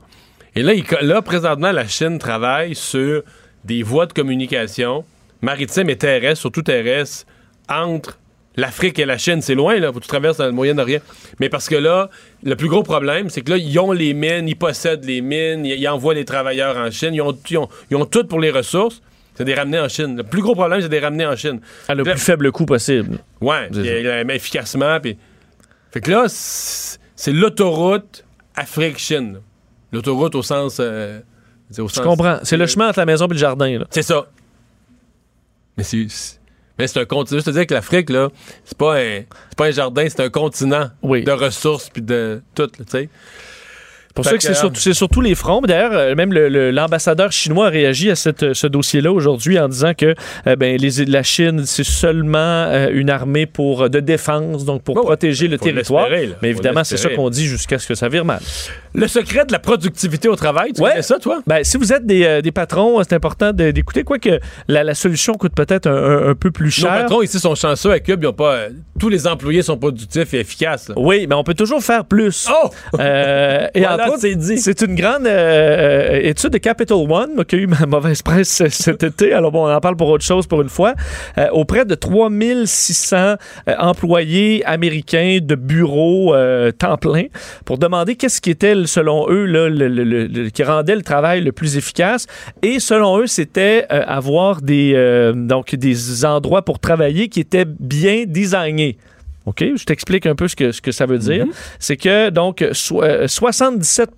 Et 0.56 0.62
là, 0.62 0.74
il- 0.74 0.86
là, 1.02 1.22
présentement, 1.22 1.72
la 1.72 1.88
Chine 1.88 2.20
travaille 2.20 2.76
sur 2.76 3.24
des 3.66 3.82
voies 3.84 4.06
de 4.06 4.14
communication 4.14 5.04
maritimes 5.42 5.90
et 5.90 5.96
terrestres, 5.98 6.42
surtout 6.42 6.62
terrestres, 6.62 7.26
entre 7.68 8.20
l'Afrique 8.56 9.00
et 9.00 9.06
la 9.06 9.18
Chine. 9.18 9.42
C'est 9.42 9.56
loin, 9.56 9.80
là. 9.80 9.88
Faut 9.92 10.00
que 10.00 10.04
tu 10.04 10.10
traverses 10.10 10.38
dans 10.38 10.46
le 10.46 10.52
Moyen-Orient. 10.52 11.00
Mais 11.40 11.50
parce 11.50 11.68
que 11.70 11.76
là, 11.76 12.10
le 12.44 12.56
plus 12.56 12.68
gros 12.70 12.84
problème, 12.84 13.30
c'est 13.30 13.42
que 13.42 13.52
là, 13.52 13.58
ils 13.58 13.80
ont 13.80 13.92
les 13.92 14.14
mines, 14.14 14.48
ils 14.48 14.56
possèdent 14.56 15.06
les 15.06 15.22
mines, 15.22 15.66
ils, 15.66 15.80
ils 15.80 15.88
envoient 15.88 16.14
les 16.14 16.26
travailleurs 16.26 16.78
en 16.78 16.92
Chine, 16.92 17.14
ils 17.14 17.22
ont, 17.22 17.38
ils 17.50 17.58
ont, 17.58 17.68
ils 17.90 17.98
ont 17.98 18.06
tout 18.06 18.26
pour 18.26 18.40
les 18.40 18.52
ressources. 18.52 19.02
C'est 19.36 19.44
de 19.46 19.50
les 19.50 19.56
ramener 19.56 19.80
en 19.80 19.88
Chine. 19.88 20.16
Le 20.18 20.24
plus 20.24 20.42
gros 20.44 20.54
problème, 20.54 20.80
c'est 20.82 20.88
de 20.90 20.94
les 20.94 21.00
ramener 21.00 21.26
en 21.26 21.36
Chine. 21.36 21.60
À 21.88 21.96
le 21.96 22.04
Là- 22.04 22.12
plus 22.12 22.22
faible 22.22 22.52
coût 22.52 22.66
possible. 22.68 23.18
Ouais, 23.42 23.68
euh, 23.76 24.24
mais 24.28 24.36
efficacement. 24.36 25.00
Puis... 25.00 25.18
Fait 25.92 26.02
que 26.02 26.12
là, 26.12 26.26
c'est 26.28 27.32
l'autoroute 27.32 28.24
Afrique-Chine. 28.56 29.40
L'autoroute 29.92 30.36
au 30.36 30.44
sens. 30.44 30.78
euh, 30.80 31.20
au 31.80 31.88
Je 31.88 31.94
sens- 31.94 32.04
comprends. 32.06 32.38
C'est 32.44 32.58
le 32.58 32.68
chemin 32.68 32.90
entre 32.90 33.00
la 33.00 33.06
maison 33.08 33.26
et 33.26 33.34
le 33.34 33.38
jardin. 33.38 33.80
C'est 33.90 34.04
ça. 34.04 34.28
Mais 35.78 35.84
c'est. 35.84 36.06
Mais 36.80 36.88
c'est 36.88 37.00
un 37.02 37.06
continent. 37.06 37.40
Je 37.40 37.46
te 37.46 37.58
dis 37.58 37.68
que 37.68 37.74
l'Afrique, 37.74 38.10
là, 38.10 38.30
c'est 38.66 38.78
pas 38.78 38.96
un. 39.00 39.22
C'est 39.50 39.58
pas 39.58 39.66
un 39.68 39.72
jardin, 39.72 40.06
c'est 40.10 40.22
un 40.22 40.30
continent 40.30 40.90
Oui. 41.04 41.24
de 41.24 41.32
ressources 41.32 41.90
puis 41.90 42.02
de 42.02 42.42
tout, 42.56 42.68
tu 42.68 42.84
sais. 42.88 43.10
Pour 44.14 44.26
ça 44.26 44.38
que 44.38 44.44
c'est 44.44 44.54
sur, 44.54 44.72
c'est 44.76 44.94
sur 44.94 45.10
tous 45.10 45.22
les 45.22 45.36
fronts. 45.36 45.62
D'ailleurs, 45.62 45.94
euh, 45.94 46.16
même 46.16 46.32
l'ambassadeur 46.34 47.32
chinois 47.32 47.68
a 47.68 47.70
réagi 47.70 48.12
à 48.12 48.16
cette- 48.16 48.54
ce 48.54 48.68
dossier-là 48.68 49.12
aujourd'hui 49.12 49.58
en 49.60 49.68
disant 49.68 49.94
que 49.94 50.14
euh, 50.48 50.56
ben, 50.56 50.78
les, 50.78 51.06
la 51.06 51.24
Chine, 51.24 51.64
c'est 51.66 51.84
seulement 51.84 52.38
euh, 52.38 52.90
une 52.94 53.10
armée 53.10 53.46
pour, 53.46 53.90
de 53.90 54.00
défense, 54.00 54.66
donc 54.66 54.84
pour 54.84 54.96
protéger 54.96 55.48
le 55.48 55.58
territoire. 55.58 56.10
là. 56.10 56.18
Mais 56.42 56.50
évidemment, 56.50 56.84
c'est 56.84 56.98
ça 56.98 57.10
qu'on 57.10 57.30
dit 57.30 57.46
jusqu'à 57.46 57.80
ce 57.80 57.88
que 57.88 57.96
ça 57.96 58.08
vire 58.10 58.26
mal. 58.26 58.40
Le 58.96 59.08
secret 59.08 59.46
de 59.46 59.52
la 59.52 59.60
productivité 59.60 60.28
au 60.28 60.36
travail, 60.36 60.72
tu 60.74 60.82
Ouais. 60.82 60.92
connais 60.92 61.02
ça, 61.02 61.18
toi? 61.20 61.42
Ben, 61.48 61.64
si 61.64 61.78
vous 61.78 61.92
êtes 61.92 62.06
des, 62.06 62.24
euh, 62.26 62.42
des 62.42 62.52
patrons, 62.52 63.02
c'est 63.04 63.14
important 63.14 63.52
d'écouter. 63.52 64.04
Quoique 64.04 64.40
la, 64.68 64.84
la 64.84 64.94
solution 64.94 65.34
coûte 65.34 65.54
peut-être 65.56 65.88
un, 65.88 65.96
un- 65.96 66.30
un 66.30 66.36
peu 66.36 66.52
plus 66.52 66.66
Nos 66.66 66.88
cher. 66.88 67.02
patrons 67.02 67.22
ici 67.24 67.40
sont 67.40 67.56
chanceux 67.56 67.92
à 67.92 68.00
Cube, 68.00 68.20
ils 68.24 68.28
ont 68.28 68.34
pas. 68.34 68.68
tous 69.00 69.10
les 69.10 69.26
employés 69.26 69.64
sont 69.64 69.78
productifs 69.78 70.34
et 70.36 70.40
efficaces. 70.42 70.90
là. 70.90 70.96
Oui, 70.98 71.26
mais 71.28 71.34
on 71.36 71.44
peut 71.44 71.56
toujours 71.56 71.82
faire 71.84 72.06
plus. 72.06 72.48
Oh! 72.52 72.70
Et 72.94 73.00
Voilà, 73.84 74.03
c'est 74.20 74.36
dit. 74.36 74.58
C'est 74.58 74.82
une 74.82 74.96
grande 74.96 75.26
euh, 75.28 76.20
étude 76.24 76.52
de 76.52 76.58
Capital 76.58 76.98
One 76.98 77.44
qui 77.46 77.56
a 77.56 77.60
eu 77.60 77.68
ma 77.68 77.86
mauvaise 77.88 78.22
presse 78.22 78.64
cet 78.70 79.04
été. 79.04 79.34
Alors 79.34 79.52
bon, 79.52 79.68
on 79.68 79.72
en 79.74 79.80
parle 79.80 79.96
pour 79.96 80.10
autre 80.10 80.24
chose 80.24 80.48
pour 80.48 80.62
une 80.62 80.70
fois. 80.70 80.94
Euh, 81.38 81.48
auprès 81.52 81.86
de 81.86 81.96
3600 81.96 83.16
euh, 83.18 83.36
employés 83.80 84.64
américains 84.66 85.40
de 85.42 85.56
bureaux 85.56 86.34
euh, 86.34 86.72
temps 86.72 86.98
plein 86.98 87.24
pour 87.66 87.78
demander 87.78 88.16
qu'est-ce 88.16 88.42
qui 88.42 88.50
était, 88.52 88.76
selon 88.86 89.28
eux, 89.30 89.46
là, 89.46 89.70
le- 89.70 89.88
le- 89.88 90.50
qui 90.50 90.64
rendait 90.64 90.96
le 90.96 91.02
travail 91.02 91.42
le 91.42 91.52
plus 91.52 91.78
efficace. 91.78 92.28
Et 92.62 92.80
selon 92.80 93.20
eux, 93.20 93.28
c'était 93.28 93.86
avoir 93.90 94.62
des, 94.62 94.94
donc 95.36 95.76
des 95.76 96.26
endroits 96.26 96.62
pour 96.64 96.80
travailler 96.80 97.28
qui 97.30 97.40
étaient 97.40 97.66
bien 97.66 98.24
designés. 98.28 98.98
OK, 99.46 99.64
je 99.76 99.84
t'explique 99.84 100.26
un 100.26 100.36
peu 100.36 100.48
ce 100.48 100.56
que, 100.56 100.72
ce 100.72 100.82
que 100.82 100.92
ça 100.94 101.06
veut 101.06 101.18
dire. 101.18 101.46
C'est 101.78 101.98
que, 101.98 102.30
donc, 102.30 102.66
so- 102.72 103.04
euh, 103.04 103.28
77 103.28 104.12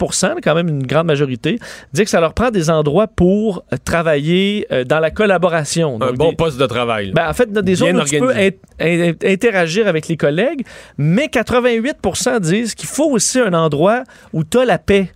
quand 0.44 0.54
même 0.54 0.68
une 0.68 0.86
grande 0.86 1.08
majorité, 1.08 1.58
dit 1.94 2.04
que 2.04 2.10
ça 2.10 2.20
leur 2.20 2.34
prend 2.36 2.52
des 2.52 2.70
endroits 2.70 3.08
pour 3.08 3.64
euh, 3.74 3.78
travailler 3.84 4.68
euh, 4.72 4.84
dans 4.84 5.00
la 5.00 5.10
collaboration. 5.12 5.98
Un 6.02 6.14
bon 6.14 6.30
des- 6.30 6.36
poste 6.36 6.60
de 6.60 6.66
travail. 6.68 7.12
ben, 7.12 7.28
en 7.28 7.34
fait, 7.34 7.52
des 7.52 7.62
Bien 7.62 7.76
zones 7.76 7.98
où 8.02 8.04
tu 8.04 8.20
peux 8.20 8.26
organisé. 8.28 8.60
in- 8.80 9.10
in- 9.10 9.32
interagir 9.34 9.88
avec 9.88 10.08
les 10.08 10.18
collègues, 10.18 10.64
mais 10.98 11.28
88 11.28 11.98
disent 12.42 12.76
qu'il 12.76 12.88
faut 12.90 13.10
aussi 13.10 13.40
un 13.40 13.54
endroit 13.54 14.04
où 14.32 14.44
tu 14.44 14.60
as 14.60 14.66
la 14.66 14.78
paix. 14.78 15.12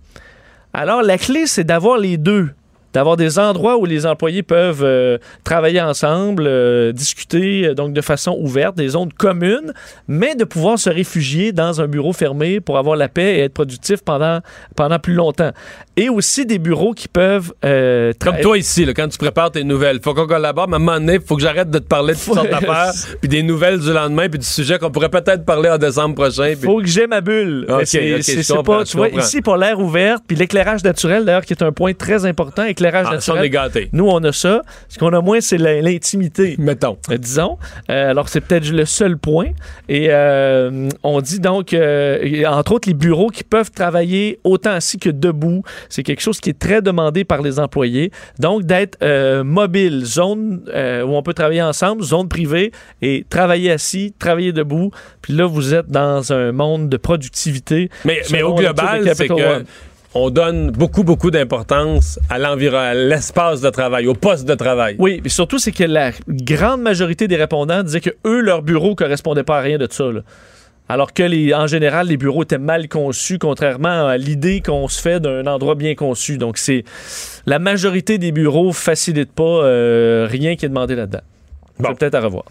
Alors, 0.72 1.02
la 1.02 1.18
clé, 1.18 1.46
c'est 1.46 1.64
d'avoir 1.64 1.98
les 1.98 2.16
deux. 2.16 2.48
D'avoir 2.92 3.16
des 3.16 3.38
endroits 3.38 3.78
où 3.78 3.84
les 3.86 4.04
employés 4.04 4.42
peuvent 4.42 4.82
euh, 4.82 5.18
travailler 5.44 5.80
ensemble, 5.80 6.44
euh, 6.46 6.90
discuter 6.92 7.68
euh, 7.68 7.74
donc 7.74 7.92
de 7.92 8.00
façon 8.00 8.36
ouverte, 8.40 8.76
des 8.76 8.88
zones 8.88 9.12
communes, 9.12 9.72
mais 10.08 10.34
de 10.34 10.44
pouvoir 10.44 10.78
se 10.78 10.90
réfugier 10.90 11.52
dans 11.52 11.80
un 11.80 11.86
bureau 11.86 12.12
fermé 12.12 12.60
pour 12.60 12.78
avoir 12.78 12.96
la 12.96 13.08
paix 13.08 13.36
et 13.36 13.40
être 13.42 13.54
productif 13.54 14.00
pendant, 14.04 14.40
pendant 14.74 14.98
plus 14.98 15.14
longtemps. 15.14 15.52
Et 15.96 16.08
aussi 16.08 16.46
des 16.46 16.58
bureaux 16.58 16.92
qui 16.92 17.06
peuvent... 17.08 17.52
euh, 17.64 18.12
Comme 18.18 18.40
toi 18.40 18.58
ici, 18.58 18.84
là, 18.84 18.92
quand 18.94 19.08
tu 19.08 19.18
prépares 19.18 19.52
tes 19.52 19.62
nouvelles, 19.64 20.00
faut 20.02 20.14
qu'on 20.14 20.26
collabore, 20.26 20.66
mais 20.66 20.74
à 20.74 20.76
un 20.76 20.80
moment 20.80 20.98
donné, 20.98 21.18
faut 21.24 21.36
que 21.36 21.42
j'arrête 21.42 21.70
de 21.70 21.78
te 21.78 21.84
parler 21.86 22.14
de 22.14 22.18
toutes 22.18 22.34
sortes 22.34 22.50
d'affaires, 22.50 22.92
puis 23.20 23.28
des 23.28 23.42
nouvelles 23.42 23.78
du 23.78 23.92
lendemain, 23.92 24.28
puis 24.28 24.38
du 24.38 24.46
sujet 24.46 24.78
qu'on 24.78 24.90
pourrait 24.90 25.10
peut-être 25.10 25.44
parler 25.44 25.68
en 25.70 25.78
décembre 25.78 26.14
prochain. 26.16 26.54
puis- 26.58 26.66
faut 26.66 26.78
que 26.80 26.86
j'ai 26.86 27.06
ma 27.06 27.20
bulle. 27.20 27.66
Ok, 27.68 27.78
Mais 27.94 28.22
c'est- 28.22 28.62
pas, 28.64 28.84
tu 28.84 28.96
vois, 28.96 29.08
ici, 29.20 29.42
pour 29.42 29.56
l'air 29.56 29.78
ouvert, 29.78 30.18
puis 30.26 30.36
l'éclairage 30.36 30.82
naturel, 30.82 31.24
d'ailleurs, 31.24 31.44
qui 31.44 31.52
est 31.52 31.62
un 31.62 31.70
point 31.72 31.92
très 31.92 32.24
important, 32.24 32.64
Ah, 32.88 33.20
ça, 33.20 33.32
on 33.32 33.34
naturel. 33.36 33.44
est 33.44 33.50
gâtés. 33.50 33.88
Nous, 33.92 34.06
on 34.08 34.22
a 34.24 34.32
ça. 34.32 34.62
Ce 34.88 34.98
qu'on 34.98 35.12
a 35.12 35.20
moins, 35.20 35.40
c'est 35.40 35.58
l'intimité. 35.58 36.56
Mettons. 36.58 36.98
euh, 37.10 37.16
disons. 37.18 37.58
Euh, 37.90 38.10
alors, 38.10 38.28
c'est 38.28 38.40
peut-être 38.40 38.68
le 38.70 38.84
seul 38.84 39.16
point. 39.18 39.48
Et 39.88 40.06
euh, 40.10 40.88
on 41.02 41.20
dit 41.20 41.40
donc, 41.40 41.72
euh, 41.74 42.44
entre 42.46 42.72
autres, 42.72 42.88
les 42.88 42.94
bureaux 42.94 43.28
qui 43.28 43.44
peuvent 43.44 43.70
travailler 43.70 44.40
autant 44.44 44.72
assis 44.72 44.98
que 44.98 45.10
debout. 45.10 45.62
C'est 45.88 46.02
quelque 46.02 46.22
chose 46.22 46.40
qui 46.40 46.50
est 46.50 46.58
très 46.58 46.82
demandé 46.82 47.24
par 47.24 47.42
les 47.42 47.58
employés. 47.58 48.10
Donc, 48.38 48.64
d'être 48.64 48.98
mobile, 49.42 50.04
zone 50.04 50.62
où 50.68 51.16
on 51.16 51.22
peut 51.22 51.34
travailler 51.34 51.62
ensemble, 51.62 52.02
zone 52.02 52.28
privée, 52.28 52.72
et 53.02 53.24
travailler 53.28 53.70
assis, 53.72 54.14
travailler 54.18 54.52
debout. 54.52 54.90
Puis 55.22 55.32
là, 55.34 55.46
vous 55.46 55.74
êtes 55.74 55.88
dans 55.88 56.32
un 56.32 56.52
monde 56.52 56.88
de 56.88 56.96
productivité. 56.96 57.90
Mais, 58.04 58.22
mais 58.30 58.42
au 58.42 58.54
global, 58.54 59.08
c'est 59.14 59.28
que. 59.28 59.64
On 60.14 60.30
donne 60.30 60.70
beaucoup, 60.70 61.04
beaucoup 61.04 61.30
d'importance 61.30 62.18
à 62.28 62.38
l'environnement, 62.38 62.90
à 62.90 62.94
l'espace 62.94 63.60
de 63.60 63.70
travail, 63.70 64.06
au 64.06 64.14
poste 64.14 64.46
de 64.46 64.54
travail. 64.54 64.96
Oui, 64.98 65.20
mais 65.22 65.28
surtout, 65.28 65.58
c'est 65.58 65.72
que 65.72 65.84
la 65.84 66.10
grande 66.28 66.82
majorité 66.82 67.28
des 67.28 67.36
répondants 67.36 67.82
disaient 67.82 68.00
que 68.00 68.10
eux, 68.26 68.40
leur 68.40 68.62
bureau 68.62 68.94
correspondait 68.94 69.44
pas 69.44 69.58
à 69.58 69.60
rien 69.60 69.78
de 69.78 69.86
ça. 69.90 70.04
là. 70.04 70.20
Alors 70.88 71.12
que, 71.12 71.22
les, 71.22 71.54
en 71.54 71.68
général, 71.68 72.08
les 72.08 72.16
bureaux 72.16 72.42
étaient 72.42 72.58
mal 72.58 72.88
conçus, 72.88 73.38
contrairement 73.38 74.08
à 74.08 74.16
l'idée 74.16 74.60
qu'on 74.60 74.88
se 74.88 75.00
fait 75.00 75.20
d'un 75.20 75.46
endroit 75.46 75.76
bien 75.76 75.94
conçu. 75.94 76.36
Donc, 76.36 76.58
c'est 76.58 76.82
la 77.46 77.60
majorité 77.60 78.18
des 78.18 78.32
bureaux 78.32 78.72
facilitent 78.72 79.32
pas 79.32 79.44
euh, 79.44 80.26
rien 80.28 80.56
qui 80.56 80.66
est 80.66 80.68
demandé 80.68 80.96
là-dedans. 80.96 81.20
Bon. 81.78 81.90
C'est 81.90 81.98
peut-être 81.98 82.16
à 82.16 82.20
revoir. 82.20 82.44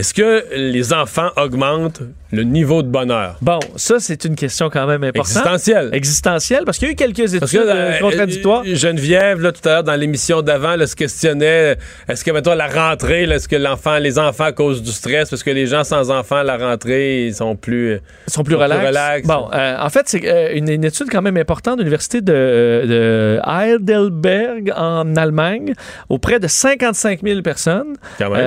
Est-ce 0.00 0.14
que 0.14 0.44
les 0.56 0.94
enfants 0.94 1.28
augmentent 1.36 2.00
le 2.32 2.42
niveau 2.42 2.82
de 2.82 2.88
bonheur? 2.88 3.36
Bon, 3.42 3.58
ça, 3.76 3.96
c'est 3.98 4.24
une 4.24 4.34
question 4.34 4.70
quand 4.70 4.86
même 4.86 5.04
importante. 5.04 5.36
Existentielle. 5.36 5.90
Existentielle, 5.92 6.62
parce 6.64 6.78
qu'il 6.78 6.88
y 6.88 6.90
a 6.90 6.92
eu 6.92 6.96
quelques 6.96 7.34
études 7.34 7.46
que 7.46 7.58
euh, 7.58 7.74
euh, 7.74 7.98
contradictoires. 7.98 8.62
euh, 8.66 8.74
Geneviève, 8.74 9.42
là, 9.42 9.52
tout 9.52 9.60
à 9.68 9.72
l'heure, 9.72 9.84
dans 9.84 9.96
l'émission 9.96 10.40
d'avant, 10.40 10.74
là, 10.76 10.86
se 10.86 10.96
questionnait 10.96 11.76
est-ce 12.08 12.24
que, 12.24 12.30
mettons, 12.30 12.54
la 12.54 12.68
rentrée, 12.68 13.26
là, 13.26 13.34
est-ce 13.34 13.46
que 13.46 13.56
l'enfant, 13.56 13.98
les 13.98 14.18
enfants, 14.18 14.44
à 14.44 14.52
cause 14.52 14.82
du 14.82 14.90
stress, 14.90 15.28
parce 15.28 15.42
que 15.42 15.50
les 15.50 15.66
gens 15.66 15.84
sans 15.84 16.10
enfants, 16.10 16.36
à 16.36 16.44
la 16.44 16.56
rentrée, 16.56 17.26
ils 17.26 17.34
sont 17.34 17.54
plus. 17.54 18.00
Ils 18.26 18.32
sont 18.32 18.42
plus 18.42 18.54
sont 18.54 18.54
plus 18.54 18.54
relax. 18.54 18.86
relax. 18.86 19.26
Bon, 19.28 19.50
euh, 19.52 19.76
en 19.78 19.90
fait, 19.90 20.04
c'est 20.06 20.24
euh, 20.24 20.54
une, 20.54 20.70
une 20.70 20.84
étude 20.84 21.08
quand 21.10 21.20
même 21.20 21.36
importante 21.36 21.76
de 21.76 21.82
l'université 21.82 22.22
de, 22.22 22.86
de 22.88 23.38
Heidelberg 23.46 24.72
en 24.74 25.14
Allemagne, 25.16 25.74
auprès 26.08 26.40
de 26.40 26.46
55 26.46 27.20
000 27.22 27.42
personnes 27.42 27.96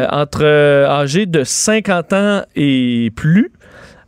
entre 0.10 0.40
euh, 0.42 0.88
âgés 0.88 1.28
de 1.44 1.48
50 1.48 2.14
ans 2.14 2.42
et 2.56 3.12
plus. 3.16 3.52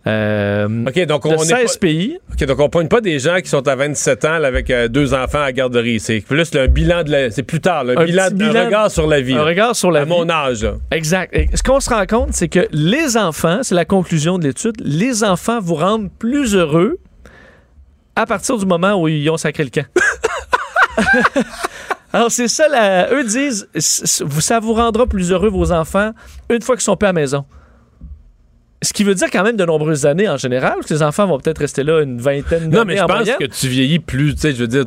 Euh, 0.07 0.85
OK, 0.87 1.03
donc 1.07 1.25
on 1.25 1.31
de 1.31 1.35
n'est 1.37 1.45
16 1.45 1.77
pas- 1.77 1.79
pays. 1.79 2.19
OK, 2.31 2.45
donc 2.45 2.59
on 2.59 2.69
pointe 2.69 2.89
pas 2.89 3.01
des 3.01 3.17
gens 3.17 3.37
qui 3.41 3.49
sont 3.49 3.67
à 3.67 3.75
27 3.75 4.23
ans 4.25 4.37
là, 4.37 4.47
avec 4.47 4.69
euh, 4.69 4.87
deux 4.87 5.15
enfants 5.15 5.41
à 5.41 5.51
garderie. 5.51 5.99
C'est 5.99 6.19
plus 6.19 6.53
le 6.53 6.67
bilan 6.67 7.01
de 7.03 7.09
la. 7.11 7.31
C'est 7.31 7.41
plus 7.41 7.59
tard, 7.59 7.83
le 7.85 7.97
Un 7.97 8.05
bilan, 8.05 8.25
un 8.39 8.65
regard 8.65 8.91
sur 8.91 9.07
la 9.07 9.19
vie. 9.21 9.33
Un 9.33 9.37
là. 9.37 9.43
regard 9.45 9.75
sur 9.75 9.89
la 9.89 10.01
à 10.01 10.03
vie. 10.03 10.09
mon 10.11 10.29
âge. 10.29 10.63
là. 10.63 10.73
Exact. 10.91 11.35
Et 11.35 11.49
ce 11.55 11.63
qu'on 11.63 11.79
se 11.79 11.89
rend 11.89 12.05
compte, 12.05 12.33
c'est 12.33 12.49
que 12.49 12.67
les 12.71 13.17
enfants, 13.17 13.61
c'est 13.63 13.73
la 13.73 13.85
conclusion 13.85 14.37
de 14.37 14.43
l'étude, 14.43 14.75
les 14.79 15.23
enfants 15.23 15.59
vous 15.59 15.73
rendent 15.75 16.11
plus 16.19 16.53
heureux 16.55 16.99
à 18.15 18.27
partir 18.27 18.57
du 18.59 18.65
moment 18.67 18.93
où 19.01 19.07
ils 19.07 19.27
ont 19.31 19.37
sacré 19.37 19.63
le 19.63 19.71
camp. 19.71 19.85
Alors, 22.15 22.31
c'est 22.31 22.47
ça, 22.47 22.67
la- 22.69 23.11
eux 23.13 23.23
disent, 23.25 23.67
ça 23.77 24.59
vous 24.59 24.73
rendra 24.73 25.05
plus 25.05 25.31
heureux, 25.33 25.49
vos 25.49 25.71
enfants, 25.73 26.11
une 26.49 26.61
fois 26.61 26.75
qu'ils 26.75 26.83
sont 26.83 26.95
plus 26.95 27.07
à 27.07 27.09
la 27.09 27.13
maison. 27.13 27.43
Ce 28.81 28.93
qui 28.93 29.03
veut 29.03 29.15
dire 29.15 29.29
quand 29.31 29.43
même 29.43 29.57
de 29.57 29.65
nombreuses 29.65 30.05
années 30.05 30.29
en 30.29 30.37
général, 30.37 30.73
parce 30.75 30.87
que 30.87 30.93
les 30.93 31.01
enfants 31.03 31.25
vont 31.27 31.39
peut-être 31.39 31.57
rester 31.59 31.83
là 31.83 32.01
une 32.01 32.19
vingtaine 32.21 32.69
d'années 32.69 32.75
Non, 32.77 32.85
mais 32.85 32.97
je 32.97 33.01
en 33.03 33.07
pense 33.07 33.17
moyenne. 33.17 33.37
que 33.39 33.45
tu 33.45 33.67
vieillis 33.67 33.99
plus. 33.99 34.35
Tu 34.35 34.41
sais, 34.41 34.51
je 34.53 34.57
veux 34.57 34.67
dire, 34.67 34.85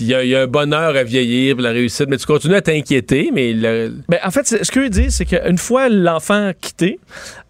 il 0.00 0.06
y, 0.06 0.14
a- 0.14 0.24
il 0.24 0.30
y 0.30 0.36
a 0.36 0.42
un 0.42 0.46
bonheur 0.46 0.96
à 0.96 1.02
vieillir, 1.02 1.56
la 1.58 1.70
réussite, 1.70 2.06
mais 2.08 2.16
tu 2.16 2.26
continues 2.26 2.54
à 2.54 2.60
t'inquiéter, 2.62 3.30
mais 3.32 3.52
le- 3.52 3.94
Ben, 4.08 4.18
en 4.24 4.30
fait, 4.30 4.46
ce 4.46 4.70
qu'eux 4.70 4.88
disent, 4.88 5.16
c'est 5.16 5.24
qu'une 5.26 5.58
fois 5.58 5.88
l'enfant 5.88 6.52
quitté, 6.60 6.98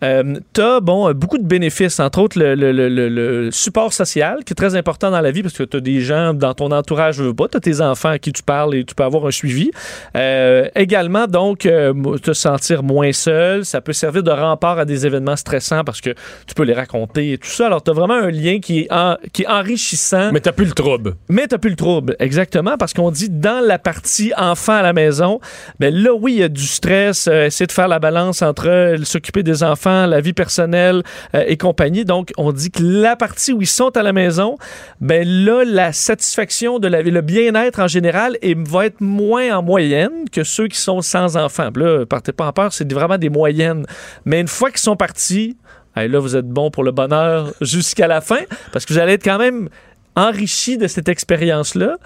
euh, 0.05 0.35
t'as 0.53 0.81
bon, 0.81 1.09
euh, 1.09 1.13
beaucoup 1.15 1.39
de 1.39 1.47
bénéfices, 1.47 2.01
entre 2.01 2.21
autres 2.21 2.39
le, 2.39 2.55
le- 2.55 2.73
le- 3.09 3.51
support 3.51 3.93
social, 3.93 4.45
qui 4.45 4.53
est 4.53 4.57
très 4.57 4.77
important 4.77 5.11
dans 5.11 5.21
la 5.21 5.31
vie, 5.31 5.43
parce 5.43 5.55
que 5.57 5.63
tu 5.65 5.77
as 5.77 5.81
des 5.81 6.01
gens 6.01 6.35
dans 6.35 6.55
ton 6.55 6.71
entourage, 6.71 7.21
pas, 7.33 7.49
tu 7.49 7.57
as 7.57 7.61
tes 7.61 7.81
enfants 7.81 8.11
à 8.11 8.19
qui 8.19 8.33
tu 8.33 8.43
parles 8.43 8.75
et 8.75 8.85
tu 8.85 8.95
peux 8.95 9.05
avoir 9.05 9.27
un 9.27 9.31
suivi. 9.31 9.71
Euh, 10.17 10.69
également, 10.75 11.27
donc, 11.27 11.67
euh, 11.67 11.93
te 12.23 12.33
sentir 12.33 12.83
moins 12.83 13.13
seul, 13.13 13.65
ça 13.65 13.81
peut 13.81 13.93
servir 13.93 14.23
de 14.23 14.31
rempart 14.31 14.79
à 14.79 14.85
des 14.85 15.07
événements 15.07 15.37
stressants 15.37 15.85
parce 15.85 16.01
que 16.01 16.11
tu 16.47 16.55
peux 16.55 16.65
les 16.65 16.75
raconter 16.75 17.33
et 17.33 17.39
tout 17.39 17.49
ça. 17.49 17.67
Alors, 17.67 17.83
tu 17.83 17.91
as 17.91 17.95
vraiment 17.95 18.15
un 18.15 18.31
lien 18.31 18.59
qui 18.61 18.81
est, 18.81 18.93
en- 18.93 19.17
qui 19.33 19.43
est 19.43 19.47
enrichissant. 19.49 20.31
mais 20.33 20.41
t'as 20.41 20.53
plus 20.53 20.67
le 20.67 20.73
trouble. 20.73 21.15
Mais 21.29 21.47
t'as 21.47 21.59
plus 21.59 21.71
le 21.71 21.77
trouble, 21.77 22.17
exactement, 22.19 22.36
parce 22.79 22.93
qu'on 22.93 23.11
dit 23.11 23.29
dans 23.31 23.65
la 23.65 23.79
partie 23.79 24.33
enfant 24.37 24.75
à 24.75 24.83
la 24.83 24.93
maison, 24.93 25.41
ben 25.81 25.95
là, 25.95 26.13
oui, 26.15 26.35
il 26.35 26.39
y 26.39 26.43
a 26.43 26.49
du 26.49 26.67
stress, 26.67 27.29
euh, 27.29 27.47
essayer 27.47 27.67
de 27.67 27.73
faire 27.73 27.89
la 27.89 27.99
balance 27.99 28.43
entre 28.43 28.69
euh, 28.69 29.05
s'occuper 29.05 29.43
des 29.43 29.63
enfants, 29.63 30.07
la 30.07 30.21
vie 30.21 30.33
personnelle 30.33 31.03
euh, 31.35 31.45
et 31.47 31.57
compagnie. 31.57 32.05
Donc, 32.05 32.33
on 32.37 32.53
dit 32.53 32.71
que 32.71 32.83
la 32.83 33.17
partie 33.17 33.53
où 33.53 33.63
ils 33.63 33.67
sont 33.67 33.97
à 33.97 34.03
la 34.03 34.13
maison, 34.13 34.57
ben 35.01 35.27
là, 35.27 35.65
la 35.65 35.93
satisfaction 35.93 36.79
de 36.79 36.89
la 36.89 37.03
vie, 37.03 37.11
le 37.11 37.23
bien-être 37.23 37.81
en 37.81 37.89
général, 37.89 38.37
va 38.43 38.87
être 38.87 39.01
moins 39.01 39.57
en 39.57 39.63
moyenne 39.63 40.29
que 40.31 40.45
ceux 40.45 40.69
qui 40.69 40.79
sont 40.79 41.01
sans 41.01 41.37
enfants. 41.37 41.71
Là, 41.75 42.05
partez 42.07 42.33
pas 42.33 42.47
en 42.47 42.53
peur, 42.53 42.73
c'est 42.73 42.91
vraiment 42.93 43.19
des 43.19 43.31
moyennes. 43.31 43.87
Mais 44.25 44.41
une 44.41 44.49
fois 44.49 44.71
qu'ils 44.71 44.81
sont 44.81 44.97
partis, 44.97 45.57
là, 45.95 46.19
vous 46.19 46.37
êtes 46.37 46.49
bon 46.49 46.71
pour 46.71 46.85
le 46.85 46.93
bonheur 46.93 47.53
jusqu'à 47.61 48.07
la 48.07 48.21
fin, 48.21 48.41
parce 48.73 48.85
que 48.85 48.93
vous 48.93 48.99
allez 48.99 49.15
être 49.15 49.25
quand 49.25 49.39
même 49.39 49.69
enrichi 50.17 50.79
de 50.79 50.87
cette 50.89 51.09
expérience-là. 51.09 51.99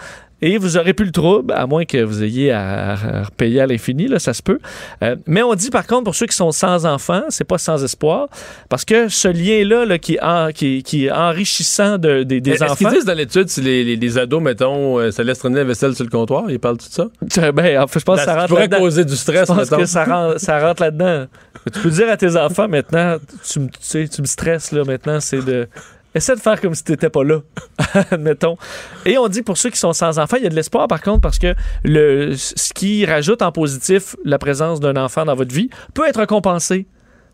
Et 0.43 0.57
vous 0.57 0.79
aurez 0.79 0.95
plus 0.95 1.05
le 1.05 1.13
trouble, 1.13 1.53
à 1.53 1.67
moins 1.67 1.85
que 1.85 2.03
vous 2.03 2.23
ayez 2.25 2.51
à, 2.51 2.93
à 2.93 3.23
repayer 3.25 3.61
à 3.61 3.67
l'infini, 3.67 4.09
là, 4.09 4.19
ça 4.19 4.33
se 4.33 4.43
peut. 4.43 4.59
Euh, 5.03 5.15
mais 5.27 5.43
on 5.43 5.55
dit 5.55 5.69
par 5.69 5.87
contre, 5.87 6.05
pour 6.05 6.15
ceux 6.15 6.25
qui 6.25 6.35
sont 6.35 6.51
sans 6.51 6.87
enfants, 6.87 7.25
c'est 7.29 7.45
pas 7.45 7.59
sans 7.59 7.85
espoir, 7.85 8.29
parce 8.71 8.87
que 8.87 9.11
ce 9.11 9.29
lien-là 9.29 9.85
là, 9.85 9.99
qui, 9.99 10.15
est 10.15 10.23
en- 10.23 10.51
qui, 10.51 10.83
qui 10.83 11.05
est 11.05 11.11
enrichissant 11.11 11.99
de- 11.99 12.23
des, 12.23 12.41
des 12.41 12.53
Est-ce 12.53 12.65
qu'ils 12.75 12.87
enfants, 12.87 12.95
disent 12.97 13.05
dans 13.05 13.13
l'étude 13.13 13.51
si 13.51 13.61
les, 13.61 13.85
les- 13.85 13.97
les 13.97 14.17
ados, 14.19 14.41
mettons, 14.43 14.99
euh, 14.99 15.11
ça 15.11 15.23
laisse 15.25 15.41
traîner 15.41 15.57
la 15.59 15.65
vaisselle 15.65 15.95
sur 15.95 16.05
le 16.05 16.11
comptoir? 16.11 16.51
Ils 16.51 16.59
parlent 16.59 16.79
tout 16.79 16.89
de 16.89 16.95
ça? 17.35 17.53
ben, 17.53 17.83
en 17.83 17.87
fait, 17.87 18.01
je 18.01 18.05
pense 18.07 18.19
que 18.21 18.25
ça 18.25 18.33
Ça 18.33 18.35
rentre 18.37 18.49
pourrait 18.49 18.61
là-dedans. 18.63 18.79
causer 18.79 19.05
du 19.05 19.13
Je 19.13 19.17
stress, 19.19 19.47
pense 19.47 19.59
mettons. 19.59 19.77
que 19.77 19.85
ça 19.85 20.05
rentre, 20.07 20.41
ça 20.41 20.59
rentre 20.59 20.81
là-dedans. 20.83 21.27
Tu 21.71 21.81
peux 21.81 21.91
dire 21.91 22.09
à 22.09 22.17
tes 22.17 22.35
enfants 22.39 22.67
maintenant, 22.67 23.17
tu 23.47 23.61
me, 23.61 23.67
tu 23.67 23.73
sais, 23.83 24.09
tu 24.09 24.23
me 24.23 24.27
stresses 24.27 24.73
là 24.73 24.85
maintenant, 24.87 25.21
c'est 25.21 25.45
de. 25.45 25.69
Essaie 26.15 26.35
de 26.35 26.41
faire 26.41 26.61
comme 26.61 26.75
si 26.75 26.83
tu 26.83 26.93
n'étais 26.93 27.09
pas 27.09 27.23
là, 27.23 27.41
admettons. 28.11 28.57
Et 29.07 29.17
on 29.17 29.29
dit 29.29 29.43
pour 29.43 29.57
ceux 29.57 29.71
qui 29.71 29.79
sont 29.79 29.93
sans 29.93 30.19
enfants, 30.19 30.37
il 30.39 30.43
y 30.43 30.47
a 30.47 30.51
de 30.51 30.57
l'espoir 30.57 30.89
par 30.89 31.01
contre 31.01 31.21
parce 31.21 31.39
que 31.39 31.55
le, 31.85 32.35
ce 32.35 32.73
qui 32.73 33.07
rajoute 33.07 33.43
en 33.43 33.53
positif 33.53 34.17
la 34.25 34.39
présence 34.39 34.81
d'un 34.81 34.97
enfant 34.97 35.25
dans 35.25 35.37
votre 35.37 35.55
vie 35.55 35.71
peut 35.95 36.07
être 36.09 36.25
compensé 36.27 36.87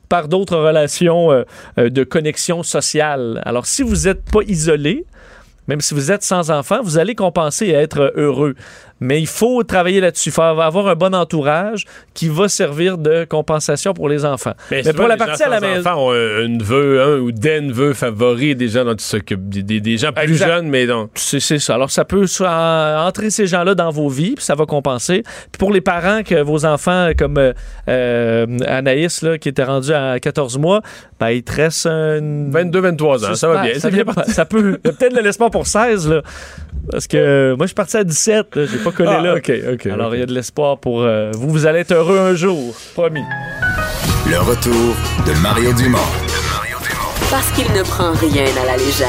par 0.09 0.29
d'autres 0.29 0.59
relations 0.59 1.33
euh, 1.33 1.45
euh, 1.79 1.91
de 1.91 2.05
connexion 2.05 2.63
sociale. 2.63 3.43
Alors 3.45 3.67
si 3.67 3.83
vous 3.83 4.07
n'êtes 4.07 4.31
pas 4.31 4.43
isolé, 4.47 5.05
même 5.69 5.81
si 5.81 5.95
vous 5.95 6.13
êtes 6.13 6.23
sans 6.23 6.51
enfant, 6.51 6.81
vous 6.83 6.99
allez 6.99 7.15
compenser 7.15 7.67
et 7.67 7.73
être 7.73 8.13
heureux. 8.17 8.55
Mais 9.01 9.21
il 9.21 9.27
faut 9.27 9.63
travailler 9.63 10.01
là-dessus. 10.01 10.31
Il 10.31 10.33
faut 10.33 10.43
avoir 10.43 10.89
un 10.89 10.95
bon 10.95 11.15
entourage 11.15 11.85
qui 12.15 12.29
va 12.29 12.49
servir 12.49 12.97
de 12.97 13.25
compensation 13.25 13.93
pour 13.93 14.09
les 14.09 14.25
enfants. 14.25 14.55
Mais, 14.71 14.83
pour 14.95 15.07
la 15.07 15.17
les 15.17 15.19
partie 15.19 15.43
à 15.43 15.51
la 15.51 15.61
maison. 15.61 15.81
enfants 15.81 16.07
ont 16.07 16.13
un, 16.13 16.45
un 16.45 16.49
neveu, 16.49 17.03
un 17.03 17.19
ou 17.19 17.31
des 17.31 17.61
neveux 17.61 17.93
favoris, 17.93 18.57
des 18.57 18.69
gens 18.69 18.85
dont 18.85 18.95
tu 18.95 19.05
s'occupes, 19.05 19.49
des, 19.49 19.99
gens 19.99 20.13
plus 20.13 20.33
Exact. 20.33 20.47
jeunes, 20.47 20.69
mais 20.69 20.87
donc. 20.87 21.11
C'est 21.15 21.41
ça. 21.41 21.75
Alors, 21.75 21.91
ça 21.91 22.05
peut 22.05 22.25
entrer 22.41 23.31
ces 23.31 23.47
gens-là 23.47 23.75
dans 23.75 23.91
vos 23.91 24.09
vies, 24.09 24.35
puis 24.35 24.45
ça 24.45 24.55
va 24.55 24.65
compenser. 24.65 25.23
Puis 25.53 25.59
pour 25.59 25.73
les 25.73 25.83
parents, 25.83 26.23
que 26.23 26.41
vos 26.41 26.65
enfants, 26.65 27.11
comme 27.19 27.37
euh, 27.37 27.53
euh, 27.89 28.47
Anaïs, 28.67 29.23
là, 29.23 29.37
qui 29.37 29.49
était 29.49 29.65
rendue 29.65 29.93
à 29.93 30.19
14 30.19 30.59
mois, 30.59 30.81
ben, 31.21 31.31
il 31.31 31.43
te 31.43 31.53
reste 31.53 31.87
un... 31.87 32.51
22, 32.51 32.81
23 32.81 33.31
ans, 33.31 33.35
ça 33.35 33.49
va 33.49 33.63
bien. 33.63 33.75
Ça, 33.75 33.81
c'est 33.81 33.91
bien 33.91 34.05
ça 34.27 34.45
peut. 34.45 34.79
Peut-être 34.83 35.15
de 35.15 35.21
l'espoir 35.21 35.51
pour 35.57 35.67
16, 35.67 36.09
là. 36.09 36.23
Parce 36.91 37.07
que 37.07 37.17
euh, 37.17 37.57
moi, 37.57 37.65
je 37.65 37.69
suis 37.69 37.75
parti 37.75 37.97
à 37.97 38.05
17, 38.05 38.57
là. 38.57 38.63
J'ai 38.71 38.79
pas 38.79 38.93
collé 38.93 39.11
Ah, 39.13 39.23
là. 39.23 39.35
OK, 39.37 39.51
OK. 39.73 39.87
Alors, 39.87 40.15
il 40.15 40.21
y 40.21 40.23
a 40.23 40.27
de 40.27 40.35
l'espoir 40.35 40.79
pour 40.79 41.03
euh, 41.03 41.31
vous. 41.35 41.49
Vous 41.51 41.67
allez 41.67 41.81
être 41.81 41.93
heureux 41.93 42.19
un 42.19 42.35
jour. 42.35 42.75
Promis. 42.95 43.25
Le 44.29 44.39
retour 44.39 44.95
de 45.27 45.33
Mario 45.41 45.73
Dumont. 45.73 45.99
Parce 47.31 47.51
qu'il 47.53 47.73
ne 47.73 47.83
prend 47.83 48.13
rien 48.13 48.45
à 48.63 48.67
la 48.67 48.77
légère. 48.77 49.09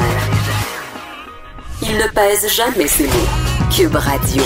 Il 1.82 1.96
ne 1.96 2.08
pèse 2.12 2.50
jamais 2.56 2.88
ses 2.88 3.04
mots. 3.04 3.28
Cube 3.76 3.94
Radio. 3.94 4.42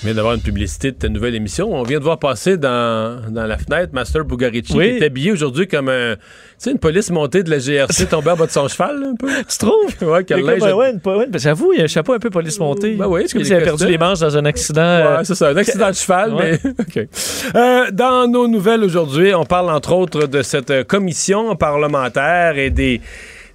On 0.00 0.06
vient 0.06 0.14
d'avoir 0.14 0.34
une 0.34 0.40
publicité 0.40 0.92
de 0.92 0.96
ta 0.96 1.08
nouvelle 1.08 1.34
émission. 1.34 1.74
On 1.74 1.82
vient 1.82 1.98
de 1.98 2.04
voir 2.04 2.20
passer 2.20 2.56
dans, 2.56 3.20
dans 3.30 3.46
la 3.46 3.58
fenêtre 3.58 3.92
Master 3.92 4.24
Bugarici 4.24 4.72
Oui. 4.76 4.96
qui 4.98 5.02
est 5.02 5.06
habillé 5.06 5.32
aujourd'hui 5.32 5.66
comme 5.66 5.88
un, 5.88 6.14
tu 6.14 6.20
sais, 6.58 6.70
une 6.70 6.78
police 6.78 7.10
montée 7.10 7.42
de 7.42 7.50
la 7.50 7.58
GRC 7.58 8.06
tombée 8.10 8.30
en 8.30 8.36
bas 8.36 8.46
de 8.46 8.52
son 8.52 8.68
cheval, 8.68 9.00
là, 9.00 9.06
un 9.08 9.16
peu. 9.16 9.26
Tu 9.48 9.58
trouves? 9.58 9.72
Ouais, 10.08 10.32
à- 10.32 10.36
ouais, 10.76 10.90
une- 10.92 11.00
ouais, 11.10 11.26
ben, 11.26 11.38
J'avoue, 11.40 11.72
il 11.72 11.78
y 11.78 11.80
a 11.80 11.84
un 11.84 11.88
chapeau 11.88 12.12
un 12.12 12.20
peu 12.20 12.30
police 12.30 12.60
monté. 12.60 12.94
Ben 12.94 13.08
oui, 13.08 13.26
comme 13.26 13.42
s'il 13.42 13.52
avait 13.54 13.64
perdu 13.64 13.86
les 13.86 13.98
manches 13.98 14.20
dans 14.20 14.36
un 14.36 14.44
accident. 14.44 14.80
euh, 14.82 15.16
Ouais, 15.18 15.24
c'est 15.24 15.34
ça, 15.34 15.48
un 15.48 15.56
accident 15.56 15.88
de 15.90 15.94
cheval, 15.96 16.34
Ouais. 16.34 16.60
mais 16.62 16.70
OK. 17.02 17.08
Euh, 17.56 17.90
dans 17.90 18.28
nos 18.30 18.46
nouvelles 18.46 18.84
aujourd'hui, 18.84 19.34
on 19.34 19.44
parle 19.44 19.68
entre 19.70 19.92
autres 19.92 20.26
de 20.28 20.42
cette 20.42 20.70
euh, 20.70 20.84
commission 20.84 21.56
parlementaire 21.56 22.56
et 22.56 22.70
des, 22.70 23.00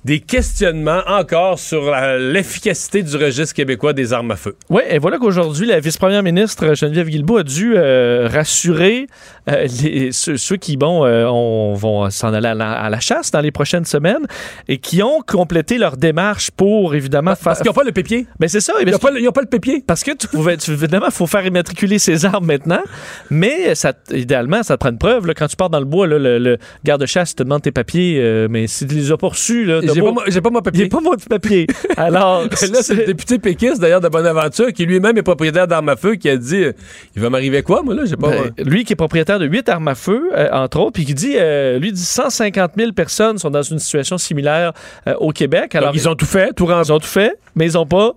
des 0.05 0.19
questionnements 0.19 1.01
encore 1.07 1.59
sur 1.59 1.91
l'efficacité 2.19 3.03
du 3.03 3.15
registre 3.15 3.53
québécois 3.55 3.93
des 3.93 4.11
armes 4.13 4.31
à 4.31 4.35
feu. 4.35 4.55
Oui, 4.69 4.81
et 4.89 4.99
voilà 4.99 5.17
qu'aujourd'hui, 5.17 5.65
la 5.67 5.79
vice-première 5.79 6.23
ministre 6.23 6.73
Geneviève 6.75 7.07
Guilbeault 7.09 7.37
a 7.37 7.43
dû 7.43 7.73
euh, 7.75 8.27
rassurer 8.31 9.07
euh, 9.49 9.67
les- 9.83 10.11
ceux, 10.11 10.37
ceux 10.37 10.57
qui 10.57 10.77
bon, 10.77 11.05
euh, 11.05 11.25
on- 11.27 11.73
vont 11.73 12.09
s'en 12.09 12.33
aller 12.33 12.47
à 12.49 12.53
la, 12.53 12.71
à 12.71 12.89
la 12.89 12.99
chasse 12.99 13.31
dans 13.31 13.39
les 13.41 13.51
prochaines 13.51 13.85
semaines 13.85 14.25
et 14.67 14.77
qui 14.77 15.01
ont 15.03 15.21
complété 15.25 15.77
leur 15.77 15.97
démarche 15.97 16.51
pour 16.51 16.95
évidemment 16.95 17.35
faire. 17.35 17.43
Parce 17.45 17.59
qu'ils 17.59 17.67
n'ont 17.67 17.73
pas 17.73 17.83
le 17.83 17.91
pépier. 17.91 18.27
Ben 18.39 18.47
c'est 18.49 18.59
ça. 18.61 18.73
Ils 18.81 18.89
n'ont 18.91 18.97
pas, 18.97 19.11
le- 19.11 19.31
pas 19.31 19.45
pépier. 19.45 19.83
Parce 19.85 20.03
que 20.03 20.11
tu 20.11 20.27
pouvais, 20.27 20.57
tu, 20.57 20.71
évidemment, 20.71 21.07
il 21.07 21.13
faut 21.13 21.27
faire 21.27 21.45
immatriculer 21.45 21.99
ses 21.99 22.25
armes 22.25 22.45
maintenant, 22.45 22.81
mais 23.29 23.73
ça, 23.75 23.93
idéalement, 24.11 24.63
ça 24.63 24.75
te 24.75 24.79
prend 24.81 24.89
une 24.89 24.97
preuve. 24.97 25.27
là. 25.27 25.33
quand 25.33 25.47
tu 25.47 25.55
pars 25.55 25.69
dans 25.69 25.79
le 25.79 25.85
bois, 25.85 26.07
là, 26.07 26.17
le, 26.19 26.39
le 26.39 26.57
garde-chasse 26.83 27.35
te 27.35 27.43
demande 27.43 27.61
tes 27.61 27.71
papiers, 27.71 28.17
euh, 28.19 28.47
mais 28.49 28.67
si 28.67 28.85
tu 28.87 28.95
les 28.95 29.11
as 29.11 29.17
pas 29.17 29.27
reçus, 29.29 29.65
là, 29.65 29.81
J'ai 29.93 30.01
pas, 30.01 30.13
j'ai 30.27 30.41
pas 30.41 30.49
mon 30.49 30.61
papier. 30.61 30.85
a 30.85 30.87
pas 30.87 31.01
mon 31.01 31.15
papier. 31.15 31.67
Alors, 31.97 32.43
là, 32.43 32.49
c'est 32.81 32.95
le 32.95 33.05
député 33.05 33.39
péquiste, 33.39 33.79
d'ailleurs, 33.79 34.01
de 34.01 34.09
Bonaventure, 34.09 34.71
qui 34.73 34.85
lui-même 34.85 35.17
est 35.17 35.23
propriétaire 35.23 35.67
d'armes 35.67 35.89
à 35.89 35.95
feu, 35.95 36.15
qui 36.15 36.29
a 36.29 36.37
dit 36.37 36.63
euh, 36.63 36.73
Il 37.15 37.21
va 37.21 37.29
m'arriver 37.29 37.61
quoi, 37.63 37.83
moi, 37.83 37.93
là? 37.93 38.05
J'ai 38.05 38.17
pas. 38.17 38.29
Ben, 38.29 38.51
lui 38.65 38.83
qui 38.83 38.93
est 38.93 38.97
propriétaire 38.97 39.39
de 39.39 39.45
huit 39.45 39.67
armes 39.69 39.87
à 39.87 39.95
feu, 39.95 40.31
euh, 40.35 40.49
entre 40.51 40.79
autres, 40.79 40.93
puis 40.93 41.05
qui 41.05 41.13
dit, 41.13 41.35
euh, 41.37 41.79
lui 41.79 41.91
dit 41.91 42.03
150 42.03 42.71
000 42.77 42.91
personnes 42.91 43.37
sont 43.37 43.49
dans 43.49 43.61
une 43.61 43.79
situation 43.79 44.17
similaire 44.17 44.73
euh, 45.07 45.15
au 45.19 45.31
Québec. 45.31 45.75
Alors 45.75 45.91
Donc, 45.91 46.01
ils 46.01 46.09
ont 46.09 46.15
tout 46.15 46.25
fait, 46.25 46.53
tout 46.53 46.67
ils 46.69 46.91
ont 46.91 46.99
tout 46.99 47.07
fait, 47.07 47.33
mais 47.55 47.65
ils 47.65 47.77
ont 47.77 47.85
pas 47.85 48.13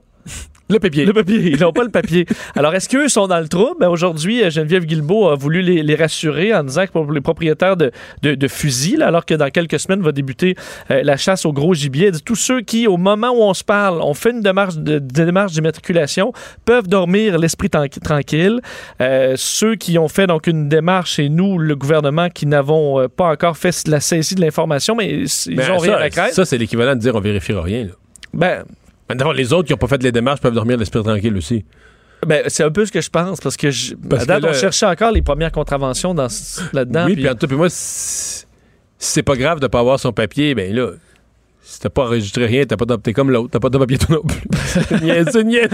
Le 0.68 0.78
papier. 0.80 1.04
Le 1.04 1.12
papier. 1.12 1.36
Ils 1.52 1.60
n'ont 1.60 1.72
pas 1.72 1.84
le 1.84 1.90
papier. 1.90 2.26
Alors, 2.56 2.74
est-ce 2.74 2.88
qu'eux 2.88 3.08
sont 3.08 3.28
dans 3.28 3.38
le 3.38 3.46
trouble? 3.48 3.76
Ben, 3.78 3.88
Aujourd'hui, 3.88 4.42
euh, 4.42 4.50
Geneviève 4.50 4.84
Guilbeault 4.84 5.28
a 5.28 5.36
voulu 5.36 5.62
les, 5.62 5.82
les, 5.84 5.94
rassurer 5.94 6.52
en 6.52 6.64
disant 6.64 6.86
que 6.86 6.90
pour 6.92 7.10
les 7.12 7.20
propriétaires 7.20 7.76
de, 7.76 7.92
de, 8.22 8.34
de 8.34 8.48
fusils, 8.48 8.98
là, 8.98 9.06
alors 9.06 9.24
que 9.24 9.34
dans 9.34 9.48
quelques 9.50 9.78
semaines 9.78 10.02
va 10.02 10.10
débuter 10.10 10.56
euh, 10.90 11.02
la 11.04 11.16
chasse 11.16 11.44
au 11.46 11.52
gros 11.52 11.72
gibier, 11.74 12.10
tous 12.24 12.34
ceux 12.34 12.62
qui, 12.62 12.88
au 12.88 12.96
moment 12.96 13.30
où 13.30 13.42
on 13.42 13.54
se 13.54 13.62
parle, 13.62 14.02
ont 14.02 14.14
fait 14.14 14.30
une 14.30 14.40
démarche 14.40 14.76
de, 14.76 14.98
démarche 14.98 15.52
d'immatriculation, 15.52 16.32
peuvent 16.64 16.88
dormir 16.88 17.38
l'esprit 17.38 17.70
tranquille. 17.70 18.60
Euh, 19.00 19.34
ceux 19.36 19.76
qui 19.76 19.98
ont 19.98 20.08
fait 20.08 20.26
donc 20.26 20.48
une 20.48 20.68
démarche, 20.68 21.18
et 21.20 21.28
nous, 21.28 21.58
le 21.58 21.76
gouvernement, 21.76 22.28
qui 22.28 22.46
n'avons 22.46 23.00
euh, 23.00 23.08
pas 23.08 23.28
encore 23.30 23.56
fait 23.56 23.86
la 23.86 24.00
saisie 24.00 24.34
de 24.34 24.40
l'information, 24.40 24.96
mais 24.96 25.22
ils 25.46 25.56
Ben, 25.56 25.70
ont 25.70 25.78
rien 25.78 25.94
à 25.96 26.10
craindre. 26.10 26.32
ça, 26.32 26.44
c'est 26.44 26.58
l'équivalent 26.58 26.94
de 26.96 27.00
dire 27.00 27.14
on 27.14 27.20
vérifiera 27.20 27.62
rien. 27.62 27.84
Là. 27.84 27.90
Ben, 28.34 28.64
Maintenant, 29.08 29.32
les 29.32 29.52
autres 29.52 29.66
qui 29.68 29.72
n'ont 29.72 29.78
pas 29.78 29.86
fait 29.86 30.02
les 30.02 30.12
démarches 30.12 30.40
peuvent 30.40 30.54
dormir 30.54 30.76
l'esprit 30.76 31.02
tranquille 31.02 31.36
aussi. 31.36 31.64
Ben, 32.26 32.44
c'est 32.48 32.64
un 32.64 32.70
peu 32.70 32.84
ce 32.86 32.90
que 32.92 33.00
je 33.00 33.10
pense, 33.10 33.40
parce 33.40 33.56
que 33.56 33.70
je, 33.70 33.94
Parce 33.94 34.22
à 34.22 34.26
date, 34.26 34.40
que 34.40 34.46
là- 34.46 34.52
on 34.52 34.58
cherchait 34.58 34.86
encore 34.86 35.12
les 35.12 35.22
premières 35.22 35.52
contraventions 35.52 36.14
dans 36.14 36.28
là-dedans. 36.72 37.06
oui, 37.06 37.14
puis- 37.14 37.28
en 37.28 37.34
tout 37.34 37.46
cas, 37.46 37.54
moi, 37.54 37.68
c'est 37.70 39.22
pas 39.22 39.36
grave 39.36 39.60
de 39.60 39.66
pas 39.66 39.80
avoir 39.80 40.00
son 40.00 40.12
papier, 40.12 40.54
ben 40.54 40.74
là, 40.74 40.90
si 41.68 41.80
t'as 41.80 41.88
pas 41.90 42.02
enregistré 42.04 42.46
rien, 42.46 42.64
t'as 42.64 42.76
pas 42.76 42.84
d'opté 42.84 43.12
comme 43.12 43.30
l'autre, 43.32 43.48
t'as 43.50 43.58
pas 43.58 43.70
de 43.70 43.76
papier 43.78 43.98
toi 43.98 44.16
non 44.16 44.22
plus. 44.22 45.00
niaiseux, 45.02 45.42
niaiseux. 45.42 45.68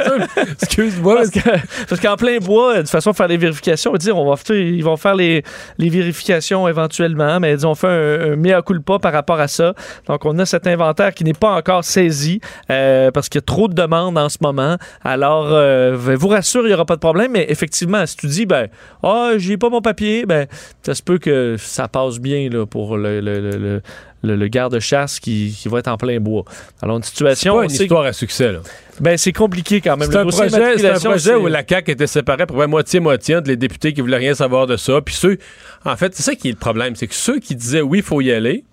Excuse-moi. 0.63 1.17
Parce 1.17 1.31
que- 1.31 1.87
parce 1.89 2.01
qu'en 2.01 2.17
plein 2.17 2.39
bois, 2.39 2.77
de 2.77 2.81
toute 2.81 2.89
façon, 2.91 3.13
faire 3.13 3.29
les 3.29 3.37
vérifications, 3.37 3.93
dire, 3.95 4.17
on 4.17 4.25
va, 4.35 4.41
ils 4.55 4.83
vont 4.83 4.97
faire 4.97 5.15
les, 5.15 5.43
les 5.77 5.91
vérifications 5.91 6.67
éventuellement, 6.67 7.39
mais 7.41 7.55
disons, 7.57 7.73
on 7.73 7.75
fait 7.75 7.89
un, 7.89 8.33
un 8.33 8.37
mea 8.37 8.63
culpa 8.63 8.99
par 9.01 9.13
rapport 9.13 9.39
à 9.39 9.49
ça. 9.49 9.75
Donc, 10.09 10.25
on 10.25 10.39
a 10.39 10.47
cet 10.47 10.67
inventaire 10.67 11.13
qui 11.13 11.25
n'est 11.25 11.35
pas 11.35 11.55
encore 11.55 11.85
saisi 11.85 12.41
euh, 12.71 13.11
parce 13.11 13.29
qu'il 13.29 13.39
y 13.41 13.43
a 13.43 13.47
trop 13.47 13.69
de 13.69 13.75
demandes 13.75 14.17
en 14.17 14.31
ce 14.31 14.39
moment. 14.41 14.79
Alors, 15.05 15.49
euh, 15.53 15.95
vous 15.95 16.29
rassure, 16.29 16.63
il 16.63 16.69
n'y 16.69 16.75
aura 16.75 16.87
pas 16.87 16.95
de 16.97 17.01
problème, 17.01 17.33
mais 17.33 17.45
effectivement, 17.51 18.07
si 18.07 18.17
tu 18.17 18.27
dis, 18.29 18.47
ben, 18.47 18.69
ah, 19.03 19.33
j'ai 19.37 19.59
pas 19.59 19.69
mon 19.69 19.83
papier, 19.83 20.25
ben, 20.25 20.47
ça 20.83 20.95
se 20.95 21.03
peut 21.03 21.19
que 21.19 21.57
ça 21.59 21.87
passe 21.87 22.19
bien 22.19 22.49
là, 22.51 22.65
pour 22.65 22.97
le- 22.97 23.83
le- 24.23 24.37
le 24.37 24.49
garde-chasse 24.49 25.21
qui, 25.21 25.57
qui 25.59 25.69
va 25.69 25.79
être 25.81 25.89
en 25.89 25.97
plein 25.97 26.19
bois. 26.21 26.45
Alors, 26.81 26.97
une 26.97 27.03
C'est 27.03 27.11
situation, 27.11 27.55
pas 27.55 27.61
on 27.61 27.63
une 27.65 27.71
histoire 27.71 28.05
à 28.05 28.13
succès. 28.13 28.53
là. 28.53 28.61
ben, 29.01 29.17
c'est 29.19 29.33
compliqué 29.33 29.81
quand 29.81 29.97
même. 29.97 30.09
C'est 30.11 30.17
un, 30.19 30.27
projet, 30.27 30.49
c'est 30.51 30.89
un 30.91 30.99
projet 30.99 31.19
c'est- 31.19 31.35
où 31.35 31.47
la 31.49 31.63
CAQ 31.69 31.91
était 31.93 32.07
séparée 32.07 32.47
pour 32.47 32.67
moitié-moitié 32.69 33.37
entre 33.37 33.49
les 33.49 33.57
députés 33.57 33.93
qui 33.93 34.01
voulaient 34.01 34.17
rien 34.19 34.35
savoir 34.35 34.67
de 34.67 34.77
ça. 34.77 35.01
Puis 35.01 35.15
ceux. 35.15 35.39
En 35.85 35.97
fait, 35.97 36.15
c'est 36.15 36.23
ça 36.23 36.35
qui 36.35 36.49
est 36.49 36.53
le 36.53 36.57
problème. 36.59 36.95
C'est 36.97 37.07
que 37.09 37.15
ceux 37.15 37.39
qui 37.41 37.57
disaient 37.57 37.81
oui, 37.83 37.99
il 37.99 38.05
faut 38.05 38.21
y 38.21 38.31
aller, 38.33 38.65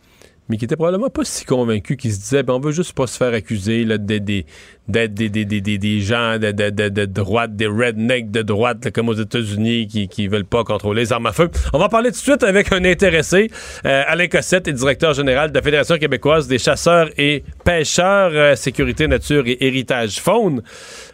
mais 0.50 0.58
qui 0.58 0.66
étaient 0.66 0.76
probablement 0.76 1.10
pas 1.10 1.24
si 1.24 1.46
convaincus, 1.46 1.96
qui 1.96 2.12
se 2.12 2.20
disaient 2.20 2.44
ben, 2.44 2.56
on 2.56 2.60
veut 2.60 2.72
juste 2.72 2.98
pas 2.98 3.06
se 3.06 3.18
faire 3.18 3.34
accuser 3.34 3.86
d'être 3.86 4.06
des, 4.06 4.46
des, 4.88 5.08
des, 5.08 5.78
des, 5.78 6.00
gens 6.00 6.40
de, 6.40 6.52
de, 6.52 6.70
de, 6.72 6.90
de 6.90 7.06
droite, 7.06 7.56
des 7.56 7.68
rednecks 7.68 8.32
de 8.32 8.42
droite, 8.42 8.84
là, 8.84 8.92
comme 8.92 9.10
aux 9.10 9.14
États-Unis, 9.14 9.88
qui, 9.88 10.08
qui 10.08 10.28
veulent 10.28 10.46
pas 10.46 10.64
contrôler 10.64 11.02
les 11.02 11.14
armes 11.14 11.28
à 11.28 11.32
feu. 11.32 11.52
On 11.72 11.78
va 11.78 11.88
parler 11.88 12.10
tout 12.10 12.18
de 12.18 12.22
suite 12.22 12.44
avec 12.44 12.74
un 12.74 12.84
intéressé, 12.84 13.52
euh, 13.86 14.04
Alain 14.08 14.28
Cossette, 14.28 14.68
est 14.68 14.74
directeur 14.74 15.14
général 15.14 15.52
de 15.52 15.56
la 15.56 15.62
Fédération 15.62 15.98
québécoise 15.98 16.48
des 16.48 16.58
chasseurs 16.58 17.10
et 17.18 17.44
pêcheurs, 17.64 18.32
euh, 18.34 18.56
sécurité, 18.56 19.08
nature 19.08 19.44
et 19.46 19.58
héritage 19.62 20.20
faune. 20.20 20.64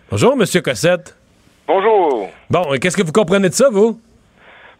Bonjour, 0.09 0.37
Monsieur 0.37 0.61
Cossette. 0.61 1.17
Bonjour. 1.67 2.29
Bon, 2.49 2.63
qu'est-ce 2.79 2.95
que 2.95 3.03
vous 3.03 3.11
comprenez 3.11 3.49
de 3.49 3.53
ça, 3.53 3.69
vous? 3.69 3.99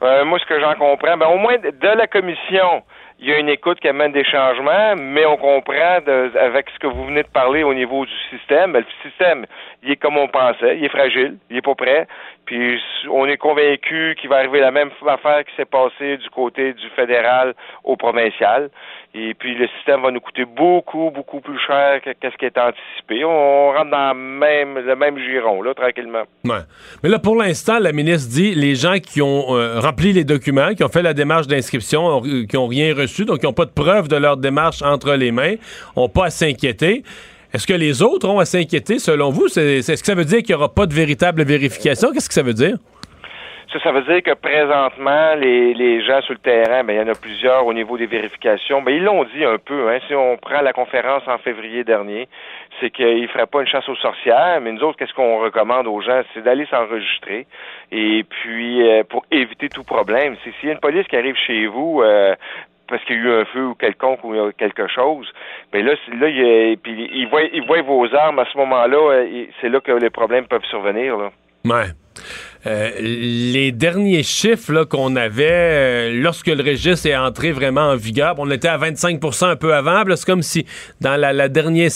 Euh, 0.02 0.24
moi, 0.24 0.40
ce 0.40 0.46
que 0.46 0.60
j'en 0.60 0.76
comprends, 0.76 1.18
ben, 1.18 1.28
au 1.28 1.38
moins 1.38 1.58
de 1.58 1.98
la 1.98 2.08
commission, 2.08 2.84
il 3.20 3.30
y 3.30 3.34
a 3.34 3.40
une 3.40 3.50
écoute 3.50 3.80
qui 3.80 3.88
amène 3.88 4.12
des 4.12 4.26
changements, 4.26 4.96
mais 4.98 5.26
on 5.26 5.38
comprend 5.38 6.00
avec 6.40 6.70
ce 6.70 6.80
que 6.80 6.88
vous 6.88 7.06
venez 7.06 7.24
de 7.24 7.30
parler 7.30 7.64
au 7.64 7.74
niveau 7.74 8.06
du 8.06 8.12
système. 8.30 8.74
ben, 8.74 8.84
le 8.86 9.10
système, 9.10 9.46
il 9.84 9.92
est 9.92 9.96
comme 9.96 10.18
on 10.18 10.28
pensait, 10.28 10.78
il 10.78 10.84
est 10.84 10.90
fragile, 10.90 11.38
il 11.50 11.58
est 11.58 11.62
pas 11.62 11.76
prêt. 11.76 12.08
Puis 12.46 12.78
on 13.10 13.26
est 13.26 13.38
convaincu 13.38 14.16
qu'il 14.20 14.30
va 14.30 14.38
arriver 14.38 14.60
la 14.60 14.72
même 14.72 14.92
affaire 15.08 15.46
qui 15.46 15.56
s'est 15.56 15.66
passée 15.66 16.18
du 16.18 16.30
côté 16.30 16.74
du 16.74 16.90
fédéral 16.90 17.54
au 17.86 17.96
provincial. 17.96 18.70
Et 19.18 19.34
puis 19.34 19.56
le 19.56 19.66
système 19.78 20.02
va 20.02 20.12
nous 20.12 20.20
coûter 20.20 20.44
beaucoup, 20.44 21.10
beaucoup 21.10 21.40
plus 21.40 21.58
cher 21.66 22.02
que 22.02 22.10
ce 22.22 22.38
qui 22.38 22.46
est 22.46 22.58
anticipé. 22.58 23.24
On 23.24 23.72
rentre 23.72 23.90
dans 23.90 24.14
le 24.14 24.20
même, 24.20 24.78
le 24.78 24.96
même 24.98 25.18
giron, 25.18 25.62
là, 25.62 25.74
tranquillement. 25.74 26.24
Mais 26.44 27.10
là, 27.10 27.18
pour 27.18 27.38
l'instant, 27.38 27.80
la 27.80 27.94
ministre 27.94 28.30
dit 28.30 28.54
les 28.54 28.76
gens 28.76 28.98
qui 28.98 29.22
ont 29.22 29.56
euh, 29.56 29.80
rempli 29.80 30.12
les 30.12 30.26
documents, 30.26 30.74
qui 30.74 30.84
ont 30.84 30.90
fait 30.90 31.02
la 31.02 31.14
démarche 31.14 31.48
d'inscription, 31.48 32.22
qui 32.22 32.56
n'ont 32.56 32.68
rien 32.68 32.94
reçu, 32.94 33.24
donc 33.24 33.40
qui 33.40 33.46
n'ont 33.46 33.54
pas 33.54 33.64
de 33.64 33.72
preuve 33.72 34.10
de 34.10 34.18
leur 34.18 34.36
démarche 34.36 34.82
entre 34.82 35.14
les 35.14 35.32
mains, 35.32 35.56
n'ont 35.96 36.10
pas 36.10 36.26
à 36.26 36.30
s'inquiéter. 36.30 37.04
Est-ce 37.54 37.66
que 37.66 37.74
les 37.74 38.02
autres 38.02 38.28
ont 38.28 38.40
à 38.40 38.46
s'inquiéter, 38.46 39.00
selon 39.00 39.30
vous? 39.30 39.46
Est-ce 39.46 39.92
que 39.92 40.06
ça 40.06 40.14
veut 40.14 40.26
dire 40.26 40.40
qu'il 40.40 40.50
n'y 40.50 40.56
aura 40.56 40.74
pas 40.74 40.88
de 40.88 40.94
véritable 40.94 41.42
vérification? 41.46 42.12
Qu'est-ce 42.12 42.28
que 42.28 42.34
ça 42.34 42.44
veut 42.44 42.54
dire? 42.54 42.76
Ça, 43.72 43.80
ça 43.80 43.92
veut 43.92 44.04
dire 44.04 44.22
que 44.22 44.34
présentement, 44.34 45.36
les, 45.36 45.74
les 45.74 46.02
gens 46.04 46.22
sur 46.22 46.34
le 46.34 46.40
terrain, 46.40 46.84
ben, 46.84 46.94
il 46.94 46.98
y 46.98 47.02
en 47.02 47.12
a 47.12 47.16
plusieurs 47.16 47.66
au 47.66 47.74
niveau 47.74 47.98
des 47.98 48.06
vérifications. 48.06 48.82
Ben, 48.82 48.92
ils 48.92 49.04
l'ont 49.04 49.24
dit 49.24 49.44
un 49.44 49.58
peu, 49.58 49.90
hein. 49.90 50.00
Si 50.08 50.16
on 50.16 50.38
prend 50.38 50.62
la 50.62 50.72
conférence 50.72 51.24
en 51.28 51.38
février 51.40 51.84
dernier, 51.84 52.28
c'est 52.80 52.90
qu'ils 52.90 53.24
ne 53.24 53.28
feraient 53.28 53.48
pas 53.48 53.62
une 53.62 53.68
chasse 53.68 53.88
aux 53.90 53.96
sorcières, 53.96 54.60
mais 54.62 54.72
nous 54.72 54.84
autres, 54.84 54.98
qu'est-ce 54.98 55.14
qu'on 55.14 55.40
recommande 55.40 55.88
aux 55.88 56.02
gens? 56.02 56.22
C'est 56.34 56.44
d'aller 56.44 56.66
s'enregistrer. 56.68 57.48
Et 57.92 58.24
puis, 58.24 58.88
euh, 58.88 59.04
pour 59.04 59.26
éviter 59.32 59.70
tout 59.70 59.84
problème, 59.84 60.36
s'il 60.44 60.54
y 60.68 60.70
a 60.70 60.74
une 60.74 60.80
police 60.80 61.08
qui 61.08 61.18
arrive 61.18 61.36
chez 61.36 61.68
vous, 61.68 62.02
euh, 62.02 62.36
parce 62.88 63.04
qu'il 63.06 63.16
y 63.16 63.20
a 63.20 63.22
eu 63.24 63.42
un 63.42 63.46
feu 63.46 63.66
ou 63.66 63.76
quelconque 63.76 64.24
ou 64.24 64.34
euh, 64.34 64.52
quelque 64.58 64.88
chose, 64.88 65.32
ben 65.72 65.84
là, 65.84 65.94
là, 66.20 66.30
il, 66.30 67.28
voient, 67.30 67.44
ils 67.52 67.66
voient 67.66 67.82
vos 67.82 68.14
armes 68.14 68.40
à 68.40 68.46
ce 68.46 68.58
moment-là, 68.58 68.98
euh, 68.98 69.46
c'est 69.60 69.70
là 69.70 69.80
que 69.80 69.92
les 69.92 70.10
problèmes 70.10 70.46
peuvent 70.46 70.66
survenir, 70.66 71.18
là. 71.18 71.32
Euh, 72.68 72.90
les 73.00 73.72
derniers 73.72 74.24
chiffres 74.24 74.86
qu'on 74.86 75.16
avait 75.16 75.48
euh, 75.52 76.22
lorsque 76.22 76.48
le 76.48 76.64
registre 76.64 77.06
est 77.06 77.16
entré 77.16 77.52
vraiment 77.52 77.90
en 77.90 77.96
vigueur, 77.96 78.36
on 78.40 78.50
était 78.50 78.68
à 78.68 78.78
25% 78.80 79.46
un 79.46 79.56
peu 79.56 79.76
avant. 79.76 80.04
C'est 80.16 80.26
comme 80.26 80.42
si 80.42 80.66
dans 81.00 81.16
la, 81.16 81.48
dernière, 81.48 81.92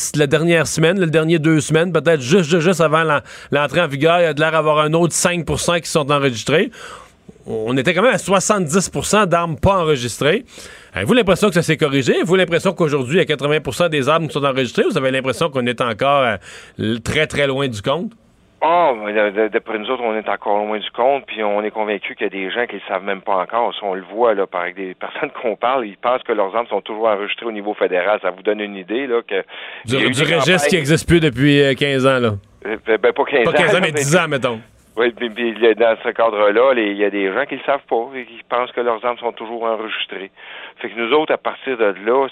semaine, 0.68 1.00
le 1.00 1.08
dernier 1.08 1.40
deux 1.40 1.60
semaines, 1.60 1.92
peut-être 1.92 2.22
juste, 2.22 2.60
juste, 2.60 2.82
avant 2.82 3.04
l'entrée 3.52 3.82
en 3.82 3.88
vigueur, 3.88 4.20
il 4.20 4.24
y 4.24 4.28
a 4.28 4.34
de 4.34 4.40
l'air 4.40 4.52
d'avoir 4.52 4.80
un 4.80 4.94
autre 4.94 5.16
5% 5.16 5.82
qui 5.82 5.90
sont 5.90 6.12
enregistrés. 6.12 6.70
On 7.48 7.76
était 7.76 7.96
quand 7.96 8.04
même 8.04 8.14
à 8.14 8.18
70% 8.18 9.26
d'armes 9.26 9.56
pas 9.56 9.78
enregistrées. 9.78 10.46
Avez-vous 10.94 11.14
l'impression 11.14 11.48
que 11.48 11.56
ça 11.56 11.64
s'est 11.64 11.78
corrigé? 11.78 12.14
Avez-vous 12.14 12.36
l'impression 12.36 12.74
qu'aujourd'hui, 12.74 13.20
il 13.20 13.28
y 13.28 13.32
a 13.32 13.36
80% 13.36 13.90
des 13.90 14.08
armes 14.08 14.28
qui 14.28 14.34
sont 14.34 14.46
enregistrées? 14.46 14.84
Vous 14.84 14.98
avez 14.98 15.10
l'impression 15.10 15.50
qu'on 15.50 15.66
est 15.66 15.82
encore 15.82 16.38
euh, 16.80 17.00
très, 17.00 17.26
très 17.26 17.48
loin 17.48 17.68
du 17.68 17.82
compte? 17.82 18.12
Oh, 18.62 18.96
de- 19.08 19.30
de- 19.30 19.48
d'après 19.48 19.80
nous 19.80 19.90
autres, 19.90 20.04
on 20.04 20.16
est 20.16 20.28
encore 20.28 20.58
loin 20.58 20.78
du 20.80 20.90
compte, 20.92 21.26
puis 21.28 21.44
on 21.44 21.64
est 21.64 21.72
convaincu 21.72 22.16
qu'il 22.16 22.26
y 22.26 22.28
a 22.28 22.30
des 22.30 22.52
gens 22.52 22.66
qui 22.68 22.76
ne 22.76 22.82
savent 22.90 23.04
même 23.04 23.22
pas 23.22 23.36
encore. 23.38 23.74
Si 23.74 23.80
on 23.84 23.94
le 23.94 24.04
voit 24.14 24.34
là, 24.34 24.48
par 24.48 24.66
des 24.76 24.94
personnes 25.00 25.32
qu'on 25.42 25.56
parle, 25.56 25.86
ils 25.88 25.98
pensent 25.98 26.24
que 26.24 26.34
leurs 26.34 26.54
armes 26.56 26.68
sont 26.68 26.82
toujours 26.82 27.08
enregistrées 27.08 27.46
au 27.46 27.52
niveau 27.52 27.74
fédéral. 27.74 28.20
Ça 28.22 28.32
vous 28.32 28.42
donne 28.44 28.60
une 28.60 28.76
idée 28.76 29.08
là 29.08 29.22
que 29.26 29.44
Du, 29.86 29.96
registre 29.96 30.68
qui 30.68 30.76
n'existe 30.76 31.08
plus 31.08 31.20
depuis 31.22 31.62
euh, 31.62 31.74
15 31.74 32.06
ans, 32.06 32.20
là. 32.20 32.32
Euh, 32.66 32.78
ben, 32.86 32.98
ben, 32.98 33.14
pas 33.14 33.24
15 33.24 33.44
Pas 33.46 33.54
15 33.54 33.76
ans, 33.76 33.80
mais 33.82 33.92
mais 33.94 34.00
10 34.00 34.16
ans, 34.18 34.28
mettons. 34.28 34.60
Oui, 35.00 35.14
dans 35.14 35.96
ce 36.04 36.10
cadre-là, 36.10 36.74
il 36.76 36.98
y 36.98 37.06
a 37.06 37.10
des 37.10 37.32
gens 37.32 37.46
qui 37.46 37.54
ne 37.54 37.60
le 37.60 37.66
savent 37.66 37.86
pas 37.88 38.10
et 38.16 38.26
qui 38.26 38.44
pensent 38.50 38.70
que 38.74 38.82
leurs 38.82 39.06
armes 39.06 39.18
sont 39.18 39.32
toujours 39.32 39.64
enregistrées. 39.64 40.30
Fait 40.80 40.90
que 40.90 41.00
nous 41.00 41.14
autres, 41.14 41.34
à 41.34 41.38
partir 41.38 41.78
de 41.78 41.96
là, 42.06 42.28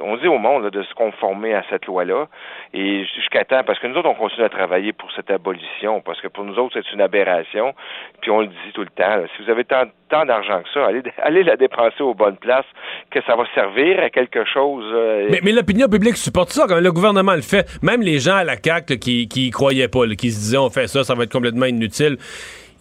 on 0.00 0.16
dit 0.16 0.26
au 0.26 0.38
monde 0.38 0.70
de 0.70 0.82
se 0.82 0.94
conformer 0.94 1.52
à 1.52 1.62
cette 1.68 1.84
loi-là. 1.84 2.28
Et 2.72 3.04
jusqu'à 3.14 3.44
temps, 3.44 3.62
parce 3.62 3.78
que 3.78 3.88
nous 3.88 3.96
autres, 3.98 4.08
on 4.08 4.14
continue 4.14 4.46
à 4.46 4.48
travailler 4.48 4.94
pour 4.94 5.12
cette 5.12 5.30
abolition, 5.30 6.00
parce 6.00 6.18
que 6.22 6.28
pour 6.28 6.44
nous 6.44 6.58
autres, 6.58 6.80
c'est 6.80 6.92
une 6.94 7.02
aberration. 7.02 7.74
Puis 8.22 8.30
on 8.30 8.40
le 8.40 8.46
dit 8.46 8.72
tout 8.72 8.80
le 8.80 8.88
temps. 8.88 9.26
si 9.36 9.42
vous 9.42 9.50
avez 9.50 9.64
tant, 9.64 9.84
tant 10.08 10.24
d'argent 10.24 10.62
que 10.62 10.68
ça, 10.72 10.86
allez, 11.22 11.42
la 11.42 11.56
dépenser 11.56 12.02
aux 12.02 12.14
bonnes 12.14 12.36
places, 12.36 12.66
que 13.10 13.20
ça 13.26 13.36
va 13.36 13.44
servir 13.54 14.00
à 14.00 14.10
quelque 14.10 14.44
chose. 14.44 14.84
euh, 14.92 15.28
Mais, 15.42 15.52
l'opinion 15.52 15.88
publique 15.88 16.16
supporte 16.16 16.50
ça. 16.50 16.66
Quand 16.68 16.80
le 16.80 16.92
gouvernement 16.92 17.34
le 17.34 17.42
fait, 17.42 17.66
même 17.82 18.02
les 18.02 18.18
gens 18.18 18.36
à 18.36 18.44
la 18.44 18.56
CAQ 18.62 18.98
qui, 18.98 19.28
qui 19.28 19.50
croyaient 19.50 19.88
pas, 19.88 20.06
qui 20.18 20.30
se 20.30 20.38
disaient 20.38 20.56
on 20.58 20.70
fait 20.70 20.86
ça, 20.86 21.04
ça 21.04 21.14
va 21.14 21.24
être 21.24 21.32
complètement 21.32 21.66
inutile. 21.66 22.18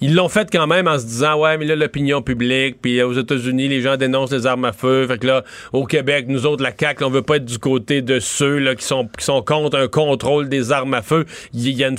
Ils 0.01 0.13
l'ont 0.13 0.27
fait 0.27 0.49
quand 0.51 0.67
même 0.67 0.87
en 0.87 0.99
se 0.99 1.05
disant 1.05 1.39
ouais 1.39 1.57
mais 1.57 1.63
là 1.63 1.75
l'opinion 1.75 2.21
publique 2.21 2.81
puis 2.81 2.99
euh, 2.99 3.07
aux 3.07 3.13
États-Unis 3.13 3.69
les 3.69 3.79
gens 3.79 3.95
dénoncent 3.95 4.33
les 4.33 4.45
armes 4.45 4.65
à 4.65 4.73
feu 4.73 5.07
fait 5.07 5.17
que 5.17 5.25
là 5.25 5.43
au 5.71 5.85
Québec 5.85 6.25
nous 6.27 6.45
autres 6.45 6.61
la 6.61 6.71
CAQ 6.77 7.05
on 7.05 7.09
veut 7.09 7.21
pas 7.21 7.37
être 7.37 7.45
du 7.45 7.59
côté 7.59 8.01
de 8.01 8.19
ceux 8.19 8.57
là 8.57 8.75
qui 8.75 8.83
sont 8.83 9.07
qui 9.17 9.23
sont 9.23 9.41
contre 9.41 9.77
un 9.77 9.87
contrôle 9.87 10.49
des 10.49 10.73
armes 10.73 10.93
à 10.95 11.01
feu 11.01 11.25
il 11.53 11.69
y 11.69 11.83
a 11.85 11.89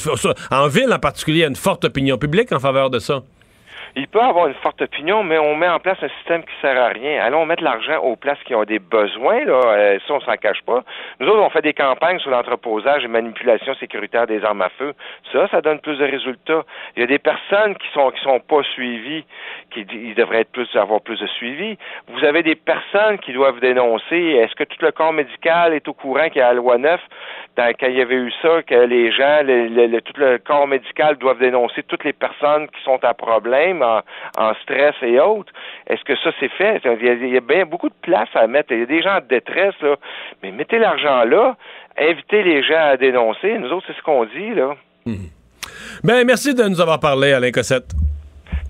en 0.51 0.68
ville 0.68 0.93
en 0.93 0.99
particulier 0.99 1.39
il 1.39 1.41
y 1.41 1.45
a 1.45 1.49
une 1.49 1.57
forte 1.57 1.87
opinion 1.87 2.18
publique 2.18 2.53
en 2.53 2.61
faveur 2.61 2.91
de 2.91 2.99
ça 2.99 3.22
il 3.97 4.09
peut 4.09 4.20
avoir 4.20 4.47
une 4.47 4.55
forte 4.55 4.82
opinion, 4.82 5.22
mais 5.22 5.38
on 5.38 5.57
met 5.57 5.68
en 5.68 5.78
place 5.78 5.97
un 6.03 6.09
système 6.18 6.44
qui 6.44 6.53
sert 6.61 6.78
à 6.78 6.88
rien. 6.88 7.22
Allons 7.22 7.47
mettre 7.47 7.62
l'argent 7.62 7.99
aux 8.03 8.14
places 8.14 8.38
qui 8.44 8.55
ont 8.55 8.64
des 8.64 8.78
besoins, 8.78 9.42
là. 9.44 9.59
Euh, 9.64 9.99
ça, 10.07 10.12
on 10.12 10.20
s'en 10.20 10.36
cache 10.36 10.61
pas. 10.66 10.84
Nous 11.18 11.26
autres, 11.26 11.40
on 11.40 11.49
fait 11.49 11.62
des 11.62 11.72
campagnes 11.72 12.18
sur 12.18 12.30
l'entreposage 12.30 13.05
et 13.05 13.09
manipulation 13.09 13.74
sécuritaire 13.76 14.26
des 14.26 14.44
armes 14.44 14.61
à 14.61 14.68
feu. 14.68 14.92
Ça, 15.32 15.49
ça 15.49 15.62
donne 15.62 15.80
plus 15.80 15.97
de 15.97 16.05
résultats. 16.05 16.62
Il 16.94 17.01
y 17.01 17.05
a 17.05 17.07
des 17.07 17.18
personnes 17.18 17.74
qui 17.76 17.88
sont 17.94 18.11
qui 18.11 18.22
sont 18.22 18.38
pas 18.40 18.62
suivies, 18.74 19.24
qui 19.70 19.86
ils 19.90 20.14
devraient 20.14 20.42
être 20.42 20.53
plus 20.53 20.68
avoir 20.76 21.01
plus 21.01 21.18
de 21.18 21.26
suivi. 21.28 21.78
Vous 22.09 22.22
avez 22.22 22.42
des 22.42 22.55
personnes 22.55 23.18
qui 23.18 23.32
doivent 23.32 23.61
dénoncer. 23.61 24.16
Est-ce 24.42 24.55
que 24.57 24.64
tout 24.64 24.76
le 24.82 24.92
corps 24.92 25.14
médical 25.14 25.72
est 25.72 25.88
au 25.88 25.94
courant 25.94 26.28
qu'il 26.28 26.40
y 26.40 26.42
a 26.42 26.49
la 26.49 26.55
loi 26.55 26.76
9? 26.76 27.01
Dans, 27.57 27.72
quand 27.80 27.86
il 27.86 27.97
y 27.97 28.03
avait 28.03 28.16
eu 28.16 28.30
ça, 28.42 28.62
que 28.62 28.74
les 28.74 29.11
gens, 29.11 29.40
le, 29.42 30.01
tout 30.01 30.12
le 30.18 30.36
corps 30.36 30.66
médical 30.66 31.16
doivent 31.16 31.38
dénoncer 31.38 31.82
toutes 31.84 32.05
les 32.05 32.12
personnes 32.12 32.68
qui 32.68 32.82
sont 32.84 33.03
à 33.03 33.14
problème, 33.14 33.82
en, 34.39 34.55
stress 34.62 34.95
et 35.03 35.18
autres. 35.20 35.53
Est-ce 35.87 36.03
que 36.05 36.16
ça 36.16 36.30
c'est 36.41 36.51
fait? 36.51 36.82
Il 36.84 37.32
y, 37.32 37.37
a, 37.37 37.41
bien 37.41 37.64
beaucoup 37.64 37.89
de 37.89 37.95
place 38.03 38.28
à 38.34 38.47
mettre. 38.47 38.72
Il 38.72 38.80
y 38.80 38.82
a 38.82 38.87
des 38.87 39.03
gens 39.03 39.16
en 39.16 39.20
détresse, 39.20 39.74
là. 39.82 39.97
Mais 40.43 40.51
mettez 40.51 40.78
l'argent 40.78 41.24
là, 41.24 41.57
invitez 41.99 42.43
les 42.43 42.62
gens 42.62 42.91
à 42.93 42.97
dénoncer. 42.97 43.59
Nous 43.59 43.70
autres, 43.70 43.87
c'est 43.87 43.97
ce 43.97 44.03
qu'on 44.03 44.24
dit, 44.24 44.55
là. 44.55 44.74
Hmm. 45.05 45.28
Ben, 46.03 46.24
merci 46.24 46.55
de 46.55 46.64
nous 46.64 46.80
avoir 46.80 47.01
parlé, 47.01 47.32
Alain 47.32 47.51
Cossette. 47.51 47.93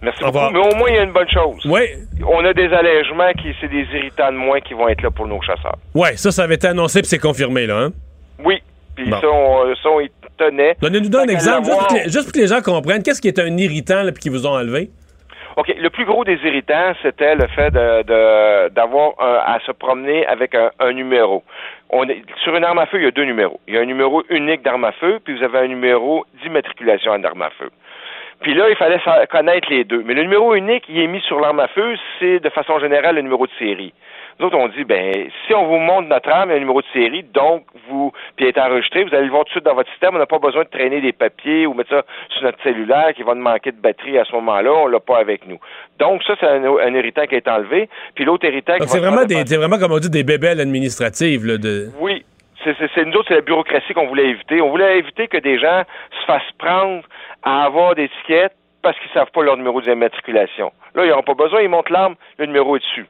Merci 0.03 0.23
beaucoup. 0.23 0.51
Mais 0.53 0.59
au 0.59 0.77
moins, 0.77 0.89
il 0.89 0.97
y 0.97 0.99
a 0.99 1.03
une 1.03 1.13
bonne 1.13 1.31
chose. 1.31 1.65
Oui. 1.65 1.81
On 2.27 2.45
a 2.45 2.53
des 2.53 2.73
allègements 2.73 3.33
qui, 3.33 3.55
c'est 3.61 3.69
des 3.69 3.87
irritants 3.95 4.31
de 4.31 4.37
moins 4.37 4.61
qui 4.61 4.75
vont 4.75 4.89
être 4.89 5.03
là 5.03 5.11
pour 5.11 5.27
nos 5.27 5.41
chasseurs. 5.41 5.79
Oui, 5.95 6.09
ça, 6.17 6.31
ça 6.31 6.45
avait 6.45 6.57
été 6.57 6.69
annoncé 6.69 7.01
puis 7.01 7.09
c'est 7.09 7.19
confirmé, 7.19 7.67
là, 7.67 7.79
hein? 7.79 7.93
Oui. 8.45 8.63
Puis 8.95 9.09
ça, 9.11 9.29
on, 9.29 9.75
ça, 9.75 9.89
on 9.91 10.01
y 10.01 10.11
tenait. 10.39 10.77
Donnez-nous 10.81 11.17
un 11.17 11.29
exemple, 11.29 11.69
juste 12.05 12.25
pour, 12.25 12.33
que 12.33 12.39
les 12.39 12.47
gens 12.47 12.61
comprennent. 12.61 13.03
Qu'est-ce 13.03 13.21
qui 13.21 13.29
est 13.29 13.39
un 13.39 13.57
irritant, 13.57 14.03
là, 14.03 14.13
puis 14.13 14.23
qui 14.23 14.29
vous 14.29 14.47
ont 14.47 14.55
enlevé? 14.55 14.91
OK. 15.57 15.75
Le 15.79 15.89
plus 15.89 16.05
gros 16.05 16.23
des 16.25 16.39
irritants, 16.45 16.93
c'était 17.03 17.35
le 17.35 17.47
fait 17.49 17.71
de, 17.71 18.69
d'avoir 18.69 19.15
à 19.19 19.59
se 19.65 19.73
promener 19.73 20.27
avec 20.27 20.55
un, 20.55 20.93
numéro. 20.93 21.43
On 21.89 22.07
est, 22.09 22.23
sur 22.45 22.55
une 22.55 22.65
arme 22.65 22.79
à 22.79 22.87
feu, 22.87 22.99
il 22.99 23.05
y 23.05 23.07
a 23.07 23.11
deux 23.11 23.25
numéros. 23.25 23.59
Il 23.67 23.75
y 23.75 23.79
a 23.79 23.81
un 23.81 23.87
numéro 23.87 24.23
unique 24.29 24.63
d'arme 24.63 24.85
à 24.85 24.93
feu, 24.93 25.19
puis 25.25 25.35
vous 25.35 25.43
avez 25.43 25.61
un 25.61 25.69
numéro 25.69 26.27
d'immatriculation 26.43 27.19
d'arme 27.19 27.43
à 27.43 27.51
feu. 27.51 27.71
Puis 28.43 28.53
là, 28.53 28.69
il 28.69 28.77
fallait 28.77 29.01
connaître 29.31 29.71
les 29.71 29.85
deux. 29.85 30.03
Mais 30.05 30.13
le 30.13 30.23
numéro 30.23 30.55
unique, 30.55 30.85
il 30.91 31.01
est 31.01 31.07
mis 31.07 31.23
sur 31.23 31.41
l'arme 31.41 31.61
à 31.61 31.69
feu, 31.69 31.97
c'est 32.19 32.39
de 32.39 32.51
façon 32.51 32.79
générale 32.79 33.15
le 33.15 33.23
numéro 33.23 33.47
de 33.47 33.53
série. 33.59 33.95
Nous 34.39 34.47
autres, 34.47 34.57
on 34.57 34.69
dit, 34.69 34.85
ben, 34.85 35.31
si 35.47 35.55
on 35.55 35.67
vous 35.67 35.79
montre 35.79 36.09
notre 36.09 36.29
arme, 36.29 36.51
il 36.51 36.53
y 36.53 36.55
a 36.55 36.57
un 36.57 36.61
numéro 36.61 36.83
de 36.83 36.87
série, 36.93 37.23
donc 37.23 37.65
vous, 37.89 38.13
puis 38.37 38.47
est 38.47 38.59
enregistré, 38.59 39.05
vous 39.05 39.15
allez 39.15 39.25
le 39.25 39.31
voir 39.31 39.45
tout 39.45 39.49
de 39.49 39.53
suite 39.53 39.65
dans 39.65 39.75
votre 39.75 39.91
système. 39.91 40.15
On 40.15 40.19
n'a 40.19 40.27
pas 40.27 40.39
besoin 40.39 40.65
de 40.65 40.69
traîner 40.69 41.01
des 41.01 41.13
papiers 41.13 41.67
ou 41.67 41.73
mettre 41.73 41.91
ça 41.91 42.03
sur 42.31 42.43
notre 42.43 42.63
cellulaire 42.63 43.15
qui 43.15 43.23
va 43.23 43.35
nous 43.35 43.43
manquer 43.43 43.73
de 43.73 43.81
batterie 43.81 44.19
à 44.19 44.25
ce 44.25 44.33
moment-là. 44.33 44.71
On 44.73 44.87
l'a 44.89 45.01
pas 45.01 45.19
avec 45.19 45.47
nous. 45.47 45.59
Donc, 45.99 46.23
ça, 46.25 46.35
c'est 46.39 46.47
un, 46.47 46.65
un, 46.65 46.95
héritant 46.95 47.27
qui 47.27 47.35
est 47.35 47.49
enlevé. 47.49 47.89
Puis 48.15 48.25
l'autre 48.27 48.45
héritant. 48.47 48.75
C'est 48.81 48.99
vraiment, 48.99 49.25
des, 49.25 49.43
c'est 49.47 49.57
vraiment, 49.57 49.79
comme 49.79 49.93
on 49.93 49.99
dit, 49.99 50.11
des 50.11 50.25
bébelles 50.25 50.61
administratives, 50.61 51.47
là, 51.47 51.57
de. 51.57 51.89
Oui. 51.99 52.25
C'est, 52.65 53.05
nous 53.05 53.13
autres, 53.13 53.29
c'est 53.29 53.35
la 53.35 53.43
bureaucratie 53.43 53.95
qu'on 53.95 54.09
voulait 54.09 54.29
éviter. 54.29 54.61
On 54.61 54.71
voulait 54.71 54.99
éviter 54.99 55.29
que 55.29 55.39
des 55.39 55.57
gens 55.59 55.85
se 56.21 56.27
fassent 56.27 56.43
prendre 56.59 57.05
à 57.45 57.65
avoir 57.65 57.95
des 57.95 58.09
tickets 58.09 58.53
parce 58.83 58.99
qu'ils 58.99 59.11
savent 59.13 59.31
pas 59.33 59.43
leur 59.43 59.57
numéro 59.57 59.81
d'immatriculation. 59.81 60.73
Là, 60.95 61.05
ils 61.05 61.11
n'ont 61.11 61.23
pas 61.23 61.35
besoin, 61.35 61.63
ils 61.63 61.69
montent 61.69 61.91
l'arme, 61.91 62.17
le 62.39 62.47
numéro 62.47 62.77
est 62.77 62.81
dessus. 62.81 63.07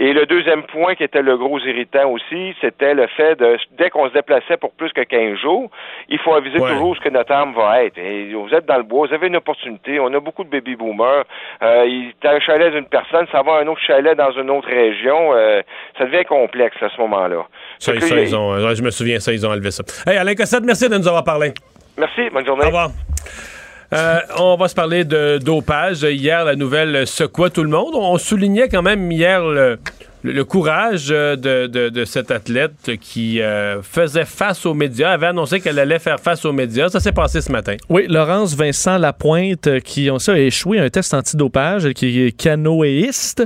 Et 0.00 0.12
le 0.12 0.26
deuxième 0.26 0.62
point 0.62 0.94
qui 0.94 1.02
était 1.02 1.22
le 1.22 1.36
gros 1.36 1.58
irritant 1.58 2.08
aussi, 2.08 2.54
c'était 2.60 2.94
le 2.94 3.08
fait 3.08 3.34
de, 3.34 3.56
dès 3.78 3.90
qu'on 3.90 4.08
se 4.08 4.14
déplaçait 4.14 4.56
pour 4.56 4.70
plus 4.70 4.92
que 4.92 5.00
15 5.00 5.36
jours, 5.38 5.72
il 6.08 6.18
faut 6.20 6.34
aviser 6.34 6.58
toujours 6.58 6.94
ce 6.96 7.00
que 7.00 7.08
notre 7.08 7.32
arme 7.32 7.52
va 7.52 7.82
être. 7.82 7.98
Et 7.98 8.32
vous 8.32 8.54
êtes 8.54 8.64
dans 8.66 8.76
le 8.76 8.84
bois, 8.84 9.08
vous 9.08 9.14
avez 9.14 9.26
une 9.26 9.34
opportunité, 9.34 9.98
on 9.98 10.14
a 10.14 10.20
beaucoup 10.20 10.44
de 10.44 10.50
baby 10.50 10.76
boomers, 10.76 11.24
euh, 11.62 11.84
il 11.88 12.10
est 12.10 12.28
un 12.28 12.38
chalet 12.38 12.72
d'une 12.72 12.86
personne, 12.86 13.26
ça 13.32 13.42
va 13.42 13.54
à 13.54 13.62
un 13.62 13.66
autre 13.66 13.80
chalet 13.84 14.16
dans 14.16 14.30
une 14.30 14.50
autre 14.50 14.68
région, 14.68 15.34
euh, 15.34 15.62
ça 15.98 16.04
devient 16.04 16.24
complexe 16.24 16.76
à 16.80 16.90
ce 16.90 17.00
moment-là. 17.00 17.44
Ça, 17.80 17.92
ils 17.92 18.36
ont, 18.36 18.56
je 18.74 18.82
me 18.84 18.90
souviens, 18.90 19.18
ça, 19.18 19.32
ils 19.32 19.44
ont 19.44 19.50
enlevé 19.50 19.72
ça. 19.72 19.82
Hey, 20.06 20.16
Alain 20.16 20.36
Cossette, 20.36 20.62
merci 20.64 20.88
de 20.88 20.96
nous 20.96 21.08
avoir 21.08 21.24
parlé. 21.24 21.54
Merci, 21.98 22.30
bonne 22.32 22.46
journée. 22.46 22.62
Au 22.62 22.66
revoir. 22.66 22.90
Euh, 23.92 24.20
on 24.38 24.56
va 24.56 24.68
se 24.68 24.74
parler 24.74 25.04
de 25.04 25.38
dopage. 25.38 26.02
Hier, 26.02 26.44
la 26.44 26.56
nouvelle 26.56 27.06
secoua 27.06 27.48
tout 27.48 27.62
le 27.62 27.70
monde. 27.70 27.94
On 27.94 28.18
soulignait 28.18 28.68
quand 28.68 28.82
même 28.82 29.10
hier 29.10 29.42
le, 29.42 29.78
le, 30.22 30.44
courage 30.44 31.08
euh, 31.10 31.36
de, 31.36 31.66
de, 31.66 32.04
cette 32.04 32.30
athlète 32.30 32.98
qui 33.00 33.40
euh, 33.40 33.82
faisait 33.82 34.24
face 34.24 34.66
aux 34.66 34.74
médias, 34.74 35.10
avait 35.10 35.26
annoncé 35.26 35.60
qu'elle 35.60 35.78
allait 35.78 35.98
faire 35.98 36.18
face 36.18 36.44
aux 36.44 36.52
médias. 36.52 36.88
Ça 36.88 37.00
s'est 37.00 37.12
passé 37.12 37.40
ce 37.40 37.52
matin. 37.52 37.76
Oui, 37.88 38.06
Laurence 38.08 38.54
Vincent 38.54 38.98
Lapointe, 38.98 39.66
euh, 39.66 39.80
qui 39.80 40.10
ont 40.10 40.18
ça, 40.18 40.32
a 40.32 40.38
échoué 40.38 40.78
un 40.78 40.88
test 40.88 41.14
antidopage, 41.14 41.92
qui 41.92 42.22
est 42.22 42.32
canoéiste, 42.32 43.44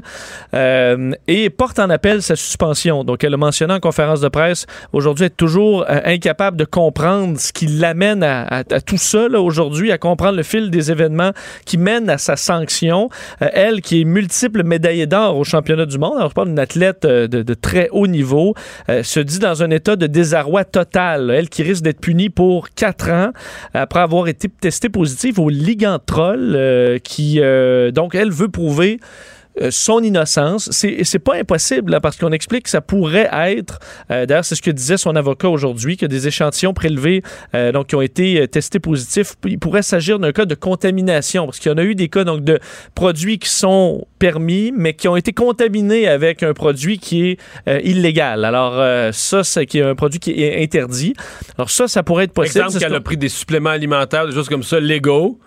et 0.55 1.51
porte 1.51 1.79
en 1.79 1.91
appel 1.91 2.23
sa 2.23 2.37
suspension. 2.37 3.05
Donc, 3.05 3.25
elle 3.25 3.35
a 3.35 3.37
mentionné 3.37 3.75
en 3.75 3.81
conférence 3.81 4.21
de 4.21 4.29
presse, 4.29 4.67
aujourd'hui, 4.93 5.27
être 5.27 5.37
toujours 5.37 5.85
incapable 5.89 6.57
de 6.57 6.65
comprendre 6.65 7.39
ce 7.39 7.53
qui 7.53 7.67
l'amène 7.67 8.23
à, 8.23 8.65
tout 8.65 8.99
ça, 8.99 9.29
aujourd'hui, 9.29 9.93
à 9.93 9.99
comprendre 9.99 10.37
le 10.37 10.43
fil 10.43 10.71
des 10.71 10.91
événements 10.91 11.33
qui 11.65 11.79
mènent 11.79 12.11
à 12.11 12.19
sa 12.19 12.37
sanction. 12.37 13.09
elle, 13.41 13.81
qui 13.81 14.03
est 14.03 14.05
multiple 14.05 14.63
médaillée 14.63 15.07
d'or 15.07 15.37
au 15.37 15.45
championnat 15.45 15.87
du 15.87 15.99
monde, 15.99 16.17
alors 16.17 16.31
je 16.31 16.35
parle 16.35 16.49
athlète 16.63 17.05
euh, 17.05 17.27
de, 17.27 17.55
très 17.55 17.89
haut 17.91 18.07
niveau, 18.07 18.55
euh, 18.89 19.03
se 19.03 19.21
dit 19.21 19.39
dans 19.39 19.63
un 19.63 19.71
état 19.71 19.97
de 19.97 20.07
désarroi 20.07 20.65
total. 20.65 21.31
Elle 21.31 21.49
qui 21.49 21.63
risque 21.63 21.83
d'être 21.83 22.01
punie 22.01 22.31
pour 22.31 22.71
quatre 22.71 23.11
ans 23.11 23.33
après 23.75 24.01
avoir 24.01 24.29
été 24.29 24.49
testée 24.49 24.89
positive 24.89 25.39
au 25.39 25.49
ligantrol, 25.49 26.55
euh, 26.55 26.99
qui 26.99 27.41
donc 27.93 28.15
elle 28.15 28.31
veut 28.31 28.49
prouver 28.49 28.99
euh, 29.61 29.71
son 29.71 30.03
innocence. 30.03 30.71
C'est 30.73 31.19
pas 31.19 31.37
impossible, 31.37 31.99
parce 32.03 32.17
qu'on 32.17 32.33
explique 32.33 32.65
que 32.65 32.71
ça 32.71 32.81
pourrait 32.81 33.29
être, 33.33 33.81
euh, 34.11 34.25
d'ailleurs, 34.25 34.45
c'est 34.45 34.55
ce 34.55 34.63
que 34.63 34.71
disait 34.71 34.97
son 34.97 35.15
avocat 35.15 35.49
aujourd'hui, 35.49 35.97
que 35.97 36.07
des 36.07 36.27
échantillons 36.27 36.73
prélevés, 36.73 37.23
euh, 37.55 37.71
donc 37.71 37.89
qui 37.89 37.97
ont 37.97 38.01
été 38.01 38.47
testés 38.49 38.79
positifs, 38.79 39.35
il 39.45 39.59
pourrait 39.59 39.83
s'agir 39.83 40.19
d'un 40.19 40.33
cas 40.33 40.47
de 40.47 40.55
contamination, 40.55 41.45
parce 41.47 41.59
qu'il 41.59 41.71
y 41.71 41.75
en 41.75 41.79
a 41.79 41.85
eu 41.85 41.95
des 41.95 42.09
cas 42.09 42.25
donc, 42.25 42.45
de 42.45 42.61
produits 42.95 43.39
qui 43.39 43.51
sont 43.51 44.07
permis, 44.19 44.73
mais 44.75 44.95
qui 44.95 45.09
ont 45.09 45.17
été 45.17 45.33
contaminés 45.33 46.09
avec 46.09 46.43
un 46.43 46.55
produit 46.55 46.99
qui 46.99 47.31
est 47.31 47.39
illégal. 47.85 48.45
Alors, 48.45 48.75
ça, 49.13 49.45
c'est 49.45 49.67
qui 49.67 49.79
est 49.79 49.83
un 49.83 49.95
produit 49.95 50.21
qui 50.21 50.43
est 50.43 50.63
interdit. 50.63 51.15
Alors, 51.59 51.71
ça, 51.71 51.89
ça 51.89 52.03
pourrait 52.03 52.25
être 52.25 52.33
possible. 52.33 52.65
Exemple 52.65 52.79
qu'elle 52.79 52.95
a 52.95 53.01
pris 53.01 53.17
des 53.17 53.29
suppléments 53.29 53.71
alimentaires, 53.71 54.27
des 54.27 54.33
choses 54.33 54.49
comme 54.49 54.63
ça, 54.63 54.81
légaux 54.81 55.39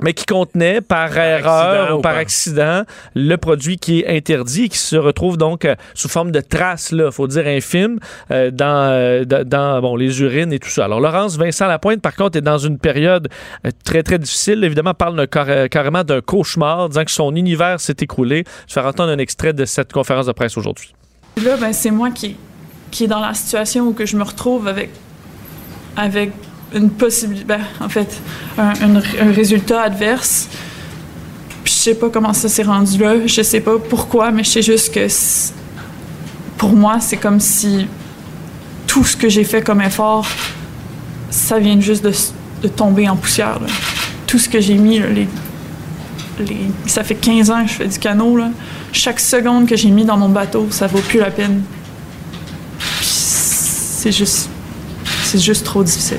mais 0.00 0.14
qui 0.14 0.26
contenait 0.26 0.80
par, 0.80 1.16
erreur 1.16 1.98
ou 1.98 2.02
par, 2.02 2.16
accident 2.16 2.82
le 3.14 3.36
produit 3.36 3.78
qui 3.78 4.00
est 4.00 4.16
interdit, 4.16 4.68
qui 4.68 4.78
se 4.78 4.96
retrouve 4.96 5.36
donc 5.36 5.64
euh, 5.64 5.74
sous 5.94 6.08
forme 6.08 6.30
de 6.30 6.40
traces, 6.40 6.90
il 6.92 7.08
faut 7.12 7.26
dire 7.26 7.46
infime, 7.46 7.98
euh, 8.30 8.50
euh, 8.60 9.24
dans, 9.24 9.46
dans 9.46 9.80
bon, 9.80 9.96
les 9.96 10.20
urines 10.20 10.52
et 10.52 10.58
tout 10.58 10.68
ça. 10.68 10.84
Alors, 10.84 11.00
Laurence 11.00 11.36
Vincent 11.36 11.66
Lapointe, 11.66 12.00
par 12.00 12.16
contre, 12.16 12.38
est 12.38 12.42
dans 12.42 12.58
une 12.58 12.78
période 12.78 13.28
très, 13.84 14.02
très 14.02 14.18
difficile. 14.18 14.62
Évidemment, 14.64 14.94
parle 14.94 15.26
carrément 15.28 16.04
d'un 16.04 16.20
cauchemar, 16.20 16.88
disant 16.88 17.04
que 17.04 17.10
son 17.10 17.34
univers 17.34 17.80
s'est 17.80 17.96
écroulé. 18.00 18.44
Je 18.68 18.74
vais 18.74 18.86
entendre 18.86 19.10
un 19.10 19.18
extrait 19.18 19.52
de 19.52 19.64
cette 19.64 19.92
conférence 19.92 20.26
de 20.26 20.32
presse 20.32 20.56
aujourd'hui. 20.56 20.94
Là, 21.42 21.56
ben, 21.56 21.72
c'est 21.72 21.90
moi 21.90 22.10
qui, 22.10 22.36
qui 22.90 23.04
est 23.04 23.08
dans 23.08 23.20
la 23.20 23.34
situation 23.34 23.84
où 23.84 23.92
que 23.92 24.06
je 24.06 24.16
me 24.16 24.22
retrouve 24.22 24.68
avec, 24.68 24.90
avec 25.96 26.30
une 26.74 26.90
possibilité, 26.90 27.44
ben, 27.44 27.60
en 27.80 27.88
fait, 27.88 28.20
un, 28.58 29.00
résultat 29.32 29.82
adverse. 29.82 30.48
Puis 31.64 31.74
je 31.74 31.78
sais 31.78 31.94
pas 31.94 32.08
comment 32.08 32.32
ça 32.32 32.48
s'est 32.48 32.62
rendu 32.62 32.98
là, 32.98 33.14
je 33.26 33.42
sais 33.42 33.60
pas 33.60 33.78
pourquoi, 33.78 34.30
mais 34.30 34.44
je 34.44 34.50
sais 34.50 34.62
juste 34.62 34.92
que 34.92 35.06
pour 36.58 36.72
moi, 36.72 36.98
c'est 37.00 37.16
comme 37.16 37.40
si 37.40 37.86
tout 38.86 39.04
ce 39.04 39.16
que 39.16 39.28
j'ai 39.28 39.44
fait 39.44 39.62
comme 39.62 39.80
effort, 39.80 40.26
ça 41.30 41.58
vient 41.58 41.80
juste 41.80 42.04
de, 42.04 42.12
de 42.62 42.68
tomber 42.68 43.08
en 43.08 43.16
poussière. 43.16 43.58
Tout 44.26 44.38
ce 44.38 44.48
que 44.48 44.60
j'ai 44.60 44.74
mis, 44.74 45.00
ça 46.86 47.04
fait 47.04 47.14
15 47.14 47.50
ans 47.50 47.62
que 47.64 47.70
je 47.70 47.74
fais 47.74 47.88
du 47.88 47.98
canot. 47.98 48.38
Chaque 48.92 49.20
seconde 49.20 49.66
que 49.66 49.76
j'ai 49.76 49.90
mis 49.90 50.04
dans 50.04 50.16
mon 50.16 50.28
bateau, 50.28 50.66
ça 50.70 50.86
vaut 50.86 51.00
plus 51.00 51.18
la 51.18 51.30
peine. 51.30 51.62
C'est 53.00 54.12
juste, 54.12 54.48
c'est 55.22 55.38
juste 55.38 55.64
trop 55.64 55.84
difficile. 55.84 56.18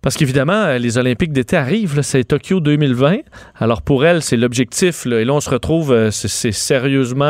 Parce 0.00 0.16
qu'évidemment, 0.16 0.52
euh, 0.52 0.78
les 0.78 0.96
Olympiques 0.96 1.32
d'été 1.32 1.56
arrivent, 1.56 2.00
c'est 2.02 2.22
Tokyo 2.22 2.60
2020. 2.60 3.16
Alors 3.58 3.82
pour 3.82 4.06
elle, 4.06 4.22
c'est 4.22 4.36
l'objectif. 4.36 5.06
Et 5.06 5.24
là, 5.24 5.34
on 5.34 5.40
se 5.40 5.50
retrouve, 5.50 5.92
euh, 5.92 6.10
c'est 6.12 6.52
sérieusement 6.52 7.24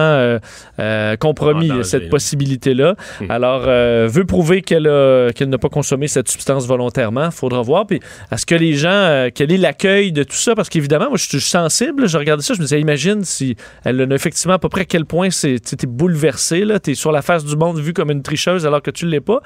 euh, 0.78 1.16
compromis, 1.16 1.70
cette 1.82 2.10
possibilité-là. 2.10 2.94
Hmm. 3.20 3.30
Alors, 3.30 3.62
veut 3.62 4.24
prouver 4.24 4.62
qu'elle 4.62 4.84
n'a 4.84 5.58
pas 5.58 5.68
consommé 5.68 6.08
cette 6.08 6.28
substance 6.28 6.66
volontairement. 6.66 7.30
faudra 7.30 7.62
voir. 7.62 7.86
Puis, 7.86 8.00
est-ce 8.30 8.44
que 8.44 8.54
les 8.54 8.74
gens, 8.74 9.28
quel 9.34 9.50
est 9.50 9.56
l'accueil 9.56 10.12
de 10.12 10.22
tout 10.22 10.36
ça? 10.36 10.54
Parce 10.54 10.68
qu'évidemment, 10.68 11.08
moi, 11.08 11.16
je 11.16 11.26
suis 11.26 11.40
sensible. 11.40 12.06
Je 12.06 12.18
regardais 12.18 12.42
ça, 12.42 12.54
je 12.54 12.58
me 12.58 12.64
disais, 12.64 12.80
imagine 12.80 13.24
si 13.24 13.56
elle 13.84 14.00
a 14.00 14.14
effectivement 14.14 14.54
à 14.54 14.58
peu 14.58 14.68
près 14.68 14.82
à 14.82 14.84
quel 14.84 15.04
point 15.04 15.28
tu 15.30 15.48
es 15.48 15.86
bouleversé. 15.86 16.64
Tu 16.82 16.90
es 16.90 16.94
sur 16.94 17.12
la 17.12 17.22
face 17.22 17.44
du 17.44 17.56
monde 17.56 17.78
vu 17.78 17.92
comme 17.92 18.10
une 18.10 18.22
tricheuse 18.22 18.66
alors 18.66 18.82
que 18.82 18.90
tu 18.90 19.06
ne 19.06 19.10
l'es 19.10 19.20
pas. 19.20 19.40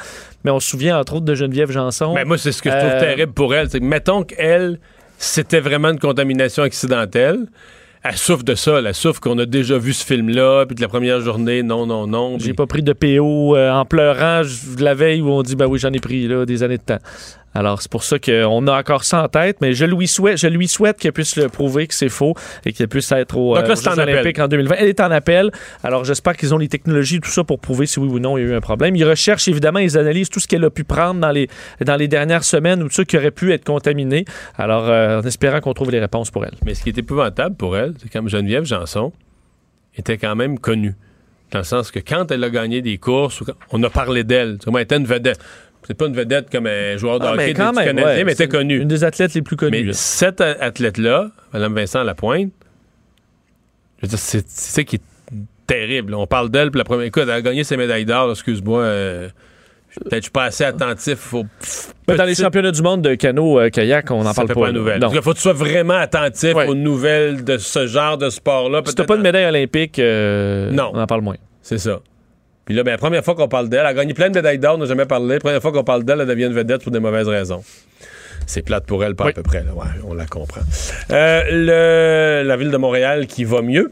Mais 0.44 0.50
on 0.50 0.60
se 0.60 0.68
souvient, 0.68 0.98
entre 0.98 1.14
autres, 1.14 1.24
de 1.24 1.34
Geneviève 1.34 1.70
Janson. 1.70 2.14
Mais 2.14 2.24
moi, 2.24 2.38
c'est 2.38 2.52
ce 2.52 2.62
que 2.62 2.70
je 2.70 2.76
trouve 2.76 3.11
terrible 3.14 3.32
pour 3.32 3.54
elle. 3.54 3.68
Mettons 3.80 4.22
qu'elle, 4.22 4.78
c'était 5.18 5.60
vraiment 5.60 5.90
une 5.90 5.98
contamination 5.98 6.62
accidentelle. 6.62 7.46
elle 8.02 8.16
souffre 8.16 8.42
de 8.42 8.54
ça. 8.54 8.78
Elle 8.78 8.94
souffre 8.94 9.20
qu'on 9.20 9.38
a 9.38 9.46
déjà 9.46 9.78
vu 9.78 9.92
ce 9.92 10.04
film-là, 10.04 10.64
puis 10.66 10.74
de 10.74 10.80
la 10.80 10.88
première 10.88 11.20
journée, 11.20 11.62
non, 11.62 11.86
non, 11.86 12.06
non. 12.06 12.38
J'ai 12.38 12.54
pas 12.54 12.66
pris 12.66 12.82
de 12.82 12.92
PO 12.92 13.56
euh, 13.56 13.70
en 13.70 13.84
pleurant 13.84 14.42
la 14.78 14.94
veille 14.94 15.20
où 15.20 15.28
on 15.28 15.42
dit, 15.42 15.56
ben 15.56 15.66
oui, 15.66 15.78
j'en 15.78 15.92
ai 15.92 16.00
pris 16.00 16.26
là, 16.26 16.46
des 16.46 16.62
années 16.62 16.78
de 16.78 16.82
temps. 16.82 16.98
Alors, 17.54 17.82
c'est 17.82 17.90
pour 17.90 18.02
ça 18.02 18.18
qu'on 18.18 18.66
a 18.66 18.78
encore 18.78 19.04
ça 19.04 19.24
en 19.24 19.28
tête, 19.28 19.58
mais 19.60 19.74
je 19.74 19.84
lui 19.84 20.08
souhaite, 20.08 20.38
je 20.38 20.46
lui 20.46 20.68
souhaite 20.68 20.98
qu'elle 20.98 21.12
puisse 21.12 21.36
le 21.36 21.48
prouver 21.48 21.86
que 21.86 21.94
c'est 21.94 22.08
faux 22.08 22.34
et 22.64 22.72
qu'elle 22.72 22.88
puisse 22.88 23.12
être 23.12 23.36
au, 23.36 23.54
Donc 23.54 23.66
là, 23.68 23.74
euh, 23.74 23.90
en 23.90 23.98
appel. 23.98 24.42
En 24.42 24.48
2020. 24.48 24.74
Elle 24.78 24.88
est 24.88 25.00
en 25.00 25.10
appel. 25.10 25.50
Alors, 25.84 26.04
j'espère 26.04 26.36
qu'ils 26.36 26.54
ont 26.54 26.58
les 26.58 26.68
technologies, 26.68 27.20
tout 27.20 27.30
ça, 27.30 27.44
pour 27.44 27.58
prouver 27.58 27.86
si 27.86 28.00
oui 28.00 28.08
ou 28.08 28.18
non 28.18 28.38
il 28.38 28.44
y 28.44 28.46
a 28.46 28.50
eu 28.50 28.54
un 28.54 28.60
problème. 28.60 28.96
Ils 28.96 29.04
recherchent, 29.04 29.48
évidemment, 29.48 29.80
ils 29.80 29.98
analysent 29.98 30.30
tout 30.30 30.40
ce 30.40 30.48
qu'elle 30.48 30.64
a 30.64 30.70
pu 30.70 30.84
prendre 30.84 31.20
dans 31.20 31.30
les, 31.30 31.48
dans 31.84 31.96
les 31.96 32.08
dernières 32.08 32.44
semaines 32.44 32.82
ou 32.82 32.88
tout 32.88 32.94
ça 32.94 33.04
qui 33.04 33.16
aurait 33.16 33.30
pu 33.30 33.52
être 33.52 33.64
contaminé. 33.64 34.24
Alors, 34.56 34.88
euh, 34.88 35.20
en 35.20 35.22
espérant 35.22 35.60
qu'on 35.60 35.74
trouve 35.74 35.90
les 35.90 36.00
réponses 36.00 36.30
pour 36.30 36.44
elle. 36.44 36.54
Mais 36.64 36.74
ce 36.74 36.82
qui 36.82 36.88
est 36.88 36.98
épouvantable 36.98 37.56
pour 37.56 37.76
elle, 37.76 37.94
c'est 38.00 38.10
comme 38.10 38.28
Geneviève 38.28 38.64
Janson 38.64 39.12
était 39.96 40.16
quand 40.16 40.34
même 40.34 40.58
connue. 40.58 40.94
Dans 41.50 41.58
le 41.58 41.64
sens 41.64 41.90
que 41.90 41.98
quand 41.98 42.30
elle 42.30 42.42
a 42.44 42.50
gagné 42.50 42.80
des 42.80 42.96
courses, 42.96 43.42
on 43.72 43.82
a 43.82 43.90
parlé 43.90 44.24
d'elle. 44.24 44.58
Elle 44.66 44.80
était 44.80 44.96
une 44.96 45.04
vedette. 45.04 45.38
C'est 45.86 45.94
pas 45.94 46.06
une 46.06 46.14
vedette 46.14 46.48
comme 46.50 46.66
un 46.66 46.96
joueur 46.96 47.18
de 47.18 47.24
Ah, 47.26 47.32
hockey 47.32 47.38
mais 47.38 47.46
même, 47.54 47.74
Canadien, 47.74 48.04
ouais, 48.04 48.24
mais 48.24 48.34
c'est 48.34 48.44
était 48.44 48.56
connue. 48.56 48.78
Une 48.80 48.88
des 48.88 49.02
athlètes 49.04 49.34
les 49.34 49.42
plus 49.42 49.56
connues. 49.56 49.84
Mais 49.86 49.92
cette 49.92 50.40
athlète-là, 50.40 51.30
Mme 51.52 51.74
Vincent 51.74 52.02
Lapointe, 52.04 52.52
je 53.98 54.06
veux 54.06 54.08
dire, 54.08 54.18
c'est 54.18 54.48
ça 54.48 54.82
qui 54.84 54.96
est 54.96 55.02
terrible. 55.66 56.14
On 56.14 56.26
parle 56.26 56.50
d'elle, 56.50 56.70
puis 56.70 56.78
la 56.78 56.84
première. 56.84 57.06
Écoute, 57.06 57.24
elle 57.24 57.30
a 57.30 57.42
gagné 57.42 57.64
ses 57.64 57.76
médailles 57.76 58.04
d'or, 58.04 58.30
excuse-moi. 58.30 58.80
euh, 58.82 59.28
Peut-être 59.94 60.08
que 60.10 60.16
je 60.16 60.22
suis 60.22 60.30
pas 60.30 60.44
assez 60.44 60.64
attentif 60.64 61.34
aux 61.34 61.44
dans 62.08 62.24
les 62.24 62.34
championnats 62.34 62.70
du 62.70 62.80
monde 62.80 63.02
de 63.02 63.14
canot-kayak, 63.14 64.10
on 64.10 64.22
n'en 64.24 64.32
parle 64.32 64.48
pas. 64.48 64.54
pas 64.54 64.72
nouvelle. 64.72 65.00
Parce 65.00 65.12
qu'il 65.12 65.20
faut 65.22 65.32
que 65.32 65.36
tu 65.36 65.42
sois 65.42 65.52
vraiment 65.52 65.94
attentif 65.94 66.54
Ouais. 66.54 66.66
aux 66.66 66.74
nouvelles 66.74 67.44
de 67.44 67.58
ce 67.58 67.86
genre 67.86 68.16
de 68.16 68.30
sport-là. 68.30 68.80
Si 68.86 68.94
Peut-être- 68.94 69.06
pas 69.06 69.18
de 69.18 69.22
médaille 69.22 69.44
olympique, 69.44 69.98
euh, 69.98 70.70
Non. 70.70 70.92
on 70.94 70.98
en 70.98 71.06
parle 71.06 71.20
moins. 71.20 71.36
C'est 71.60 71.76
ça. 71.76 72.00
Puis 72.64 72.74
là, 72.74 72.82
ben, 72.84 72.92
la 72.92 72.98
première 72.98 73.24
fois 73.24 73.34
qu'on 73.34 73.48
parle 73.48 73.68
d'elle, 73.68 73.80
elle 73.80 73.86
a 73.86 73.94
gagné 73.94 74.14
plein 74.14 74.30
de 74.30 74.34
médailles 74.34 74.58
d'or, 74.58 74.76
on 74.76 74.78
n'a 74.78 74.86
jamais 74.86 75.06
parlé. 75.06 75.34
La 75.34 75.40
première 75.40 75.60
fois 75.62 75.72
qu'on 75.72 75.84
parle 75.84 76.04
d'elle, 76.04 76.20
elle 76.20 76.26
devient 76.28 76.44
une 76.46 76.52
vedette 76.54 76.82
pour 76.82 76.92
des 76.92 77.00
mauvaises 77.00 77.28
raisons. 77.28 77.62
C'est 78.46 78.62
plate 78.62 78.86
pour 78.86 79.02
elle, 79.04 79.14
pas 79.14 79.24
Oui. 79.24 79.30
à 79.30 79.34
peu 79.34 79.42
près. 79.42 79.62
Là. 79.62 79.72
Ouais, 79.74 79.86
on 80.04 80.14
la 80.14 80.26
comprend. 80.26 80.60
Euh, 81.10 81.42
le- 82.42 82.46
la 82.46 82.56
ville 82.56 82.70
de 82.70 82.76
Montréal 82.76 83.26
qui 83.26 83.44
va 83.44 83.62
mieux. 83.62 83.90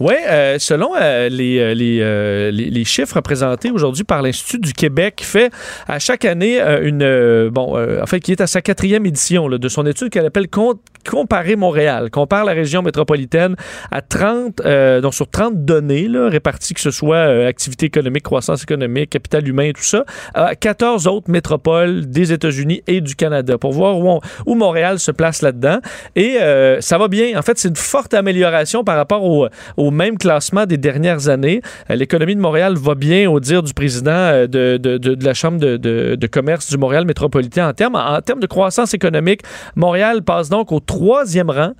Oui, 0.00 0.14
selon 0.58 0.92
euh, 0.98 1.28
les, 1.28 1.58
euh, 1.58 1.74
les, 1.74 1.98
euh, 2.00 2.50
les, 2.50 2.70
les 2.70 2.84
chiffres 2.84 3.20
présentés 3.20 3.70
aujourd'hui 3.70 4.02
par 4.04 4.22
l'Institut 4.22 4.58
du 4.58 4.72
Québec, 4.72 5.16
qui 5.16 5.24
fait 5.26 5.50
à 5.86 5.98
chaque 5.98 6.24
année 6.24 6.58
une. 6.82 7.48
bon, 7.50 7.78
en 7.78 8.06
fait, 8.06 8.20
qui 8.20 8.32
est 8.32 8.40
à 8.40 8.46
sa 8.46 8.62
quatrième 8.62 9.04
édition 9.04 9.48
de 9.48 9.68
son 9.68 9.84
étude 9.86 10.08
qu'elle 10.08 10.26
appelle 10.26 10.48
Com- 10.48 10.78
Comparer 11.08 11.56
Montréal. 11.56 12.10
Compare 12.10 12.44
la 12.44 12.52
région 12.52 12.82
métropolitaine 12.82 13.56
à 13.90 14.02
30, 14.02 14.60
euh, 14.64 15.00
donc 15.00 15.14
sur 15.14 15.28
30 15.28 15.64
données, 15.64 16.08
réparties, 16.14 16.74
que 16.74 16.80
ce 16.80 16.90
soit 16.90 17.46
activité 17.46 17.86
économique, 17.86 18.22
croissance 18.22 18.62
économique, 18.62 19.10
capital 19.10 19.46
humain, 19.46 19.70
tout 19.74 19.82
ça, 19.82 20.04
à 20.34 20.54
14 20.54 21.06
autres 21.06 21.30
métropoles 21.30 22.06
des 22.06 22.32
États-Unis 22.32 22.82
et 22.86 23.00
du 23.00 23.14
Canada 23.16 23.58
pour 23.58 23.72
voir 23.72 23.98
où, 23.98 24.20
où 24.46 24.54
Montréal 24.54 24.98
se 24.98 25.10
place 25.10 25.42
là-dedans. 25.42 25.78
Et 26.16 26.38
ça 26.80 26.98
va 26.98 27.08
bien. 27.08 27.38
En 27.38 27.42
fait, 27.42 27.58
c'est 27.58 27.68
une 27.68 27.76
forte 27.76 28.14
amélioration 28.14 28.84
par 28.84 28.96
rapport 28.96 29.24
au, 29.24 29.46
au 29.76 29.89
même 29.90 30.18
classement 30.18 30.66
des 30.66 30.76
dernières 30.76 31.28
années. 31.28 31.60
Euh, 31.90 31.96
L'économie 31.96 32.34
de 32.34 32.40
Montréal 32.40 32.74
va 32.76 32.94
bien, 32.94 33.30
au 33.30 33.40
dire 33.40 33.62
du 33.62 33.74
président 33.74 34.10
euh, 34.10 34.46
de, 34.46 35.24
la 35.24 35.34
Chambre 35.34 35.58
de, 35.58 36.26
commerce 36.26 36.70
du 36.70 36.78
Montréal 36.78 37.04
métropolitain. 37.04 37.68
En 37.68 37.72
termes, 37.72 37.96
en 37.96 38.20
termes 38.20 38.40
de 38.40 38.46
croissance 38.46 38.94
économique, 38.94 39.42
Montréal 39.76 40.22
passe 40.22 40.48
donc 40.48 40.72
au 40.72 40.80
troisième 40.80 41.50
rang, 41.50 41.72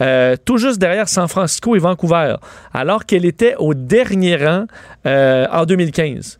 euh, 0.00 0.36
tout 0.44 0.58
juste 0.58 0.78
derrière 0.78 1.08
San 1.08 1.28
Francisco 1.28 1.76
et 1.76 1.78
Vancouver, 1.78 2.36
alors 2.72 3.04
qu'elle 3.06 3.24
était 3.24 3.54
au 3.58 3.74
dernier 3.74 4.36
rang 4.36 4.66
en 5.04 5.64
2015. 5.64 6.38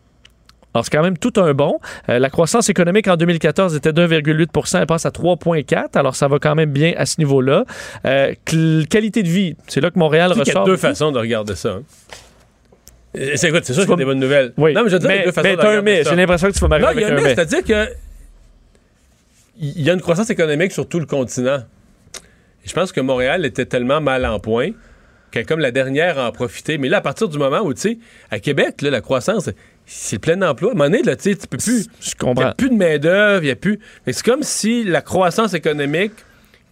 Alors, 0.74 0.84
c'est 0.84 0.90
quand 0.90 1.02
même 1.02 1.16
tout 1.18 1.32
un 1.36 1.54
bon. 1.54 1.78
Euh, 2.08 2.18
la 2.18 2.28
croissance 2.30 2.68
économique 2.68 3.08
en 3.08 3.16
2014 3.16 3.74
était 3.74 3.92
d'1,8 3.92 4.78
Elle 4.80 4.86
passe 4.86 5.06
à 5.06 5.10
3,4 5.10 5.88
Alors, 5.98 6.14
ça 6.14 6.28
va 6.28 6.38
quand 6.38 6.54
même 6.54 6.70
bien 6.70 6.92
à 6.96 7.06
ce 7.06 7.16
niveau-là. 7.18 7.64
Euh, 8.04 8.34
qualité 8.90 9.22
de 9.22 9.28
vie, 9.28 9.56
c'est 9.66 9.80
là 9.80 9.90
que 9.90 9.98
Montréal 9.98 10.30
sais 10.34 10.40
qu'il 10.42 10.48
y 10.48 10.50
a 10.50 10.60
ressort. 10.60 10.64
deux 10.66 10.72
beaucoup. 10.72 10.80
façon 10.86 11.10
de 11.12 11.18
regarder 11.18 11.54
ça. 11.54 11.70
hein. 11.70 11.82
Euh, 13.16 13.32
C'est 13.36 13.48
écoute, 13.48 13.64
c'est 13.64 13.72
sûr 13.72 13.82
qu'il 13.82 13.90
y 13.90 13.94
a 13.94 13.96
des 13.96 14.04
bonnes 14.04 14.20
nouvelles. 14.20 14.52
Oui. 14.58 14.74
Non, 14.74 14.82
mais 14.84 14.90
je 14.90 14.94
veux 14.96 15.00
dire, 15.00 15.10
il 15.10 15.16
mais, 15.16 15.24
deux 15.24 15.32
façons 15.32 15.48
mais 15.48 15.56
de 15.56 15.60
un 15.62 15.82
mais. 15.82 16.04
J'ai 16.04 16.14
l'impression 16.16 16.48
que 16.48 16.52
tu 16.52 16.60
vas 16.60 16.68
m'arriver 16.68 16.86
Non, 16.86 16.98
il 16.98 17.00
y 17.00 17.04
avec 17.04 17.10
a 17.10 17.14
un 17.14 17.16
mais, 17.16 17.28
mais. 17.28 17.34
c'est-à-dire 17.34 17.64
que 17.64 17.92
il 19.60 19.82
y 19.82 19.90
a 19.90 19.92
une 19.94 20.00
croissance 20.00 20.30
économique 20.30 20.72
sur 20.72 20.88
tout 20.88 21.00
le 21.00 21.06
continent. 21.06 21.58
Et 22.64 22.68
je 22.68 22.72
pense 22.74 22.92
que 22.92 23.00
Montréal 23.00 23.44
était 23.44 23.66
tellement 23.66 24.00
mal 24.00 24.24
en 24.26 24.38
point 24.38 24.70
qu'elle 25.30 25.42
est 25.42 25.46
comme 25.46 25.58
la 25.60 25.70
dernière 25.72 26.18
à 26.18 26.28
en 26.28 26.32
profiter. 26.32 26.78
Mais 26.78 26.88
là, 26.88 26.98
à 26.98 27.00
partir 27.00 27.28
du 27.28 27.38
moment 27.38 27.60
où, 27.60 27.74
tu 27.74 27.80
sais, 27.80 27.98
à 28.30 28.38
Québec, 28.38 28.82
là, 28.82 28.90
la 28.90 29.00
croissance, 29.00 29.50
c'est 29.90 30.16
le 30.16 30.20
plein 30.20 30.42
emploi. 30.42 30.70
À 30.70 30.72
un 30.72 30.76
moment 30.76 30.90
donné, 30.90 31.02
là, 31.02 31.16
tu 31.16 31.34
peux 31.34 31.56
plus... 31.56 31.88
Je 32.00 32.08
Il 32.08 32.08
n'y 32.08 32.14
comprends. 32.18 32.44
a 32.48 32.54
plus 32.54 32.68
de 32.68 32.74
main-d'œuvre, 32.74 33.42
il 33.42 33.46
n'y 33.46 33.52
a 33.52 33.56
plus. 33.56 33.78
C'est 34.06 34.22
comme 34.22 34.42
si 34.42 34.84
la 34.84 35.00
croissance 35.00 35.54
économique 35.54 36.12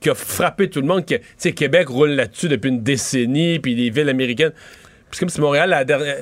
qui 0.01 0.11
a 0.11 0.15
frappé 0.15 0.69
tout 0.69 0.81
le 0.83 0.87
monde, 0.87 1.07
que, 1.07 1.15
tu 1.15 1.23
sais, 1.39 1.53
Québec 1.53 1.89
roule 1.89 2.11
là-dessus 2.11 2.49
depuis 2.49 2.69
une 2.69 2.83
décennie, 2.83 3.59
puis 3.59 3.75
les 3.75 3.89
villes 3.89 4.11
américaines. 4.11 4.53
Puis 4.53 5.13
C'est 5.13 5.21
comme 5.21 5.29
si 5.31 5.41
Montréal, 5.41 5.71
la 5.71 5.85
dernière. 5.85 6.19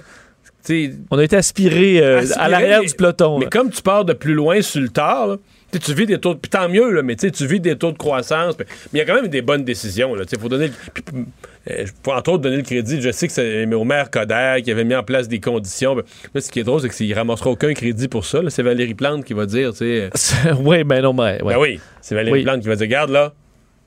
On 1.11 1.19
a 1.19 1.25
été 1.25 1.37
aspiré, 1.37 2.01
euh, 2.01 2.25
à 2.37 2.49
l'arrière 2.49 2.81
du 2.81 2.95
peloton. 2.95 3.39
Mais 3.39 3.45
là. 3.47 3.51
comme 3.51 3.71
tu 3.71 3.83
pars 3.83 4.05
de 4.05 4.13
plus 4.15 4.33
loin 4.35 4.63
sur 4.63 4.81
le 4.81 4.89
tard, 4.89 5.27
là, 5.27 5.37
tu 5.79 5.95
vis 5.95 6.07
des 6.07 6.19
taux 6.19 6.35
de. 6.35 6.39
Puis 6.39 6.51
tant 6.51 6.69
mieux, 6.69 6.91
là, 6.91 7.03
mais 7.03 7.17
tu 7.17 7.47
vis 7.47 7.61
des 7.61 7.77
taux 7.77 7.93
de 7.93 7.97
croissance. 7.99 8.57
Mais 8.59 8.67
il 8.95 8.99
y 8.99 9.01
a 9.01 9.05
quand 9.05 9.15
même 9.15 9.29
des 9.29 9.43
bonnes 9.43 9.65
décisions. 9.65 10.15
Il 10.17 10.39
faut 10.39 10.49
donner. 10.49 10.69
le- 10.69 11.25
euh, 11.71 11.87
faut 12.03 12.13
entre 12.13 12.33
autres 12.33 12.43
donner 12.43 12.57
le 12.59 12.63
crédit. 12.63 13.01
Je 13.01 13.11
sais 13.11 13.27
que 13.27 13.33
c'est 13.33 13.65
au 13.75 13.85
maire 13.85 14.11
Coder 14.11 14.57
qui 14.63 14.71
avait 14.71 14.85
mis 14.85 14.95
en 14.95 15.03
place 15.03 15.29
des 15.29 15.41
conditions. 15.41 15.95
Ben, 15.95 16.03
Là, 16.35 16.41
ce 16.43 16.51
qui 16.51 16.61
est 16.61 16.65
drôle, 16.65 16.81
c'est 16.83 16.91
qu'il 16.91 17.09
ne 17.09 17.15
ramassera 17.15 17.51
aucun 17.51 17.73
crédit 17.73 18.09
pour 18.09 18.25
ça. 18.27 18.43
là. 18.43 18.51
C'est 18.51 18.63
Valérie 18.63 18.95
Plante 18.95 19.25
qui 19.25 19.33
va 19.33 19.47
dire, 19.47 19.75
sais. 19.75 20.11
oui, 20.61 20.85
ben 20.85 21.01
non, 21.03 21.13
mais. 21.15 21.43
ouais. 21.43 21.55
Ben 21.55 21.59
oui, 21.61 21.81
c'est 22.03 22.15
Valérie 22.15 22.39
Oui. 22.41 22.43
Plante 22.45 22.61
qui 22.61 22.69
va 22.69 22.77
dire, 22.77 22.85
regarde 22.87 23.11
là, 23.11 23.33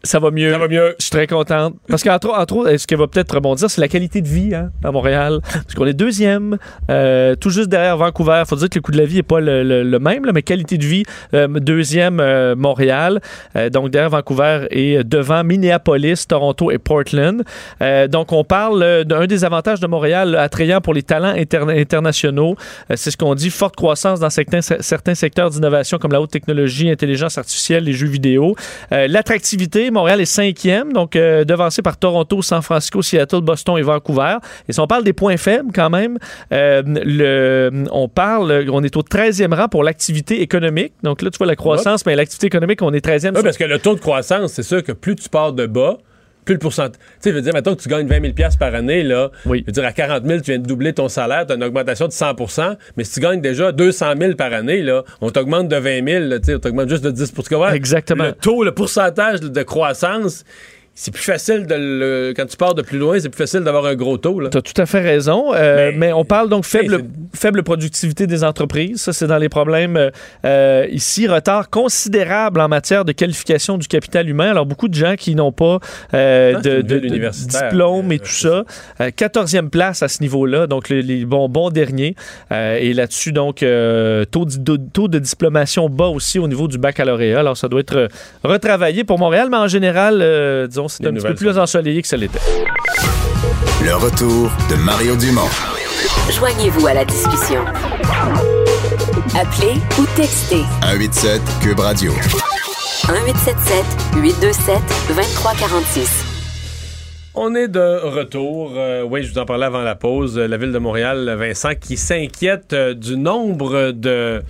Ça 0.08 0.20
va 0.20 0.32
mieux. 0.32 0.52
ça 0.52 0.58
va 0.58 0.68
mieux. 0.68 0.96
Je 1.00 1.04
suis 1.04 1.12
très 1.12 1.28
contente. 1.28 1.76
Parce 1.88 2.04
qu'entre 2.04 2.30
entre 2.32 2.56
autres, 2.56 2.78
ce 2.78 2.88
qui 2.88 2.96
va 2.96 3.08
peut-être 3.08 3.36
rebondir, 3.36 3.70
c'est 3.70 3.82
la 3.82 3.88
qualité 3.88 4.22
de 4.22 4.28
vie 4.28 4.56
hein, 4.56 4.72
à 4.84 4.92
Montréal. 4.92 5.40
Parce 5.52 5.76
qu'on 5.76 5.86
est 5.86 5.94
deuxième, 5.94 6.58
euh, 6.90 7.36
tout 7.36 7.50
juste 7.50 7.70
derrière 7.70 7.98
Vancouver. 7.98 8.44
faut 8.48 8.56
dire 8.56 8.70
que 8.70 8.76
le 8.78 8.82
coût 8.82 8.92
de 8.92 8.98
la 8.98 9.06
vie 9.06 9.18
n'est 9.18 9.24
pas 9.24 9.40
le, 9.40 9.64
le- 9.64 9.84
le 9.84 10.00
même, 10.00 10.26
là, 10.26 10.32
mais 10.34 10.42
qualité 10.42 10.78
de 10.78 10.86
vie, 10.86 11.04
euh, 11.34 11.48
deuxième 11.48 12.20
euh, 12.20 12.56
Montréal. 12.56 13.20
Euh, 13.56 13.70
donc 13.70 13.90
derrière 13.90 14.10
Vancouver 14.10 14.68
et 14.72 15.04
devant 15.04 15.44
Minneapolis, 15.44 16.26
Toronto 16.28 16.72
et 16.72 16.78
Portland. 16.78 17.44
Euh, 17.82 18.08
donc 18.08 18.32
on 18.32 18.44
parle 18.44 18.82
euh, 18.84 19.04
d'un 19.04 19.26
des 19.28 19.44
avantages 19.46 19.80
de 19.80 19.88
Montréal 19.88 20.36
attrayant 20.36 20.80
pour 20.82 20.94
les 20.94 21.04
talents 21.04 21.34
interna- 21.36 21.78
internationaux. 21.80 22.56
Euh, 22.92 22.94
c'est 22.96 23.12
ce 23.12 23.18
qu'on 23.18 23.36
dit, 23.36 23.50
forte 23.50 23.76
croissance 23.76 24.20
dans 24.20 24.30
certains, 24.30 24.62
certains 24.62 25.16
secteurs 25.16 25.50
d'innovation 25.50 25.98
comme 25.98 26.12
la 26.14 26.22
haute 26.22 26.32
technologie, 26.32 26.90
intelligence 26.90 27.38
artificielle, 27.38 27.84
les 27.84 27.94
jeux 27.94 28.08
vidéo. 28.08 28.56
Euh, 28.94 29.08
L'attractivité, 29.08 29.90
Montréal 29.98 30.22
est 30.22 30.26
cinquième, 30.26 30.94
donc 30.94 31.16
euh, 31.16 31.44
devancé 31.44 31.82
par 31.82 31.98
Toronto, 31.98 32.42
San 32.42 32.62
Francisco, 32.62 33.02
Seattle, 33.02 33.42
Boston 33.42 33.78
et 33.78 33.82
Vancouver. 33.82 34.38
Et 34.70 34.74
si 34.74 34.80
on 34.80 34.88
parle 34.88 35.04
des 35.04 35.14
points 35.14 35.38
faibles 35.38 35.72
quand 35.74 35.90
même, 35.90 36.18
euh, 36.52 36.82
le, 36.86 37.84
on 37.92 38.08
parle, 38.08 38.66
on 38.72 38.84
est 38.84 38.96
au 38.96 39.02
13e 39.02 39.54
rang 39.56 39.68
pour 39.68 39.84
l'activité 39.84 40.42
économique. 40.42 40.94
Donc 41.04 41.22
là, 41.22 41.30
tu 41.30 41.38
vois 41.38 41.48
la 41.48 41.56
croissance, 41.56 42.06
mais 42.06 42.16
l'activité 42.16 42.48
économique, 42.48 42.82
on 42.82 42.94
est 42.94 43.06
13e. 43.06 43.30
Oui, 43.30 43.36
sur- 43.36 43.44
parce 43.44 43.58
que 43.58 43.64
le 43.64 43.80
taux 43.80 43.96
de 43.96 44.00
croissance, 44.00 44.54
c'est 44.54 44.64
sûr 44.64 44.84
que 44.84 44.92
plus 44.92 45.16
tu 45.16 45.30
pars 45.30 45.54
de 45.54 45.66
bas, 45.66 45.98
plus 46.48 46.56
le 46.56 46.60
pourcentage. 46.60 46.98
Tu 46.98 47.02
sais, 47.20 47.30
je 47.30 47.36
veux 47.36 47.42
dire, 47.42 47.54
mettons 47.54 47.76
que 47.76 47.82
tu 47.82 47.90
gagnes 47.90 48.08
20 48.08 48.22
000 48.22 48.34
par 48.60 48.74
année, 48.74 49.04
là. 49.04 49.30
Oui. 49.46 49.60
Je 49.60 49.66
veux 49.68 49.72
dire, 49.74 49.86
à 49.86 49.92
40 49.92 50.26
000, 50.26 50.40
tu 50.40 50.52
viens 50.52 50.60
de 50.60 50.66
doubler 50.66 50.94
ton 50.94 51.10
salaire, 51.10 51.46
tu 51.46 51.54
as 51.54 51.56
une 51.56 51.64
augmentation 51.64 52.08
de 52.08 52.12
100% 52.12 52.78
mais 52.96 53.04
si 53.04 53.14
tu 53.14 53.20
gagnes 53.20 53.42
déjà 53.42 53.72
200 53.72 54.14
000 54.20 54.34
par 54.36 54.54
année, 54.54 54.82
là, 54.82 55.04
on 55.22 55.30
t'augmente 55.30 55.68
de 55.68 55.76
20 55.76 56.08
000, 56.08 56.26
là, 56.26 56.40
tu 56.40 56.46
sais, 56.46 56.56
on 56.56 56.60
t'augmente 56.60 56.90
juste 56.90 57.04
de 57.04 57.12
10 57.12 57.34
Tu 57.34 57.42
comprends? 57.44 57.70
Exactement. 57.70 58.26
Le 58.26 58.32
taux, 58.32 58.64
le 58.64 58.72
pourcentage 58.72 59.42
de 59.42 59.64
croissance, 59.64 60.44
c'est 61.00 61.12
plus 61.12 61.24
facile 61.24 61.68
de 61.68 61.76
le. 61.76 62.34
Quand 62.36 62.48
tu 62.48 62.58
pars 62.58 62.74
de 62.74 62.82
plus 62.82 62.98
loin, 62.98 63.20
c'est 63.20 63.30
plus 63.30 63.38
facile 63.38 63.60
d'avoir 63.60 63.86
un 63.86 63.94
gros 63.94 64.18
taux. 64.18 64.42
Tu 64.50 64.58
as 64.58 64.62
tout 64.64 64.82
à 64.82 64.88
fait 64.88 65.00
raison. 65.00 65.54
Euh, 65.54 65.92
mais, 65.92 66.08
Mais- 66.08 66.14
on 66.14 66.26
parle 66.26 66.50
donc 66.50 66.66
faible, 66.66 67.04
faible 67.36 67.62
productivité 67.62 68.26
des 68.26 68.44
entreprises. 68.44 69.00
Ça, 69.02 69.14
c'est 69.14 69.28
dans 69.28 69.38
les 69.38 69.48
problèmes 69.48 69.96
euh, 69.96 70.10
euh, 70.44 70.88
ici. 70.90 71.28
Retard 71.28 71.70
considérable 71.70 72.60
en 72.62 72.68
matière 72.68 73.06
de 73.06 73.12
qualification 73.12 73.78
du 73.78 73.88
capital 73.88 74.28
humain. 74.28 74.50
Alors, 74.50 74.66
beaucoup 74.66 74.88
de 74.88 74.96
gens 74.96 75.14
qui 75.16 75.36
n'ont 75.36 75.52
pas 75.52 75.78
euh, 76.16 76.54
Ah, 76.56 76.62
de, 76.62 76.82
diplôme 76.82 78.12
et 78.12 78.18
tout 78.18 78.26
ça. 78.26 78.64
Euh, 79.00 79.12
14e 79.12 79.70
place 79.70 80.02
à 80.02 80.08
ce 80.08 80.24
niveau-là. 80.24 80.66
Donc, 80.66 80.90
les, 80.90 81.04
les 81.04 81.26
bons, 81.26 81.48
bons 81.48 81.70
derniers. 81.70 82.16
Et 82.50 82.94
là-dessus, 82.94 83.34
donc, 83.34 83.58
taux, 83.58 83.66
de, 83.66 84.78
taux 84.94 85.08
de 85.08 85.20
diplomation 85.20 85.90
bas 85.90 86.08
aussi 86.08 86.40
au 86.40 86.48
niveau 86.48 86.68
du 86.68 86.80
baccalauréat. 86.80 87.40
Alors, 87.40 87.56
ça 87.56 87.68
doit 87.68 87.82
être 87.82 88.08
retravaillé 88.44 89.04
pour 89.04 89.20
Montréal, 89.20 89.50
mais 89.52 89.58
en 89.58 89.68
général, 89.68 90.24
euh, 90.24 90.66
c'est 90.88 91.06
un 91.06 91.14
petit 91.14 91.26
peu 91.26 91.36
plus 91.36 91.58
ensoleillé 91.58 92.02
que 92.02 92.08
ça 92.08 92.18
l'était. 92.18 92.40
Le 93.84 93.96
retour 93.96 94.52
de 94.70 94.76
Mario 94.76 95.16
Dumont. 95.16 95.50
Joignez-vous 96.32 96.88
à 96.88 96.94
la 96.94 97.06
discussion. 97.06 97.64
Appelez 99.36 99.76
ou 100.00 100.06
textez 100.16 100.64
187 100.82 101.42
Cube 101.62 101.80
Radio. 101.80 102.12
1877 102.12 103.86
827 104.22 104.82
2346. 105.10 106.28
On 107.40 107.54
est 107.54 107.68
de 107.68 108.00
retour. 108.04 108.74
Euh, 108.76 109.04
oui, 109.04 109.22
je 109.22 109.32
vous 109.32 109.38
en 109.38 109.46
parlais 109.46 109.68
avant 109.68 109.84
la 109.84 109.94
pause. 109.94 110.40
La 110.40 110.58
ville 110.58 110.72
de 110.72 110.80
Montréal, 110.80 111.36
Vincent, 111.38 111.76
qui 111.80 111.96
s'inquiète 111.96 112.74
euh, 112.74 112.96
du 112.96 113.16
nombre 113.16 113.92
de 113.92 114.42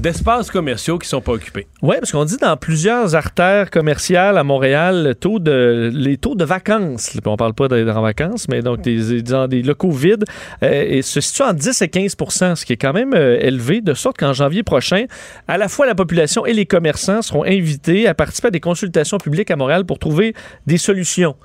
d'espaces 0.00 0.50
commerciaux 0.50 0.98
qui 0.98 1.08
sont 1.08 1.20
pas 1.20 1.32
occupés. 1.32 1.66
Oui, 1.82 1.96
parce 1.98 2.12
qu'on 2.12 2.24
dit 2.24 2.36
dans 2.36 2.56
plusieurs 2.56 3.14
artères 3.14 3.70
commerciales 3.70 4.38
à 4.38 4.44
Montréal, 4.44 5.16
le 5.22 5.90
les 5.90 6.16
taux 6.16 6.34
de 6.34 6.44
vacances, 6.44 7.16
on 7.24 7.36
parle 7.36 7.54
pas 7.54 7.68
d'être 7.68 7.96
en 7.96 8.02
vacances, 8.02 8.48
mais 8.48 8.62
donc 8.62 8.80
des, 8.82 9.22
des 9.22 9.62
locaux 9.62 9.90
vides, 9.90 10.24
euh, 10.62 10.84
et 10.88 11.02
se 11.02 11.20
situe 11.20 11.42
en 11.42 11.52
10 11.52 11.82
et 11.82 11.86
15% 11.86 12.56
ce 12.56 12.64
qui 12.64 12.72
est 12.72 12.76
quand 12.76 12.92
même 12.92 13.14
élevé, 13.14 13.80
de 13.80 13.94
sorte 13.94 14.18
qu'en 14.18 14.32
janvier 14.32 14.62
prochain, 14.62 15.04
à 15.48 15.58
la 15.58 15.68
fois 15.68 15.86
la 15.86 15.94
population 15.94 16.46
et 16.46 16.52
les 16.52 16.66
commerçants 16.66 17.22
seront 17.22 17.44
invités 17.44 18.06
à 18.06 18.14
participer 18.14 18.48
à 18.48 18.50
des 18.50 18.60
consultations 18.60 19.18
publiques 19.18 19.50
à 19.50 19.56
Montréal 19.56 19.84
pour 19.84 19.98
trouver 19.98 20.34
des 20.66 20.78
solutions. 20.78 21.36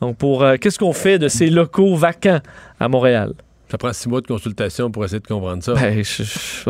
Donc, 0.00 0.16
pour 0.16 0.42
euh, 0.42 0.56
qu'est-ce 0.60 0.78
qu'on 0.78 0.92
fait 0.92 1.18
de 1.18 1.28
ces 1.28 1.48
locaux 1.48 1.94
vacants 1.94 2.40
à 2.80 2.88
Montréal? 2.88 3.32
Ça 3.70 3.78
prend 3.78 3.92
six 3.92 4.08
mois 4.08 4.20
de 4.20 4.26
consultation 4.26 4.90
pour 4.90 5.04
essayer 5.04 5.20
de 5.20 5.26
comprendre 5.26 5.62
ça. 5.62 5.74
Ben, 5.74 6.04
je, 6.04 6.22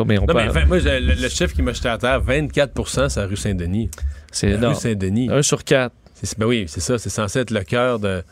mais 0.07 0.19
on 0.19 0.27
non, 0.27 0.35
mais, 0.35 0.65
moi, 0.67 0.79
le, 0.79 1.29
chiffre 1.29 1.55
qui 1.55 1.63
m'a 1.63 1.73
jeté 1.73 1.89
à 1.89 1.99
terre, 1.99 2.21
24 2.21 3.09
c'est 3.09 3.21
la 3.21 3.27
rue 3.27 3.37
Saint-Denis. 3.37 3.91
C'est 4.31 4.51
énorme. 4.51 4.75
rue 4.75 4.81
Saint-Denis. 4.81 5.29
Un 5.31 5.43
sur 5.43 5.65
quatre. 5.65 5.95
Ben 6.39 6.47
oui, 6.47 6.65
c'est 6.69 6.81
ça. 6.81 6.99
C'est 6.99 7.11
censé 7.11 7.41
être 7.41 7.51
le 7.51 7.63
cœur 7.65 7.99
de. 7.99 8.23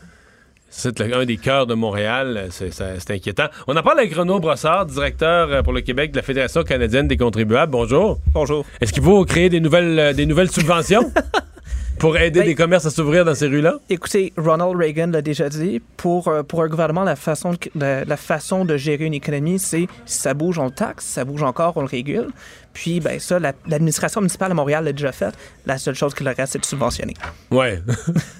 C'est 0.69 0.99
un 1.01 1.25
des 1.25 1.37
cœurs 1.37 1.67
de 1.67 1.75
Montréal. 1.75 2.47
C'est 2.49 3.11
inquiétant. 3.11 3.47
On 3.67 3.77
en 3.77 3.83
parle 3.83 3.99
avec 3.99 4.13
Renaud 4.15 4.39
Brossard, 4.39 4.87
directeur 4.87 5.51
euh, 5.51 5.61
pour 5.61 5.71
le 5.71 5.81
Québec 5.81 6.11
de 6.11 6.15
la 6.15 6.23
Fédération 6.23 6.63
canadienne 6.63 7.07
des 7.07 7.17
contribuables. 7.17 7.71
Bonjour. 7.71 8.19
Bonjour. 8.33 8.65
Est-ce 8.81 8.91
qu'il 8.91 9.03
faut 9.03 9.23
créer 9.25 9.49
des 9.49 9.59
nouvelles, 9.59 9.99
euh, 9.99 10.13
des 10.13 10.25
nouvelles 10.25 10.49
subventions? 10.49 11.11
Pour 11.99 12.17
aider 12.17 12.43
des 12.43 12.55
commerces 12.55 12.85
à 12.85 12.89
s'ouvrir 12.89 13.23
dans 13.25 13.35
ces 13.35 13.47
rues-là? 13.47 13.75
Écoutez, 13.89 14.33
Ronald 14.37 14.75
Reagan 14.75 15.07
l'a 15.07 15.21
déjà 15.21 15.49
dit, 15.49 15.81
pour, 15.97 16.27
euh, 16.27 16.43
pour 16.43 16.61
un 16.61 16.67
gouvernement, 16.67 17.03
la 17.03 17.15
façon 17.15 17.51
de, 17.51 18.03
la, 18.05 18.17
façon 18.17 18.65
de 18.65 18.75
gérer 18.77 19.05
une 19.05 19.13
économie, 19.13 19.59
c'est 19.59 19.87
si 20.05 20.17
ça 20.19 20.33
bouge, 20.33 20.59
on 20.59 20.65
le 20.65 20.71
taxe, 20.71 21.05
si 21.05 21.13
ça 21.13 21.23
bouge 21.25 21.43
encore, 21.43 21.77
on 21.77 21.81
le 21.81 21.87
régule. 21.87 22.27
Puis, 22.73 22.99
ben 22.99 23.19
ça, 23.19 23.39
l'administration 23.39 24.21
municipale 24.21 24.51
à 24.51 24.55
Montréal 24.55 24.83
l'a 24.83 24.91
déjà 24.91 25.11
fait. 25.11 25.33
La 25.65 25.77
seule 25.77 25.95
chose 25.95 26.13
qui 26.13 26.23
leur 26.23 26.35
reste, 26.35 26.53
c'est 26.53 26.59
de 26.59 26.65
subventionner. 26.65 27.13
Ouais. 27.51 27.81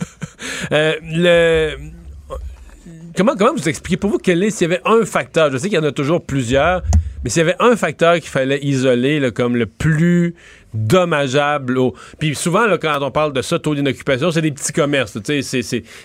euh, 0.71 0.95
le 1.01 1.77
comment, 3.15 3.35
comment 3.35 3.53
vous 3.53 3.69
expliquez? 3.69 3.97
Pour 3.97 4.09
vous 4.09 4.17
quel 4.17 4.43
est, 4.43 4.49
s'il 4.49 4.69
y 4.69 4.73
avait 4.73 4.81
un 4.85 5.05
facteur, 5.05 5.51
je 5.51 5.57
sais 5.57 5.69
qu'il 5.69 5.77
y 5.77 5.81
en 5.81 5.85
a 5.85 5.91
toujours 5.91 6.23
plusieurs, 6.23 6.83
mais 7.23 7.29
s'il 7.29 7.39
y 7.39 7.43
avait 7.43 7.55
un 7.59 7.75
facteur 7.75 8.15
qu'il 8.15 8.29
fallait 8.29 8.63
isoler 8.63 9.31
comme 9.33 9.55
le 9.55 9.65
plus 9.65 10.35
dommageable. 10.73 11.79
Puis 12.19 12.35
souvent, 12.35 12.65
quand 12.81 12.97
on 13.01 13.11
parle 13.11 13.33
de 13.33 13.41
ça, 13.41 13.59
taux 13.59 13.75
d'inoccupation, 13.75 14.31
c'est 14.31 14.41
des 14.41 14.51
petits 14.51 14.73
commerces. 14.73 15.17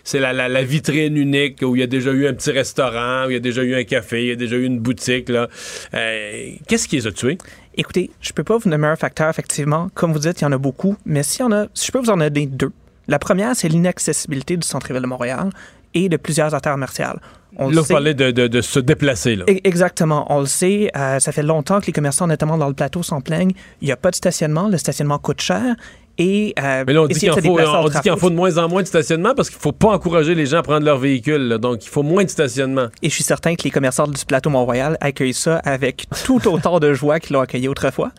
C'est 0.05 0.21
la, 0.21 0.63
vitrine 0.63 1.17
unique 1.17 1.61
où 1.63 1.75
il 1.75 1.81
y 1.81 1.83
a 1.83 1.87
déjà 1.87 2.13
eu 2.13 2.27
un 2.27 2.35
petit 2.35 2.51
restaurant, 2.51 3.27
où 3.27 3.31
il 3.31 3.35
y 3.35 3.37
a 3.37 3.41
déjà 3.41 3.63
eu 3.63 3.75
un 3.75 3.85
café, 3.85 4.23
il 4.23 4.29
y 4.29 4.33
a 4.33 4.37
déjà 4.37 4.57
eu 4.57 4.65
une 4.65 4.79
boutique. 4.79 5.31
Euh, 5.31 6.51
Qu'est-ce 6.67 6.87
qui 6.87 6.97
les 6.97 7.07
a 7.07 7.13
tués? 7.13 7.39
Écoutez, 7.77 8.11
je 8.21 8.33
peux 8.33 8.45
pas 8.45 8.59
vous 8.59 8.69
nommer 8.69 8.89
un 8.89 8.97
facteur, 8.97 9.29
effectivement. 9.29 9.89
Comme 9.95 10.13
vous 10.13 10.19
dites, 10.19 10.41
il 10.41 10.45
y 10.45 10.47
en 10.47 10.53
a 10.53 10.59
beaucoup. 10.59 10.97
Mais 11.07 11.23
si, 11.23 11.43
on 11.43 11.51
a, 11.53 11.67
si 11.75 11.87
je 11.87 11.93
peux 11.93 12.01
vous 12.01 12.11
en 12.11 12.17
donner 12.17 12.47
deux. 12.47 12.73
La 13.07 13.19
première, 13.19 13.57
c'est 13.57 13.69
l'inaccessibilité 13.69 14.59
du 14.59 14.67
centre-ville 14.67 15.01
de 15.01 15.07
Montréal 15.07 15.49
et 15.95 16.09
de 16.09 16.17
plusieurs 16.17 16.55
artères 16.55 16.73
commerciales. 16.73 17.21
On 17.57 17.71
là, 17.71 17.81
vous 17.81 17.89
parlez 17.89 18.15
de, 18.15 18.31
de, 18.31 18.61
se 18.61 18.79
déplacer. 18.79 19.35
Là. 19.35 19.45
Exactement. 19.65 20.27
On 20.33 20.41
le 20.41 20.47
sait. 20.47 20.91
Euh, 20.97 21.19
ça 21.19 21.33
fait 21.33 21.43
longtemps 21.43 21.81
que 21.81 21.87
les 21.87 21.93
commerçants, 21.93 22.27
notamment 22.27 22.59
dans 22.59 22.69
le 22.69 22.75
plateau, 22.75 23.03
s'en 23.03 23.21
plaignent. 23.21 23.53
Il 23.81 23.87
n'y 23.87 23.93
a 23.93 23.97
pas 23.97 24.11
de 24.11 24.17
stationnement. 24.17 24.69
Le 24.69 24.77
stationnement 24.77 25.19
coûte 25.19 25.41
cher. 25.41 25.75
Et, 26.19 26.53
euh, 26.59 26.83
Mais 26.85 26.93
là, 26.93 27.03
on 27.03 27.07
dit 27.07 27.19
qu'il 27.19 27.31
en, 27.31 27.37
faut, 27.37 27.61
en 27.61 28.17
faut 28.17 28.31
de 28.31 28.35
moins 28.35 28.59
en 28.59 28.69
moins 28.69 28.83
de 28.83 28.89
stationnement 28.89 29.35
parce 29.37 29.51
qu'il 29.51 29.59
ne 29.59 29.63
faut 29.63 29.73
pas 29.73 29.91
encourager 29.91 30.35
les 30.35 30.47
gens 30.47 30.59
à 30.59 30.63
prendre 30.63 30.85
leur 30.85 30.99
véhicule. 30.99 31.59
Donc, 31.61 31.85
il 31.85 31.89
faut 31.89 32.03
moins 32.03 32.25
de 32.25 32.29
stationnement. 32.29 32.89
Et 33.03 33.09
je 33.09 33.15
suis 33.15 33.23
certain 33.23 33.55
que 33.55 33.63
les 33.63 33.71
commerçants 33.71 34.09
du 34.09 34.25
plateau 34.25 34.51
Mont-Royal 34.51 34.99
accueillent 35.01 35.33
ça 35.33 35.59
avec 35.59 36.07
tout 36.25 36.49
autant 36.49 36.81
de 36.81 36.93
joie 36.93 37.21
qu'ils 37.21 37.35
l'ont 37.35 37.41
accueilli 37.41 37.69
autrefois. 37.69 38.11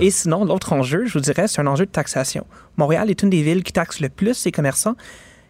Et 0.00 0.10
sinon, 0.10 0.44
l'autre 0.44 0.72
enjeu, 0.72 1.06
je 1.06 1.14
vous 1.14 1.20
dirais, 1.20 1.48
c'est 1.48 1.60
un 1.60 1.66
enjeu 1.66 1.86
de 1.86 1.90
taxation. 1.90 2.46
Montréal 2.76 3.10
est 3.10 3.22
une 3.22 3.30
des 3.30 3.42
villes 3.42 3.64
qui 3.64 3.72
taxe 3.72 3.98
le 4.00 4.08
plus 4.08 4.34
ses 4.34 4.52
commerçants. 4.52 4.94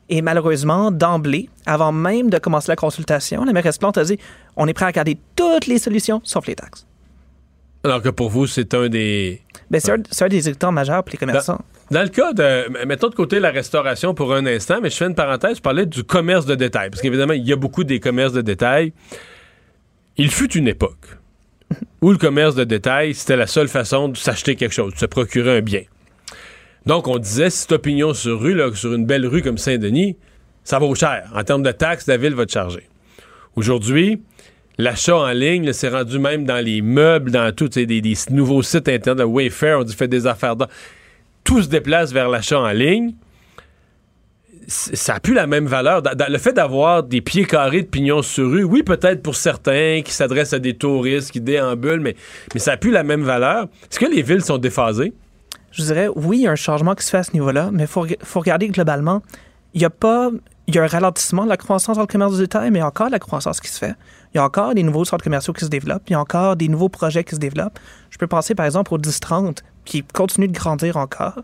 Et 0.09 0.22
malheureusement, 0.22 0.90
d'emblée, 0.90 1.51
avant 1.66 1.93
même 1.93 2.30
de 2.30 2.39
commencer 2.39 2.70
la 2.70 2.76
consultation, 2.76 3.44
la 3.44 3.52
mairesse 3.52 3.78
Plante 3.78 3.98
a 3.98 4.05
dit 4.05 4.18
on 4.56 4.66
est 4.66 4.72
prêt 4.72 4.86
à 4.86 4.89
regarder 4.89 5.18
toutes 5.36 5.66
les 5.66 5.78
solutions 5.78 6.20
sauf 6.24 6.47
les 6.47 6.55
taxes. 6.55 6.86
Alors 7.85 8.02
que 8.02 8.09
pour 8.09 8.28
vous, 8.30 8.47
c'est 8.47 8.74
un 8.74 8.89
des. 8.89 9.40
Ben, 9.70 9.80
c'est, 9.80 9.93
un, 9.93 10.28
des 10.28 10.47
irritants 10.48 10.72
majeurs 10.72 11.05
pour 11.05 11.12
les 11.12 11.18
commerçants. 11.18 11.60
Dans, 11.90 12.02
le 12.02 12.09
cas 12.09 12.32
de. 12.32 12.86
Mettons 12.86 13.09
de 13.09 13.14
côté 13.14 13.39
la 13.39 13.51
restauration 13.51 14.14
pour 14.14 14.35
un 14.35 14.47
instant, 14.47 14.80
mais 14.82 14.90
je 14.90 14.97
fais 14.97 15.06
une 15.06 15.14
parenthèse, 15.14 15.59
je 15.59 15.62
parlais 15.62 15.86
du 15.86 16.02
commerce 16.05 16.44
de 16.44 16.55
détail. 16.55 16.90
Parce 16.90 17.01
qu'évidemment, 17.01 17.35
il 17.35 17.47
y 17.47 17.52
a 17.52 17.56
beaucoup 17.56 17.85
des 17.85 18.01
commerces 18.01 18.32
de 18.32 18.40
détail. 18.40 18.93
Il 20.16 20.30
fut 20.30 20.52
une 20.56 20.66
époque 20.66 21.18
où 22.01 22.10
le 22.10 22.18
commerce 22.18 22.55
de 22.55 22.64
détail, 22.64 23.14
c'était 23.14 23.36
la 23.36 23.47
seule 23.47 23.68
façon 23.68 24.09
de 24.09 24.16
s'acheter 24.16 24.56
quelque 24.56 24.72
chose, 24.72 24.94
de 24.94 24.98
se 24.98 25.06
procurer 25.06 25.59
un 25.59 25.60
bien. 25.60 25.82
Donc, 26.89 27.06
on 27.06 27.19
disait, 27.19 27.51
cette 27.51 27.70
opinion 27.73 28.15
sur 28.15 28.40
rue, 28.40 28.59
sur 28.74 28.94
une 28.94 29.05
belle 29.05 29.27
rue 29.27 29.43
comme 29.43 29.59
Saint-Denis, 29.59 30.16
ça 30.65 30.78
vaut 30.78 30.94
cher. 30.94 31.31
En 31.35 31.44
termes 31.44 31.62
de 31.62 31.70
taxes, 31.70 32.06
la 32.06 32.16
ville 32.16 32.35
va 32.35 32.47
te 32.47 32.52
charger. 32.52 32.89
Aujourd'hui, 33.56 34.23
l'achat 34.78 35.15
en 35.15 35.31
ligne, 35.32 35.70
c'est 35.74 35.90
rendu 35.90 36.19
même 36.19 36.47
dans 36.47 36.65
les 36.65 36.81
meubles, 36.81 37.31
dans 37.31 37.55
tous 37.55 37.69
des, 37.69 37.85
des, 37.85 38.15
nouveaux 38.31 38.62
sites 38.62 38.89
internet, 38.89 39.27
Wayfair, 39.27 39.81
on 39.81 39.82
dit 39.82 39.94
fait 39.94 40.09
des 40.09 40.27
affaires. 40.27 40.56
Tout 41.44 41.60
se 41.60 41.69
déplace 41.69 42.10
vers 42.10 42.31
l'achat 42.31 42.59
en 42.59 42.70
ligne. 42.70 43.12
Ça 44.66 45.15
n'a 45.15 45.20
plus 45.20 45.35
la 45.35 45.47
même 45.47 45.66
valeur. 45.66 46.02
Le 46.02 46.39
fait 46.39 46.55
d'avoir 46.55 47.02
des 47.02 47.20
pieds 47.20 47.44
carrés 47.44 47.82
de 47.82 47.89
pignons 47.89 48.23
sur 48.23 48.51
rue, 48.51 48.65
oui, 48.65 48.82
peut-être 48.82 49.23
pour 49.23 49.36
certains 49.36 50.01
qui 50.02 50.12
s'adressent 50.12 50.55
à 50.55 50.59
des 50.59 50.73
touristes, 50.73 51.32
qui 51.32 51.43
déambulent, 51.43 52.01
mais, 52.01 52.16
mais 52.55 52.60
ça 52.60 52.70
n'a 52.70 52.77
plus 52.78 52.93
la 52.93 53.02
même 53.02 53.24
valeur. 53.24 53.65
Est-ce 53.90 53.98
que 53.98 54.06
les 54.06 54.23
villes 54.23 54.43
sont 54.43 54.56
déphasées? 54.56 55.12
Je 55.78 55.84
dirais, 55.84 56.09
oui, 56.14 56.38
il 56.38 56.42
y 56.42 56.46
a 56.46 56.50
un 56.50 56.56
changement 56.56 56.94
qui 56.94 57.05
se 57.05 57.10
fait 57.10 57.18
à 57.18 57.22
ce 57.22 57.32
niveau-là, 57.32 57.70
mais 57.72 57.84
il 57.84 57.88
faut, 57.88 58.06
faut, 58.22 58.40
regarder 58.40 58.68
globalement. 58.68 59.22
Il 59.74 59.80
y 59.80 59.84
a 59.84 59.90
pas. 59.90 60.30
Il 60.66 60.74
y 60.74 60.78
a 60.78 60.82
un 60.82 60.86
ralentissement 60.86 61.44
de 61.44 61.48
la 61.48 61.56
croissance 61.56 61.96
dans 61.96 62.02
le 62.02 62.09
commerce 62.09 62.34
du 62.34 62.40
détail, 62.40 62.70
mais 62.70 62.80
il 62.80 62.82
y 62.82 62.84
a 62.84 62.86
encore 62.86 63.06
de 63.06 63.12
la 63.12 63.18
croissance 63.18 63.59
qui 63.59 63.68
se 63.68 63.78
fait. 63.78 63.94
Il 64.34 64.36
y 64.36 64.40
a 64.40 64.44
encore 64.44 64.74
des 64.74 64.82
nouveaux 64.82 65.06
centres 65.06 65.24
commerciaux 65.24 65.55
qui 65.55 65.64
se 65.64 65.70
développent. 65.70 66.02
Il 66.09 66.12
y 66.12 66.16
a 66.16 66.20
encore 66.20 66.56
des 66.56 66.68
nouveaux 66.68 66.90
projets 66.90 67.24
qui 67.24 67.34
se 67.34 67.40
développent. 67.40 67.78
Je 68.10 68.18
peux 68.18 68.26
penser, 68.26 68.55
par 68.55 68.66
exemple, 68.66 68.92
au 68.92 68.98
10-30, 68.98 69.60
qui 69.86 70.02
continue 70.02 70.46
de 70.46 70.52
grandir 70.52 70.98
encore. 70.98 71.40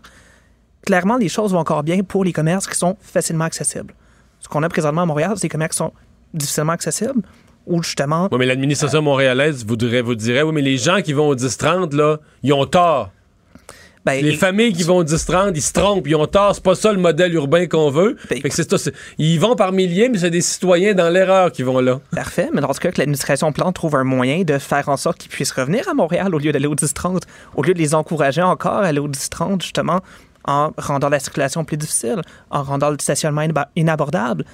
Clairement, 0.85 1.17
les 1.17 1.29
choses 1.29 1.53
vont 1.53 1.59
encore 1.59 1.81
bien 1.81 2.03
pour 2.03 2.23
les 2.23 2.33
commerces 2.33 2.67
qui 2.67 2.77
sont 2.77 2.97
facilement 3.01 3.45
accessibles. 3.45 3.95
Ce 4.41 4.47
qu'on 4.47 4.61
a 4.61 4.69
présentement 4.69 5.01
à 5.01 5.05
Montréal, 5.07 5.31
c'est 5.35 5.43
des 5.43 5.49
commerces 5.49 5.71
qui 5.71 5.77
sont 5.77 5.93
difficilement 6.35 6.73
accessibles 6.73 7.23
ou 7.65 7.81
justement. 7.81 8.27
Oui, 8.31 8.37
mais 8.37 8.45
l'administration 8.45 9.01
montréalaise 9.01 9.65
voudrait, 9.65 10.03
vous 10.03 10.13
dirait, 10.13 10.43
oui, 10.43 10.53
mais 10.53 10.61
les 10.61 10.77
gens 10.77 11.01
qui 11.01 11.13
vont 11.13 11.29
au 11.29 11.35
10-30, 11.35 11.95
là, 11.95 12.19
ils 12.43 12.53
ont 12.53 12.65
tort. 12.65 13.11
Ben, 14.05 14.23
les 14.23 14.35
familles 14.35 14.71
qui 14.71 14.83
vont 14.83 15.03
10-30, 15.03 15.53
ils 15.55 15.61
se 15.61 15.73
trompent, 15.73 16.07
ils 16.07 16.15
ont 16.15 16.27
tort, 16.27 16.53
c'est 16.53 16.63
pas 16.63 16.75
ça 16.75 16.91
le 16.91 16.99
modèle 16.99 17.33
urbain 17.33 17.65
qu'on 17.65 17.89
veut. 17.89 18.17
Ben, 18.29 18.39
ils 19.17 19.39
vont 19.39 19.55
par 19.55 19.71
milliers, 19.71 20.09
mais 20.09 20.19
c'est 20.19 20.29
des 20.29 20.41
citoyens 20.41 20.93
dans 20.93 21.09
l'erreur 21.09 21.51
qui 21.51 21.63
vont 21.63 21.79
là. 21.79 21.99
Parfait, 22.15 22.49
mais 22.53 22.61
dans 22.61 22.71
ce 22.73 22.79
cas, 22.79 22.91
que 22.91 22.99
l'administration 22.99 23.51
Plante 23.51 23.73
trouve 23.75 23.95
un 23.95 24.03
moyen 24.03 24.43
de 24.43 24.59
faire 24.59 24.89
en 24.89 24.97
sorte 24.97 25.17
qu'ils 25.17 25.31
puissent 25.31 25.51
revenir 25.51 25.89
à 25.89 25.93
Montréal 25.93 26.35
au 26.35 26.37
lieu 26.37 26.51
d'aller 26.51 26.67
au 26.67 26.75
10-30, 26.75 27.21
au 27.55 27.63
lieu 27.63 27.73
de 27.73 27.79
les 27.79 27.95
encourager 27.95 28.43
encore 28.43 28.77
à 28.77 28.85
aller 28.85 28.99
au 28.99 29.07
10-30, 29.07 29.63
justement, 29.63 30.01
en 30.47 30.71
rendant 30.77 31.09
la 31.09 31.19
circulation 31.19 31.63
plus 31.63 31.77
difficile, 31.77 32.21
en 32.49 32.63
rendant 32.63 32.89
le 32.89 32.97
stationnement 32.99 33.43
inabordable, 33.75 34.45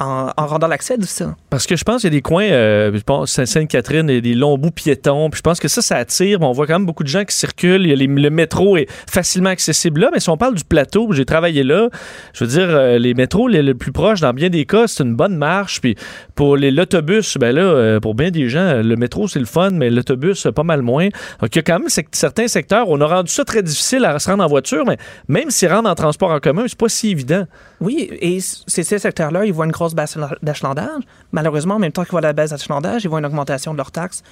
en, 0.00 0.30
rendant 0.36 0.66
l'accès 0.66 0.98
difficile. 0.98 1.34
Parce 1.50 1.66
que 1.66 1.76
je 1.76 1.84
pense 1.84 2.02
qu'il 2.02 2.12
y 2.12 2.14
a 2.14 2.16
des 2.16 2.22
coins, 2.22 2.44
euh, 2.44 2.90
je 2.94 3.02
pense 3.02 3.42
Sainte-Catherine, 3.44 4.10
et 4.10 4.20
des 4.20 4.34
longs 4.34 4.58
bouts 4.58 4.70
piétons, 4.70 5.30
puis 5.30 5.38
je 5.38 5.42
pense 5.42 5.60
que 5.60 5.68
ça, 5.68 5.82
ça 5.82 5.96
attire. 5.96 6.40
On 6.42 6.52
voit 6.52 6.66
quand 6.66 6.74
même 6.74 6.86
beaucoup 6.86 7.04
de 7.04 7.08
gens 7.08 7.24
qui 7.24 7.34
circulent. 7.34 7.82
le 7.82 8.30
métro 8.30 8.76
est 8.76 8.86
facilement 9.08 9.50
accessible 9.50 10.00
là, 10.00 10.10
mais 10.12 10.20
si 10.20 10.30
on 10.30 10.36
parle 10.36 10.54
du 10.54 10.64
plateau, 10.64 11.12
j'ai 11.12 11.24
travaillé 11.24 11.62
là, 11.62 11.88
je 12.32 12.44
veux 12.44 12.50
dire, 12.50 12.68
euh, 12.68 12.98
les 12.98 13.14
métros 13.14 13.48
les, 13.48 13.74
plus 13.74 13.92
proches, 13.92 14.20
dans 14.20 14.32
bien 14.32 14.48
des 14.48 14.64
cas, 14.66 14.86
c'est 14.86 15.02
une 15.02 15.14
bonne 15.14 15.36
marche. 15.36 15.80
Puis 15.80 15.96
pour 16.34 16.56
l'autobus, 16.56 17.36
ben 17.38 17.54
là, 17.54 17.62
euh, 17.62 18.00
pour 18.00 18.14
bien 18.14 18.30
des 18.30 18.48
gens, 18.48 18.82
le 18.82 18.96
métro, 18.96 19.28
c'est 19.28 19.38
le 19.38 19.46
fun, 19.46 19.70
mais 19.70 19.90
l'autobus, 19.90 20.48
pas 20.54 20.62
mal 20.62 20.82
moins. 20.82 21.08
Donc 21.40 21.54
il 21.54 21.56
y 21.56 21.58
a 21.58 21.62
quand 21.62 21.78
même 21.78 21.88
certains 22.12 22.48
secteurs, 22.48 22.88
on 22.88 23.00
a 23.00 23.06
rendu 23.06 23.30
ça 23.30 23.44
très 23.44 23.62
difficile 23.62 24.04
à 24.04 24.18
se 24.18 24.28
rendre 24.30 24.44
en 24.44 24.48
voiture, 24.48 24.84
mais 24.86 24.96
même 25.36 25.50
s'ils 25.50 25.70
rentrent 25.70 25.90
en 25.90 25.94
transport 25.94 26.30
en 26.30 26.40
commun, 26.40 26.64
c'est 26.66 26.78
pas 26.78 26.88
si 26.88 27.10
évident. 27.10 27.46
Oui, 27.80 28.08
et 28.20 28.40
c'est 28.40 28.82
ces 28.82 28.98
secteurs-là, 28.98 29.44
ils 29.44 29.52
voient 29.52 29.66
une 29.66 29.72
grosse 29.72 29.94
baisse 29.94 30.16
d'achalandage. 30.42 31.02
Malheureusement, 31.32 31.74
en 31.74 31.78
même 31.78 31.92
temps 31.92 32.04
qu'ils 32.04 32.12
voient 32.12 32.22
la 32.22 32.32
baisse 32.32 32.50
d'achalandage, 32.50 33.04
ils 33.04 33.08
voient 33.08 33.18
une 33.18 33.26
augmentation 33.26 33.72
de 33.72 33.76
leurs 33.76 33.92
taxes 33.92 34.22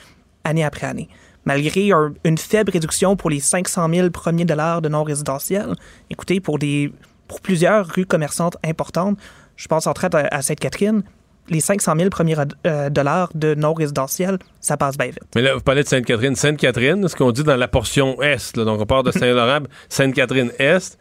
année 0.44 0.64
après 0.64 0.86
année. 0.86 1.09
Malgré 1.44 1.90
une 2.24 2.39
faible 2.39 2.70
réduction 2.70 3.16
pour 3.16 3.28
les 3.28 3.40
500 3.40 3.89
000 3.93 4.10
premiers 4.10 4.47
dollars 4.47 4.81
de 4.81 4.89
non 4.89 5.02
résidentiels, 5.02 5.74
écoutez, 6.09 6.40
pour, 6.40 6.59
des, 6.59 6.90
pour 7.28 7.43
plusieurs 7.43 7.86
rues 7.86 8.06
commerçantes 8.06 8.56
importantes, 8.64 9.18
je 9.56 9.68
pense 9.68 9.86
en 9.86 9.93
traite 9.93 10.14
à 10.14 10.40
Sainte-Catherine, 10.40 11.02
les 11.49 11.61
500 11.61 11.95
000 11.99 12.11
premiers 12.11 12.37
euh, 12.66 12.91
dollars 12.91 13.31
de 13.35 13.55
non 13.55 13.75
résidentiels, 13.75 14.39
ça 14.61 14.77
passe 14.77 14.97
bien 14.97 15.07
vite. 15.09 15.21
Mais 15.35 15.43
là, 15.43 15.55
vous 15.55 15.61
parlez 15.61 15.83
de 15.83 15.89
Sainte-Catherine. 15.89 16.35
Sainte-Catherine, 16.37 17.07
ce 17.09 17.15
qu'on 17.16 17.33
dit 17.33 17.45
dans 17.45 17.57
la 17.57 17.69
portion 17.69 18.21
Est, 18.23 18.57
donc 18.57 18.81
on 18.81 18.87
part 18.87 19.03
de 19.03 19.11
Saint-Laurent, 19.11 19.61
Sainte-Catherine-Est, 19.89 20.99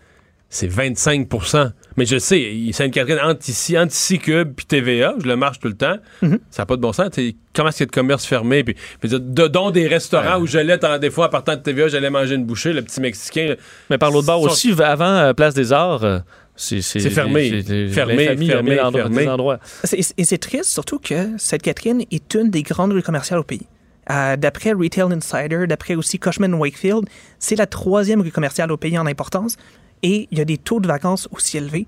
c'est 0.49 0.67
25% 0.67 1.71
Mais 1.97 2.05
je 2.05 2.19
sais, 2.19 2.53
Sainte-Catherine, 2.73 3.17
entre 3.23 3.49
ici, 3.49 3.75
entre 3.77 3.91
ici 3.93 4.19
Cube 4.19 4.53
puis 4.55 4.67
TVA, 4.67 5.15
je 5.19 5.27
le 5.27 5.35
marche 5.35 5.59
tout 5.59 5.67
le 5.67 5.73
temps. 5.73 5.95
Mhm. 6.21 6.37
Ça 6.51 6.61
n'a 6.61 6.65
pas 6.67 6.75
de 6.75 6.81
bon 6.81 6.93
sens. 6.93 7.09
T'sais, 7.09 7.35
comment 7.55 7.69
est-ce 7.69 7.77
qu'il 7.77 7.85
y 7.85 7.87
a 7.87 7.91
de 7.91 7.91
commerce 7.91 8.25
fermé? 8.25 8.63
Puis, 8.63 8.75
puis 8.99 9.09
de, 9.09 9.17
de- 9.17 9.47
dont 9.47 9.71
des 9.71 9.87
restaurants 9.87 10.39
où 10.39 10.45
j'allais, 10.45 10.77
des 11.01 11.09
fois, 11.09 11.25
en 11.25 11.29
partant 11.29 11.55
de 11.55 11.61
TVA, 11.61 11.87
j'allais 11.87 12.11
manger 12.11 12.35
une 12.35 12.45
bouchée, 12.45 12.71
le 12.71 12.83
petit 12.83 13.01
Mexicain. 13.01 13.55
Mais 13.89 13.97
par 13.97 14.11
l'autre 14.11 14.27
bord 14.27 14.41
Sont- 14.43 14.49
aussi, 14.49 14.73
avant 14.83 15.05
euh, 15.05 15.33
Place 15.33 15.55
des 15.55 15.73
Arts, 15.73 16.03
euh, 16.03 16.19
c'est 16.55 16.81
fermé. 17.09 17.63
Fermé, 17.89 18.25
fermé, 18.25 18.47
fermé. 18.47 18.75
des 19.09 19.27
endroits. 19.27 19.59
Et 19.91 20.23
c'est 20.23 20.37
triste, 20.37 20.69
surtout 20.69 20.99
que 20.99 21.37
Sainte-Catherine 21.37 22.03
est 22.11 22.33
une 22.33 22.49
des 22.49 22.63
grandes 22.63 22.93
rues 22.93 23.03
commerciales 23.03 23.39
au 23.39 23.43
pays. 23.43 23.67
Euh, 24.11 24.35
d'après 24.35 24.73
Retail 24.73 25.13
Insider, 25.13 25.65
d'après 25.67 25.95
aussi 25.95 26.19
Cushman 26.19 26.53
Wakefield, 26.53 27.05
c'est 27.39 27.55
la 27.55 27.65
troisième 27.65 28.21
rue 28.21 28.31
commerciale 28.31 28.71
au 28.71 28.77
pays 28.77 28.97
en 28.97 29.05
importance 29.05 29.55
et 30.01 30.27
il 30.29 30.37
y 30.37 30.41
a 30.41 30.45
des 30.45 30.57
taux 30.57 30.81
de 30.81 30.87
vacances 30.87 31.29
aussi 31.31 31.57
élevés. 31.57 31.87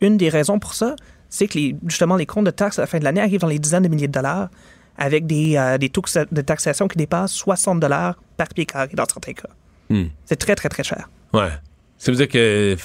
Une 0.00 0.16
des 0.16 0.28
raisons 0.28 0.58
pour 0.58 0.74
ça, 0.74 0.96
c'est 1.28 1.46
que 1.46 1.58
les, 1.58 1.76
justement 1.86 2.16
les 2.16 2.26
comptes 2.26 2.46
de 2.46 2.50
taxes 2.50 2.80
à 2.80 2.82
la 2.82 2.86
fin 2.86 2.98
de 2.98 3.04
l'année 3.04 3.20
arrivent 3.20 3.40
dans 3.40 3.46
les 3.46 3.60
dizaines 3.60 3.84
de 3.84 3.88
milliers 3.88 4.08
de 4.08 4.12
dollars 4.12 4.50
avec 4.98 5.26
des, 5.26 5.56
euh, 5.56 5.78
des 5.78 5.88
taux 5.88 6.02
de 6.32 6.40
taxation 6.42 6.88
qui 6.88 6.98
dépassent 6.98 7.32
60 7.32 7.78
dollars 7.78 8.20
par 8.36 8.48
pied 8.48 8.66
carré 8.66 8.90
dans 8.94 9.06
certains 9.06 9.32
cas. 9.32 9.48
Hmm. 9.88 10.06
C'est 10.24 10.36
très, 10.36 10.56
très, 10.56 10.68
très 10.68 10.82
cher. 10.82 11.08
Ouais. 11.32 11.50
Ça 11.96 12.10
veut 12.10 12.16
dire 12.16 12.28
que 12.28 12.76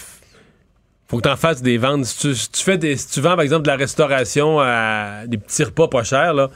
faut 1.07 1.17
que 1.17 1.23
tu 1.23 1.29
en 1.29 1.35
fasses 1.37 1.61
des 1.61 1.77
ventes. 1.77 2.05
Si 2.05 2.19
tu, 2.19 2.35
si 2.35 2.49
tu 2.51 2.63
fais 2.63 2.77
des, 2.77 2.95
si 2.97 3.07
tu 3.07 3.21
vends, 3.21 3.35
par 3.35 3.41
exemple, 3.41 3.63
de 3.63 3.67
la 3.69 3.75
restauration 3.77 4.59
à 4.59 5.25
des 5.25 5.37
petits 5.37 5.63
repas 5.63 5.87
pas 5.87 6.03
chers, 6.03 6.33
là, 6.33 6.49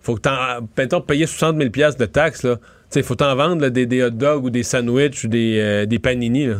faut 0.00 0.14
que 0.16 0.20
t'en, 0.20 0.36
mettons, 0.76 1.00
payer 1.00 1.26
60 1.26 1.56
000 1.58 1.70
piastres 1.70 2.00
de 2.00 2.06
taxes, 2.06 2.42
là. 2.42 2.56
Tu 2.56 2.62
sais, 2.90 3.02
faut 3.02 3.14
t'en 3.16 3.34
vendre 3.34 3.62
là, 3.62 3.70
des, 3.70 3.86
des 3.86 4.02
hot 4.04 4.10
dogs 4.10 4.44
ou 4.44 4.50
des 4.50 4.62
sandwichs 4.62 5.24
ou 5.24 5.28
des, 5.28 5.58
euh, 5.60 5.86
des 5.86 5.98
panini, 5.98 6.46
là. 6.46 6.56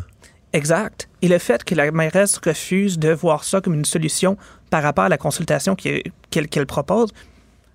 Exact. 0.52 1.08
Et 1.22 1.28
le 1.28 1.38
fait 1.38 1.62
que 1.64 1.74
la 1.74 1.90
mairesse 1.90 2.38
refuse 2.44 2.98
de 2.98 3.10
voir 3.12 3.44
ça 3.44 3.60
comme 3.60 3.74
une 3.74 3.84
solution 3.84 4.36
par 4.70 4.82
rapport 4.82 5.04
à 5.04 5.08
la 5.08 5.18
consultation 5.18 5.76
qu'elle 5.76 6.66
propose, 6.66 7.10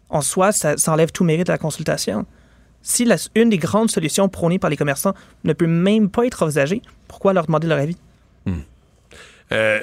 en 0.09 0.21
soi, 0.21 0.51
ça, 0.51 0.75
ça 0.77 0.91
enlève 0.91 1.11
tout 1.11 1.23
mérite 1.23 1.49
à 1.49 1.53
la 1.53 1.57
consultation. 1.57 2.25
Si 2.81 3.05
la- 3.05 3.17
une 3.35 3.49
des 3.49 3.57
grandes 3.57 3.91
solutions 3.91 4.27
prônées 4.29 4.59
par 4.59 4.69
les 4.69 4.77
commerçants 4.77 5.13
ne 5.43 5.53
peut 5.53 5.67
même 5.67 6.09
pas 6.09 6.25
être 6.25 6.43
envisagée, 6.43 6.81
pourquoi 7.07 7.31
leur 7.33 7.45
demander 7.45 7.67
leur 7.67 7.79
avis? 7.79 7.97
Euh, 9.51 9.79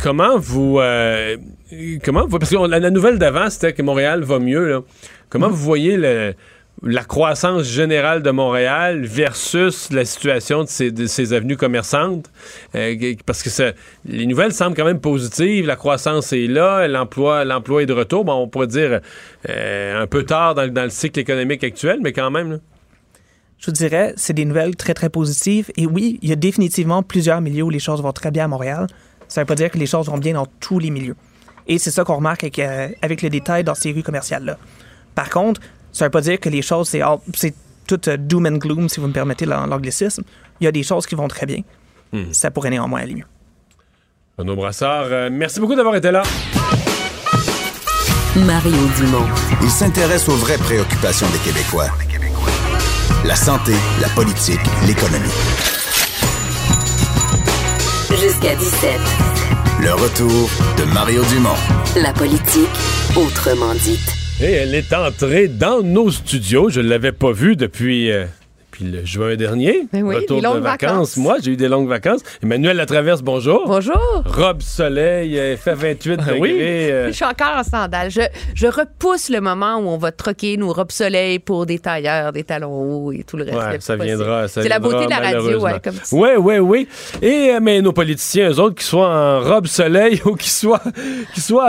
comment 0.00 0.38
vous. 0.38 0.78
euh, 0.80 1.36
comment 2.04 2.26
vous. 2.26 2.38
Parce 2.38 2.50
que 2.50 2.66
la, 2.66 2.78
la 2.78 2.90
nouvelle 2.90 3.18
d'avant, 3.18 3.50
c'était 3.50 3.72
que 3.72 3.82
Montréal 3.82 4.22
va 4.22 4.38
mieux. 4.38 4.68
là. 4.68 4.80
Comment 5.30 5.48
vous 5.48 5.56
voyez 5.56 5.96
le- 5.96 6.34
la 6.84 7.02
croissance 7.02 7.64
générale 7.64 8.22
de 8.22 8.30
Montréal 8.30 9.04
versus 9.04 9.90
la 9.90 10.04
situation 10.04 10.62
de 10.62 10.68
ces, 10.68 10.92
de 10.92 11.06
ces 11.06 11.32
avenues 11.32 11.56
commerçantes? 11.56 12.30
Euh, 12.76 12.94
parce 13.26 13.42
que 13.42 13.50
ça- 13.50 13.72
les 14.06 14.26
nouvelles 14.26 14.52
semblent 14.52 14.76
quand 14.76 14.84
même 14.84 15.00
positives. 15.00 15.66
La 15.66 15.74
croissance 15.76 16.32
est 16.32 16.46
là, 16.46 16.86
l'emploi, 16.86 17.44
l'emploi 17.44 17.82
est 17.82 17.86
de 17.86 17.92
retour. 17.94 18.24
Bon, 18.24 18.34
on 18.34 18.48
pourrait 18.48 18.68
dire 18.68 19.00
euh, 19.48 20.02
un 20.02 20.06
peu 20.06 20.22
tard 20.22 20.54
dans, 20.54 20.62
le- 20.64 20.70
dans 20.70 20.84
le 20.84 20.90
cycle 20.90 21.18
économique 21.18 21.64
actuel, 21.64 21.98
mais 22.02 22.12
quand 22.12 22.30
même. 22.30 22.52
là. 22.52 22.58
Je 23.58 23.66
vous 23.66 23.72
dirais, 23.72 24.14
c'est 24.16 24.32
des 24.34 24.44
nouvelles 24.44 24.76
très, 24.76 24.94
très 24.94 25.08
positives. 25.08 25.70
Et 25.76 25.86
oui, 25.86 26.18
il 26.22 26.28
y 26.28 26.32
a 26.32 26.36
définitivement 26.36 27.02
plusieurs 27.02 27.40
milieux 27.40 27.64
où 27.64 27.70
les 27.70 27.80
choses 27.80 28.00
vont 28.02 28.12
très 28.12 28.30
bien 28.30 28.44
à 28.44 28.48
Montréal. 28.48 28.86
Ça 29.26 29.40
ne 29.40 29.42
veut 29.42 29.46
pas 29.46 29.54
dire 29.56 29.70
que 29.70 29.78
les 29.78 29.86
choses 29.86 30.06
vont 30.06 30.18
bien 30.18 30.34
dans 30.34 30.46
tous 30.60 30.78
les 30.78 30.90
milieux. 30.90 31.16
Et 31.66 31.78
c'est 31.78 31.90
ça 31.90 32.04
qu'on 32.04 32.16
remarque 32.16 32.44
avec, 32.44 32.58
euh, 32.60 32.88
avec 33.02 33.20
le 33.20 33.28
détail 33.30 33.64
dans 33.64 33.74
ces 33.74 33.92
rues 33.92 34.02
commerciales-là. 34.02 34.56
Par 35.14 35.28
contre, 35.28 35.60
ça 35.92 36.04
ne 36.04 36.06
veut 36.06 36.10
pas 36.12 36.20
dire 36.20 36.38
que 36.40 36.48
les 36.48 36.62
choses, 36.62 36.88
c'est 36.88 37.02
all- 37.02 37.18
c'est 37.34 37.54
tout 37.86 38.08
euh, 38.08 38.16
doom 38.16 38.46
and 38.46 38.56
gloom, 38.58 38.88
si 38.88 39.00
vous 39.00 39.08
me 39.08 39.12
permettez 39.12 39.44
l'an- 39.44 39.66
l'anglicisme. 39.66 40.22
Il 40.60 40.64
y 40.64 40.66
a 40.68 40.72
des 40.72 40.82
choses 40.82 41.06
qui 41.06 41.14
vont 41.14 41.28
très 41.28 41.44
bien. 41.46 41.60
Hmm. 42.12 42.32
Ça 42.32 42.50
pourrait 42.50 42.70
néanmoins 42.70 43.00
aller 43.00 43.14
mieux. 43.16 43.26
Renaud 44.38 44.54
Brassard, 44.56 45.06
euh, 45.10 45.28
merci 45.32 45.58
beaucoup 45.60 45.74
d'avoir 45.74 45.96
été 45.96 46.10
là. 46.12 46.22
Mario 48.36 48.76
Dumont. 48.96 49.26
Il 49.62 49.70
s'intéresse 49.70 50.28
aux 50.28 50.36
vraies 50.36 50.58
préoccupations 50.58 51.26
des 51.30 51.38
Québécois. 51.38 51.88
La 53.24 53.34
santé, 53.34 53.72
la 54.00 54.08
politique, 54.08 54.60
l'économie. 54.86 55.28
Jusqu'à 58.10 58.54
17. 58.54 58.90
Eh 59.80 59.82
Le 59.84 59.92
retour 59.94 60.50
de 60.78 60.84
Mario 60.92 61.22
Dumont. 61.24 61.56
La 61.96 62.12
politique, 62.12 62.68
autrement 63.16 63.74
dite. 63.74 64.00
Et 64.40 64.52
elle 64.52 64.74
est 64.74 64.92
entrée 64.92 65.48
dans 65.48 65.82
nos 65.82 66.10
studios. 66.10 66.68
Je 66.70 66.80
ne 66.80 66.88
l'avais 66.88 67.12
pas 67.12 67.32
vue 67.32 67.56
depuis, 67.56 68.10
euh, 68.10 68.26
depuis 68.78 68.90
le 68.98 69.04
juin 69.04 69.36
dernier. 69.36 69.86
Ben 69.92 70.02
oui, 70.02 70.16
Retour 70.16 70.36
des 70.38 70.42
longues 70.42 70.56
de 70.56 70.60
vacances. 70.62 70.90
vacances. 70.90 71.16
Moi, 71.16 71.36
j'ai 71.42 71.52
eu 71.52 71.56
des 71.56 71.68
longues 71.68 71.88
vacances. 71.88 72.20
Emmanuel 72.42 72.76
Latraverse, 72.76 73.22
bonjour. 73.22 73.64
Bonjour. 73.66 74.22
Robe 74.26 74.62
soleil, 74.62 75.38
euh, 75.38 75.56
fait 75.56 75.74
28 75.74 76.16
degrés. 76.16 76.38
oui. 76.40 76.56
euh, 76.60 77.08
Je 77.08 77.12
suis 77.12 77.24
encore 77.24 77.56
en 77.58 77.62
sandales. 77.64 78.10
Je, 78.10 78.20
je 78.54 78.66
repousse 78.66 79.30
le 79.30 79.40
moment 79.40 79.76
où 79.78 79.88
on 79.88 79.96
va 79.98 80.12
troquer 80.12 80.56
nos 80.56 80.72
robes 80.72 80.92
soleil 80.92 81.38
pour 81.38 81.66
des 81.66 81.78
tailleurs, 81.78 82.32
des 82.32 82.44
talons 82.44 82.72
hauts 83.06 83.12
et 83.12 83.24
tout 83.24 83.36
le 83.36 83.44
reste. 83.44 83.56
Ouais, 83.56 83.80
ça 83.80 83.96
viendra. 83.96 84.48
C'est 84.48 84.68
la 84.68 84.78
beauté 84.78 85.04
de 85.06 85.10
la 85.10 85.18
radio, 85.18 85.60
ouais, 85.60 85.80
comme 85.82 85.94
tu 85.94 86.00
Oui, 86.14 86.30
oui, 86.38 86.58
oui. 86.58 86.88
Et 87.22 87.50
euh, 87.54 87.58
mais 87.60 87.80
nos 87.82 87.92
politiciens, 87.92 88.50
eux 88.50 88.60
autres, 88.60 88.76
qu'ils 88.76 88.86
soient 88.86 89.08
en 89.08 89.40
robe 89.40 89.66
soleil 89.66 90.20
ou 90.24 90.34
qu'ils 90.36 90.50
soient, 90.50 90.80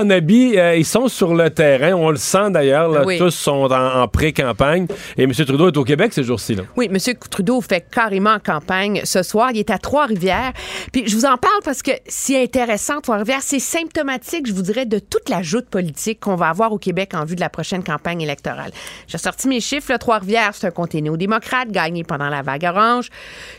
en 0.01 0.09
habit, 0.09 0.57
euh, 0.57 0.75
ils 0.75 0.85
sont 0.85 1.07
sur 1.07 1.33
le 1.33 1.49
terrain. 1.49 1.93
On 1.93 2.09
le 2.11 2.17
sent 2.17 2.51
d'ailleurs. 2.51 3.05
Oui. 3.05 3.17
Tous 3.17 3.31
sont 3.31 3.67
en, 3.71 4.01
en 4.01 4.07
pré-campagne. 4.07 4.87
Et 5.17 5.23
M. 5.23 5.31
Trudeau 5.31 5.67
est 5.69 5.77
au 5.77 5.83
Québec 5.83 6.13
ces 6.13 6.23
jours-ci. 6.23 6.55
Oui, 6.75 6.87
M. 6.91 6.97
Trudeau 7.29 7.61
fait 7.61 7.85
carrément 7.89 8.39
campagne 8.39 9.01
ce 9.03 9.23
soir. 9.23 9.51
Il 9.51 9.59
est 9.59 9.69
à 9.69 9.77
Trois-Rivières. 9.77 10.53
Puis 10.91 11.07
je 11.07 11.15
vous 11.15 11.25
en 11.25 11.37
parle 11.37 11.61
parce 11.63 11.81
que 11.81 11.91
c'est 12.07 12.41
intéressant, 12.41 13.01
Trois-Rivières. 13.01 13.41
C'est 13.41 13.59
symptomatique, 13.59 14.47
je 14.47 14.53
vous 14.53 14.61
dirais, 14.61 14.85
de 14.85 14.99
toute 14.99 15.29
la 15.29 15.41
joute 15.41 15.67
politique 15.67 16.19
qu'on 16.19 16.35
va 16.35 16.49
avoir 16.49 16.71
au 16.71 16.77
Québec 16.77 17.13
en 17.13 17.25
vue 17.25 17.35
de 17.35 17.41
la 17.41 17.49
prochaine 17.49 17.83
campagne 17.83 18.21
électorale. 18.21 18.71
J'ai 19.07 19.17
sorti 19.17 19.47
mes 19.47 19.59
chiffres. 19.59 19.95
Trois-Rivières, 19.97 20.51
c'est 20.53 20.67
un 20.67 20.71
comté 20.71 21.01
néo-démocrate 21.01 21.69
gagné 21.71 22.03
pendant 22.03 22.29
la 22.29 22.41
vague 22.41 22.65
orange. 22.65 23.09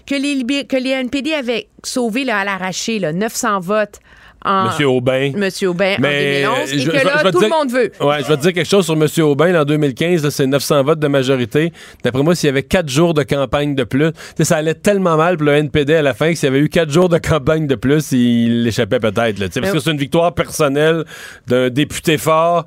Que 0.07 0.15
les, 0.15 0.67
que 0.67 0.77
les 0.77 0.91
NPD 0.91 1.35
avaient 1.35 1.69
sauvé 1.83 2.25
là, 2.25 2.39
à 2.39 2.45
l'arraché 2.45 2.99
là, 2.99 3.13
900 3.13 3.61
votes 3.61 4.01
en... 4.45 4.67
Monsieur 4.67 4.87
Aubin. 4.89 5.33
Monsieur 5.37 5.69
Aubin 5.69 5.97
Mais, 5.99 6.45
en 6.47 6.55
2011. 6.55 6.71
euh, 6.71 6.75
Et 6.75 6.79
je- 6.79 6.91
que 6.91 6.99
je 6.99 7.05
là, 7.05 7.23
je 7.25 7.29
tout 7.31 7.41
le 7.41 7.49
monde 7.49 7.71
veut. 7.71 7.93
Ouais, 8.01 8.23
je 8.23 8.29
vais 8.29 8.37
te 8.37 8.43
dire 8.43 8.53
quelque 8.55 8.69
chose 8.69 8.85
sur 8.87 8.95
M. 8.95 9.07
Aubin. 9.25 9.61
En 9.61 9.65
2015, 9.65 10.25
là, 10.25 10.31
c'est 10.31 10.47
900 10.47 10.83
votes 10.85 10.99
de 10.99 11.09
majorité. 11.09 11.73
D'après 12.03 12.23
moi, 12.23 12.35
s'il 12.35 12.47
y 12.47 12.51
avait 12.51 12.63
quatre 12.63 12.89
jours 12.89 13.13
de 13.15 13.23
campagne 13.23 13.75
de 13.75 13.85
plus, 13.85 14.11
ça 14.41 14.57
allait 14.57 14.75
tellement 14.75 15.17
mal 15.17 15.37
pour 15.37 15.47
le 15.47 15.55
NPD 15.55 15.95
à 15.95 16.03
la 16.03 16.15
fin 16.15 16.31
que 16.31 16.37
s'il 16.37 16.47
y 16.47 16.53
avait 16.53 16.61
eu 16.61 16.69
quatre 16.69 16.91
jours 16.91 17.09
de 17.09 17.19
campagne 17.19 17.67
de 17.67 17.75
plus, 17.75 18.13
il 18.13 18.63
l'échappait 18.65 18.99
peut-être. 19.01 19.39
Parce 19.39 19.57
Mais- 19.57 19.71
que 19.73 19.79
c'est 19.79 19.91
une 19.91 19.99
victoire 19.99 20.35
personnelle 20.35 21.05
d'un 21.47 21.69
député 21.69 22.17
fort 22.19 22.65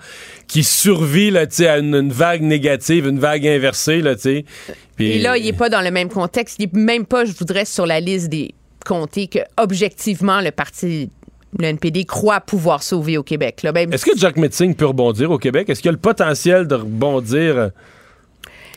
qui 0.48 0.64
survit 0.64 1.32
là, 1.32 1.46
à 1.68 1.78
une, 1.80 1.96
une 1.96 2.12
vague 2.12 2.42
négative, 2.44 3.08
une 3.08 3.20
vague 3.20 3.48
inversée. 3.48 4.02
Là. 4.02 4.14
Puis- 4.16 5.12
Et 5.12 5.20
là, 5.20 5.38
il 5.38 5.46
n'est 5.46 5.54
pas 5.54 5.70
dans 5.70 5.82
le 5.82 5.90
même 5.90 6.10
contexte. 6.10 6.58
Il 6.60 6.70
n'est 6.74 6.82
même 6.84 7.06
pas, 7.06 7.26
je 7.26 7.32
voudrais, 7.32 7.66
sur 7.66 7.86
la 7.88 8.00
liste 8.00 8.30
des 8.30 8.54
comtés 8.86 9.28
que, 9.28 9.40
objectivement, 9.58 10.42
le 10.42 10.52
parti, 10.52 11.10
le 11.60 11.66
NPD, 11.66 12.06
croit 12.06 12.40
pouvoir 12.42 12.82
sauver 12.84 13.18
au 13.18 13.24
Québec. 13.24 13.66
Ben, 13.74 13.92
Est-ce 13.94 14.06
que 14.06 14.18
Jack 14.18 14.38
Metzing 14.38 14.76
peut 14.76 14.86
rebondir 14.88 15.32
au 15.32 15.38
Québec? 15.38 15.70
Est-ce 15.70 15.82
qu'il 15.82 15.90
a 15.90 15.92
le 15.92 15.98
potentiel 15.98 16.68
de 16.68 16.76
rebondir? 16.76 17.70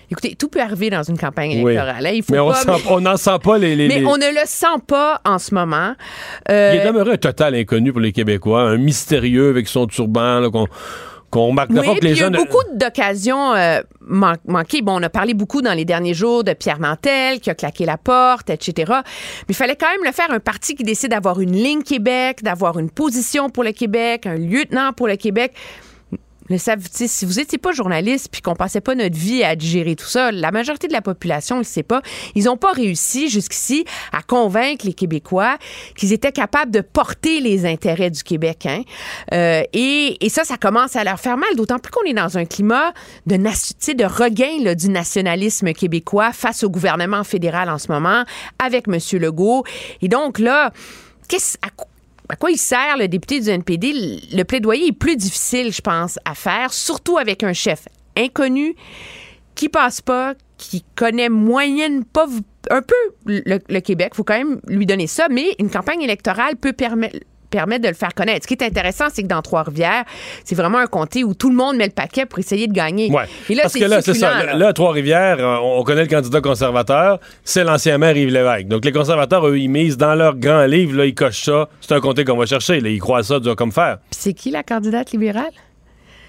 écoutez, 0.08 0.36
tout 0.38 0.48
peut 0.48 0.60
arriver 0.60 0.88
dans 0.88 1.02
une 1.02 1.18
campagne 1.18 1.50
Oui. 1.64 1.72
électorale. 1.72 2.06
hein. 2.06 2.10
Il 2.14 2.22
faut 2.22 2.32
Mais 2.32 2.38
on 2.38 2.52
sent- 2.54 3.00
n'en 3.00 3.16
sent 3.16 3.38
pas 3.42 3.58
les... 3.58 3.74
les- 3.74 3.88
mais 3.88 3.98
les- 4.00 4.06
on 4.06 4.16
ne 4.16 4.28
le 4.28 4.46
sent 4.46 4.66
pas 4.86 5.20
en 5.24 5.38
ce 5.40 5.52
moment. 5.52 5.94
Euh, 6.48 6.72
Il 6.74 6.80
est 6.80 6.84
demeuré 6.86 7.12
un 7.12 7.16
total 7.16 7.54
inconnu 7.56 7.90
pour 7.92 8.00
les 8.00 8.12
Québécois, 8.12 8.62
un 8.62 8.76
mystérieux 8.76 9.48
avec 9.50 9.66
son 9.66 9.86
turban, 9.88 10.48
qu'on 10.52 10.68
qu'on 11.30 11.52
marque 11.52 11.70
Oui, 11.70 11.98
que 11.98 12.04
les 12.04 12.12
il 12.12 12.18
y 12.18 12.22
a 12.22 12.30
ne- 12.30 12.36
beaucoup 12.36 12.62
d'occasions 12.74 13.54
euh, 13.54 13.80
man- 14.00 14.36
manquées. 14.46 14.82
Bon, 14.82 14.98
on 14.98 15.02
a 15.02 15.08
parlé 15.08 15.34
beaucoup 15.34 15.62
dans 15.62 15.72
les 15.74 15.84
derniers 15.84 16.14
jours 16.14 16.44
de 16.44 16.52
Pierre 16.52 16.78
Nantel 16.78 17.40
qui 17.40 17.50
a 17.50 17.54
claqué 17.54 17.84
la 17.84 17.96
porte, 17.98 18.50
etc. 18.50 18.84
Mais 18.88 19.02
il 19.50 19.54
fallait 19.54 19.76
quand 19.76 19.90
même 19.90 20.04
le 20.04 20.12
faire. 20.12 20.30
Un 20.30 20.40
parti 20.40 20.74
qui 20.74 20.84
décide 20.84 21.10
d'avoir 21.10 21.40
une 21.40 21.52
ligne 21.52 21.82
Québec, 21.82 22.42
d'avoir 22.42 22.78
une 22.78 22.90
position 22.90 23.50
pour 23.50 23.64
le 23.64 23.72
Québec, 23.72 24.26
un 24.26 24.36
lieutenant 24.36 24.92
pour 24.92 25.08
le 25.08 25.16
Québec. 25.16 25.52
Le 26.48 26.58
si 26.58 27.24
vous 27.24 27.34
n'étiez 27.34 27.58
pas 27.58 27.72
journaliste 27.72 28.28
puis 28.30 28.42
qu'on 28.42 28.54
passait 28.54 28.80
pas 28.80 28.94
notre 28.94 29.16
vie 29.16 29.42
à 29.42 29.56
digérer 29.56 29.96
tout 29.96 30.06
ça, 30.06 30.30
la 30.30 30.50
majorité 30.50 30.86
de 30.86 30.92
la 30.92 31.02
population 31.02 31.58
ne 31.58 31.64
sait 31.64 31.82
pas. 31.82 32.02
Ils 32.34 32.44
n'ont 32.44 32.56
pas 32.56 32.72
réussi 32.72 33.28
jusqu'ici 33.28 33.84
à 34.12 34.22
convaincre 34.22 34.86
les 34.86 34.92
Québécois 34.92 35.58
qu'ils 35.96 36.12
étaient 36.12 36.32
capables 36.32 36.70
de 36.70 36.80
porter 36.80 37.40
les 37.40 37.66
intérêts 37.66 38.10
du 38.10 38.22
Québec. 38.22 38.66
Hein? 38.66 38.82
Euh, 39.32 39.62
et, 39.72 40.16
ça, 40.28 40.44
ça 40.44 40.56
commence 40.56 40.96
à 40.96 41.04
leur 41.04 41.18
faire 41.18 41.36
mal, 41.36 41.48
d'autant 41.56 41.78
plus 41.78 41.90
qu'on 41.90 42.04
est 42.04 42.14
dans 42.14 42.36
un 42.36 42.44
climat 42.44 42.92
de, 43.26 43.36
de 43.36 44.04
regain 44.04 44.74
du 44.74 44.88
nationalisme 44.88 45.72
québécois 45.72 46.32
face 46.32 46.62
au 46.62 46.70
gouvernement 46.70 47.24
fédéral 47.24 47.70
en 47.70 47.78
ce 47.78 47.90
moment, 47.90 48.24
avec 48.58 48.86
M. 48.88 48.98
Legault. 49.20 49.64
Et 50.02 50.08
donc 50.08 50.38
là, 50.38 50.72
qu'est-ce 51.28 51.56
à 51.62 51.70
à 52.28 52.36
quoi 52.36 52.50
il 52.50 52.58
sert 52.58 52.96
le 52.98 53.08
député 53.08 53.40
du 53.40 53.48
NPD? 53.48 53.92
Le 54.32 54.42
plaidoyer 54.44 54.88
est 54.88 54.92
plus 54.92 55.16
difficile, 55.16 55.72
je 55.72 55.80
pense, 55.80 56.18
à 56.24 56.34
faire, 56.34 56.72
surtout 56.72 57.18
avec 57.18 57.42
un 57.42 57.52
chef 57.52 57.86
inconnu 58.16 58.74
qui 59.54 59.68
passe 59.68 60.00
pas, 60.00 60.34
qui 60.58 60.84
connaît 60.94 61.28
moyenne, 61.28 62.04
pas, 62.04 62.26
un 62.70 62.82
peu 62.82 62.94
le, 63.26 63.58
le 63.68 63.80
Québec, 63.80 64.14
faut 64.14 64.24
quand 64.24 64.38
même 64.38 64.60
lui 64.66 64.86
donner 64.86 65.06
ça, 65.06 65.28
mais 65.30 65.54
une 65.58 65.70
campagne 65.70 66.02
électorale 66.02 66.56
peut 66.56 66.72
permettre 66.72 67.18
permettre 67.46 67.82
de 67.84 67.88
le 67.88 67.94
faire 67.94 68.14
connaître. 68.14 68.42
Ce 68.42 68.48
qui 68.48 68.54
est 68.54 68.62
intéressant, 68.64 69.06
c'est 69.12 69.22
que 69.22 69.28
dans 69.28 69.42
Trois-Rivières, 69.42 70.04
c'est 70.44 70.54
vraiment 70.54 70.78
un 70.78 70.86
comté 70.86 71.22
où 71.24 71.34
tout 71.34 71.50
le 71.50 71.56
monde 71.56 71.76
met 71.76 71.86
le 71.86 71.92
paquet 71.92 72.26
pour 72.26 72.38
essayer 72.38 72.66
de 72.66 72.72
gagner. 72.72 73.10
Ouais. 73.10 73.24
Et 73.48 73.54
là, 73.54 73.62
Parce 73.62 73.74
que 73.74 73.84
là, 73.84 74.02
c'est 74.02 74.14
ça. 74.14 74.32
succulent, 74.32 74.46
Là, 74.52 74.58
là. 74.58 74.68
à 74.68 74.72
Trois-Rivières, 74.72 75.36
euh, 75.38 75.56
on 75.62 75.82
connaît 75.84 76.02
le 76.02 76.08
candidat 76.08 76.40
conservateur, 76.40 77.20
c'est 77.44 77.62
l'ancien 77.64 77.98
maire 77.98 78.16
Yves 78.16 78.30
Lévesque. 78.32 78.66
Donc, 78.66 78.84
les 78.84 78.92
conservateurs, 78.92 79.46
eux, 79.46 79.58
ils 79.58 79.68
misent 79.68 79.96
dans 79.96 80.14
leur 80.14 80.34
grand 80.36 80.64
livre, 80.66 80.96
là, 80.96 81.06
ils 81.06 81.14
cochent 81.14 81.44
ça. 81.44 81.68
C'est 81.80 81.94
un 81.94 82.00
comté 82.00 82.24
qu'on 82.24 82.36
va 82.36 82.46
chercher. 82.46 82.80
Là, 82.80 82.88
ils 82.88 82.98
croient 83.00 83.22
ça 83.22 83.38
dur 83.38 83.54
comme. 83.54 83.72
Puis 83.76 83.84
c'est 84.10 84.32
qui 84.32 84.50
la 84.50 84.62
candidate 84.62 85.10
libérale? 85.12 85.50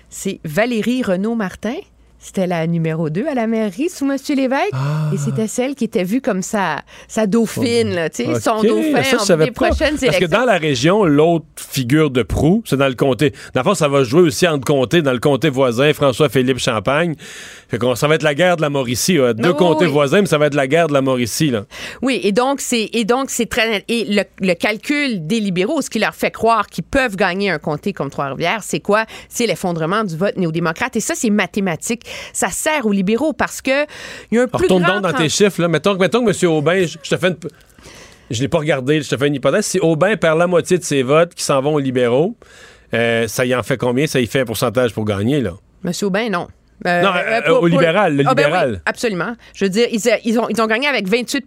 C'est 0.10 0.40
Valérie 0.44 1.04
Renaud-Martin. 1.04 1.76
C'était 2.20 2.48
la 2.48 2.66
numéro 2.66 3.10
2 3.10 3.28
à 3.28 3.36
la 3.36 3.46
mairie 3.46 3.90
sous 3.90 4.10
M. 4.10 4.18
Lévesque. 4.36 4.72
Ah. 4.74 5.12
Et 5.14 5.18
c'était 5.18 5.48
celle 5.48 5.76
qui 5.76 5.84
était 5.84 6.04
vue 6.04 6.20
comme 6.20 6.42
sa, 6.42 6.82
sa 7.08 7.28
dauphine, 7.28 7.94
là, 7.94 8.10
tu 8.10 8.26
sais, 8.26 8.40
son 8.40 8.64
dauphin 8.64 9.04
ça, 9.04 9.18
je 9.28 9.34
en 9.34 9.38
pas. 9.38 9.52
prochaines 9.52 9.98
Parce 10.00 10.18
que 10.18 10.26
dans 10.26 10.46
la 10.46 10.58
région, 10.58 11.06
l'autre 11.06 11.46
figure 11.56 12.10
de 12.10 12.24
proue, 12.24 12.64
c'est 12.66 12.78
dans 12.78 12.88
le 12.88 12.96
comté. 12.96 13.34
Dans 13.54 13.62
le 13.62 13.66
fond, 13.66 13.76
ça 13.76 13.88
va 13.88 14.04
jouer 14.04 14.22
aussi 14.22 14.48
entre 14.48 14.66
comtés, 14.66 15.02
dans 15.02 15.14
le 15.14 15.20
comté 15.20 15.50
voisin, 15.50 15.94
François-Philippe 15.94 16.58
Champagne. 16.58 17.16
Fait 17.70 17.78
qu'on, 17.78 17.96
ça 17.96 18.08
va 18.08 18.16
être 18.16 18.24
la 18.24 18.34
guerre 18.34 18.56
de 18.56 18.62
la 18.62 18.70
Mauricie. 18.70 19.16
là. 19.18 19.34
Deux 19.34 19.54
comtés 19.54 19.86
oui. 19.86 19.92
voisins, 19.92 20.22
mais 20.22 20.28
ça 20.28 20.38
va 20.38 20.46
être 20.48 20.56
la 20.56 20.68
guerre 20.68 20.88
de 20.88 20.94
la 20.94 21.02
Mauricie. 21.02 21.50
Là. 21.50 21.66
Oui, 22.02 22.20
et 22.24 22.32
donc 22.32 22.62
c'est 22.62 22.90
et 22.94 23.04
donc 23.04 23.30
c'est 23.30 23.46
très. 23.48 23.84
Et 23.88 24.06
le, 24.06 24.24
le 24.40 24.54
calcul 24.54 25.28
des 25.28 25.40
libéraux, 25.40 25.82
ce 25.82 25.90
qui 25.90 26.00
leur 26.00 26.16
fait 26.16 26.32
croire 26.32 26.68
qu'ils 26.68 26.86
peuvent 26.86 27.16
gagner 27.16 27.50
un 27.50 27.60
comté 27.60 27.92
comme 27.94 28.10
Trois-Rivières, 28.10 28.64
c'est 28.64 28.80
quoi? 28.80 29.06
C'est 29.28 29.48
l'effondrement 29.48 30.04
du 30.04 30.16
vote 30.16 30.38
néo-démocrate. 30.38 30.96
Et 30.96 31.02
ça, 31.02 31.14
c'est 31.16 31.30
mathématique. 31.30 32.04
Ça 32.34 32.50
sert 32.50 32.86
aux 32.86 32.92
libéraux 32.94 33.34
parce 33.34 33.62
que 33.62 33.84
il 34.32 34.38
y 34.38 34.40
a 34.40 34.44
un 34.44 34.48
plus 34.48 34.68
grand 34.68 34.80
donc 34.80 35.02
dans 35.02 35.14
tes 35.14 35.28
chiffres. 35.30 35.62
Là. 35.62 35.68
Mettons, 35.68 35.94
que- 35.96 36.00
mettons 36.00 36.24
que 36.26 36.46
M. 36.46 36.52
Aubin, 36.52 36.86
je, 36.86 36.98
je 37.04 37.10
te 37.10 37.18
fais 37.18 37.28
une. 37.28 37.38
Je 38.30 38.42
l'ai 38.42 38.48
pas 38.50 38.58
regardé, 38.60 39.02
je 39.02 39.10
te 39.10 39.16
fais 39.18 39.28
une 39.28 39.36
hypothèse. 39.36 39.66
Si 39.66 39.80
Aubin 39.80 40.16
perd 40.18 40.38
la 40.38 40.48
moitié 40.48 40.78
de 40.78 40.84
ses 40.84 41.02
votes 41.04 41.34
qui 41.34 41.44
s'en 41.44 41.62
vont 41.62 41.76
aux 41.76 41.80
libéraux, 41.80 42.36
euh, 42.94 43.28
ça 43.28 43.46
y 43.46 43.56
en 43.56 43.64
fait 43.64 43.78
combien? 43.78 44.06
Ça 44.08 44.20
y 44.20 44.28
fait 44.28 44.42
un 44.42 44.46
pourcentage 44.46 44.94
pour 44.94 45.06
gagner, 45.06 45.40
là. 45.42 45.52
Monsieur 45.84 46.08
Aubin, 46.08 46.30
non. 46.30 46.48
Euh, 46.86 47.02
Non, 47.02 47.10
euh, 47.16 47.60
au 47.60 47.68
libéral, 47.68 48.16
le 48.16 48.24
Ah, 48.28 48.36
ben 48.36 48.44
libéral. 48.46 48.72
oui, 48.74 48.80
absolument. 48.86 49.34
Je 49.56 49.66
veux 49.66 49.70
dire, 49.70 49.88
ils, 49.92 50.00
ils 50.26 50.40
ont, 50.40 50.48
ils 50.50 50.62
ont 50.62 50.68
gagné 50.68 50.88
avec 50.88 51.08
28 51.08 51.46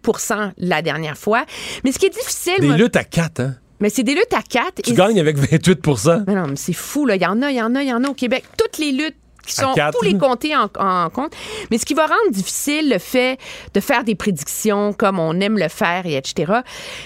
la 0.59 0.83
dernière 0.83 1.17
fois. 1.17 1.45
Mais 1.85 1.93
ce 1.93 1.99
qui 1.99 2.07
est 2.07 2.11
difficile. 2.11 2.55
Des 2.59 2.67
moi- 2.67 2.77
luttes 2.77 2.97
à 2.97 3.05
4, 3.05 3.41
hein? 3.41 3.55
Mais 3.79 3.89
c'est 3.91 4.03
des 4.03 4.15
luttes 4.15 4.35
à 4.35 4.43
4. 4.43 4.83
Tu 4.83 4.93
gagnes 4.93 5.19
avec 5.21 5.39
28 5.39 5.87
Mais 6.27 6.35
non, 6.35 6.49
mais 6.49 6.57
c'est 6.57 6.73
fou, 6.75 7.07
là. 7.07 7.17
Il 7.17 7.23
y 7.23 7.27
en 7.27 7.41
a, 7.43 7.51
il 7.51 7.57
y 7.57 7.63
en 7.63 7.75
a, 7.75 7.83
il 7.83 7.89
y 7.89 7.93
en 7.95 8.05
a 8.05 8.09
au 8.09 8.15
Québec. 8.15 8.45
Toutes 8.59 8.77
les 8.79 8.93
luttes 8.93 9.17
qui 9.47 9.55
sont 9.55 9.73
quatre. 9.73 9.97
tous 9.99 10.05
les 10.05 10.19
comtés 10.19 10.55
en, 10.55 10.69
en 10.79 11.09
compte. 11.09 11.33
Mais 11.71 11.79
ce 11.79 11.87
qui 11.87 11.95
va 11.95 12.03
rendre 12.07 12.31
difficile 12.31 12.91
le 12.91 12.99
fait 12.99 13.39
de 13.73 13.81
faire 13.81 14.05
des 14.05 14.15
prédictions 14.15 14.93
comme 14.93 15.19
on 15.19 15.41
aime 15.41 15.57
le 15.59 15.69
faire 15.69 16.05
et 16.05 16.17
etc., 16.17 16.53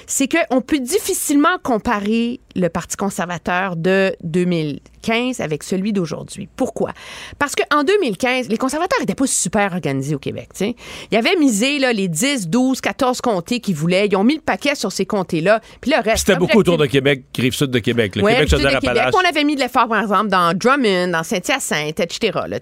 c'est 0.09 0.29
qu'on 0.29 0.61
peut 0.63 0.81
difficilement 0.81 1.59
comparer 1.63 2.41
le 2.57 2.69
Parti 2.69 2.97
conservateur 2.97 3.77
de 3.77 4.17
2015 5.05 5.41
avec 5.41 5.63
celui 5.63 5.93
d'aujourd'hui. 5.93 6.49
Pourquoi? 6.57 6.93
Parce 7.39 7.55
qu'en 7.55 7.85
2015, 7.85 8.49
les 8.49 8.57
conservateurs 8.57 8.99
n'étaient 9.01 9.15
pas 9.15 9.27
super 9.27 9.73
organisés 9.75 10.15
au 10.15 10.19
Québec. 10.19 10.49
Ils 11.11 11.17
avaient 11.17 11.37
misé 11.37 11.79
là, 11.79 11.93
les 11.93 12.09
10, 12.09 12.49
12, 12.49 12.81
14 12.81 13.21
comtés 13.21 13.61
qu'ils 13.61 13.75
voulaient. 13.75 14.07
Ils 14.07 14.17
ont 14.17 14.25
mis 14.25 14.37
le 14.37 14.41
paquet 14.41 14.75
sur 14.75 14.93
ces 14.93 15.07
comtés-là. 15.07 15.61
Puis 15.81 15.91
le 15.91 16.03
reste. 16.03 16.27
C'était 16.27 16.39
beaucoup 16.39 16.59
autour 16.59 16.79
de 16.79 16.87
Québec, 16.87 17.25
Rive-Sud 17.37 17.71
de 17.71 17.79
Québec. 17.79 18.17
Le 18.17 18.23
Ouais, 18.23 18.45
Québec, 18.47 18.51
de. 18.51 18.81
Québec. 18.81 19.03
On 19.15 19.29
avait 19.29 19.45
mis 19.45 19.55
de 19.57 19.61
l'effort, 19.61 19.89
par 19.89 20.03
exemple, 20.03 20.29
dans 20.29 20.57
Drummond, 20.57 21.09
dans 21.09 21.23
Saint-Hyacinthe, 21.23 22.01
etc. 22.01 22.39
Là. 22.49 22.59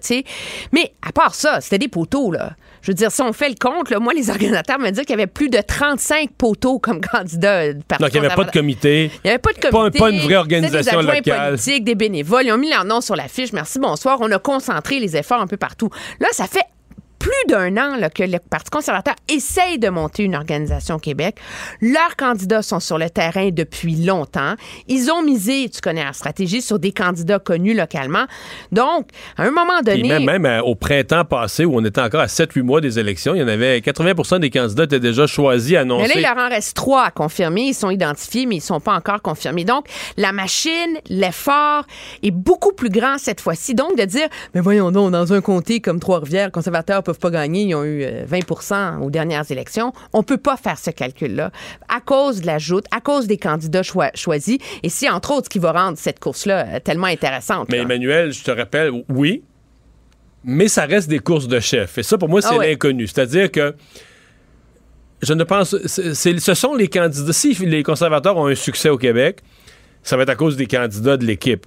Mais 0.71 0.93
à 1.01 1.11
part 1.11 1.35
ça, 1.35 1.61
c'était 1.61 1.79
des 1.79 1.87
poteaux. 1.87 2.31
Là. 2.31 2.55
Je 2.83 2.91
veux 2.91 2.95
dire, 2.95 3.11
si 3.11 3.21
on 3.21 3.31
fait 3.31 3.47
le 3.47 3.55
compte, 3.55 3.89
là, 3.89 3.99
moi, 3.99 4.13
les 4.13 4.29
organisateurs 4.29 4.77
me 4.77 4.89
disent 4.89 5.05
qu'il 5.05 5.11
y 5.11 5.13
avait 5.13 5.25
plus 5.25 5.49
de 5.49 5.59
35 5.65 6.31
poteaux 6.37 6.79
comme 6.79 6.99
candidats 6.99 7.73
Parti 7.87 8.03
Donc, 8.03 8.13
il 8.13 8.19
n'y 8.19 8.25
avait 8.25 8.35
pas 8.35 8.43
de 8.43 8.51
comité. 8.51 9.09
Il 9.23 9.27
n'y 9.27 9.29
avait 9.29 9.39
pas 9.39 9.53
de 9.53 9.59
comité. 9.59 9.99
pas 9.99 10.09
une 10.09 10.19
vraie 10.19 10.35
organisation 10.35 10.99
des 10.99 11.07
locale. 11.07 11.51
politiques, 11.51 11.85
des 11.85 11.95
bénévoles. 11.95 12.45
Ils 12.45 12.51
ont 12.51 12.57
mis 12.57 12.69
leur 12.69 12.83
nom 12.83 12.99
sur 12.99 13.15
l'affiche. 13.15 13.53
Merci, 13.53 13.79
bonsoir. 13.79 14.17
On 14.19 14.29
a 14.31 14.37
concentré 14.37 14.99
les 14.99 15.15
efforts 15.15 15.39
un 15.39 15.47
peu 15.47 15.55
partout. 15.55 15.89
Là, 16.19 16.27
ça 16.33 16.45
fait 16.45 16.65
plus 17.19 17.31
d'un 17.47 17.77
an 17.77 17.95
là, 17.97 18.09
que 18.09 18.23
le 18.23 18.37
Parti 18.39 18.69
conservateur 18.69 19.15
essaye 19.27 19.79
de 19.79 19.89
monter 19.89 20.23
une 20.23 20.35
organisation 20.35 20.95
au 20.95 20.99
Québec. 20.99 21.37
Leurs 21.81 22.15
candidats 22.17 22.61
sont 22.61 22.79
sur 22.79 22.97
le 22.97 23.09
terrain 23.09 23.49
depuis 23.51 23.95
longtemps. 23.95 24.55
Ils 24.87 25.09
ont 25.11 25.23
misé, 25.23 25.69
tu 25.69 25.81
connais 25.81 26.03
la 26.03 26.13
stratégie, 26.13 26.61
sur 26.61 26.79
des 26.79 26.91
candidats 26.91 27.39
connus 27.39 27.73
localement. 27.73 28.25
Donc, 28.71 29.07
à 29.37 29.43
un 29.43 29.51
moment 29.51 29.81
donné... 29.81 30.07
même, 30.07 30.25
même, 30.25 30.45
euh, 30.45 30.61
au 30.61 30.75
printemps 30.75 31.25
passé, 31.25 31.65
où 31.65 31.75
on 31.75 31.85
était 31.85 32.01
encore 32.01 32.21
à 32.21 32.27
7-8 32.27 32.61
mois 32.61 32.81
des 32.81 32.99
élections, 32.99 33.35
il 33.35 33.41
y 33.41 33.43
en 33.43 33.47
avait 33.47 33.79
80% 33.79 34.39
des 34.39 34.49
candidats 34.49 34.83
étaient 34.83 34.99
déjà 34.99 35.27
choisis, 35.27 35.71
Mais 35.71 35.77
annoncés. 35.77 36.07
là, 36.07 36.13
il 36.15 36.21
leur 36.21 36.37
en 36.37 36.49
reste 36.49 36.75
trois 36.75 37.03
à 37.05 37.11
confirmer. 37.11 37.61
Ils 37.63 37.73
sont 37.73 37.89
identifiés, 37.89 38.45
mais 38.45 38.57
ils 38.57 38.61
sont 38.61 38.79
pas 38.79 38.93
encore 38.93 39.21
confirmés. 39.21 39.65
Donc, 39.65 39.85
la 40.17 40.31
machine, 40.31 40.99
l'effort 41.09 41.85
est 42.21 42.31
beaucoup 42.31 42.73
plus 42.73 42.89
grand 42.89 43.17
cette 43.17 43.41
fois-ci. 43.41 43.75
Donc, 43.75 43.97
de 43.97 44.05
dire, 44.05 44.27
mais 44.53 44.61
voyons 44.61 44.91
donc, 44.91 45.11
dans 45.11 45.33
un 45.33 45.41
comté 45.41 45.79
comme 45.79 45.99
Trois-Rivières, 45.99 46.47
les 46.47 46.51
conservateurs 47.03 47.13
peuvent 47.13 47.19
pas 47.19 47.29
gagner, 47.31 47.63
ils 47.63 47.75
ont 47.75 47.83
eu 47.83 48.03
euh, 48.03 48.25
20% 48.25 48.99
aux 49.01 49.09
dernières 49.09 49.49
élections. 49.51 49.93
On 50.13 50.23
peut 50.23 50.37
pas 50.37 50.57
faire 50.57 50.77
ce 50.79 50.89
calcul-là 50.91 51.51
à 51.89 51.99
cause 52.01 52.41
de 52.41 52.47
la 52.47 52.57
joute, 52.59 52.85
à 52.91 53.01
cause 53.01 53.27
des 53.27 53.37
candidats 53.37 53.83
choi- 53.83 54.11
choisis. 54.15 54.57
Et 54.83 54.89
c'est 54.89 55.09
entre 55.09 55.31
autres 55.31 55.45
ce 55.45 55.49
qui 55.49 55.59
va 55.59 55.71
rendre 55.71 55.97
cette 55.97 56.19
course-là 56.19 56.65
euh, 56.75 56.79
tellement 56.79 57.07
intéressante. 57.07 57.67
Mais 57.69 57.77
là. 57.77 57.83
Emmanuel, 57.83 58.31
je 58.31 58.43
te 58.43 58.51
rappelle, 58.51 58.91
oui, 59.09 59.43
mais 60.43 60.67
ça 60.67 60.85
reste 60.85 61.09
des 61.09 61.19
courses 61.19 61.47
de 61.47 61.59
chef. 61.59 61.97
Et 61.97 62.03
ça, 62.03 62.17
pour 62.17 62.29
moi, 62.29 62.41
c'est 62.41 62.49
Ah 62.51 62.57
ouais. 62.57 62.69
l'inconnu. 62.69 63.07
C'est-à-dire 63.07 63.51
que 63.51 63.75
je 65.21 65.33
ne 65.33 65.43
pense. 65.43 65.75
ce 65.87 66.53
sont 66.53 66.75
les 66.75 66.87
candidats. 66.89 67.33
Si 67.33 67.53
les 67.53 67.83
conservateurs 67.83 68.37
ont 68.37 68.47
un 68.47 68.55
succès 68.55 68.89
au 68.89 68.97
Québec, 68.97 69.39
ça 70.03 70.17
va 70.17 70.23
être 70.23 70.29
à 70.29 70.35
cause 70.35 70.57
des 70.57 70.65
candidats 70.67 71.15
de 71.17 71.25
l'équipe. 71.25 71.65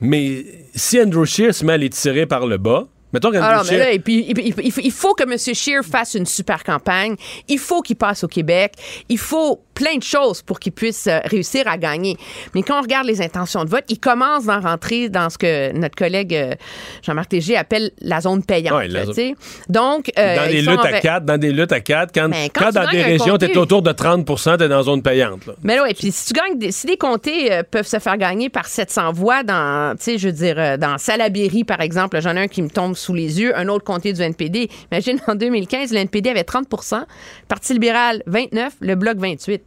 Mais 0.00 0.44
si 0.74 1.00
Andrew 1.00 1.24
Scheer 1.24 1.54
se 1.54 1.64
met 1.64 1.72
à 1.74 1.76
les 1.78 1.88
tirer 1.88 2.26
par 2.26 2.46
le 2.46 2.58
bas, 2.58 2.86
mettons 3.14 3.32
Alors, 3.32 3.64
mais 3.70 3.78
là, 3.78 3.90
et 3.92 3.98
puis, 3.98 4.26
il- 4.28 4.64
il 4.84 4.92
faut 4.92 5.14
que 5.14 5.22
M. 5.22 5.38
Scheer 5.38 5.82
fasse 5.84 6.14
une 6.14 6.26
super 6.26 6.62
campagne. 6.64 7.14
Il 7.48 7.58
faut 7.58 7.80
qu'il 7.80 7.96
passe 7.96 8.24
au 8.24 8.28
Québec. 8.28 8.74
Il 9.08 9.18
faut 9.18 9.60
plein 9.74 9.96
de 9.96 10.02
choses 10.02 10.42
pour 10.42 10.60
qu'il 10.60 10.72
puisse 10.72 11.06
euh, 11.06 11.18
réussir 11.24 11.66
à 11.66 11.76
gagner. 11.76 12.16
Mais 12.54 12.62
quand 12.62 12.78
on 12.78 12.82
regarde 12.82 13.06
les 13.06 13.20
intentions 13.20 13.64
de 13.64 13.70
vote, 13.70 13.84
il 13.88 13.98
commence 13.98 14.44
d'en 14.44 14.60
rentrer 14.60 15.08
dans 15.08 15.28
ce 15.30 15.38
que 15.38 15.72
notre 15.72 15.96
collègue 15.96 16.34
euh, 16.34 16.54
Jean-Marc 17.02 17.28
Tégé 17.30 17.56
appelle 17.56 17.90
la 18.00 18.20
zone 18.20 18.44
payante. 18.44 18.78
Ouais, 18.78 18.88
la 18.88 19.04
zone-. 19.06 19.34
Donc, 19.68 20.10
euh, 20.18 20.36
dans 20.36 20.46
des 20.46 20.58
ils 20.58 20.66
luttes 20.66 20.78
en 20.78 20.82
à 20.82 21.00
4, 21.00 21.24
dans 21.24 21.38
des 21.38 21.52
luttes 21.52 21.72
à 21.72 21.80
4, 21.80 22.10
quand, 22.14 22.30
quand 22.54 22.70
dans 22.72 22.88
des 22.90 23.02
régions, 23.02 23.36
tu 23.38 23.46
es 23.46 23.56
autour 23.56 23.82
de 23.82 23.92
30 23.92 24.24
tu 24.26 24.64
es 24.64 24.68
dans 24.68 24.82
zone 24.82 25.02
payante. 25.02 25.46
là. 25.46 25.54
Mais 25.62 25.80
oui, 25.80 25.92
puis 25.94 26.10
si 26.12 26.26
tu 26.26 26.32
gagnes, 26.32 26.58
des- 26.58 26.72
si 26.72 26.86
des 26.86 26.96
comtés 26.96 27.52
euh, 27.52 27.62
peuvent 27.68 27.86
se 27.86 27.98
faire 27.98 28.16
gagner 28.16 28.48
par 28.48 28.66
700 28.66 29.12
voix 29.12 29.42
dans, 29.42 29.96
tu 29.96 30.04
sais, 30.04 30.18
je 30.18 30.28
veux 30.28 30.32
dire, 30.32 30.78
dans 30.78 30.98
Salaberry, 30.98 31.64
par 31.64 31.80
exemple, 31.80 32.20
j'en 32.20 32.36
ai 32.36 32.40
un 32.40 32.48
qui 32.48 32.62
me 32.62 32.70
tombe 32.70 32.94
sous 32.96 33.14
les 33.14 33.40
yeux, 33.40 33.56
un 33.56 33.68
autre 33.68 33.84
comté 33.84 34.12
du 34.12 34.20
NPD. 34.22 34.68
Imagine, 34.92 35.18
en 35.26 35.34
2015, 35.34 35.92
le 35.92 35.98
NPD 35.98 36.30
avait 36.30 36.42
30% 36.42 37.02
Parti 37.48 37.72
libéral, 37.72 38.22
29 38.26 38.74
le 38.80 38.94
Bloc, 38.94 39.16
28 39.18 39.62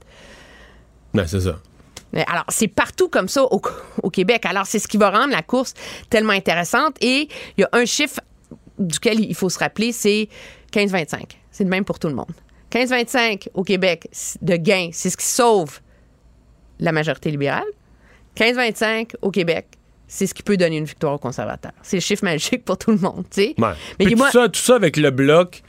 Ben, 1.18 1.28
c'est 1.28 1.42
ça. 1.42 1.60
Alors, 2.28 2.46
c'est 2.50 2.68
partout 2.68 3.10
comme 3.10 3.28
ça 3.28 3.44
au, 3.44 3.62
au 4.02 4.10
Québec. 4.10 4.46
Alors, 4.46 4.66
c'est 4.66 4.80
ce 4.80 4.88
qui 4.88 4.98
va 4.98 5.10
rendre 5.10 5.32
la 5.32 5.42
course 5.42 5.74
tellement 6.10 6.34
intéressante. 6.34 6.96
Et 7.02 7.28
il 7.58 7.62
y 7.62 7.64
a 7.64 7.70
un 7.74 7.86
chiffre 7.86 8.22
duquel 8.80 9.20
il 9.20 9.36
faut 9.36 9.50
se 9.50 9.60
rappeler, 9.60 9.92
c'est 9.92 10.30
15-25. 10.74 11.24
C'est 11.52 11.64
le 11.64 11.70
même 11.70 11.86
pour 11.86 12.00
tout 12.00 12.08
le 12.08 12.16
monde. 12.16 12.32
15-25 12.72 13.50
au 13.54 13.64
Québec 13.64 14.10
de 14.42 14.56
gain, 14.56 14.90
c'est 14.92 15.10
ce 15.10 15.18
qui 15.18 15.26
sauve 15.26 15.80
la 16.80 16.92
majorité 16.92 17.32
libérale. 17.32 17.66
15-25 18.36 19.16
au 19.22 19.32
Québec, 19.32 19.68
c'est 20.08 20.28
ce 20.28 20.34
qui 20.34 20.44
peut 20.44 20.58
donner 20.58 20.78
une 20.78 20.86
victoire 20.86 21.14
aux 21.14 21.20
conservateurs. 21.20 21.72
C'est 21.82 21.98
le 21.98 22.02
chiffre 22.02 22.24
magique 22.24 22.64
pour 22.66 22.78
tout 22.78 22.92
le 22.92 22.98
monde, 22.98 23.26
tu 23.32 23.42
sais. 23.42 23.56
Ouais. 23.58 23.74
Mais 24.00 24.06
Puis 24.06 24.16
tout, 24.16 24.32
ça, 24.32 24.48
tout 24.48 24.60
ça 24.60 24.76
avec 24.76 24.98
le 24.98 25.10
bloc, 25.12 25.64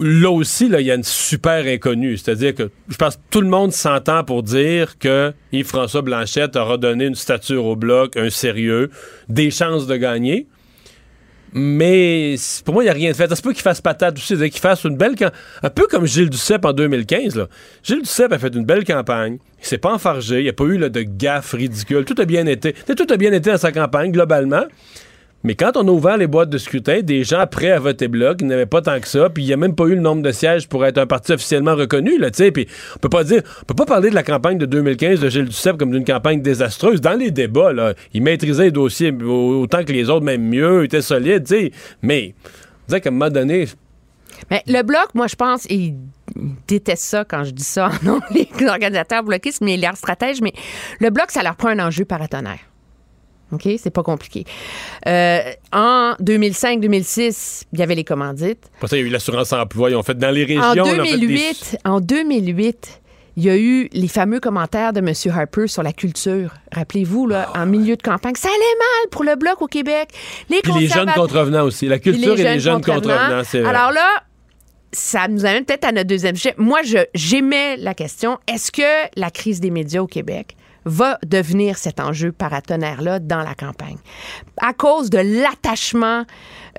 là 0.00 0.30
aussi, 0.30 0.68
là, 0.68 0.80
il 0.80 0.86
y 0.86 0.90
a 0.90 0.94
une 0.94 1.04
super 1.04 1.66
inconnue. 1.66 2.16
C'est-à-dire 2.16 2.54
que 2.54 2.70
je 2.88 2.96
pense 2.96 3.16
que 3.16 3.20
tout 3.30 3.40
le 3.40 3.48
monde 3.48 3.72
s'entend 3.72 4.24
pour 4.24 4.42
dire 4.42 4.98
que 4.98 5.32
Yves-François 5.52 6.02
Blanchette 6.02 6.56
aura 6.56 6.78
donné 6.78 7.06
une 7.06 7.14
stature 7.14 7.64
au 7.64 7.76
bloc, 7.76 8.16
un 8.16 8.30
sérieux, 8.30 8.90
des 9.28 9.50
chances 9.50 9.86
de 9.86 9.96
gagner. 9.96 10.46
Mais 11.52 12.36
pour 12.64 12.74
moi, 12.74 12.84
il 12.84 12.86
n'y 12.86 12.90
a 12.90 12.94
rien 12.94 13.10
de 13.10 13.16
fait. 13.16 13.28
Ça 13.28 13.34
se 13.34 13.42
peut 13.42 13.52
qu'il 13.52 13.62
fasse 13.62 13.80
patate 13.80 14.16
aussi, 14.16 14.28
c'est-à-dire 14.28 14.50
qu'il 14.50 14.60
fasse 14.60 14.84
une 14.84 14.96
belle 14.96 15.16
campagne. 15.16 15.38
Un 15.62 15.70
peu 15.70 15.86
comme 15.88 16.06
Gilles 16.06 16.30
Duceppe 16.30 16.64
en 16.64 16.72
2015. 16.72 17.36
Là. 17.36 17.48
Gilles 17.82 18.02
Duceppe 18.02 18.32
a 18.32 18.38
fait 18.38 18.54
une 18.54 18.64
belle 18.64 18.84
campagne. 18.84 19.38
Il 19.60 19.66
s'est 19.66 19.78
pas 19.78 19.92
enfargé. 19.92 20.38
Il 20.38 20.44
n'y 20.44 20.48
a 20.48 20.52
pas 20.52 20.64
eu 20.64 20.78
de 20.78 21.02
gaffe 21.02 21.52
ridicule. 21.52 22.04
Tout 22.04 22.20
a 22.20 22.24
bien 22.24 22.46
été. 22.46 22.72
Tout 22.72 23.06
a 23.12 23.16
bien 23.16 23.32
été 23.32 23.50
dans 23.50 23.58
sa 23.58 23.72
campagne, 23.72 24.12
globalement. 24.12 24.64
Mais 25.42 25.54
quand 25.54 25.76
on 25.76 25.88
a 25.88 25.90
ouvert 25.90 26.18
les 26.18 26.26
boîtes 26.26 26.50
de 26.50 26.58
scrutin, 26.58 27.00
des 27.00 27.24
gens 27.24 27.46
prêts 27.46 27.70
à 27.70 27.78
voter 27.78 28.08
bloc, 28.08 28.38
il 28.40 28.46
n'y 28.46 28.52
en 28.52 28.56
avait 28.56 28.66
pas 28.66 28.82
tant 28.82 29.00
que 29.00 29.08
ça, 29.08 29.30
puis 29.30 29.42
il 29.42 29.46
n'y 29.46 29.52
a 29.54 29.56
même 29.56 29.74
pas 29.74 29.84
eu 29.84 29.94
le 29.94 30.00
nombre 30.00 30.22
de 30.22 30.32
sièges 30.32 30.68
pour 30.68 30.84
être 30.84 30.98
un 30.98 31.06
parti 31.06 31.32
officiellement 31.32 31.74
reconnu, 31.74 32.18
là, 32.18 32.30
tu 32.30 32.44
sais, 32.44 32.50
puis 32.50 32.68
on 32.96 32.98
peut 32.98 33.08
pas 33.08 33.24
dire, 33.24 33.42
on 33.62 33.64
peut 33.64 33.74
pas 33.74 33.86
parler 33.86 34.10
de 34.10 34.14
la 34.14 34.22
campagne 34.22 34.58
de 34.58 34.66
2015 34.66 35.20
de 35.20 35.30
Gilles 35.30 35.46
Duceppe 35.46 35.78
comme 35.78 35.92
d'une 35.92 36.04
campagne 36.04 36.42
désastreuse. 36.42 37.00
Dans 37.00 37.18
les 37.18 37.30
débats, 37.30 37.72
là, 37.72 37.94
il 38.12 38.22
maîtrisait 38.22 38.64
les 38.64 38.70
dossiers 38.70 39.12
autant 39.12 39.82
que 39.82 39.92
les 39.92 40.10
autres, 40.10 40.24
même 40.24 40.42
mieux, 40.42 40.82
il 40.82 40.84
était 40.86 41.02
solide, 41.02 41.44
tu 41.44 41.54
sais, 41.54 41.72
mais, 42.02 42.34
on 42.44 42.88
dirait 42.88 43.00
qu'à 43.00 43.08
un 43.08 43.12
moment 43.12 43.30
donné, 43.30 43.66
Mais 44.50 44.62
le 44.66 44.82
bloc, 44.82 45.14
moi, 45.14 45.26
je 45.26 45.36
pense, 45.36 45.64
ils 45.70 45.94
détestent 46.68 47.04
ça 47.04 47.24
quand 47.24 47.44
je 47.44 47.52
dis 47.52 47.64
ça, 47.64 47.90
non, 48.02 48.20
les 48.30 48.48
organisateurs 48.68 49.22
bloquistes, 49.22 49.62
mais 49.62 49.78
les 49.78 49.88
stratèges, 49.94 50.42
mais 50.42 50.52
le 51.00 51.08
bloc, 51.08 51.30
ça 51.30 51.42
leur 51.42 51.56
prend 51.56 51.68
un 51.68 51.78
enjeu 51.78 52.04
paratonnerre. 52.04 52.69
OK? 53.52 53.68
C'est 53.78 53.90
pas 53.90 54.02
compliqué. 54.02 54.44
Euh, 55.06 55.40
en 55.72 56.14
2005-2006, 56.22 57.64
il 57.72 57.78
y 57.78 57.82
avait 57.82 57.94
les 57.94 58.04
commandites. 58.04 58.70
Pour 58.78 58.88
ça, 58.88 58.96
il 58.96 59.00
y 59.00 59.04
a 59.04 59.06
eu 59.06 59.10
l'assurance 59.10 59.52
emploi. 59.52 59.90
Ils 59.90 59.96
ont 59.96 60.02
fait 60.02 60.18
dans 60.18 60.30
les 60.30 60.44
régions. 60.44 60.62
En 60.62 60.74
là, 60.74 61.04
fait 61.04 61.18
2008, 61.18 61.78
en 61.84 62.00
2008, 62.00 63.00
il 63.36 63.44
y 63.44 63.50
a 63.50 63.56
eu 63.56 63.88
les 63.92 64.08
fameux 64.08 64.40
commentaires 64.40 64.92
de 64.92 64.98
M. 64.98 65.12
Harper 65.34 65.66
sur 65.66 65.82
la 65.82 65.92
culture. 65.92 66.54
Rappelez-vous, 66.72 67.26
là, 67.26 67.50
en 67.54 67.66
milieu 67.66 67.96
de 67.96 68.02
campagne, 68.02 68.34
ça 68.36 68.48
allait 68.48 68.58
mal 68.58 69.10
pour 69.10 69.24
le 69.24 69.36
Bloc 69.36 69.62
au 69.62 69.66
Québec. 69.66 70.10
Les 70.48 70.60
Puis 70.60 70.72
les 70.78 70.88
jeunes 70.88 71.10
contrevenants 71.12 71.64
aussi. 71.64 71.86
La 71.86 71.98
culture 71.98 72.38
et 72.38 72.42
les 72.42 72.60
jeunes 72.60 72.82
contrevenants, 72.82 73.42
c'est 73.44 73.60
vrai. 73.60 73.70
Alors 73.70 73.92
là, 73.92 74.06
ça 74.92 75.28
nous 75.28 75.44
amène 75.44 75.64
peut-être 75.64 75.84
à 75.84 75.92
notre 75.92 76.08
deuxième 76.08 76.36
sujet. 76.36 76.54
Moi, 76.58 76.80
j'aimais 77.14 77.76
la 77.76 77.94
question 77.94 78.38
est-ce 78.52 78.72
que 78.72 79.08
la 79.16 79.30
crise 79.30 79.60
des 79.60 79.70
médias 79.70 80.02
au 80.02 80.06
Québec 80.06 80.56
va 80.84 81.18
devenir 81.26 81.78
cet 81.78 82.00
enjeu 82.00 82.32
paratonnerre-là 82.32 83.18
dans 83.18 83.42
la 83.42 83.54
campagne? 83.54 83.98
À 84.58 84.72
cause 84.72 85.10
de 85.10 85.18
l'attachement 85.18 86.24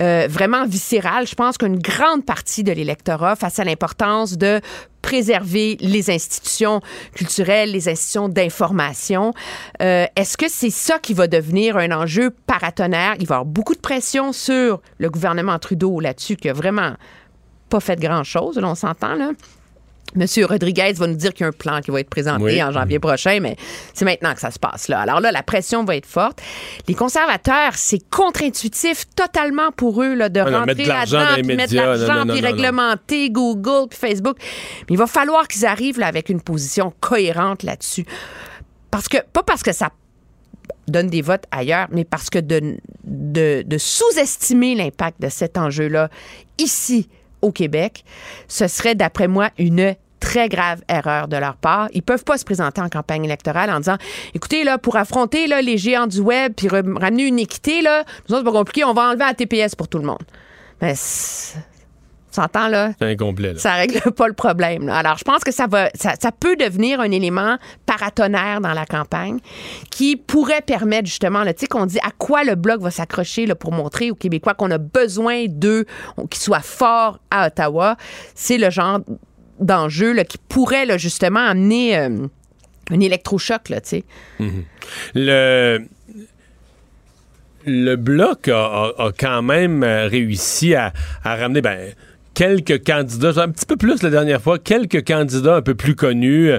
euh, 0.00 0.26
vraiment 0.28 0.66
viscéral, 0.66 1.26
je 1.26 1.34
pense 1.34 1.58
qu'une 1.58 1.78
grande 1.78 2.24
partie 2.24 2.64
de 2.64 2.72
l'électorat, 2.72 3.36
face 3.36 3.58
à 3.58 3.64
l'importance 3.64 4.38
de 4.38 4.60
préserver 5.02 5.76
les 5.80 6.10
institutions 6.10 6.80
culturelles, 7.14 7.72
les 7.72 7.88
institutions 7.88 8.28
d'information. 8.28 9.34
Euh, 9.82 10.06
Est-ce 10.16 10.36
que 10.36 10.48
c'est 10.48 10.70
ça 10.70 10.98
qui 11.00 11.12
va 11.12 11.26
devenir 11.26 11.76
un 11.76 11.90
enjeu 11.90 12.30
paratonnerre? 12.46 13.16
Il 13.18 13.26
va 13.26 13.34
y 13.34 13.38
avoir 13.38 13.44
beaucoup 13.44 13.74
de 13.74 13.80
pression 13.80 14.32
sur 14.32 14.80
le 14.98 15.10
gouvernement 15.10 15.58
Trudeau 15.58 16.00
là-dessus, 16.00 16.36
qui 16.36 16.48
a 16.48 16.52
vraiment 16.52 16.94
pas 17.68 17.80
fait 17.80 17.98
grand-chose, 17.98 18.60
on 18.62 18.74
s'entend, 18.74 19.14
là. 19.14 19.32
Monsieur 20.14 20.44
Rodriguez 20.46 20.92
va 20.94 21.06
nous 21.06 21.14
dire 21.16 21.32
qu'il 21.32 21.42
y 21.42 21.44
a 21.44 21.48
un 21.48 21.52
plan 21.52 21.80
qui 21.80 21.90
va 21.90 22.00
être 22.00 22.10
présenté 22.10 22.42
Oui. 22.42 22.62
en 22.62 22.70
janvier 22.70 22.98
prochain, 22.98 23.38
mais 23.40 23.56
c'est 23.94 24.04
maintenant 24.04 24.34
que 24.34 24.40
ça 24.40 24.50
se 24.50 24.58
passe 24.58 24.88
là. 24.88 25.00
Alors 25.00 25.20
là, 25.20 25.32
la 25.32 25.42
pression 25.42 25.84
va 25.84 25.96
être 25.96 26.06
forte. 26.06 26.40
Les 26.86 26.94
conservateurs, 26.94 27.72
c'est 27.74 28.00
contre-intuitif 28.10 29.04
totalement 29.16 29.72
pour 29.72 30.02
eux 30.02 30.14
là, 30.14 30.28
de 30.28 30.40
Ah 30.40 30.50
non, 30.50 30.58
rentrer 30.60 30.84
là-dedans, 30.84 31.26
puis 31.42 31.56
mettre 31.56 31.72
de 31.72 31.76
l'argent, 31.76 32.26
puis 32.28 32.40
réglementer 32.40 33.30
Google, 33.30 33.88
puis 33.88 33.98
Facebook. 33.98 34.36
Mais 34.40 34.94
il 34.94 34.98
va 34.98 35.06
falloir 35.06 35.48
qu'ils 35.48 35.64
arrivent 35.66 35.98
là, 35.98 36.06
avec 36.08 36.28
une 36.28 36.40
position 36.42 36.92
cohérente 37.00 37.62
là-dessus. 37.62 38.04
Parce 38.90 39.08
que, 39.08 39.18
pas 39.32 39.42
parce 39.42 39.62
que 39.62 39.72
ça 39.72 39.90
donne 40.88 41.06
des 41.08 41.22
votes 41.22 41.44
ailleurs, 41.50 41.86
mais 41.90 42.04
parce 42.04 42.28
que 42.28 42.38
de, 42.38 42.76
de, 43.04 43.62
de 43.66 43.78
sous-estimer 43.78 44.74
l'impact 44.74 45.20
de 45.22 45.28
cet 45.28 45.56
enjeu-là 45.56 46.10
ici 46.58 47.08
au 47.40 47.50
Québec, 47.52 48.04
ce 48.48 48.68
serait, 48.68 48.94
d'après 48.94 49.28
moi, 49.28 49.50
une 49.58 49.94
très 50.22 50.48
grave 50.48 50.80
erreur 50.88 51.26
de 51.26 51.36
leur 51.36 51.56
part. 51.56 51.88
Ils 51.92 52.02
peuvent 52.02 52.24
pas 52.24 52.38
se 52.38 52.44
présenter 52.44 52.80
en 52.80 52.88
campagne 52.88 53.24
électorale 53.24 53.68
en 53.70 53.78
disant 53.78 53.96
écoutez 54.34 54.62
là 54.62 54.78
pour 54.78 54.96
affronter 54.96 55.48
là, 55.48 55.60
les 55.60 55.76
géants 55.76 56.06
du 56.06 56.20
web 56.20 56.52
puis 56.56 56.68
ramener 56.68 57.24
une 57.24 57.40
équité 57.40 57.82
là, 57.82 58.04
nous 58.28 58.34
autres 58.34 58.44
c'est 58.44 58.52
pas 58.52 58.58
compliqué, 58.58 58.84
on 58.84 58.94
va 58.94 59.10
enlever 59.10 59.24
la 59.24 59.34
TPS 59.34 59.74
pour 59.74 59.88
tout 59.88 59.98
le 59.98 60.04
monde. 60.04 60.22
Mais 60.80 60.94
s'entend 62.34 62.68
là? 62.68 62.92
C'est 62.98 63.10
incomplet. 63.10 63.52
là. 63.52 63.58
ça 63.58 63.74
règle 63.74 64.00
pas 64.16 64.26
le 64.26 64.32
problème. 64.32 64.86
là. 64.86 64.96
Alors, 64.96 65.18
je 65.18 65.24
pense 65.24 65.44
que 65.44 65.52
ça 65.52 65.66
va, 65.66 65.90
ça, 65.94 66.14
ça 66.20 66.32
peut 66.32 66.56
devenir 66.56 67.00
un 67.00 67.10
élément 67.10 67.58
paratonnerre 67.86 68.60
dans 68.60 68.72
la 68.72 68.86
campagne 68.86 69.38
qui 69.90 70.16
pourrait 70.16 70.62
permettre 70.62 71.06
justement, 71.06 71.44
là, 71.44 71.52
tu 71.52 71.60
sais, 71.60 71.66
qu'on 71.66 71.86
dit 71.86 71.98
à 71.98 72.10
quoi 72.16 72.44
le 72.44 72.54
bloc 72.54 72.80
va 72.80 72.90
s'accrocher 72.90 73.46
là, 73.46 73.54
pour 73.54 73.72
montrer 73.72 74.10
aux 74.10 74.14
Québécois 74.14 74.54
qu'on 74.54 74.70
a 74.70 74.78
besoin 74.78 75.46
d'eux, 75.46 75.84
qu'ils 76.30 76.40
soient 76.42 76.60
forts 76.60 77.18
à 77.30 77.48
Ottawa. 77.48 77.96
C'est 78.34 78.58
le 78.58 78.70
genre 78.70 79.00
d'enjeu 79.60 80.12
là, 80.12 80.24
qui 80.24 80.38
pourrait 80.48 80.86
là, 80.86 80.98
justement 80.98 81.40
amener 81.40 81.98
euh, 81.98 82.26
un 82.90 83.00
électrochoc, 83.00 83.68
là, 83.68 83.80
tu 83.80 83.88
sais. 83.88 84.04
Le, 85.14 85.80
le 87.66 87.96
bloc 87.96 88.48
a, 88.48 88.64
a- 88.64 88.92
a 89.06 89.12
quand 89.16 89.42
même 89.42 89.82
euh, 89.84 90.06
réussi 90.08 90.74
à, 90.74 90.92
à 91.24 91.36
ramener 91.36 91.60
ben, 91.60 91.78
quelques 92.34 92.84
candidats, 92.84 93.34
un 93.42 93.50
petit 93.50 93.66
peu 93.66 93.76
plus 93.76 94.02
la 94.02 94.10
dernière 94.10 94.40
fois, 94.42 94.58
quelques 94.58 95.06
candidats 95.06 95.56
un 95.56 95.62
peu 95.62 95.74
plus 95.74 95.94
connus. 95.94 96.50
euh, 96.50 96.58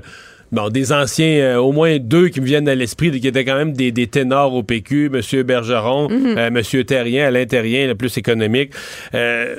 Bon, 0.51 0.69
des 0.69 0.91
anciens, 0.93 1.39
euh, 1.39 1.55
au 1.57 1.71
moins 1.71 1.97
deux 1.97 2.29
qui 2.29 2.39
me 2.39 2.45
viennent 2.45 2.69
à 2.69 2.75
l'esprit, 2.75 3.09
qui 3.19 3.27
étaient 3.27 3.43
quand 3.43 3.55
même 3.55 3.73
des, 3.73 3.91
des 3.91 4.05
ténors 4.05 4.53
au 4.53 4.61
PQ, 4.61 5.09
M. 5.11 5.41
Bergeron, 5.41 6.07
euh, 6.11 6.35
M. 6.51 6.61
Terrien, 6.85 7.25
Alain 7.25 7.45
Terrien, 7.47 7.87
le 7.87 7.95
plus 7.95 8.15
économique. 8.19 8.71
Euh, 9.15 9.55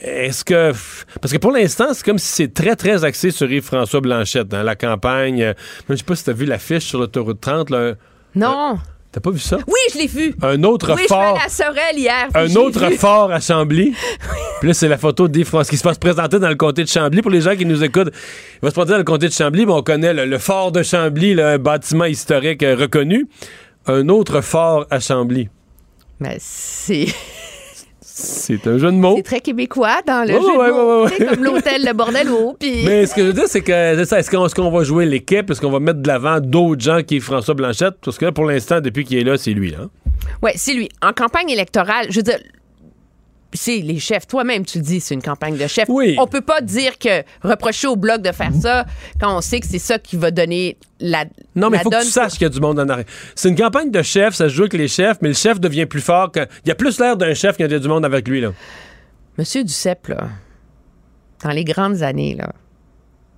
est-ce 0.00 0.44
que. 0.44 0.72
Parce 1.20 1.32
que 1.32 1.38
pour 1.38 1.52
l'instant, 1.52 1.86
c'est 1.92 2.04
comme 2.04 2.18
si 2.18 2.28
c'est 2.28 2.54
très, 2.54 2.76
très 2.76 3.04
axé 3.04 3.30
sur 3.30 3.50
Yves-François 3.50 4.00
Blanchette 4.00 4.48
dans 4.48 4.62
la 4.62 4.74
campagne. 4.76 5.42
Euh, 5.42 5.54
Je 5.88 5.96
sais 5.96 6.02
pas 6.04 6.16
si 6.16 6.24
tu 6.24 6.30
as 6.30 6.34
vu 6.34 6.44
l'affiche 6.46 6.84
sur 6.84 6.98
l'autoroute 6.98 7.40
30. 7.40 7.70
Là. 7.70 7.94
Non. 8.34 8.78
T'as 9.12 9.20
pas 9.20 9.30
vu 9.30 9.38
ça? 9.38 9.56
Oui, 9.66 9.74
je 9.94 9.98
l'ai 9.98 10.06
vu. 10.06 10.34
Un 10.42 10.62
autre 10.64 10.92
oui, 10.94 11.02
je 11.04 11.06
fort. 11.08 11.38
vais 11.38 11.40
à 11.40 11.72
la 11.72 11.98
hier. 11.98 12.28
Un 12.34 12.54
autre 12.56 12.86
vu. 12.86 12.96
fort 12.96 13.32
à 13.32 13.40
Chambly. 13.40 13.94
Puis 14.60 14.68
là, 14.68 14.74
c'est 14.74 14.88
la 14.88 14.98
photo 14.98 15.26
d'Yves 15.26 15.46
François 15.46 15.70
qui 15.70 15.78
se 15.78 15.82
passe 15.82 15.96
présenter 15.96 16.38
dans 16.38 16.50
le 16.50 16.54
comté 16.54 16.82
de 16.84 16.88
Chambly. 16.88 17.22
Pour 17.22 17.30
les 17.30 17.40
gens 17.40 17.56
qui 17.56 17.64
nous 17.64 17.82
écoutent, 17.82 18.10
il 18.12 18.58
va 18.62 18.68
se 18.68 18.74
présenter 18.74 18.92
dans 18.92 18.98
le 18.98 19.04
comté 19.04 19.28
de 19.28 19.32
Chambly, 19.32 19.64
mais 19.64 19.72
on 19.72 19.82
connaît 19.82 20.12
le, 20.12 20.26
le 20.26 20.38
fort 20.38 20.70
de 20.70 20.82
Chambly, 20.82 21.32
là, 21.32 21.52
un 21.52 21.58
bâtiment 21.58 22.04
historique 22.04 22.62
euh, 22.62 22.76
reconnu. 22.76 23.26
Un 23.86 24.08
autre 24.10 24.42
fort 24.42 24.86
à 24.90 25.00
Chambly. 25.00 25.48
Mais 26.20 26.36
c'est. 26.40 27.06
C'est 28.18 28.66
un 28.66 28.78
jeu 28.78 28.86
de 28.86 28.96
mots. 28.96 29.12
C'est 29.18 29.22
très 29.24 29.40
québécois 29.40 30.00
dans 30.06 30.26
le 30.26 30.36
Ouais, 30.36 30.40
jeu 30.40 30.58
ouais, 30.58 30.66
de 30.68 30.72
mots, 30.72 31.04
ouais, 31.04 31.10
ouais. 31.20 31.26
comme 31.26 31.44
l'hôtel 31.44 31.84
Le 31.84 31.92
Bordello. 31.92 32.56
Puis... 32.58 32.82
Mais 32.86 33.04
ce 33.04 33.14
que 33.14 33.20
je 33.20 33.26
veux 33.26 33.32
dire, 33.34 33.44
c'est 33.46 33.60
que 33.60 33.72
c'est 33.94 34.06
ça, 34.06 34.18
est-ce 34.20 34.30
qu'on 34.30 34.46
est-ce 34.46 34.54
qu'on 34.54 34.70
va 34.70 34.84
jouer 34.84 35.04
l'équipe? 35.04 35.50
Est-ce 35.50 35.60
qu'on 35.60 35.70
va 35.70 35.80
mettre 35.80 36.00
de 36.00 36.08
l'avant 36.08 36.40
d'autres 36.40 36.80
gens 36.80 37.02
qui 37.02 37.16
est 37.16 37.20
François 37.20 37.52
Blanchette? 37.52 37.96
Parce 38.02 38.16
que 38.16 38.24
là, 38.24 38.32
pour 38.32 38.46
l'instant, 38.46 38.80
depuis 38.80 39.04
qu'il 39.04 39.18
est 39.18 39.24
là, 39.24 39.36
c'est 39.36 39.50
lui. 39.52 39.74
Hein? 39.78 39.90
Oui, 40.42 40.52
c'est 40.54 40.72
lui. 40.72 40.88
En 41.02 41.12
campagne 41.12 41.50
électorale, 41.50 42.06
je 42.08 42.16
veux 42.16 42.22
dire, 42.22 42.38
c'est 43.56 43.78
les 43.78 43.98
chefs. 43.98 44.26
Toi-même, 44.26 44.64
tu 44.64 44.78
le 44.78 44.84
dis, 44.84 45.00
c'est 45.00 45.14
une 45.14 45.22
campagne 45.22 45.56
de 45.56 45.66
chefs. 45.66 45.88
Oui. 45.88 46.14
On 46.18 46.26
peut 46.26 46.40
pas 46.40 46.60
dire 46.60 46.98
que 46.98 47.22
reprocher 47.42 47.86
au 47.88 47.96
bloc 47.96 48.22
de 48.22 48.32
faire 48.32 48.52
ça 48.54 48.86
quand 49.20 49.36
on 49.36 49.40
sait 49.40 49.60
que 49.60 49.66
c'est 49.66 49.78
ça 49.78 49.98
qui 49.98 50.16
va 50.16 50.30
donner 50.30 50.76
la. 51.00 51.24
Non, 51.54 51.70
mais 51.70 51.78
il 51.78 51.82
faut 51.82 51.90
que 51.90 52.02
tu 52.02 52.10
saches 52.10 52.32
qu'il 52.32 52.42
y 52.42 52.46
a 52.46 52.48
du 52.50 52.60
monde 52.60 52.78
en 52.78 52.88
arrière. 52.88 53.06
C'est 53.34 53.48
une 53.48 53.56
campagne 53.56 53.90
de 53.90 54.02
chef, 54.02 54.34
ça 54.34 54.48
se 54.48 54.54
joue 54.54 54.62
avec 54.62 54.74
les 54.74 54.88
chefs, 54.88 55.18
mais 55.22 55.28
le 55.28 55.34
chef 55.34 55.58
devient 55.60 55.86
plus 55.86 56.00
fort. 56.00 56.30
Il 56.36 56.68
y 56.68 56.70
a 56.70 56.74
plus 56.74 56.98
l'air 57.00 57.16
d'un 57.16 57.34
chef 57.34 57.56
qu'il 57.56 57.70
y 57.70 57.74
a 57.74 57.78
du 57.78 57.88
monde 57.88 58.04
avec 58.04 58.26
lui. 58.28 58.40
Là. 58.40 58.52
Monsieur 59.38 59.64
Duceppe, 59.64 60.08
là, 60.08 60.28
dans 61.44 61.50
les 61.50 61.64
grandes 61.64 62.02
années, 62.02 62.34
là, 62.34 62.52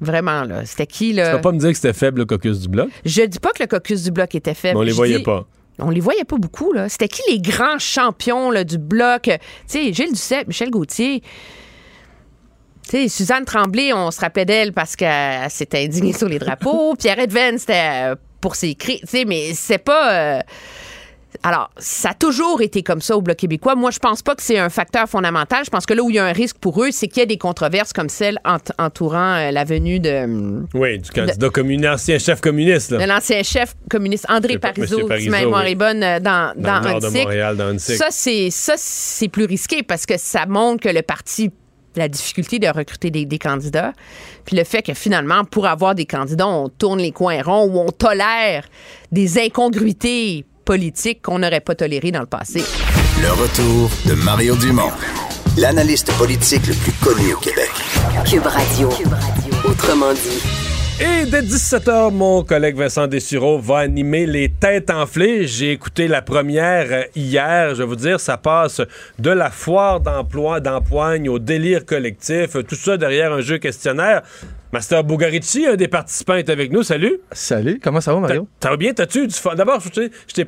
vraiment, 0.01 0.45
là, 0.45 0.65
c'était 0.65 0.87
qui, 0.87 1.11
Tu 1.11 1.17
là? 1.17 1.33
vas 1.33 1.39
pas 1.39 1.53
me 1.53 1.59
dire 1.59 1.71
que 1.71 1.75
c'était 1.77 1.93
faible 1.93 2.21
le 2.21 2.25
caucus 2.27 2.61
du 2.61 2.69
bloc? 2.69 2.89
Je 3.05 3.23
dis 3.23 3.41
pas 3.41 3.51
que 3.51 3.63
le 3.63 3.67
caucus 3.67 4.05
du 4.05 4.11
bloc 4.13 4.35
était 4.35 4.55
faible. 4.55 4.75
Mais 4.77 4.81
on 4.81 4.85
les 4.85 4.93
voyait 4.93 5.19
dis- 5.19 5.25
pas. 5.25 5.47
On 5.79 5.91
les 5.91 6.01
voyait 6.01 6.25
pas 6.25 6.37
beaucoup, 6.37 6.73
là. 6.73 6.89
C'était 6.89 7.09
qui 7.09 7.23
les 7.31 7.41
grands 7.41 7.79
champions 7.79 8.51
là, 8.51 8.65
du 8.65 8.79
bloc? 8.79 9.23
Tu 9.25 9.39
sais, 9.67 9.93
Gilles 9.93 10.13
Duceppe, 10.13 10.49
Michel 10.49 10.71
Gauthier. 10.71 11.23
Tu 12.89 13.09
Suzanne 13.09 13.45
Tremblay, 13.45 13.93
on 13.93 14.11
se 14.11 14.21
rappelait 14.21 14.47
d'elle 14.47 14.73
parce 14.73 14.97
qu'elle 14.97 15.51
s'était 15.51 15.85
indignée 15.85 16.13
sur 16.17 16.29
les 16.29 16.39
drapeaux. 16.39 16.95
Pierre 16.97 17.19
Edven, 17.19 17.59
c'était 17.59 18.13
euh, 18.13 18.17
pour 18.41 18.57
ses 18.57 18.75
cris. 18.75 19.01
Tu 19.01 19.07
sais, 19.07 19.25
mais 19.25 19.53
c'est 19.55 19.79
pas. 19.79 20.13
euh, 20.13 20.41
Alors, 21.43 21.71
ça 21.77 22.11
a 22.11 22.15
toujours 22.15 22.63
été 22.63 22.83
comme 22.83 23.01
ça 23.03 23.17
au 23.17 23.21
Bloc 23.21 23.37
québécois. 23.37 23.75
Moi, 23.75 23.91
je 23.91 23.99
pense 23.99 24.23
pas 24.23 24.35
que 24.35 24.43
c'est 24.43 24.59
un 24.59 24.71
facteur 24.71 25.07
fondamental. 25.09 25.63
Je 25.65 25.71
pense 25.71 25.85
que 25.87 25.93
là 25.95 26.03
où 26.03 26.09
il 26.11 26.17
y 26.17 26.19
a 26.19 26.25
un 26.25 26.33
risque 26.33 26.57
pour 26.59 26.83
eux, 26.83 26.89
c'est 26.91 27.07
qu'il 27.07 27.19
y 27.19 27.23
a 27.23 27.27
des 27.27 27.37
controverses 27.37 27.93
comme 27.93 28.09
celle 28.09 28.39
ent- 28.47 28.57
entourant 28.79 29.35
euh, 29.37 29.51
la 29.51 29.65
venue 29.65 30.01
de. 30.01 30.25
hum, 30.25 30.67
Oui, 30.75 30.99
du 30.99 31.11
candidat 31.11 31.51
communiste, 31.51 31.89
ancien 31.93 32.19
chef 32.19 32.41
communiste. 32.41 32.93
de 32.95 33.05
l'ancien 33.05 33.43
chef 33.43 33.75
communiste 33.91 34.25
André 34.29 34.59
Parizeau, 34.59 35.07
si 35.19 35.29
ma 35.29 35.41
mémoire 35.41 35.67
est 35.67 35.75
bonne, 35.75 36.03
euh, 36.03 36.19
dans, 36.19 36.55
Dans 36.57 36.81
le 36.81 36.91
nord 36.93 37.01
de. 37.01 37.09
Montréal, 37.09 37.57
dans 37.57 37.67
Huntsic. 37.69 37.97
Ça, 37.97 38.07
c'est 38.11 38.49
ça, 38.51 38.75
c'est 38.77 39.29
plus 39.29 39.45
risqué 39.45 39.83
parce 39.83 40.07
que 40.07 40.15
ça 40.17 40.47
montre 40.47 40.83
que 40.85 40.89
le 40.95 41.03
parti 41.03 41.51
a 41.97 41.99
la 42.01 42.09
difficulté 42.09 42.59
de 42.59 42.69
recruter 42.69 43.11
des, 43.11 43.25
des 43.27 43.39
candidats. 43.39 43.93
Puis 44.45 44.57
le 44.57 44.65
fait 44.65 44.83
que 44.83 44.95
finalement, 44.95 45.45
pour 45.45 45.67
avoir 45.67 45.95
des 45.95 46.07
candidats, 46.07 46.47
on 46.47 46.69
tourne 46.69 47.01
les 47.01 47.13
coins 47.13 47.43
ronds 47.43 47.67
ou 47.67 47.79
on 47.81 47.91
tolère 47.91 48.65
des 49.13 49.39
incongruités 49.39 50.45
politiques 50.69 51.23
qu'on 51.23 51.39
n'aurait 51.39 51.63
pas 51.63 51.75
tolérées 51.75 52.11
dans 52.11 52.21
le 52.21 52.27
passé. 52.27 52.63
Le 53.23 53.31
retour 53.31 53.91
de 54.05 54.13
Mario 54.23 54.55
Dumont, 54.55 54.91
l'analyste 55.57 56.13
politique 56.19 56.67
le 56.67 56.75
plus 56.75 56.93
connu 57.03 57.33
au 57.33 57.39
Québec. 57.39 57.71
Cube 58.27 58.45
Radio. 58.45 58.91
Autrement 59.65 60.13
dit. 60.13 60.43
Et 61.01 61.25
dès 61.25 61.41
17h, 61.41 62.13
mon 62.13 62.45
collègue 62.45 62.77
Vincent 62.77 63.07
Dessureau 63.07 63.59
va 63.59 63.79
animer 63.79 64.27
les 64.27 64.51
têtes 64.51 64.91
enflées. 64.91 65.47
J'ai 65.47 65.73
écouté 65.73 66.07
la 66.07 66.21
première 66.21 67.07
hier. 67.17 67.75
Je 67.75 67.83
vais 67.83 67.89
vous 67.89 67.97
dire, 67.97 68.21
ça 68.21 68.37
passe 68.37 68.83
de 69.19 69.31
la 69.31 69.51
foire 69.51 70.01
d'emploi, 70.01 70.61
d'empoigne 70.61 71.31
au 71.31 71.39
délire 71.39 71.87
collectif, 71.87 72.59
tout 72.69 72.75
ça 72.75 72.99
derrière 72.99 73.33
un 73.33 73.41
jeu 73.41 73.57
questionnaire. 73.57 74.21
Master 74.73 75.03
Bugarici, 75.03 75.67
un 75.67 75.77
des 75.77 75.89
participants, 75.89 76.35
est 76.35 76.51
avec 76.51 76.71
nous. 76.71 76.83
Salut. 76.83 77.19
Salut, 77.33 77.81
comment 77.83 78.03
ça 78.03 78.13
va, 78.13 78.21
Mario? 78.21 78.47
Ça 78.63 78.69
va 78.69 78.77
bien? 78.77 78.93
T'as-tu 78.93 79.27
du 79.27 79.35
fun? 79.35 79.55
D'abord, 79.55 79.83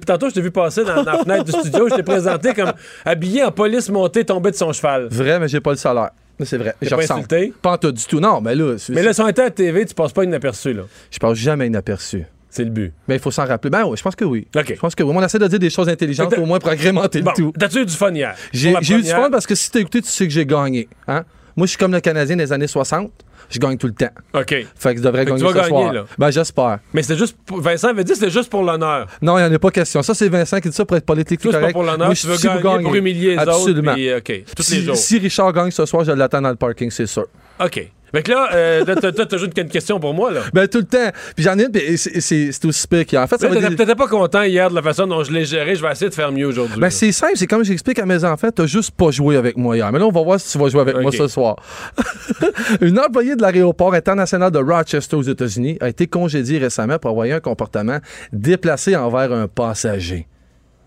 tantôt, 0.06 0.28
je 0.28 0.34
t'ai 0.34 0.40
vu 0.42 0.50
passer 0.50 0.84
dans, 0.84 1.02
dans 1.02 1.12
la 1.12 1.18
fenêtre 1.24 1.44
du 1.44 1.52
studio. 1.52 1.88
Je 1.88 1.94
t'ai 1.94 2.02
présenté 2.02 2.52
comme 2.52 2.72
habillé 3.04 3.42
en 3.44 3.50
police 3.50 3.88
montée, 3.88 4.24
tombé 4.24 4.50
de 4.50 4.56
son 4.56 4.72
cheval. 4.72 5.08
Vrai, 5.10 5.38
mais 5.40 5.48
j'ai 5.48 5.60
pas 5.60 5.70
le 5.70 5.76
salaire. 5.76 6.10
C'est 6.42 6.58
vrai. 6.58 6.74
T'es 6.80 6.88
pas 6.88 6.96
ressemble. 6.96 7.20
insulté? 7.20 7.52
Pas 7.62 7.72
en 7.72 7.78
tout 7.78 7.92
du 7.92 8.04
tout. 8.04 8.20
Non, 8.20 8.40
mais 8.40 8.54
là. 8.54 8.76
c'est- 8.78 8.92
Mais 8.92 9.02
là, 9.02 9.12
si 9.12 9.20
on 9.20 9.28
était 9.28 9.42
à 9.42 9.44
la 9.46 9.50
TV, 9.50 9.84
tu 9.86 9.94
passes 9.94 10.12
pas 10.12 10.24
inaperçu, 10.24 10.72
là. 10.72 10.82
Je 11.10 11.18
passe 11.18 11.36
jamais 11.36 11.66
inaperçu. 11.66 12.24
C'est 12.48 12.64
le 12.64 12.70
but. 12.70 12.92
Mais 13.08 13.16
il 13.16 13.20
faut 13.20 13.30
s'en 13.30 13.44
rappeler. 13.46 13.70
Ben 13.70 13.84
oui, 13.86 13.96
je 13.96 14.02
pense 14.02 14.16
que 14.16 14.24
oui. 14.24 14.46
OK. 14.56 14.64
Je 14.74 14.74
pense 14.80 14.94
que 14.94 15.02
oui. 15.02 15.12
On 15.14 15.22
essaie 15.22 15.38
de 15.38 15.46
dire 15.46 15.58
des 15.58 15.70
choses 15.70 15.88
intelligentes 15.88 16.36
au 16.36 16.44
moins 16.46 16.58
pour 16.58 16.70
agrémenter 16.70 17.22
Bon, 17.22 17.30
le 17.36 17.42
tout. 17.42 17.52
t'as-tu 17.58 17.80
eu 17.82 17.86
du 17.86 17.94
fun 17.94 18.12
hier? 18.12 18.34
J'ai 18.52 18.72
eu 18.72 19.02
du 19.02 19.08
fun 19.10 19.30
parce 19.30 19.46
que 19.46 19.54
si 19.54 19.70
t'as 19.70 19.80
écouté, 19.80 20.02
tu 20.02 20.08
sais 20.08 20.26
que 20.26 20.32
j'ai 20.32 20.44
gagné. 20.46 20.88
Hein? 21.08 21.24
Moi, 21.56 21.66
je 21.66 21.70
suis 21.70 21.78
comme 21.78 21.92
le 21.92 22.00
Canadien 22.00 22.36
des 22.36 22.52
années 22.52 22.66
60. 22.66 23.10
Je 23.50 23.58
gagne 23.58 23.76
tout 23.76 23.88
le 23.88 23.92
temps. 23.92 24.10
OK. 24.34 24.46
Fait 24.48 24.66
que 24.94 24.98
je 24.98 25.02
devrais 25.02 25.24
Fait 25.24 25.30
gagner 25.32 25.38
tu 25.40 25.44
vas 25.44 25.50
ce 25.50 25.54
gagner, 25.56 25.68
soir. 25.68 25.92
là. 25.92 26.04
Ben, 26.18 26.30
j'espère. 26.30 26.78
Mais 26.94 27.02
c'était 27.02 27.18
juste. 27.18 27.36
pour- 27.44 27.60
Vincent 27.60 27.88
avait 27.88 28.04
dit 28.04 28.12
que 28.12 28.18
c'était 28.18 28.30
juste 28.30 28.48
pour 28.50 28.62
l'honneur. 28.62 29.06
Non, 29.20 29.36
il 29.38 29.42
n'y 29.44 29.48
en 29.50 29.52
a 29.54 29.58
pas 29.58 29.70
question. 29.70 30.02
Ça, 30.02 30.14
c'est 30.14 30.28
Vincent 30.28 30.60
qui 30.60 30.68
dit 30.68 30.74
ça 30.74 30.84
pour 30.84 30.96
être 30.96 31.04
politique 31.06 31.40
Juste 31.42 31.52
pas 31.54 31.58
correct. 31.60 31.72
pour 31.72 31.82
l'honneur. 31.82 32.10
Tu 32.10 32.16
je 32.22 32.26
veux 32.28 32.36
suis 32.36 32.48
ici 32.48 32.62
gagner 32.62 32.82
pour 32.84 32.94
humilier 32.94 33.30
les 33.32 33.38
Absolument. 33.38 33.90
autres. 33.92 33.94
puis, 33.94 34.14
OK. 34.14 34.44
Tous 34.56 34.62
si, 34.62 34.76
les 34.76 34.82
jours. 34.82 34.96
si 34.96 35.18
Richard 35.18 35.52
gagne 35.52 35.70
ce 35.70 35.84
soir, 35.86 36.04
je 36.04 36.12
l'attends 36.12 36.40
dans 36.42 36.50
le 36.50 36.56
parking, 36.56 36.90
c'est 36.90 37.06
sûr. 37.06 37.26
OK. 37.62 37.90
Fait 38.12 38.22
que 38.22 38.30
là, 38.32 38.48
euh, 38.54 38.84
t'as- 38.84 39.36
juste 39.38 39.56
une 39.58 39.68
question 39.68 40.00
pour 40.00 40.14
moi, 40.14 40.32
là. 40.32 40.40
Ben, 40.52 40.66
tout 40.68 40.78
le 40.78 40.84
temps. 40.84 41.10
Puis 41.36 41.44
j'en 41.44 41.58
ai 41.58 41.64
une, 41.64 41.70
puis 41.72 41.96
c'est- 41.96 42.64
aussi 42.64 42.88
pire 42.88 43.06
qu'hier. 43.06 43.22
En 43.22 43.26
fait, 43.26 43.38
ça 43.40 43.48
va 43.48 43.54
t'étais 43.70 43.94
pas 43.94 44.08
content 44.08 44.42
hier 44.42 44.68
de 44.70 44.74
la 44.74 44.82
façon 44.82 45.06
dont 45.06 45.22
je 45.22 45.32
l'ai 45.32 45.44
géré. 45.44 45.74
Je 45.76 45.82
vais 45.82 45.90
essayer 45.92 46.08
de 46.08 46.14
faire 46.14 46.32
mieux 46.32 46.46
aujourd'hui. 46.46 46.80
Ben, 46.80 46.90
c'est 46.90 47.12
simple, 47.12 47.32
c'est 47.36 47.46
comme 47.46 47.64
j'explique 47.64 47.98
à 47.98 48.06
mes 48.06 48.24
enfants, 48.24 48.50
t'as 48.54 48.66
juste 48.66 48.90
pas 48.92 49.10
joué 49.10 49.36
avec 49.36 49.56
moi 49.56 49.76
hier. 49.76 49.90
Mais 49.92 49.98
là, 49.98 50.06
on 50.06 50.10
va 50.12 50.22
voir 50.22 50.40
si 50.40 50.50
tu 50.50 50.58
vas 50.58 50.68
jouer 50.68 50.80
avec 50.80 50.96
moi 50.96 51.10
ce 51.12 51.28
soir. 51.28 51.56
Une 52.80 52.98
employée 52.98 53.36
de 53.36 53.42
l'aéroport 53.42 53.94
international 53.94 54.50
de 54.50 54.58
Rochester 54.58 55.16
aux 55.16 55.22
États-Unis 55.22 55.78
a 55.80 55.88
été 55.88 56.06
congédiée 56.06 56.58
récemment 56.58 56.98
pour 56.98 57.10
avoir 57.10 57.26
eu 57.26 57.32
un 57.32 57.40
comportement 57.40 57.98
déplacé 58.32 58.96
envers 58.96 59.32
un 59.32 59.48
passager. 59.48 60.26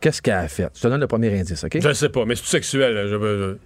Qu'est-ce 0.01 0.21
qu'elle 0.21 0.33
a 0.33 0.47
fait? 0.47 0.69
Je 0.75 0.81
te 0.81 0.87
donne 0.87 0.99
le 0.99 1.07
premier 1.07 1.37
indice, 1.39 1.63
OK? 1.63 1.77
Je 1.81 1.93
sais 1.93 2.09
pas, 2.09 2.25
mais 2.25 2.35
c'est 2.35 2.45
sexuel. 2.45 3.07
Je 3.09 3.15
veux- 3.15 3.59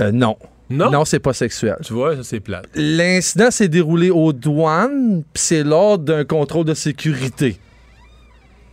Euh, 0.00 0.12
non. 0.12 0.36
Non? 0.70 0.90
Non, 0.90 1.04
c'est 1.04 1.18
pas 1.18 1.32
sexuel. 1.34 1.76
Tu 1.82 1.92
vois, 1.92 2.16
ça, 2.16 2.22
c'est 2.22 2.40
plate. 2.40 2.66
L'incident 2.74 3.50
s'est 3.50 3.68
déroulé 3.68 4.10
aux 4.10 4.32
douanes, 4.32 5.22
puis 5.32 5.42
c'est 5.42 5.62
lors 5.62 5.98
d'un 5.98 6.24
contrôle 6.24 6.64
de 6.64 6.74
sécurité. 6.74 7.58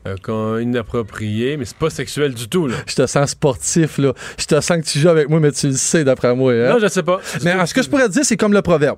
Un 0.05 0.15
con 0.15 0.57
inapproprié, 0.57 1.57
mais 1.57 1.65
c'est 1.65 1.77
pas 1.77 1.89
sexuel 1.89 2.33
du 2.33 2.47
tout, 2.47 2.65
là. 2.67 2.77
Je 2.87 2.95
te 2.95 3.05
sens 3.05 3.31
sportif, 3.31 3.97
là. 3.97 4.13
Je 4.39 4.45
te 4.45 4.59
sens 4.61 4.77
que 4.77 4.83
tu 4.85 4.99
joues 4.99 5.09
avec 5.09 5.29
moi, 5.29 5.39
mais 5.39 5.51
tu 5.51 5.67
le 5.67 5.73
sais 5.73 6.03
d'après 6.03 6.33
moi. 6.33 6.53
hein? 6.53 6.73
Non, 6.73 6.79
je 6.79 6.87
sais 6.87 7.03
pas. 7.03 7.19
Mais 7.43 7.65
ce 7.65 7.73
que 7.73 7.83
je 7.83 7.89
pourrais 7.89 8.07
te 8.07 8.13
dire, 8.13 8.25
c'est 8.25 8.37
comme 8.37 8.53
le 8.53 8.61
proverbe. 8.61 8.97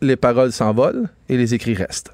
Les 0.00 0.16
paroles 0.16 0.52
s'envolent 0.52 1.08
et 1.28 1.36
les 1.36 1.54
écrits 1.54 1.74
restent. 1.74 2.12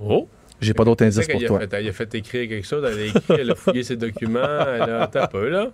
Oh! 0.00 0.28
J'ai 0.62 0.74
pas 0.74 0.84
d'autres 0.84 1.04
indices 1.04 1.26
pour 1.26 1.40
toi. 1.44 1.60
fait, 1.60 1.72
elle 1.72 1.88
a 1.88 1.92
fait 1.92 2.14
écrire 2.14 2.48
quelque 2.48 2.66
chose, 2.66 2.84
elle 2.90 2.98
a 2.98 3.04
écrit, 3.04 3.22
elle 3.40 3.50
a 3.50 3.54
fouillé 3.54 3.82
ses 3.82 3.96
documents, 3.96 4.40
elle 4.40 4.82
a. 4.82 5.26
Peu, 5.30 5.48
là. 5.48 5.70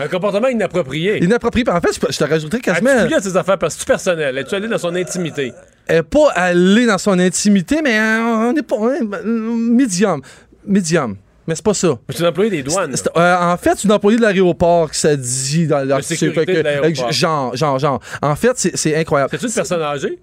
Un 0.00 0.08
comportement 0.08 0.48
inapproprié. 0.48 1.22
Inapproprié. 1.22 1.68
En 1.68 1.80
fait, 1.80 1.98
je 2.10 2.16
te 2.18 2.24
rajouterais 2.24 2.60
quasiment. 2.60 2.90
fouillé 3.00 3.16
à 3.16 3.20
ses 3.20 3.36
affaires 3.36 3.58
parce 3.58 3.74
que 3.74 3.80
c'est 3.80 3.86
personnel? 3.86 4.36
Es-tu 4.38 4.54
allé 4.54 4.68
dans 4.68 4.78
son 4.78 4.94
intimité? 4.94 5.52
Elle 5.86 5.98
est 5.98 6.02
pas 6.02 6.30
allée 6.34 6.86
dans 6.86 6.98
son 6.98 7.18
intimité, 7.18 7.80
mais 7.82 7.98
euh, 7.98 8.50
on 8.52 8.56
est 8.56 8.62
pas. 8.62 8.76
hein, 8.76 9.00
ben, 9.04 9.20
médium. 9.24 10.20
Médium. 10.66 11.16
Mais 11.46 11.56
c'est 11.56 11.64
pas 11.64 11.74
ça. 11.74 11.98
C'est 12.08 12.22
un 12.24 12.28
employé 12.28 12.50
des 12.50 12.62
douanes. 12.62 12.94
C'est- 12.94 13.08
euh, 13.16 13.36
en 13.36 13.56
fait, 13.56 13.72
c'est 13.76 13.84
une 13.84 13.92
employée 13.92 14.16
de 14.16 14.22
l'aéroport 14.22 14.90
qui 14.90 14.98
s'est 14.98 15.16
dit 15.16 15.66
dans 15.66 15.78
l'article. 15.86 16.32
que- 16.46 17.12
Genre, 17.12 17.56
genre, 17.56 17.78
genre. 17.80 18.00
En 18.22 18.36
fait, 18.36 18.52
c'est 18.56 18.76
c'est 18.76 18.94
incroyable. 18.96 19.30
C'est-tu 19.32 19.46
une 19.46 19.52
personne 19.52 19.82
âgée? 19.82 20.18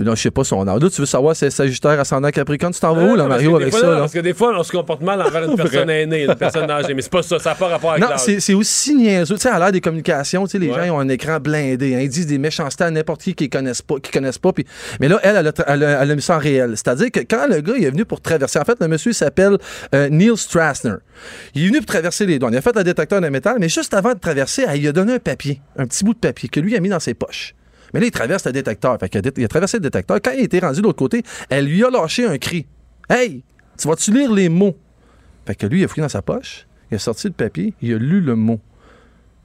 Non, 0.00 0.14
je 0.14 0.22
sais 0.22 0.30
pas 0.30 0.42
son 0.42 0.66
âge. 0.66 0.80
Là, 0.80 0.88
tu 0.88 1.00
veux 1.02 1.06
savoir 1.06 1.36
si 1.36 1.40
c'est 1.40 1.50
Sagittaire 1.50 2.00
ascendant 2.00 2.30
Capricorne, 2.30 2.72
tu 2.72 2.80
t'en 2.80 2.94
vas 2.94 3.02
où, 3.04 3.08
là, 3.14 3.24
parce 3.26 3.28
Mario, 3.42 3.56
avec 3.56 3.70
fois, 3.72 3.80
ça, 3.80 3.90
là? 3.90 3.98
Parce 3.98 4.12
que 4.12 4.20
des 4.20 4.32
fois, 4.32 4.54
on 4.58 4.62
se 4.62 4.72
comporte 4.72 5.02
mal 5.02 5.20
envers 5.20 5.44
une 5.44 5.54
personne 5.56 5.90
aînée, 5.90 6.24
une 6.24 6.34
personne 6.34 6.70
âgée. 6.70 6.94
Mais 6.94 7.02
c'est 7.02 7.12
pas 7.12 7.22
ça, 7.22 7.38
ça 7.38 7.50
n'a 7.50 7.56
pas 7.56 7.68
rapport 7.68 7.90
avec 7.92 8.02
Non, 8.02 8.08
c'est 8.16 8.40
c'est 8.40 8.54
aussi 8.54 8.94
niaiseux. 8.94 9.34
Tu 9.34 9.42
sais, 9.42 9.50
à 9.50 9.58
l'ère 9.58 9.70
des 9.70 9.82
communications, 9.82 10.46
tu 10.46 10.52
sais, 10.52 10.58
les 10.58 10.68
Ouais. 10.68 10.74
gens 10.76 10.82
ils 10.84 10.90
ont 10.92 10.98
un 11.00 11.08
écran 11.10 11.38
blindé. 11.40 11.94
hein. 11.94 12.00
ils 12.00 12.08
disent 12.08 12.26
des 12.26 12.38
méchancetés 12.38 12.84
à 12.84 12.90
n'importe 12.90 13.20
qui 13.22 13.34
qui 13.34 13.50
connaissent 13.50 13.82
pas. 13.82 13.96
Qui 14.00 14.10
connaissent 14.10 14.38
pas 14.38 14.52
Mais 14.98 15.08
là, 15.08 15.18
elle, 15.22 15.36
elle 15.36 15.48
a, 15.48 15.52
elle 15.66 15.84
a- 15.84 16.02
elle 16.02 16.10
a 16.10 16.14
mis 16.16 16.22
ça 16.22 16.36
en 16.36 16.38
réel. 16.38 16.70
C'est-à-dire 16.74 17.10
que 17.10 17.20
quand 17.20 17.46
le 17.48 17.60
gars 17.60 17.74
il 17.76 17.84
est 17.84 17.90
venu 17.90 18.06
pour 18.06 18.20
traverser, 18.22 18.58
en 18.58 18.64
fait, 18.64 18.78
le 18.80 18.88
monsieur 18.88 19.12
s'appelle 19.12 19.58
euh, 19.94 20.08
Neil 20.08 20.36
Strassner. 20.36 20.94
Il 21.54 21.64
est 21.64 21.68
venu 21.68 21.78
pour 21.78 21.86
traverser 21.86 22.24
les 22.24 22.38
douanes. 22.38 22.54
Il 22.54 22.56
a 22.56 22.62
fait 22.62 22.76
un 22.76 22.82
détecteur 22.82 23.20
de 23.20 23.28
métal, 23.28 23.56
mais 23.60 23.68
juste 23.68 23.92
avant 23.92 24.14
de 24.14 24.18
traverser, 24.18 24.64
elle, 24.66 24.80
il 24.80 24.88
a 24.88 24.92
donné 24.92 25.12
un 25.14 25.18
papier, 25.18 25.60
un 25.76 25.86
petit 25.86 26.02
bout 26.02 26.14
de 26.14 26.18
papier 26.18 26.48
que 26.48 26.60
lui 26.60 26.74
a 26.76 26.80
mis 26.80 26.88
dans 26.88 27.00
ses 27.00 27.12
poches. 27.12 27.54
Mais 27.92 28.00
là, 28.00 28.06
il 28.06 28.10
traverse 28.10 28.44
le 28.46 28.52
détecteur. 28.52 28.98
Fait 28.98 29.14
il 29.36 29.44
a 29.44 29.48
traversé 29.48 29.76
le 29.78 29.82
détecteur. 29.82 30.18
Quand 30.22 30.32
il 30.32 30.44
était 30.44 30.60
rendu 30.60 30.80
de 30.80 30.86
l'autre 30.86 30.98
côté, 30.98 31.22
elle 31.50 31.66
lui 31.66 31.84
a 31.84 31.90
lâché 31.90 32.26
un 32.26 32.38
cri. 32.38 32.66
Hey, 33.08 33.42
tu 33.78 33.88
vas-tu 33.88 34.12
lire 34.12 34.32
les 34.32 34.48
mots? 34.48 34.76
Fait 35.46 35.54
que 35.54 35.66
lui, 35.66 35.80
il 35.80 35.84
a 35.84 35.88
fouillé 35.88 36.02
dans 36.02 36.08
sa 36.08 36.22
poche, 36.22 36.66
il 36.90 36.94
a 36.94 36.98
sorti 36.98 37.26
le 37.26 37.32
papier, 37.32 37.74
il 37.82 37.94
a 37.94 37.98
lu 37.98 38.20
le 38.20 38.36
mot. 38.36 38.60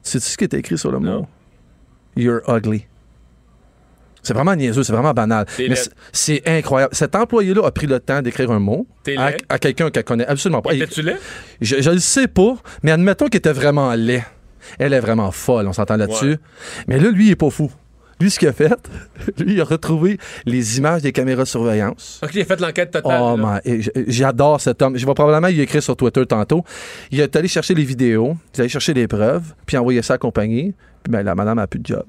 Sais-tu 0.02 0.26
ce 0.26 0.36
qui 0.36 0.44
était 0.44 0.58
écrit 0.58 0.78
sur 0.78 0.90
le 0.92 0.98
mot? 1.00 1.26
You're 2.16 2.40
ugly. 2.48 2.86
C'est 4.22 4.34
vraiment 4.34 4.54
niaiseux, 4.54 4.82
c'est 4.82 4.92
vraiment 4.92 5.14
banal. 5.14 5.46
Mais 5.58 5.74
c'est- 6.12 6.46
incroyable. 6.46 6.94
Cet 6.94 7.14
employé-là 7.14 7.64
a 7.66 7.70
pris 7.70 7.86
le 7.86 8.00
temps 8.00 8.20
d'écrire 8.20 8.50
un 8.50 8.58
mot 8.58 8.86
à, 9.48 9.58
quelqu'un 9.58 9.90
qu'elle 9.90 10.04
connaît 10.04 10.26
absolument 10.26 10.60
pas. 10.60 10.74
Étais-tu 10.74 11.02
laid? 11.02 11.16
je, 11.60 11.80
je 11.80 11.90
le 11.90 11.98
sais 11.98 12.28
pas, 12.28 12.56
mais 12.82 12.90
admettons 12.90 13.26
qu'il 13.26 13.38
était 13.38 13.52
vraiment 13.52 13.94
laid. 13.94 14.24
Elle 14.78 14.92
est 14.92 15.00
vraiment 15.00 15.30
folle, 15.30 15.66
on 15.66 15.72
s'entend 15.72 15.96
là-dessus. 15.96 16.30
Ouais. 16.30 16.38
Mais 16.88 16.98
là, 17.00 17.10
lui, 17.10 17.26
il 17.26 17.30
est 17.30 17.36
pas 17.36 17.50
fou. 17.50 17.70
Lui, 18.20 18.30
ce 18.30 18.38
qu'il 18.38 18.48
a 18.48 18.52
fait, 18.52 18.72
lui, 19.38 19.54
il 19.54 19.60
a 19.60 19.64
retrouvé 19.64 20.18
les 20.44 20.78
images 20.78 21.02
des 21.02 21.12
caméras 21.12 21.42
de 21.44 21.48
surveillance. 21.48 22.20
Ok, 22.24 22.30
il 22.34 22.40
a 22.42 22.44
fait 22.44 22.60
l'enquête 22.60 22.90
totale. 22.90 23.20
Oh, 23.22 23.38
j- 23.64 23.90
J'adore 24.08 24.60
cet 24.60 24.82
homme. 24.82 24.96
Je 24.96 25.06
vais 25.06 25.14
probablement 25.14 25.48
y 25.48 25.60
écrire 25.60 25.82
sur 25.82 25.96
Twitter 25.96 26.24
tantôt. 26.26 26.64
Il 27.10 27.20
est 27.20 27.34
allé 27.36 27.48
chercher 27.48 27.74
les 27.74 27.84
vidéos, 27.84 28.36
il 28.54 28.56
est 28.56 28.60
allé 28.62 28.68
chercher 28.68 28.94
les 28.94 29.06
preuves, 29.06 29.54
puis 29.66 29.76
envoyer 29.76 30.02
ça 30.02 30.14
à 30.14 30.16
la 30.16 30.18
compagnie. 30.18 30.74
Puis 31.02 31.12
ben, 31.12 31.22
la 31.22 31.34
madame 31.34 31.58
a 31.58 31.66
plus 31.66 31.78
de 31.80 31.86
job. 31.86 32.04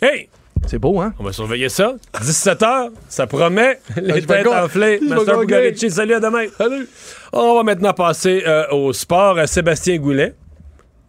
Hey! 0.00 0.28
C'est 0.68 0.78
beau, 0.78 1.00
hein? 1.00 1.12
On 1.18 1.24
va 1.24 1.32
surveiller 1.32 1.68
ça. 1.68 1.94
17h, 2.14 2.90
ça 3.08 3.26
promet. 3.26 3.80
Les 4.00 4.20
je 4.20 4.26
têtes 4.26 4.46
enflées. 4.46 5.00
Master. 5.02 5.40
Bugarici, 5.40 5.90
salut, 5.90 6.14
à 6.14 6.20
demain. 6.20 6.44
Salut. 6.56 6.88
On 7.32 7.56
va 7.56 7.62
maintenant 7.64 7.92
passer 7.92 8.44
euh, 8.46 8.64
au 8.70 8.92
sport. 8.92 9.38
Euh, 9.38 9.46
Sébastien 9.46 9.96
Goulet, 9.98 10.34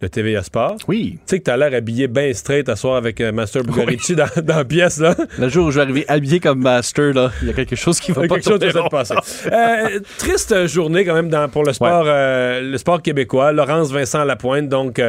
de 0.04 0.08
TVA 0.08 0.42
Sport. 0.42 0.76
Oui. 0.88 1.12
Tu 1.12 1.18
sais 1.26 1.38
que 1.38 1.44
t'as 1.44 1.56
l'air 1.56 1.72
habillé 1.74 2.06
bien 2.08 2.32
straight 2.34 2.68
à 2.68 2.76
soir 2.76 2.96
avec 2.96 3.20
euh, 3.20 3.32
Master 3.32 3.62
Bugarici 3.64 4.14
dans, 4.14 4.26
dans 4.42 4.56
la 4.56 4.64
pièce, 4.64 4.98
là. 5.00 5.14
Le 5.38 5.48
jour 5.48 5.66
où 5.66 5.70
je 5.70 5.76
vais 5.76 5.82
arriver 5.82 6.04
habillé 6.08 6.40
comme 6.40 6.60
master, 6.60 7.12
là, 7.14 7.30
il 7.42 7.48
y 7.48 7.50
a 7.50 7.54
quelque 7.54 7.76
chose 7.76 7.98
qui 8.00 8.12
va 8.12 8.22
pas 8.22 8.28
quelque 8.28 8.44
chose 8.48 8.60
qui 8.60 8.68
va 8.70 8.88
passer. 8.88 9.14
Euh, 9.50 10.00
triste 10.18 10.66
journée 10.66 11.04
quand 11.04 11.14
même 11.14 11.28
dans- 11.28 11.48
pour 11.48 11.64
le 11.64 11.72
sport, 11.72 12.04
euh, 12.06 12.60
le 12.60 12.78
sport 12.78 13.02
québécois. 13.02 13.52
Laurence 13.52 13.90
Vincent 13.92 14.24
Lapointe, 14.24 14.68
donc 14.68 15.00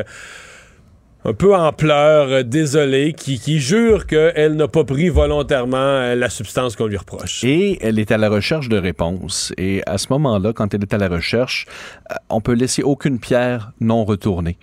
un 1.25 1.33
peu 1.33 1.55
en 1.55 1.73
pleurs, 1.73 2.27
euh, 2.29 2.43
désolée, 2.43 3.13
qui, 3.13 3.39
qui 3.39 3.59
jure 3.59 4.05
qu'elle 4.05 4.55
n'a 4.55 4.67
pas 4.67 4.83
pris 4.83 5.09
volontairement 5.09 5.77
euh, 5.77 6.13
la 6.13 6.29
substance 6.29 6.75
qu'on 6.75 6.85
lui 6.85 6.97
reproche. 6.97 7.43
Et 7.43 7.79
elle 7.81 7.97
est 7.97 8.11
à 8.11 8.17
la 8.17 8.29
recherche 8.29 8.69
de 8.69 8.77
réponses. 8.77 9.51
Et 9.57 9.81
à 9.87 9.97
ce 9.97 10.07
moment-là, 10.11 10.53
quand 10.53 10.75
elle 10.75 10.83
est 10.83 10.93
à 10.93 10.99
la 10.99 11.07
recherche, 11.07 11.65
euh, 12.11 12.15
on 12.29 12.41
peut 12.41 12.53
laisser 12.53 12.83
aucune 12.83 13.17
pierre 13.17 13.71
non 13.81 14.05
retournée. 14.05 14.59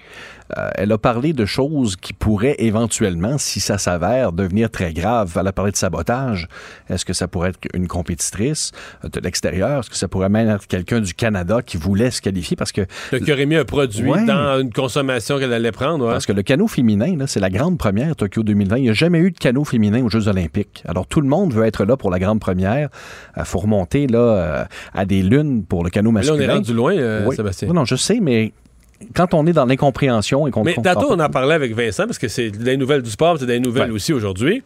Euh, 0.59 0.69
elle 0.75 0.93
a 0.93 0.99
parlé 0.99 1.33
de 1.33 1.45
choses 1.47 1.97
qui 1.97 2.13
pourraient 2.13 2.57
éventuellement, 2.59 3.39
si 3.39 3.61
ça 3.61 3.79
s'avère, 3.79 4.33
devenir 4.33 4.71
très 4.71 4.93
grave. 4.93 5.37
Elle 5.41 5.47
a 5.47 5.53
parlé 5.53 5.71
de 5.73 5.77
sabotage. 5.77 6.49
Est-ce 6.91 7.05
que 7.05 7.13
ça 7.13 7.29
pourrait 7.29 7.51
être 7.51 7.59
une 7.75 7.87
compétitrice 7.89 8.73
euh, 9.05 9.09
de 9.09 9.21
l'extérieur? 9.21 9.81
Est-ce 9.81 9.91
que 9.91 9.97
ça 9.97 10.09
pourrait 10.09 10.29
même 10.29 10.49
être 10.51 10.67
quelqu'un 10.67 11.01
du 11.01 11.15
Canada 11.15 11.61
qui 11.65 11.77
voulait 11.77 12.11
se 12.11 12.21
qualifier? 12.21 12.57
Parce 12.57 12.73
que 12.73 12.83
qui 13.17 13.33
aurait 13.33 13.47
mis 13.47 13.57
un 13.57 13.65
produit 13.65 14.11
Ouais. 14.11 14.25
dans 14.27 14.61
une 14.61 14.73
consommation 14.73 15.39
qu'elle 15.39 15.53
allait 15.53 15.73
prendre. 15.73 16.07
ouais. 16.07 16.13
Parce 16.13 16.27
que 16.27 16.33
le 16.33 16.43
canot 16.43 16.67
féminin, 16.67 17.17
là, 17.17 17.27
c'est 17.27 17.41
la 17.41 17.51
grande 17.51 17.79
première 17.79 18.17
Tokyo 18.17 18.43
2020. 18.43 18.77
Il 18.79 18.83
n'y 18.83 18.91
a 18.91 18.95
jamais 18.95 19.19
eu 19.21 19.31
de 19.31 19.39
canot 19.39 19.65
féminin 19.65 20.03
aux 20.05 20.09
Jeux 20.11 20.29
olympiques. 20.29 20.83
Alors, 20.87 21.07
tout 21.07 21.21
le 21.21 21.29
monde 21.29 21.53
veut 21.55 21.65
être 21.65 21.85
là 21.85 21.97
pour 21.97 22.11
la 22.11 22.19
grande 22.19 22.41
première. 22.41 22.89
Il 23.37 23.45
faut 23.45 23.59
remonter 23.61 24.07
là, 24.07 24.19
euh, 24.19 24.65
à 24.95 25.05
des 25.05 25.23
lunes 25.23 25.65
pour 25.65 25.85
le 25.85 25.91
canot 25.91 26.11
Là, 26.11 26.15
masculin. 26.15 26.37
on 26.37 26.41
est 26.41 26.53
rendu 26.53 26.75
loin, 26.75 26.93
euh, 26.97 27.27
Oui. 27.27 27.37
Sébastien. 27.37 27.69
Non, 27.69 27.75
non, 27.75 27.85
je 27.85 27.97
sais, 27.97 28.19
mais 28.21 28.53
quand 29.15 29.35
on 29.35 29.47
est 29.47 29.53
dans 29.53 29.65
l'incompréhension 29.67 30.47
et 30.47 30.51
qu'on 30.51 30.65
Mais 30.65 30.75
tantôt, 30.75 31.09
on 31.11 31.19
en 31.21 31.29
parlait 31.29 31.55
avec 31.55 31.75
Vincent, 31.75 32.05
parce 32.07 32.19
que 32.19 32.29
c'est 32.29 32.51
des 32.51 32.77
nouvelles 32.77 33.03
du 33.03 33.11
sport, 33.11 33.37
c'est 33.39 33.47
des 33.47 33.61
nouvelles 33.61 33.89
Ouais. 33.91 33.95
aussi 33.97 34.13
aujourd'hui. 34.13 34.63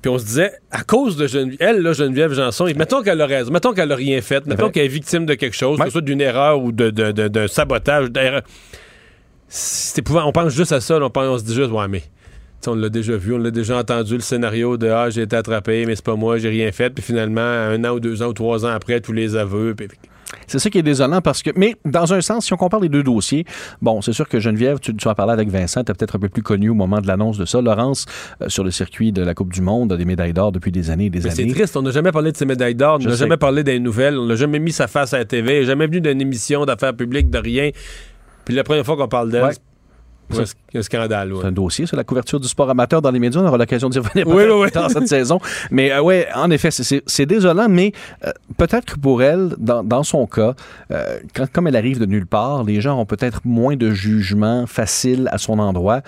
Puis 0.00 0.10
on 0.10 0.18
se 0.18 0.24
disait, 0.24 0.52
à 0.72 0.82
cause 0.82 1.16
de 1.16 1.26
Geneviève, 1.28 1.58
elle, 1.60 1.80
là, 1.82 1.92
Geneviève 1.92 2.32
Janson, 2.34 2.66
et 2.66 2.74
mettons 2.74 3.02
qu'elle 3.02 3.20
a 3.20 3.26
raison, 3.26 3.52
mettons 3.52 3.72
qu'elle 3.72 3.92
a 3.92 3.94
rien 3.96 4.20
fait, 4.20 4.44
mettons 4.46 4.68
qu'elle 4.70 4.86
est 4.86 4.88
victime 4.88 5.26
de 5.26 5.34
quelque 5.34 5.54
chose, 5.56 5.78
que 5.78 5.84
ce 5.84 5.90
soit 5.90 6.00
d'une 6.00 6.20
erreur 6.20 6.60
ou 6.60 6.72
de, 6.72 6.90
de, 6.90 7.12
de- 7.12 7.28
d'un 7.28 7.46
sabotage, 7.46 8.10
d'erreur. 8.10 8.42
C'est. 9.48 10.02
On 10.10 10.32
pense 10.32 10.52
juste 10.54 10.72
à 10.72 10.80
ça, 10.80 10.98
là, 10.98 11.06
on, 11.06 11.10
pense- 11.10 11.26
on 11.28 11.38
se 11.38 11.44
dit 11.44 11.54
juste, 11.54 11.70
ouais, 11.70 11.88
mais. 11.88 12.02
On 12.66 12.76
l'a 12.76 12.88
déjà 12.88 13.16
vu, 13.16 13.34
on 13.34 13.38
l'a 13.38 13.50
déjà 13.50 13.76
entendu, 13.78 14.14
le 14.14 14.20
scénario 14.20 14.76
de 14.76 14.88
Ah, 14.88 15.10
j'ai 15.10 15.22
été 15.22 15.34
attrapé, 15.34 15.84
mais 15.84 15.96
c'est 15.96 16.04
pas 16.04 16.14
moi, 16.14 16.38
j'ai 16.38 16.48
rien 16.48 16.70
fait. 16.70 16.90
Puis 16.90 17.02
finalement, 17.02 17.40
un 17.40 17.82
an 17.84 17.94
ou 17.94 17.98
deux 18.00 18.22
ans 18.22 18.28
ou 18.28 18.32
trois 18.32 18.64
ans 18.64 18.68
après, 18.68 19.00
tous 19.00 19.12
les 19.12 19.34
aveux. 19.34 19.74
Puis... 19.74 19.88
C'est 20.46 20.58
ça 20.58 20.70
qui 20.70 20.78
est 20.78 20.82
désolant 20.82 21.20
parce 21.20 21.42
que, 21.42 21.50
mais 21.56 21.76
dans 21.84 22.12
un 22.14 22.20
sens, 22.20 22.46
si 22.46 22.52
on 22.52 22.56
compare 22.56 22.80
les 22.80 22.88
deux 22.88 23.02
dossiers, 23.02 23.44
bon, 23.80 24.00
c'est 24.02 24.12
sûr 24.12 24.28
que 24.28 24.40
Geneviève, 24.40 24.78
tu, 24.80 24.94
tu 24.94 25.08
en 25.08 25.14
parlais 25.14 25.32
avec 25.32 25.48
Vincent, 25.50 25.84
tu 25.84 25.92
peut-être 25.92 26.16
un 26.16 26.18
peu 26.18 26.28
plus 26.28 26.42
connu 26.42 26.68
au 26.70 26.74
moment 26.74 27.00
de 27.00 27.06
l'annonce 27.06 27.38
de 27.38 27.44
ça. 27.44 27.60
Laurence, 27.60 28.06
euh, 28.40 28.48
sur 28.48 28.64
le 28.64 28.70
circuit 28.70 29.12
de 29.12 29.22
la 29.22 29.34
Coupe 29.34 29.52
du 29.52 29.60
Monde, 29.62 29.92
a 29.92 29.96
des 29.96 30.04
médailles 30.04 30.32
d'or 30.32 30.52
depuis 30.52 30.72
des 30.72 30.90
années 30.90 31.06
et 31.06 31.10
des 31.10 31.20
Mais 31.20 31.30
c'est 31.30 31.42
années. 31.42 31.52
triste, 31.52 31.76
on 31.76 31.82
n'a 31.82 31.90
jamais 31.90 32.12
parlé 32.12 32.32
de 32.32 32.36
ses 32.36 32.46
médailles 32.46 32.74
d'or, 32.74 32.98
on 33.00 33.08
n'a 33.08 33.14
jamais 33.14 33.36
parlé 33.36 33.62
des 33.64 33.78
nouvelles, 33.78 34.18
on 34.18 34.26
n'a 34.26 34.36
jamais 34.36 34.58
mis 34.58 34.72
sa 34.72 34.86
face 34.88 35.12
à 35.14 35.18
la 35.18 35.24
TV, 35.24 35.64
jamais 35.64 35.86
venu 35.86 36.00
d'une 36.00 36.20
émission 36.20 36.64
d'affaires 36.64 36.94
publiques, 36.94 37.30
de 37.30 37.38
rien. 37.38 37.70
Puis 38.44 38.54
la 38.54 38.64
première 38.64 38.84
fois 38.84 38.96
qu'on 38.96 39.08
parle 39.08 39.30
d'elle, 39.30 39.44
Ouais. 39.44 39.52
Ouais, 40.38 40.44
c'est 40.72 40.78
un 40.78 40.82
scandale. 40.82 41.32
ouais. 41.32 41.38
C'est 41.42 41.48
un 41.48 41.52
dossier 41.52 41.86
sur 41.86 41.96
la 41.96 42.04
couverture 42.04 42.40
du 42.40 42.48
sport 42.48 42.68
amateur 42.70 43.02
dans 43.02 43.10
les 43.10 43.18
médias. 43.18 43.40
On 43.40 43.46
aura 43.46 43.58
l'occasion 43.58 43.88
d'y 43.88 43.98
revenir 43.98 44.26
Oui, 44.26 44.44
oui, 44.46 44.62
oui. 44.64 44.70
tard 44.70 44.90
cette 44.90 45.08
saison. 45.08 45.38
Mais 45.70 45.92
euh, 45.92 46.02
ouais, 46.02 46.26
en 46.34 46.50
effet, 46.50 46.70
c'est- 46.70 46.82
c'est 46.84 47.02
c'est 47.06 47.26
désolant, 47.26 47.68
mais 47.68 47.92
euh, 48.26 48.30
peut-être 48.56 48.94
que 48.94 48.98
pour 48.98 49.22
elle, 49.22 49.54
dans, 49.58 49.82
dans 49.84 50.02
son 50.02 50.26
cas, 50.26 50.54
euh, 50.90 51.18
quand, 51.34 51.46
comme 51.52 51.66
elle 51.66 51.76
arrive 51.76 51.98
de 51.98 52.06
nulle 52.06 52.26
part, 52.26 52.64
les 52.64 52.80
gens 52.80 52.98
ont 52.98 53.06
peut-être 53.06 53.40
moins 53.44 53.76
de 53.76 53.90
jugement 53.90 54.66
facile 54.66 55.28
à 55.32 55.38
son 55.38 55.58
endroit. 55.58 56.00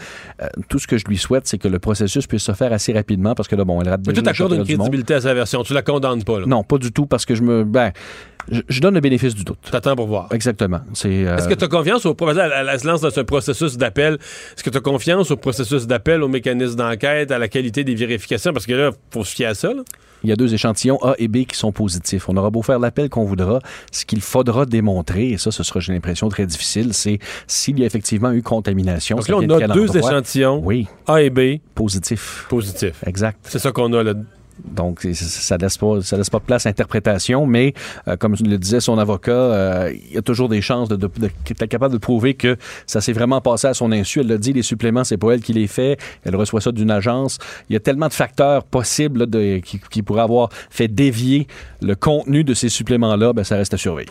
Euh, 0.43 0.47
tout 0.69 0.79
ce 0.79 0.87
que 0.87 0.99
je 0.99 1.05
lui 1.07 1.19
souhaite, 1.19 1.47
c'est 1.47 1.59
que 1.59 1.69
le 1.69 1.79
processus 1.79 2.27
puisse 2.27 2.43
se 2.43 2.53
faire 2.53 2.73
assez 2.73 2.93
rapidement 2.93 3.35
parce 3.35 3.49
que 3.49 3.57
là, 3.57 3.65
bon, 3.65 3.81
elle 3.81 3.89
rate 3.89 4.01
Mais 4.07 4.13
tu 4.13 4.23
t'accordes 4.23 4.53
une 4.55 4.65
crédibilité 4.65 5.15
à 5.15 5.21
sa 5.21 5.35
version. 5.35 5.63
Tu 5.63 5.73
la 5.75 5.83
condamnes 5.83 6.25
pas, 6.25 6.41
là. 6.41 6.47
Non, 6.47 6.63
pas 6.63 6.79
du 6.79 6.93
tout, 6.93 7.07
parce 7.07 7.25
que 7.27 7.35
je 7.35 7.43
me. 7.43 7.65
Ben, 7.65 7.93
je, 8.51 8.61
je 8.69 8.81
donne 8.81 8.93
le 8.95 9.01
bénéfice 9.01 9.35
du 9.35 9.43
doute. 9.43 9.57
T'attends 9.71 9.97
pour 9.97 10.07
voir. 10.07 10.29
Exactement. 10.33 10.81
C'est. 10.93 11.27
euh, 11.27 11.37
Est-ce 11.39 11.49
que 11.49 11.55
tu 11.55 11.65
as 11.65 11.69
confiance 11.69 12.05
au 12.05 12.15
elle, 12.29 12.39
elle- 12.39 12.69
elle 12.71 12.81
se 12.81 12.87
lance 12.87 13.01
dans 13.01 13.11
ce 13.11 13.21
processus 13.21 13.77
d'appel? 13.79 14.14
Est-ce 14.15 14.63
que 14.63 14.71
tu 14.71 14.79
as 14.79 14.81
confiance 14.81 15.31
au 15.31 15.37
processus 15.37 15.87
d'appel, 15.87 16.23
au 16.23 16.29
mécanisme 16.29 16.77
d'enquête, 16.77 17.31
à 17.31 17.39
la 17.39 17.49
qualité 17.49 17.85
des 17.85 17.95
vérifications? 17.95 18.53
Parce 18.53 18.67
que 18.67 18.73
là, 18.73 18.91
faut 19.11 19.25
se 19.25 19.35
fier 19.35 19.47
à 19.47 19.55
ça. 19.55 19.73
là. 19.75 19.83
Il 20.23 20.31
y 20.31 20.33
a 20.33 20.37
deux 20.37 20.55
échantillons 20.55 20.99
A 21.03 21.15
et 21.19 21.29
B 21.29 21.45
qui 21.45 21.55
sont 21.55 21.71
positifs. 21.71 22.31
On 22.31 22.37
aura 22.39 22.49
beau 22.49 22.63
faire 22.63 22.79
l'appel 22.79 23.11
qu'on 23.11 23.25
voudra, 23.25 23.59
ce 23.93 24.07
qu'il 24.07 24.23
faudra 24.23 24.65
démontrer, 24.65 25.31
et 25.33 25.37
ça, 25.37 25.51
ce 25.51 25.63
sera, 25.63 25.81
j'ai 25.81 25.93
l'impression, 25.93 26.31
très 26.31 26.47
difficile, 26.47 26.95
c'est 26.95 27.19
s'il 27.47 27.79
y 27.79 27.83
a 27.83 27.87
effectivement 27.87 28.33
eu 28.33 28.41
contamination. 28.43 29.17
Donc 29.17 29.27
ça 29.27 29.33
là, 29.33 29.39
on 29.39 29.43
a 29.43 29.69
deux 29.69 29.91
endroit? 29.91 29.99
échantillons, 30.11 30.63
Oui, 30.65 30.87
A 31.07 31.21
et 31.21 31.29
B, 31.29 31.59
positifs. 31.75 32.47
positifs. 32.49 33.03
Exact. 33.07 33.39
C'est 33.43 33.59
ça 33.59 33.71
qu'on 33.71 33.93
a 33.93 34.03
là. 34.03 34.15
Donc, 34.65 35.07
ça 35.13 35.57
laisse 35.57 35.79
pas, 35.79 36.01
ça 36.03 36.17
laisse 36.17 36.31
pas 36.31 36.41
place 36.41 36.67
à 36.67 36.69
interprétation, 36.69 37.47
mais 37.47 37.75
euh, 38.09 38.17
comme 38.17 38.35
le 38.41 38.57
disait 38.59 38.81
son 38.81 38.99
avocat, 38.99 39.33
euh, 39.33 39.93
il 40.09 40.15
y 40.15 40.19
a 40.19 40.23
toujours 40.23 40.49
des 40.49 40.61
chances 40.61 40.89
de, 40.89 40.97
de, 40.97 41.07
de- 41.07 41.31
d'être 41.49 41.67
capable 41.67 41.93
de 41.95 41.99
prouver 41.99 42.35
que 42.35 42.57
ça 42.87 43.01
s'est 43.01 43.13
vraiment 43.13 43.41
passé 43.41 43.67
à 43.67 43.75
son 43.75 43.93
insu. 43.93 44.21
Elle 44.21 44.29
l'a 44.29 44.39
dit, 44.39 44.53
les 44.53 44.63
suppléments, 44.63 45.05
c'est 45.05 45.17
pas 45.17 45.33
elle 45.33 45.41
qui 45.43 45.53
les 45.53 45.67
fait. 45.67 45.99
Elle 46.25 46.37
reçoit 46.37 46.61
ça 46.61 46.73
d'une 46.73 46.91
agence. 46.91 47.39
Il 47.69 47.73
y 47.73 47.77
a 47.77 47.81
tellement 47.81 48.09
de 48.09 48.13
facteurs 48.13 48.65
possibles 48.65 49.29
de, 49.29 49.59
qui, 49.59 50.03
pourraient 50.03 50.23
avoir 50.23 50.49
fait 50.71 50.89
dévier 50.89 51.47
le 51.81 51.95
contenu 51.95 52.45
de 52.45 52.55
ces 52.55 52.69
suppléments-là. 52.69 53.33
Ben, 53.33 53.45
ça 53.45 53.57
reste 53.57 53.75
à 53.75 53.79
surveiller. 53.79 54.11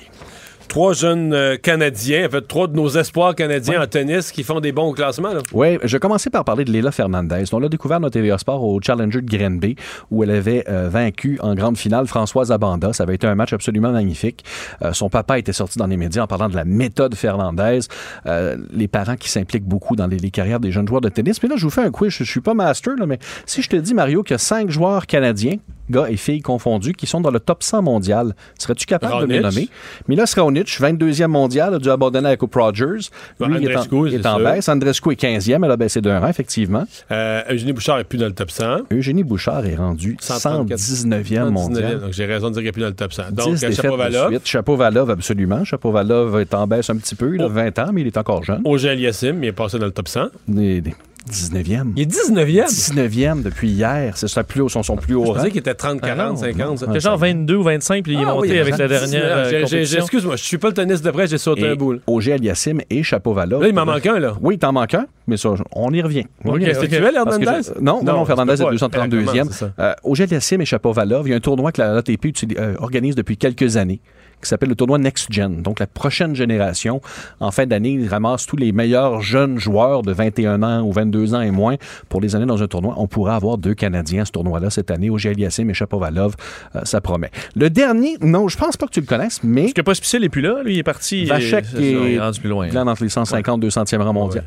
Trois 0.74 0.94
jeunes 0.94 1.36
euh, 1.36 1.56
Canadiens, 1.56 2.26
en 2.26 2.32
fait, 2.32 2.48
trois 2.48 2.66
de 2.66 2.76
nos 2.76 2.90
espoirs 2.90 3.36
canadiens 3.36 3.84
en 3.84 3.86
tennis 3.86 4.32
qui 4.32 4.42
font 4.42 4.60
des 4.60 4.72
bons 4.72 4.92
classements. 4.94 5.30
Oui, 5.52 5.78
je 5.84 5.96
vais 5.96 6.00
commencer 6.00 6.32
par 6.32 6.44
parler 6.44 6.66
de 6.66 6.72
Leila 6.72 6.92
Fernandez. 6.92 7.44
On 7.54 7.60
l'a 7.60 7.70
découvert 7.70 8.00
dans 8.00 8.10
TVA 8.10 8.40
Sport 8.40 8.64
au 8.64 8.82
Challenger 8.82 9.22
de 9.22 9.30
Grenby, 9.30 9.76
où 10.10 10.24
elle 10.24 10.32
avait 10.32 10.68
euh, 10.68 10.90
vaincu 10.90 11.38
en 11.44 11.54
grande 11.54 11.78
finale 11.78 12.08
Françoise 12.08 12.52
Abanda. 12.52 12.92
Ça 12.92 13.04
avait 13.04 13.14
été 13.14 13.28
un 13.28 13.36
match 13.36 13.54
absolument 13.54 13.92
magnifique. 13.92 14.44
Euh, 14.82 14.94
son 14.94 15.10
papa 15.12 15.38
était 15.38 15.54
sorti 15.54 15.78
dans 15.78 15.86
les 15.86 15.96
médias 15.96 16.24
en 16.24 16.28
parlant 16.28 16.50
de 16.50 16.56
la 16.56 16.66
méthode 16.66 17.14
Fernandez. 17.14 17.82
Les 18.26 18.88
parents 18.88 19.16
qui 19.16 19.30
s'impliquent 19.30 19.68
beaucoup 19.68 19.96
dans 19.96 20.08
les, 20.08 20.18
les 20.18 20.32
carrières 20.32 20.60
des 20.60 20.72
jeunes 20.72 20.88
joueurs 20.88 21.02
de 21.02 21.10
tennis. 21.10 21.44
Mais 21.44 21.50
là, 21.50 21.56
je 21.56 21.66
vous 21.66 21.70
fais 21.70 21.84
un 21.84 21.92
quiz. 21.92 22.10
Je, 22.10 22.24
je 22.24 22.32
suis 22.32 22.42
pas 22.42 22.56
master, 22.56 22.96
là, 22.98 23.06
mais 23.06 23.20
si 23.46 23.62
je 23.62 23.70
te 23.70 23.76
dis, 23.76 23.94
Mario, 23.94 24.24
qu'il 24.24 24.34
y 24.34 24.38
a 24.38 24.40
cinq 24.40 24.72
joueurs 24.72 25.06
canadiens 25.06 25.58
gars 25.90 26.08
et 26.10 26.18
filles 26.18 26.42
confondus, 26.42 26.94
qui 26.94 27.08
sont 27.08 27.22
dans 27.22 27.32
le 27.32 27.40
top 27.40 27.64
100 27.64 27.82
mondial. 27.82 28.36
Serais-tu 28.58 28.86
capable 28.86 29.28
de 29.28 29.34
les 29.34 29.40
nommer? 29.40 29.70
Milos 30.08 30.26
Raonic, 30.36 30.68
22e 30.80 31.28
mondial, 31.28 31.76
a 31.76 31.80
dû 31.80 31.90
abandonner 31.90 32.28
avec 32.28 32.40
Coupe 32.40 32.56
Rogers. 32.56 33.10
Bon, 33.40 33.48
Lui, 33.48 33.58
il 33.62 33.72
est 33.72 33.76
en, 33.76 34.06
il 34.06 34.14
est 34.16 34.26
en 34.26 34.40
baisse. 34.40 34.70
Andrescu 34.70 35.12
est 35.12 35.22
15e, 35.22 35.64
elle 35.64 35.72
a 35.72 35.78
baissé 35.78 36.02
d'un 36.02 36.20
rang, 36.20 36.28
effectivement. 36.28 36.86
Euh, 37.12 37.42
Eugénie 37.50 37.74
Bouchard 37.74 37.98
n'est 37.98 38.04
plus 38.04 38.18
dans 38.18 38.26
le 38.28 38.34
top 38.34 38.52
100. 38.52 38.78
Eugénie 38.92 39.24
Bouchard 39.24 39.66
est 39.66 39.76
rendue 39.76 40.18
134. 40.20 40.80
119e 40.80 41.50
mondial. 41.50 42.00
Donc 42.00 42.14
j'ai 42.14 42.26
raison 42.26 42.50
de 42.50 42.54
dire 42.54 42.62
qu'il 42.62 42.68
n'est 42.68 42.72
plus 42.72 42.82
dans 42.82 42.88
le 42.88 42.94
top 42.94 43.14
100. 43.14 43.24
10 43.32 43.62
Donc, 43.62 43.72
Chapovalov. 43.74 44.40
Chapovalov, 44.44 45.10
absolument. 45.10 45.64
Chapovalov 45.64 46.40
est 46.40 46.54
en 46.54 46.68
baisse 46.68 46.90
un 46.90 46.98
petit 46.98 47.16
peu. 47.16 47.36
Il 47.36 47.42
a 47.42 47.48
20 47.48 47.80
ans, 47.80 47.90
mais 47.94 48.02
il 48.02 48.08
est 48.08 48.18
encore 48.18 48.44
jeune. 48.44 48.62
Auger 48.66 48.90
Aliassime, 48.90 49.44
il 49.44 49.48
est 49.48 49.52
passé 49.52 49.80
dans 49.80 49.86
le 49.86 49.92
top 49.92 50.08
100. 50.08 50.28
Il 50.50 50.88
est 50.88 50.96
19e. 51.30 51.94
Il 51.96 52.04
est 52.04 52.06
19e. 52.12 52.66
19e 52.68 53.42
depuis 53.44 53.70
hier. 53.70 54.18
C'est 54.18 54.28
son 54.28 54.44
plus 54.44 54.62
haut, 54.62 54.70
son, 54.70 54.84
son 54.84 54.96
plus 54.96 55.16
haut 55.16 55.26
Je 55.26 55.32
pensais 55.32 55.50
qu'il 55.50 55.60
était 55.60 55.74
30, 55.74 56.02
40, 56.02 56.20
Ah 56.20 56.30
non, 56.30 56.36
50. 56.36 56.80
ça. 56.80 56.86
C'était 56.88 57.00
genre 57.00 57.18
22 57.18 57.56
ou 57.56 57.64
25, 57.64 58.04
puis 58.04 58.14
il 58.14 58.20
est 58.20 58.24
Ah 58.28 58.34
monté 58.34 58.52
oui, 58.52 58.60
avec 58.60 58.78
la 58.78 58.88
dernière 58.88 59.24
euh. 59.24 59.66
Excuse-moi, 59.66 60.36
je 60.36 60.44
suis 60.44 60.58
pas 60.58 60.68
le 60.70 60.74
tennis 60.74 61.02
de 61.02 61.12
près, 61.12 61.28
j'ai 61.28 61.38
sauté 61.38 61.62
Et 61.64 61.70
un 61.70 61.76
boule. 61.76 62.02
Auger 62.08 62.34
Aliassime 62.34 62.82
et 62.90 63.04
Chapovalov. 63.04 63.62
Là, 63.62 63.68
il 63.68 63.74
m'en 63.76 63.86
manque 63.86 64.06
un, 64.06 64.20
là. 64.20 64.36
Oui, 64.42 64.56
il 64.56 64.60
t'en 64.60 64.72
manque 64.74 64.94
un, 64.94 65.06
mais 65.28 65.38
ça, 65.38 65.54
on 65.76 65.92
y 65.92 66.02
revient. 66.02 66.26
On 66.44 66.50
y 66.50 66.52
Ok, 66.52 66.62
revient. 66.62 66.78
c'est 66.80 66.88
Tuel, 66.88 67.12
Parce 67.24 67.38
que 67.38 67.44
Hernandez? 67.44 67.70
je- 67.76 67.82
Non, 67.82 68.04
non, 68.04 68.14
Non, 68.14 68.26
Fernandez 68.26 68.54
est 68.62 68.66
232e. 68.66 69.48
c'est 69.50 69.54
ça. 69.60 69.72
Euh, 69.80 69.94
Auger 70.04 70.24
Aliassime 70.24 70.62
et 70.62 70.66
Chapovalov, 70.66 71.28
il 71.28 71.32
y 71.32 71.34
a 71.34 71.38
un 71.38 71.40
tournoi 71.40 71.72
que 71.72 71.82
la 71.82 71.96
ATP 71.98 72.26
utilise- 72.26 72.58
euh, 72.60 72.76
organise 72.80 73.16
depuis 73.16 73.38
quelques 73.38 73.78
années 73.78 74.02
qui 74.44 74.50
s'appelle 74.50 74.70
le 74.70 74.76
tournoi 74.76 74.98
Next 74.98 75.32
Gen. 75.32 75.62
Donc, 75.62 75.80
la 75.80 75.88
prochaine 75.88 76.36
génération, 76.36 77.02
en 77.40 77.52
fin 77.52 77.66
d'année, 77.66 77.92
ils 77.92 78.08
ramassent 78.08 78.46
tous 78.46 78.58
les 78.58 78.72
meilleurs 78.72 79.22
jeunes 79.22 79.58
joueurs 79.58 80.02
de 80.02 80.12
21 80.12 80.64
ans 80.64 80.82
ou 80.84 80.92
22 80.92 81.34
ans 81.36 81.42
et 81.42 81.52
moins 81.52 81.76
pour 82.10 82.22
les 82.22 82.36
années 82.36 82.46
dans 82.46 82.62
un 82.62 82.68
tournoi. 82.68 82.96
On 82.98 83.08
pourra 83.08 83.36
avoir 83.36 83.58
deux 83.58 83.74
Canadiens 83.74 84.22
à 84.22 84.26
ce 84.26 84.32
tournoi-là 84.32 84.70
cette 84.70 84.92
année, 84.92 85.10
Auger 85.10 85.30
Aliassime 85.30 85.70
et 85.70 85.74
Chapovalov. 85.74 86.36
Euh, 86.76 86.82
ça 86.84 87.02
promet. 87.02 87.32
Le 87.56 87.70
dernier, 87.70 88.18
non, 88.22 88.48
je 88.48 88.58
pense 88.58 88.78
pas 88.78 88.86
que 88.86 88.92
tu 88.92 89.02
le 89.02 89.06
connaisses, 89.06 89.42
mais 89.44 89.64
Parce 89.64 89.74
que 89.74 89.82
Pospisil 89.82 90.22
n'est 90.22 90.30
plus 90.30 90.42
là, 90.42 90.62
lui, 90.64 90.76
il 90.76 90.80
est 90.80 90.84
parti. 90.84 91.26
Vachek 91.26 91.66
euh, 91.66 91.68
ça, 91.68 91.80
il 91.80 91.86
est 91.86 92.14
est 92.14 92.20
rendu 92.20 92.40
plus 92.40 92.50
loin. 92.50 92.68
là, 92.70 92.84
entre 92.86 93.04
les 93.04 93.10
150 93.10 93.64
200e 93.64 94.02
rang 94.02 94.14
mondial. 94.14 94.46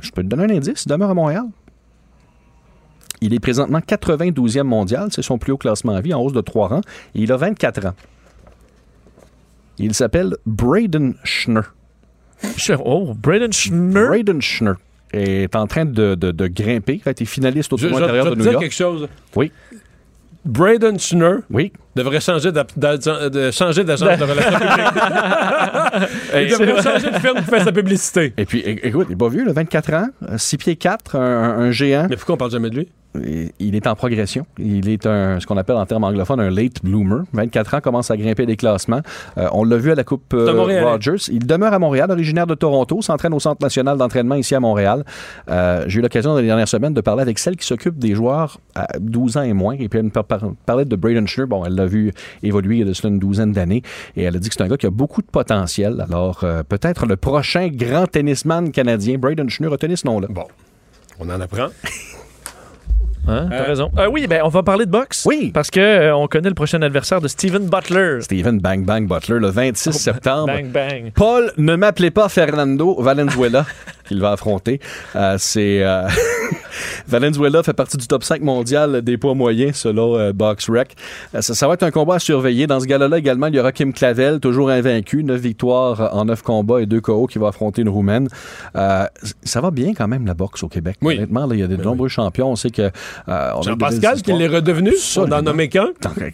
Je 0.00 0.10
peux 0.10 0.22
te 0.22 0.28
donner 0.28 0.44
un 0.44 0.56
indice, 0.56 0.84
il 0.86 0.88
demeure 0.88 1.10
à 1.10 1.14
Montréal. 1.14 1.44
Il 3.20 3.32
est 3.32 3.40
présentement 3.40 3.78
92e 3.78 4.64
mondial, 4.64 5.08
c'est 5.10 5.22
son 5.22 5.38
plus 5.38 5.52
haut 5.52 5.56
classement 5.56 5.94
à 5.94 6.00
vie, 6.00 6.12
en 6.12 6.20
hausse 6.20 6.32
de 6.32 6.40
3 6.40 6.68
rangs, 6.68 6.80
et 7.14 7.22
il 7.22 7.32
a 7.32 7.36
24 7.36 7.86
ans. 7.86 7.94
Il 9.78 9.94
s'appelle 9.94 10.36
Braden 10.46 11.14
Schner. 11.24 11.60
Oh, 12.84 13.14
Braden 13.16 13.52
Schner. 13.52 14.06
Braden 14.08 14.40
Schner 14.42 14.72
est 15.12 15.54
en 15.56 15.66
train 15.66 15.84
de, 15.84 16.14
de- 16.14 16.30
de 16.32 16.46
grimper. 16.46 17.00
Il 17.04 17.08
a 17.08 17.12
été 17.12 17.24
finaliste 17.24 17.72
au 17.72 17.76
tournoi 17.76 18.02
intérieur 18.02 18.26
de 18.30 18.34
New 18.36 18.42
dire 18.42 18.52
York. 18.52 18.62
quelque 18.64 18.74
chose. 18.74 19.08
Oui. 19.36 19.50
Braden 20.44 20.98
Schner 20.98 21.36
Oui. 21.50 21.72
devrait 21.96 22.20
changer 22.20 22.52
d'agent- 22.52 23.30
de, 23.30 23.50
changer 23.50 23.82
d'agence 23.82 24.18
de 24.18 24.24
relations 24.24 24.58
publiques. 24.58 26.10
Il 26.34 26.50
devrait 26.66 26.82
changer 26.82 27.10
de 27.10 27.18
firme 27.18 27.38
qui 27.38 27.44
fait 27.44 27.60
sa 27.60 27.72
publicité. 27.72 28.34
Et 28.36 28.44
puis, 28.44 28.60
écoute, 28.60 29.06
il 29.08 29.12
n'est 29.12 29.16
pas 29.16 29.28
vieux, 29.30 29.44
là, 29.44 29.52
24 29.54 29.94
ans, 29.94 30.08
6 30.36 30.58
pieds 30.58 30.76
4, 30.76 31.16
un, 31.16 31.20
un 31.60 31.70
géant. 31.70 32.06
Mais 32.10 32.16
pourquoi 32.16 32.34
on 32.34 32.38
parle 32.38 32.50
jamais 32.50 32.68
de 32.68 32.76
lui? 32.76 32.88
Il- 33.60 33.74
est 33.76 33.86
en 33.86 33.94
progression. 33.94 34.44
Il 34.58 34.88
est 34.88 35.06
un, 35.06 35.38
ce 35.40 35.46
qu'on 35.46 35.56
appelle 35.56 35.76
en 35.76 35.86
termes 35.86 36.04
anglophones 36.04 36.40
un 36.40 36.50
late 36.50 36.82
bloomer. 36.82 37.22
24 37.32 37.74
ans, 37.74 37.80
commence 37.80 38.10
à 38.10 38.16
grimper 38.16 38.46
des 38.46 38.56
classements. 38.56 39.00
Euh, 39.38 39.48
on 39.52 39.64
l'a 39.64 39.76
vu 39.76 39.92
à 39.92 39.94
la 39.94 40.04
Coupe 40.04 40.32
euh. 40.34 40.46
Rogers. 40.92 41.16
Il 41.30 41.46
demeure 41.46 41.72
à 41.72 41.78
Montréal, 41.78 42.10
originaire 42.10 42.46
de 42.46 42.54
Toronto, 42.54 43.02
s'entraîne 43.02 43.34
au 43.34 43.40
Centre 43.40 43.62
national 43.62 43.96
d'entraînement 43.98 44.34
ici 44.34 44.54
à 44.54 44.60
Montréal. 44.60 45.04
Euh, 45.48 45.84
J'ai 45.86 45.98
eu 45.98 46.02
l'occasion 46.02 46.32
dans 46.34 46.40
les 46.40 46.46
dernières 46.46 46.68
semaines 46.68 46.94
de 46.94 47.00
parler 47.00 47.22
avec 47.22 47.38
celle 47.38 47.56
qui 47.56 47.66
s'occupe 47.66 47.98
des 47.98 48.14
joueurs 48.14 48.58
à 48.74 48.86
12 48.98 49.36
ans 49.36 49.42
et 49.42 49.52
moins. 49.52 49.74
Et 49.74 49.88
puis 49.88 49.98
elle 49.98 50.06
me 50.06 50.10
par- 50.10 50.24
par- 50.24 50.40
parlait 50.66 50.84
de 50.84 50.96
Braden 50.96 51.26
Schnur. 51.26 51.46
Bon, 51.46 51.64
elle 51.64 51.74
l'a 51.74 51.86
vu 51.86 52.12
évoluer 52.42 52.76
il 52.76 52.78
y 52.80 52.82
a 52.82 52.86
de 52.86 52.92
cela 52.92 53.12
une 53.12 53.18
douzaine 53.18 53.52
d'années. 53.52 53.82
Et 54.16 54.22
elle 54.24 54.36
a 54.36 54.38
dit 54.38 54.48
que 54.48 54.54
c'est 54.56 54.62
un 54.62 54.68
gars 54.68 54.76
qui 54.76 54.86
a 54.86 54.90
beaucoup 54.90 55.22
de 55.22 55.26
potentiel. 55.28 56.00
Alors, 56.08 56.40
euh, 56.44 56.62
peut-être 56.62 57.06
le 57.06 57.16
prochain 57.16 57.68
grand 57.68 58.06
tennisman 58.06 58.70
canadien. 58.72 59.18
Braden 59.18 59.48
Schnur 59.50 59.72
a 59.72 59.78
tenu 59.78 59.96
ce 59.96 60.06
nom-là. 60.06 60.28
Bon, 60.30 60.44
on 61.20 61.28
en 61.30 61.40
apprend. 61.40 61.68
Hein, 63.26 63.46
T'as 63.50 63.56
Euh, 63.56 63.66
raison. 63.66 63.90
Euh, 63.98 64.08
oui, 64.10 64.26
ben, 64.26 64.42
on 64.44 64.48
va 64.48 64.62
parler 64.62 64.86
de 64.86 64.90
boxe. 64.90 65.24
Oui. 65.26 65.50
Parce 65.52 65.70
que 65.70 65.80
euh, 65.80 66.16
on 66.16 66.26
connaît 66.26 66.48
le 66.48 66.54
prochain 66.54 66.80
adversaire 66.82 67.20
de 67.20 67.28
Steven 67.28 67.66
Butler. 67.68 68.18
Steven 68.22 68.58
Bang 68.60 68.84
Bang 68.84 69.06
Butler, 69.08 69.38
le 69.38 69.48
26 69.48 69.92
septembre. 69.92 70.46
Bang, 70.48 70.66
bang. 70.66 71.12
Paul, 71.14 71.52
ne 71.56 71.76
m'appelez 71.76 72.10
pas 72.10 72.28
Fernando 72.28 73.00
Valenzuela, 73.00 73.64
qu'il 74.08 74.20
va 74.20 74.32
affronter. 74.32 74.80
C'est 75.38 75.82
Valenzuela 77.06 77.62
fait 77.62 77.72
partie 77.72 77.96
du 77.96 78.06
top 78.06 78.24
5 78.24 78.42
mondial 78.42 79.02
des 79.02 79.16
poids 79.18 79.34
moyens 79.34 79.76
selon 79.76 80.16
euh, 80.18 80.32
BoxRec. 80.32 80.94
Euh, 81.34 81.40
ça, 81.42 81.54
ça 81.54 81.68
va 81.68 81.74
être 81.74 81.82
un 81.82 81.90
combat 81.90 82.16
à 82.16 82.18
surveiller. 82.18 82.66
Dans 82.66 82.80
ce 82.80 82.86
gala-là 82.86 83.18
également, 83.18 83.46
il 83.48 83.54
y 83.54 83.60
aura 83.60 83.72
Kim 83.72 83.92
Clavel, 83.92 84.40
toujours 84.40 84.70
invaincu, 84.70 85.24
9 85.24 85.40
victoires 85.40 86.14
en 86.14 86.24
9 86.26 86.42
combats 86.42 86.80
et 86.80 86.86
2 86.86 87.00
KO 87.00 87.26
qui 87.26 87.38
va 87.38 87.48
affronter 87.48 87.82
une 87.82 87.88
Roumaine. 87.88 88.28
Euh, 88.76 89.04
ça 89.42 89.60
va 89.60 89.70
bien 89.70 89.94
quand 89.94 90.08
même 90.08 90.26
la 90.26 90.34
boxe 90.34 90.62
au 90.62 90.68
Québec. 90.68 90.96
Oui. 91.02 91.16
Honnêtement, 91.16 91.46
là, 91.46 91.54
il 91.54 91.60
y 91.60 91.62
a 91.62 91.66
de 91.66 91.76
nombreux 91.76 92.08
champions. 92.08 92.50
On 92.50 92.56
sait 92.56 92.70
que 92.70 92.90
euh, 93.28 93.62
Jean-Pascal, 93.62 94.22
qui 94.22 94.32
l'est 94.32 94.48
redevenu, 94.48 94.90
on 94.90 95.20
en 95.20 95.22
a 95.22 95.24
Absolument. 95.24 95.42
nommé 95.42 95.68
qu'un. 95.68 95.88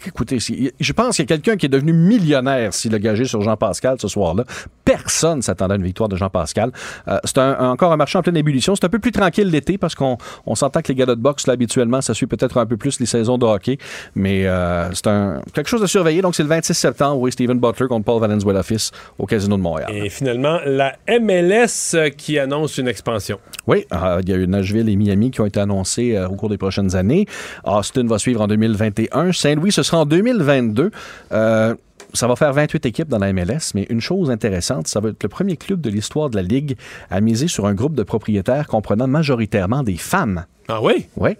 Écoutez, 0.05 0.37
je 0.39 0.93
pense 0.93 1.15
qu'il 1.15 1.23
y 1.23 1.25
a 1.25 1.37
quelqu'un 1.37 1.57
qui 1.57 1.65
est 1.65 1.69
devenu 1.69 1.93
millionnaire 1.93 2.73
s'il 2.73 2.93
a 2.95 2.99
gagé 2.99 3.25
sur 3.25 3.41
Jean-Pascal 3.41 3.97
ce 3.99 4.07
soir-là. 4.07 4.43
Personne 4.85 5.41
s'attendait 5.41 5.73
à 5.73 5.77
une 5.77 5.83
victoire 5.83 6.09
de 6.09 6.15
Jean-Pascal. 6.15 6.71
Euh, 7.07 7.17
c'est 7.23 7.39
encore 7.39 7.91
un 7.91 7.97
marché 7.97 8.17
en 8.17 8.21
pleine 8.21 8.37
ébullition. 8.37 8.75
C'est 8.75 8.85
un 8.85 8.89
peu 8.89 8.99
plus 8.99 9.11
tranquille 9.11 9.47
l'été 9.49 9.77
parce 9.77 9.95
qu'on 9.95 10.17
on 10.45 10.55
s'entend 10.55 10.81
que 10.81 10.89
les 10.89 10.95
galas 10.95 11.15
de 11.15 11.21
boxe, 11.21 11.47
là, 11.47 11.53
habituellement, 11.53 12.01
ça 12.01 12.13
suit 12.13 12.27
peut-être 12.27 12.57
un 12.57 12.65
peu 12.65 12.77
plus 12.77 12.99
les 12.99 13.05
saisons 13.05 13.37
de 13.37 13.45
hockey. 13.45 13.77
Mais 14.15 14.45
euh, 14.47 14.91
c'est 14.93 15.07
un, 15.07 15.41
quelque 15.53 15.69
chose 15.69 15.83
à 15.83 15.87
surveiller. 15.87 16.21
Donc, 16.21 16.35
c'est 16.35 16.43
le 16.43 16.49
26 16.49 16.73
septembre. 16.73 17.19
Oui, 17.19 17.31
Steven 17.31 17.59
Butler 17.59 17.87
contre 17.87 18.05
Paul 18.05 18.21
Valenzuela 18.21 18.63
fils 18.63 18.91
au 19.17 19.25
Casino 19.25 19.57
de 19.57 19.61
Montréal. 19.61 19.91
Et 19.93 20.09
finalement, 20.09 20.59
la 20.65 20.95
MLS 21.07 21.95
euh, 21.95 22.09
qui 22.09 22.39
annonce 22.39 22.77
une 22.77 22.87
expansion. 22.87 23.39
Oui, 23.67 23.85
euh, 23.93 24.21
il 24.23 24.29
y 24.29 24.33
a 24.33 24.37
eu 24.37 24.47
Nashville 24.47 24.89
et 24.89 24.95
Miami 24.95 25.31
qui 25.31 25.41
ont 25.41 25.45
été 25.45 25.59
annoncés 25.59 26.15
euh, 26.15 26.27
au 26.27 26.35
cours 26.35 26.49
des 26.49 26.57
prochaines 26.57 26.95
années. 26.95 27.25
Austin 27.63 28.05
va 28.07 28.17
suivre 28.17 28.41
en 28.41 28.47
2021. 28.47 29.31
Saint-Louis, 29.31 29.71
ce 29.71 29.83
sera 29.83 29.99
en 29.99 30.05
2022. 30.05 30.91
Euh, 31.31 31.75
ça 32.13 32.27
va 32.27 32.35
faire 32.35 32.53
28 32.53 32.85
équipes 32.85 33.07
dans 33.07 33.19
la 33.19 33.33
MLS, 33.33 33.73
mais 33.75 33.83
une 33.89 34.01
chose 34.01 34.29
intéressante, 34.29 34.87
ça 34.87 34.99
va 34.99 35.09
être 35.09 35.23
le 35.23 35.29
premier 35.29 35.57
club 35.57 35.81
de 35.81 35.89
l'histoire 35.89 36.29
de 36.29 36.35
la 36.35 36.41
Ligue 36.41 36.77
à 37.09 37.21
miser 37.21 37.47
sur 37.47 37.65
un 37.65 37.73
groupe 37.73 37.95
de 37.95 38.03
propriétaires 38.03 38.67
comprenant 38.67 39.07
majoritairement 39.07 39.83
des 39.83 39.97
femmes. 39.97 40.45
Ah 40.67 40.81
oui? 40.81 41.07
Oui. 41.17 41.31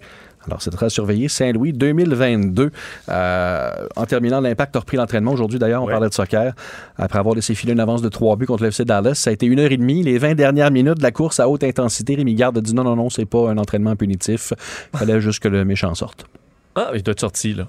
Alors, 0.46 0.60
c'est 0.60 0.70
très 0.70 0.90
surveillé. 0.90 1.28
Saint-Louis 1.28 1.72
2022. 1.72 2.70
Euh, 3.08 3.70
en 3.96 4.06
terminant, 4.06 4.40
l'Impact 4.40 4.74
a 4.74 4.80
repris 4.80 4.96
l'entraînement. 4.96 5.32
Aujourd'hui, 5.32 5.58
d'ailleurs, 5.58 5.82
on 5.82 5.86
parlait 5.86 6.08
de 6.08 6.14
soccer. 6.14 6.52
Après 6.96 7.18
avoir 7.18 7.34
laissé 7.34 7.54
filer 7.54 7.72
une 7.72 7.80
avance 7.80 8.02
de 8.02 8.08
3 8.08 8.36
buts 8.36 8.46
contre 8.46 8.64
l'FC 8.64 8.84
Dallas, 8.84 9.14
ça 9.14 9.30
a 9.30 9.32
été 9.32 9.46
une 9.46 9.60
heure 9.60 9.70
et 9.70 9.76
demie. 9.76 10.02
Les 10.02 10.18
20 10.18 10.34
dernières 10.34 10.70
minutes 10.70 10.98
de 10.98 11.02
la 11.02 11.12
course 11.12 11.38
à 11.38 11.48
haute 11.48 11.62
intensité, 11.64 12.16
Rémi 12.16 12.34
Garde 12.34 12.58
a 12.58 12.60
dit 12.60 12.74
non, 12.74 12.84
non, 12.84 12.96
non, 12.96 13.08
c'est 13.08 13.24
pas 13.24 13.50
un 13.50 13.58
entraînement 13.58 13.94
punitif. 13.94 14.52
Il 14.94 14.98
fallait 14.98 15.20
juste 15.20 15.40
que 15.40 15.48
le 15.48 15.64
méchant 15.64 15.94
sorte. 15.94 16.26
Ah, 16.74 16.90
il 16.94 17.02
doit 17.02 17.12
être 17.12 17.20
sorti, 17.20 17.52
là. 17.52 17.66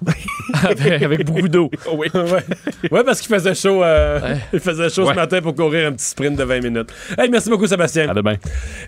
avec, 0.63 1.01
avec, 1.01 1.25
beaucoup 1.25 1.49
d'eau. 1.49 1.69
oui. 1.93 2.07
ouais. 2.91 3.03
parce 3.03 3.19
qu'il 3.19 3.33
faisait 3.35 3.53
chaud, 3.53 3.83
euh, 3.83 4.21
ouais. 4.21 4.37
il 4.53 4.59
faisait 4.61 4.89
chaud 4.89 5.03
ouais. 5.03 5.09
ce 5.11 5.15
matin 5.15 5.41
pour 5.41 5.55
courir 5.55 5.89
un 5.89 5.91
petit 5.91 6.05
sprint 6.05 6.37
de 6.37 6.43
20 6.43 6.61
minutes. 6.61 6.93
Hey, 7.17 7.29
merci 7.29 7.49
beaucoup, 7.49 7.67
Sébastien. 7.67 8.09
À 8.09 8.13
demain. 8.13 8.35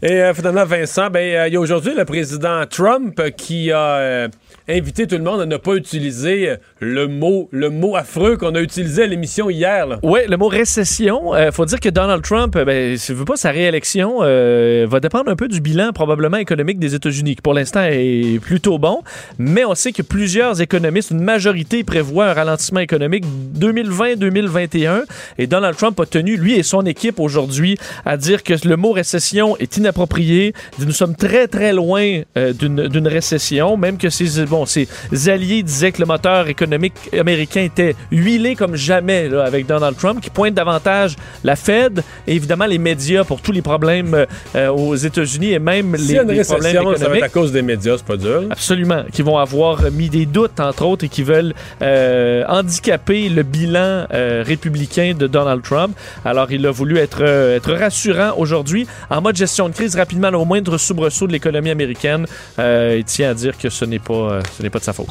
Et 0.02 0.22
euh, 0.22 0.34
finalement, 0.34 0.64
Vincent, 0.64 1.10
ben, 1.10 1.20
euh, 1.20 1.48
il 1.48 1.54
y 1.54 1.58
a 1.58 1.60
aujourd'hui 1.60 1.94
le 1.94 2.06
président 2.06 2.66
Trump 2.66 3.22
qui 3.36 3.72
a 3.74 4.30
euh, 4.70 4.78
invité 4.78 5.08
tout 5.08 5.18
le 5.18 5.24
monde 5.24 5.42
à 5.42 5.46
ne 5.46 5.58
pas 5.58 5.76
utiliser 5.76 6.56
le 6.80 7.08
mot, 7.08 7.48
le 7.52 7.70
mot 7.70 7.96
affreux 7.96 8.38
qu'on 8.38 8.56
a 8.56 8.62
utilisé 8.62 9.04
à 9.04 9.08
l'émission 9.08 9.50
hier. 9.50 10.00
Oui, 10.04 10.22
le 10.28 10.38
mot 10.38 10.48
récession. 10.48 11.36
Il 11.36 11.52
faut 11.52 11.66
dire 11.66 11.80
que 11.80 11.90
Donald 11.90 12.24
Trump, 12.24 12.58
ben, 12.58 12.98
s'il 12.98 13.16
veut 13.16 13.26
pas 13.26 13.38
sa 13.38 13.52
réélection, 13.52 14.20
va 14.20 15.00
dépendre 15.00 15.30
un 15.30 15.36
peu 15.36 15.48
du 15.48 15.62
bilan 15.62 15.92
probablement 15.94 16.38
économique 16.38 16.80
des 16.80 16.96
États-Unis, 16.96 17.36
qui 17.36 17.42
pour 17.42 17.54
l'instant 17.54 17.82
est 17.84 18.40
plutôt 18.42 18.78
bon. 18.78 19.02
Mais 19.38 19.66
on 19.66 19.76
sait 19.76 19.92
que 19.92 20.02
plusieurs 20.02 20.62
économistes, 20.62 21.12
une 21.12 21.24
majorité 21.24 21.84
prévoit 21.84 22.28
un 22.28 22.34
ralentissement 22.34 22.80
économique 22.80 23.26
2020-2021 23.60 25.04
et 25.38 25.48
Donald 25.48 25.76
Trump 25.78 26.00
a 26.00 26.06
tenu, 26.06 26.38
lui 26.38 26.56
et 26.56 26.64
son 26.64 26.86
équipe 26.86 27.20
aujourd'hui, 27.20 27.78
à 28.06 28.18
dire 28.18 28.44
que 28.44 28.54
le 28.68 28.78
mot 28.78 28.92
récession 28.92 29.58
est 29.58 29.78
inapproprié. 29.78 30.54
Nous 30.80 30.92
sommes 30.92 31.16
très 31.16 31.48
très 31.48 31.74
loin 31.74 32.22
euh, 32.38 32.54
d'une 32.54 33.08
récession, 33.08 33.78
même 33.78 33.98
que 33.98 34.10
ses, 34.10 34.40
bon, 34.56 34.66
ses 34.66 34.88
alliés 35.30 35.64
disaient 35.64 35.92
que 35.92 36.00
le 36.00 36.06
moteur 36.06 36.48
économique 36.48 36.94
américain 37.14 37.62
était 37.62 37.96
huilé 38.12 38.56
comme 38.56 38.76
jamais 38.76 39.28
là, 39.28 39.44
avec 39.44 39.66
Donald 39.66 39.98
Trump, 39.98 40.22
qui 40.22 40.30
pointe 40.30 40.54
davantage 40.54 41.16
la 41.44 41.56
Fed 41.56 42.04
et 42.28 42.36
évidemment 42.36 42.66
les 42.66 42.78
médias 42.78 43.24
pour 43.24 43.42
tous 43.42 43.52
les 43.52 43.62
problèmes 43.62 44.26
euh, 44.56 44.70
aux 44.70 44.96
États-Unis 44.96 45.52
et 45.54 45.60
même 45.60 45.98
si 45.98 46.14
les, 46.14 46.24
les 46.24 46.44
problèmes 46.44 46.76
économiques. 46.76 47.00
Ça 47.00 47.10
va 47.10 47.18
être 47.18 47.24
à 47.24 47.30
cause 47.30 47.52
des 47.52 47.62
médias, 47.62 47.96
c'est 47.98 48.06
pas 48.06 48.18
dur. 48.18 48.44
Absolument, 48.50 49.04
qui 49.12 49.22
vont 49.22 49.38
avoir 49.38 49.92
mis 49.92 50.10
des 50.10 50.26
doutes, 50.26 50.60
entre 50.60 50.86
autres, 50.86 51.06
et 51.06 51.10
qui 51.10 51.24
veulent 51.24 51.54
euh, 51.82 52.44
handicaper 52.48 53.30
le 53.30 53.44
bilan 53.44 54.06
euh, 54.14 54.44
républicain 54.46 55.14
de 55.18 55.28
Donald 55.28 55.62
Trump. 55.64 55.96
Alors, 56.24 56.52
il 56.52 56.66
a 56.66 56.72
voulu 56.72 56.98
être, 56.98 57.22
euh, 57.22 57.58
être 57.58 57.74
rassurant 57.74 58.34
aujourd'hui. 58.38 58.88
En 59.10 59.22
mode 59.22 59.36
gestion 59.36 59.70
de 59.70 59.74
crise, 59.74 59.96
rapidement, 59.96 60.30
au 60.30 60.46
moindre 60.46 60.78
soubresaut 60.78 61.28
de 61.28 61.34
l'économie 61.34 61.72
américaine, 61.72 62.26
il 62.58 63.04
tient 63.06 63.32
à 63.32 63.34
dire 63.34 63.58
que 63.58 63.70
ce 63.70 63.86
n'est 63.86 64.00
pas, 64.00 64.40
ce 64.58 64.64
n'est 64.64 64.70
pas 64.70 64.80
de 64.80 64.84
sa 64.84 64.94
faute. 64.94 65.08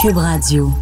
Cube 0.00 0.16
Radio. 0.16 0.72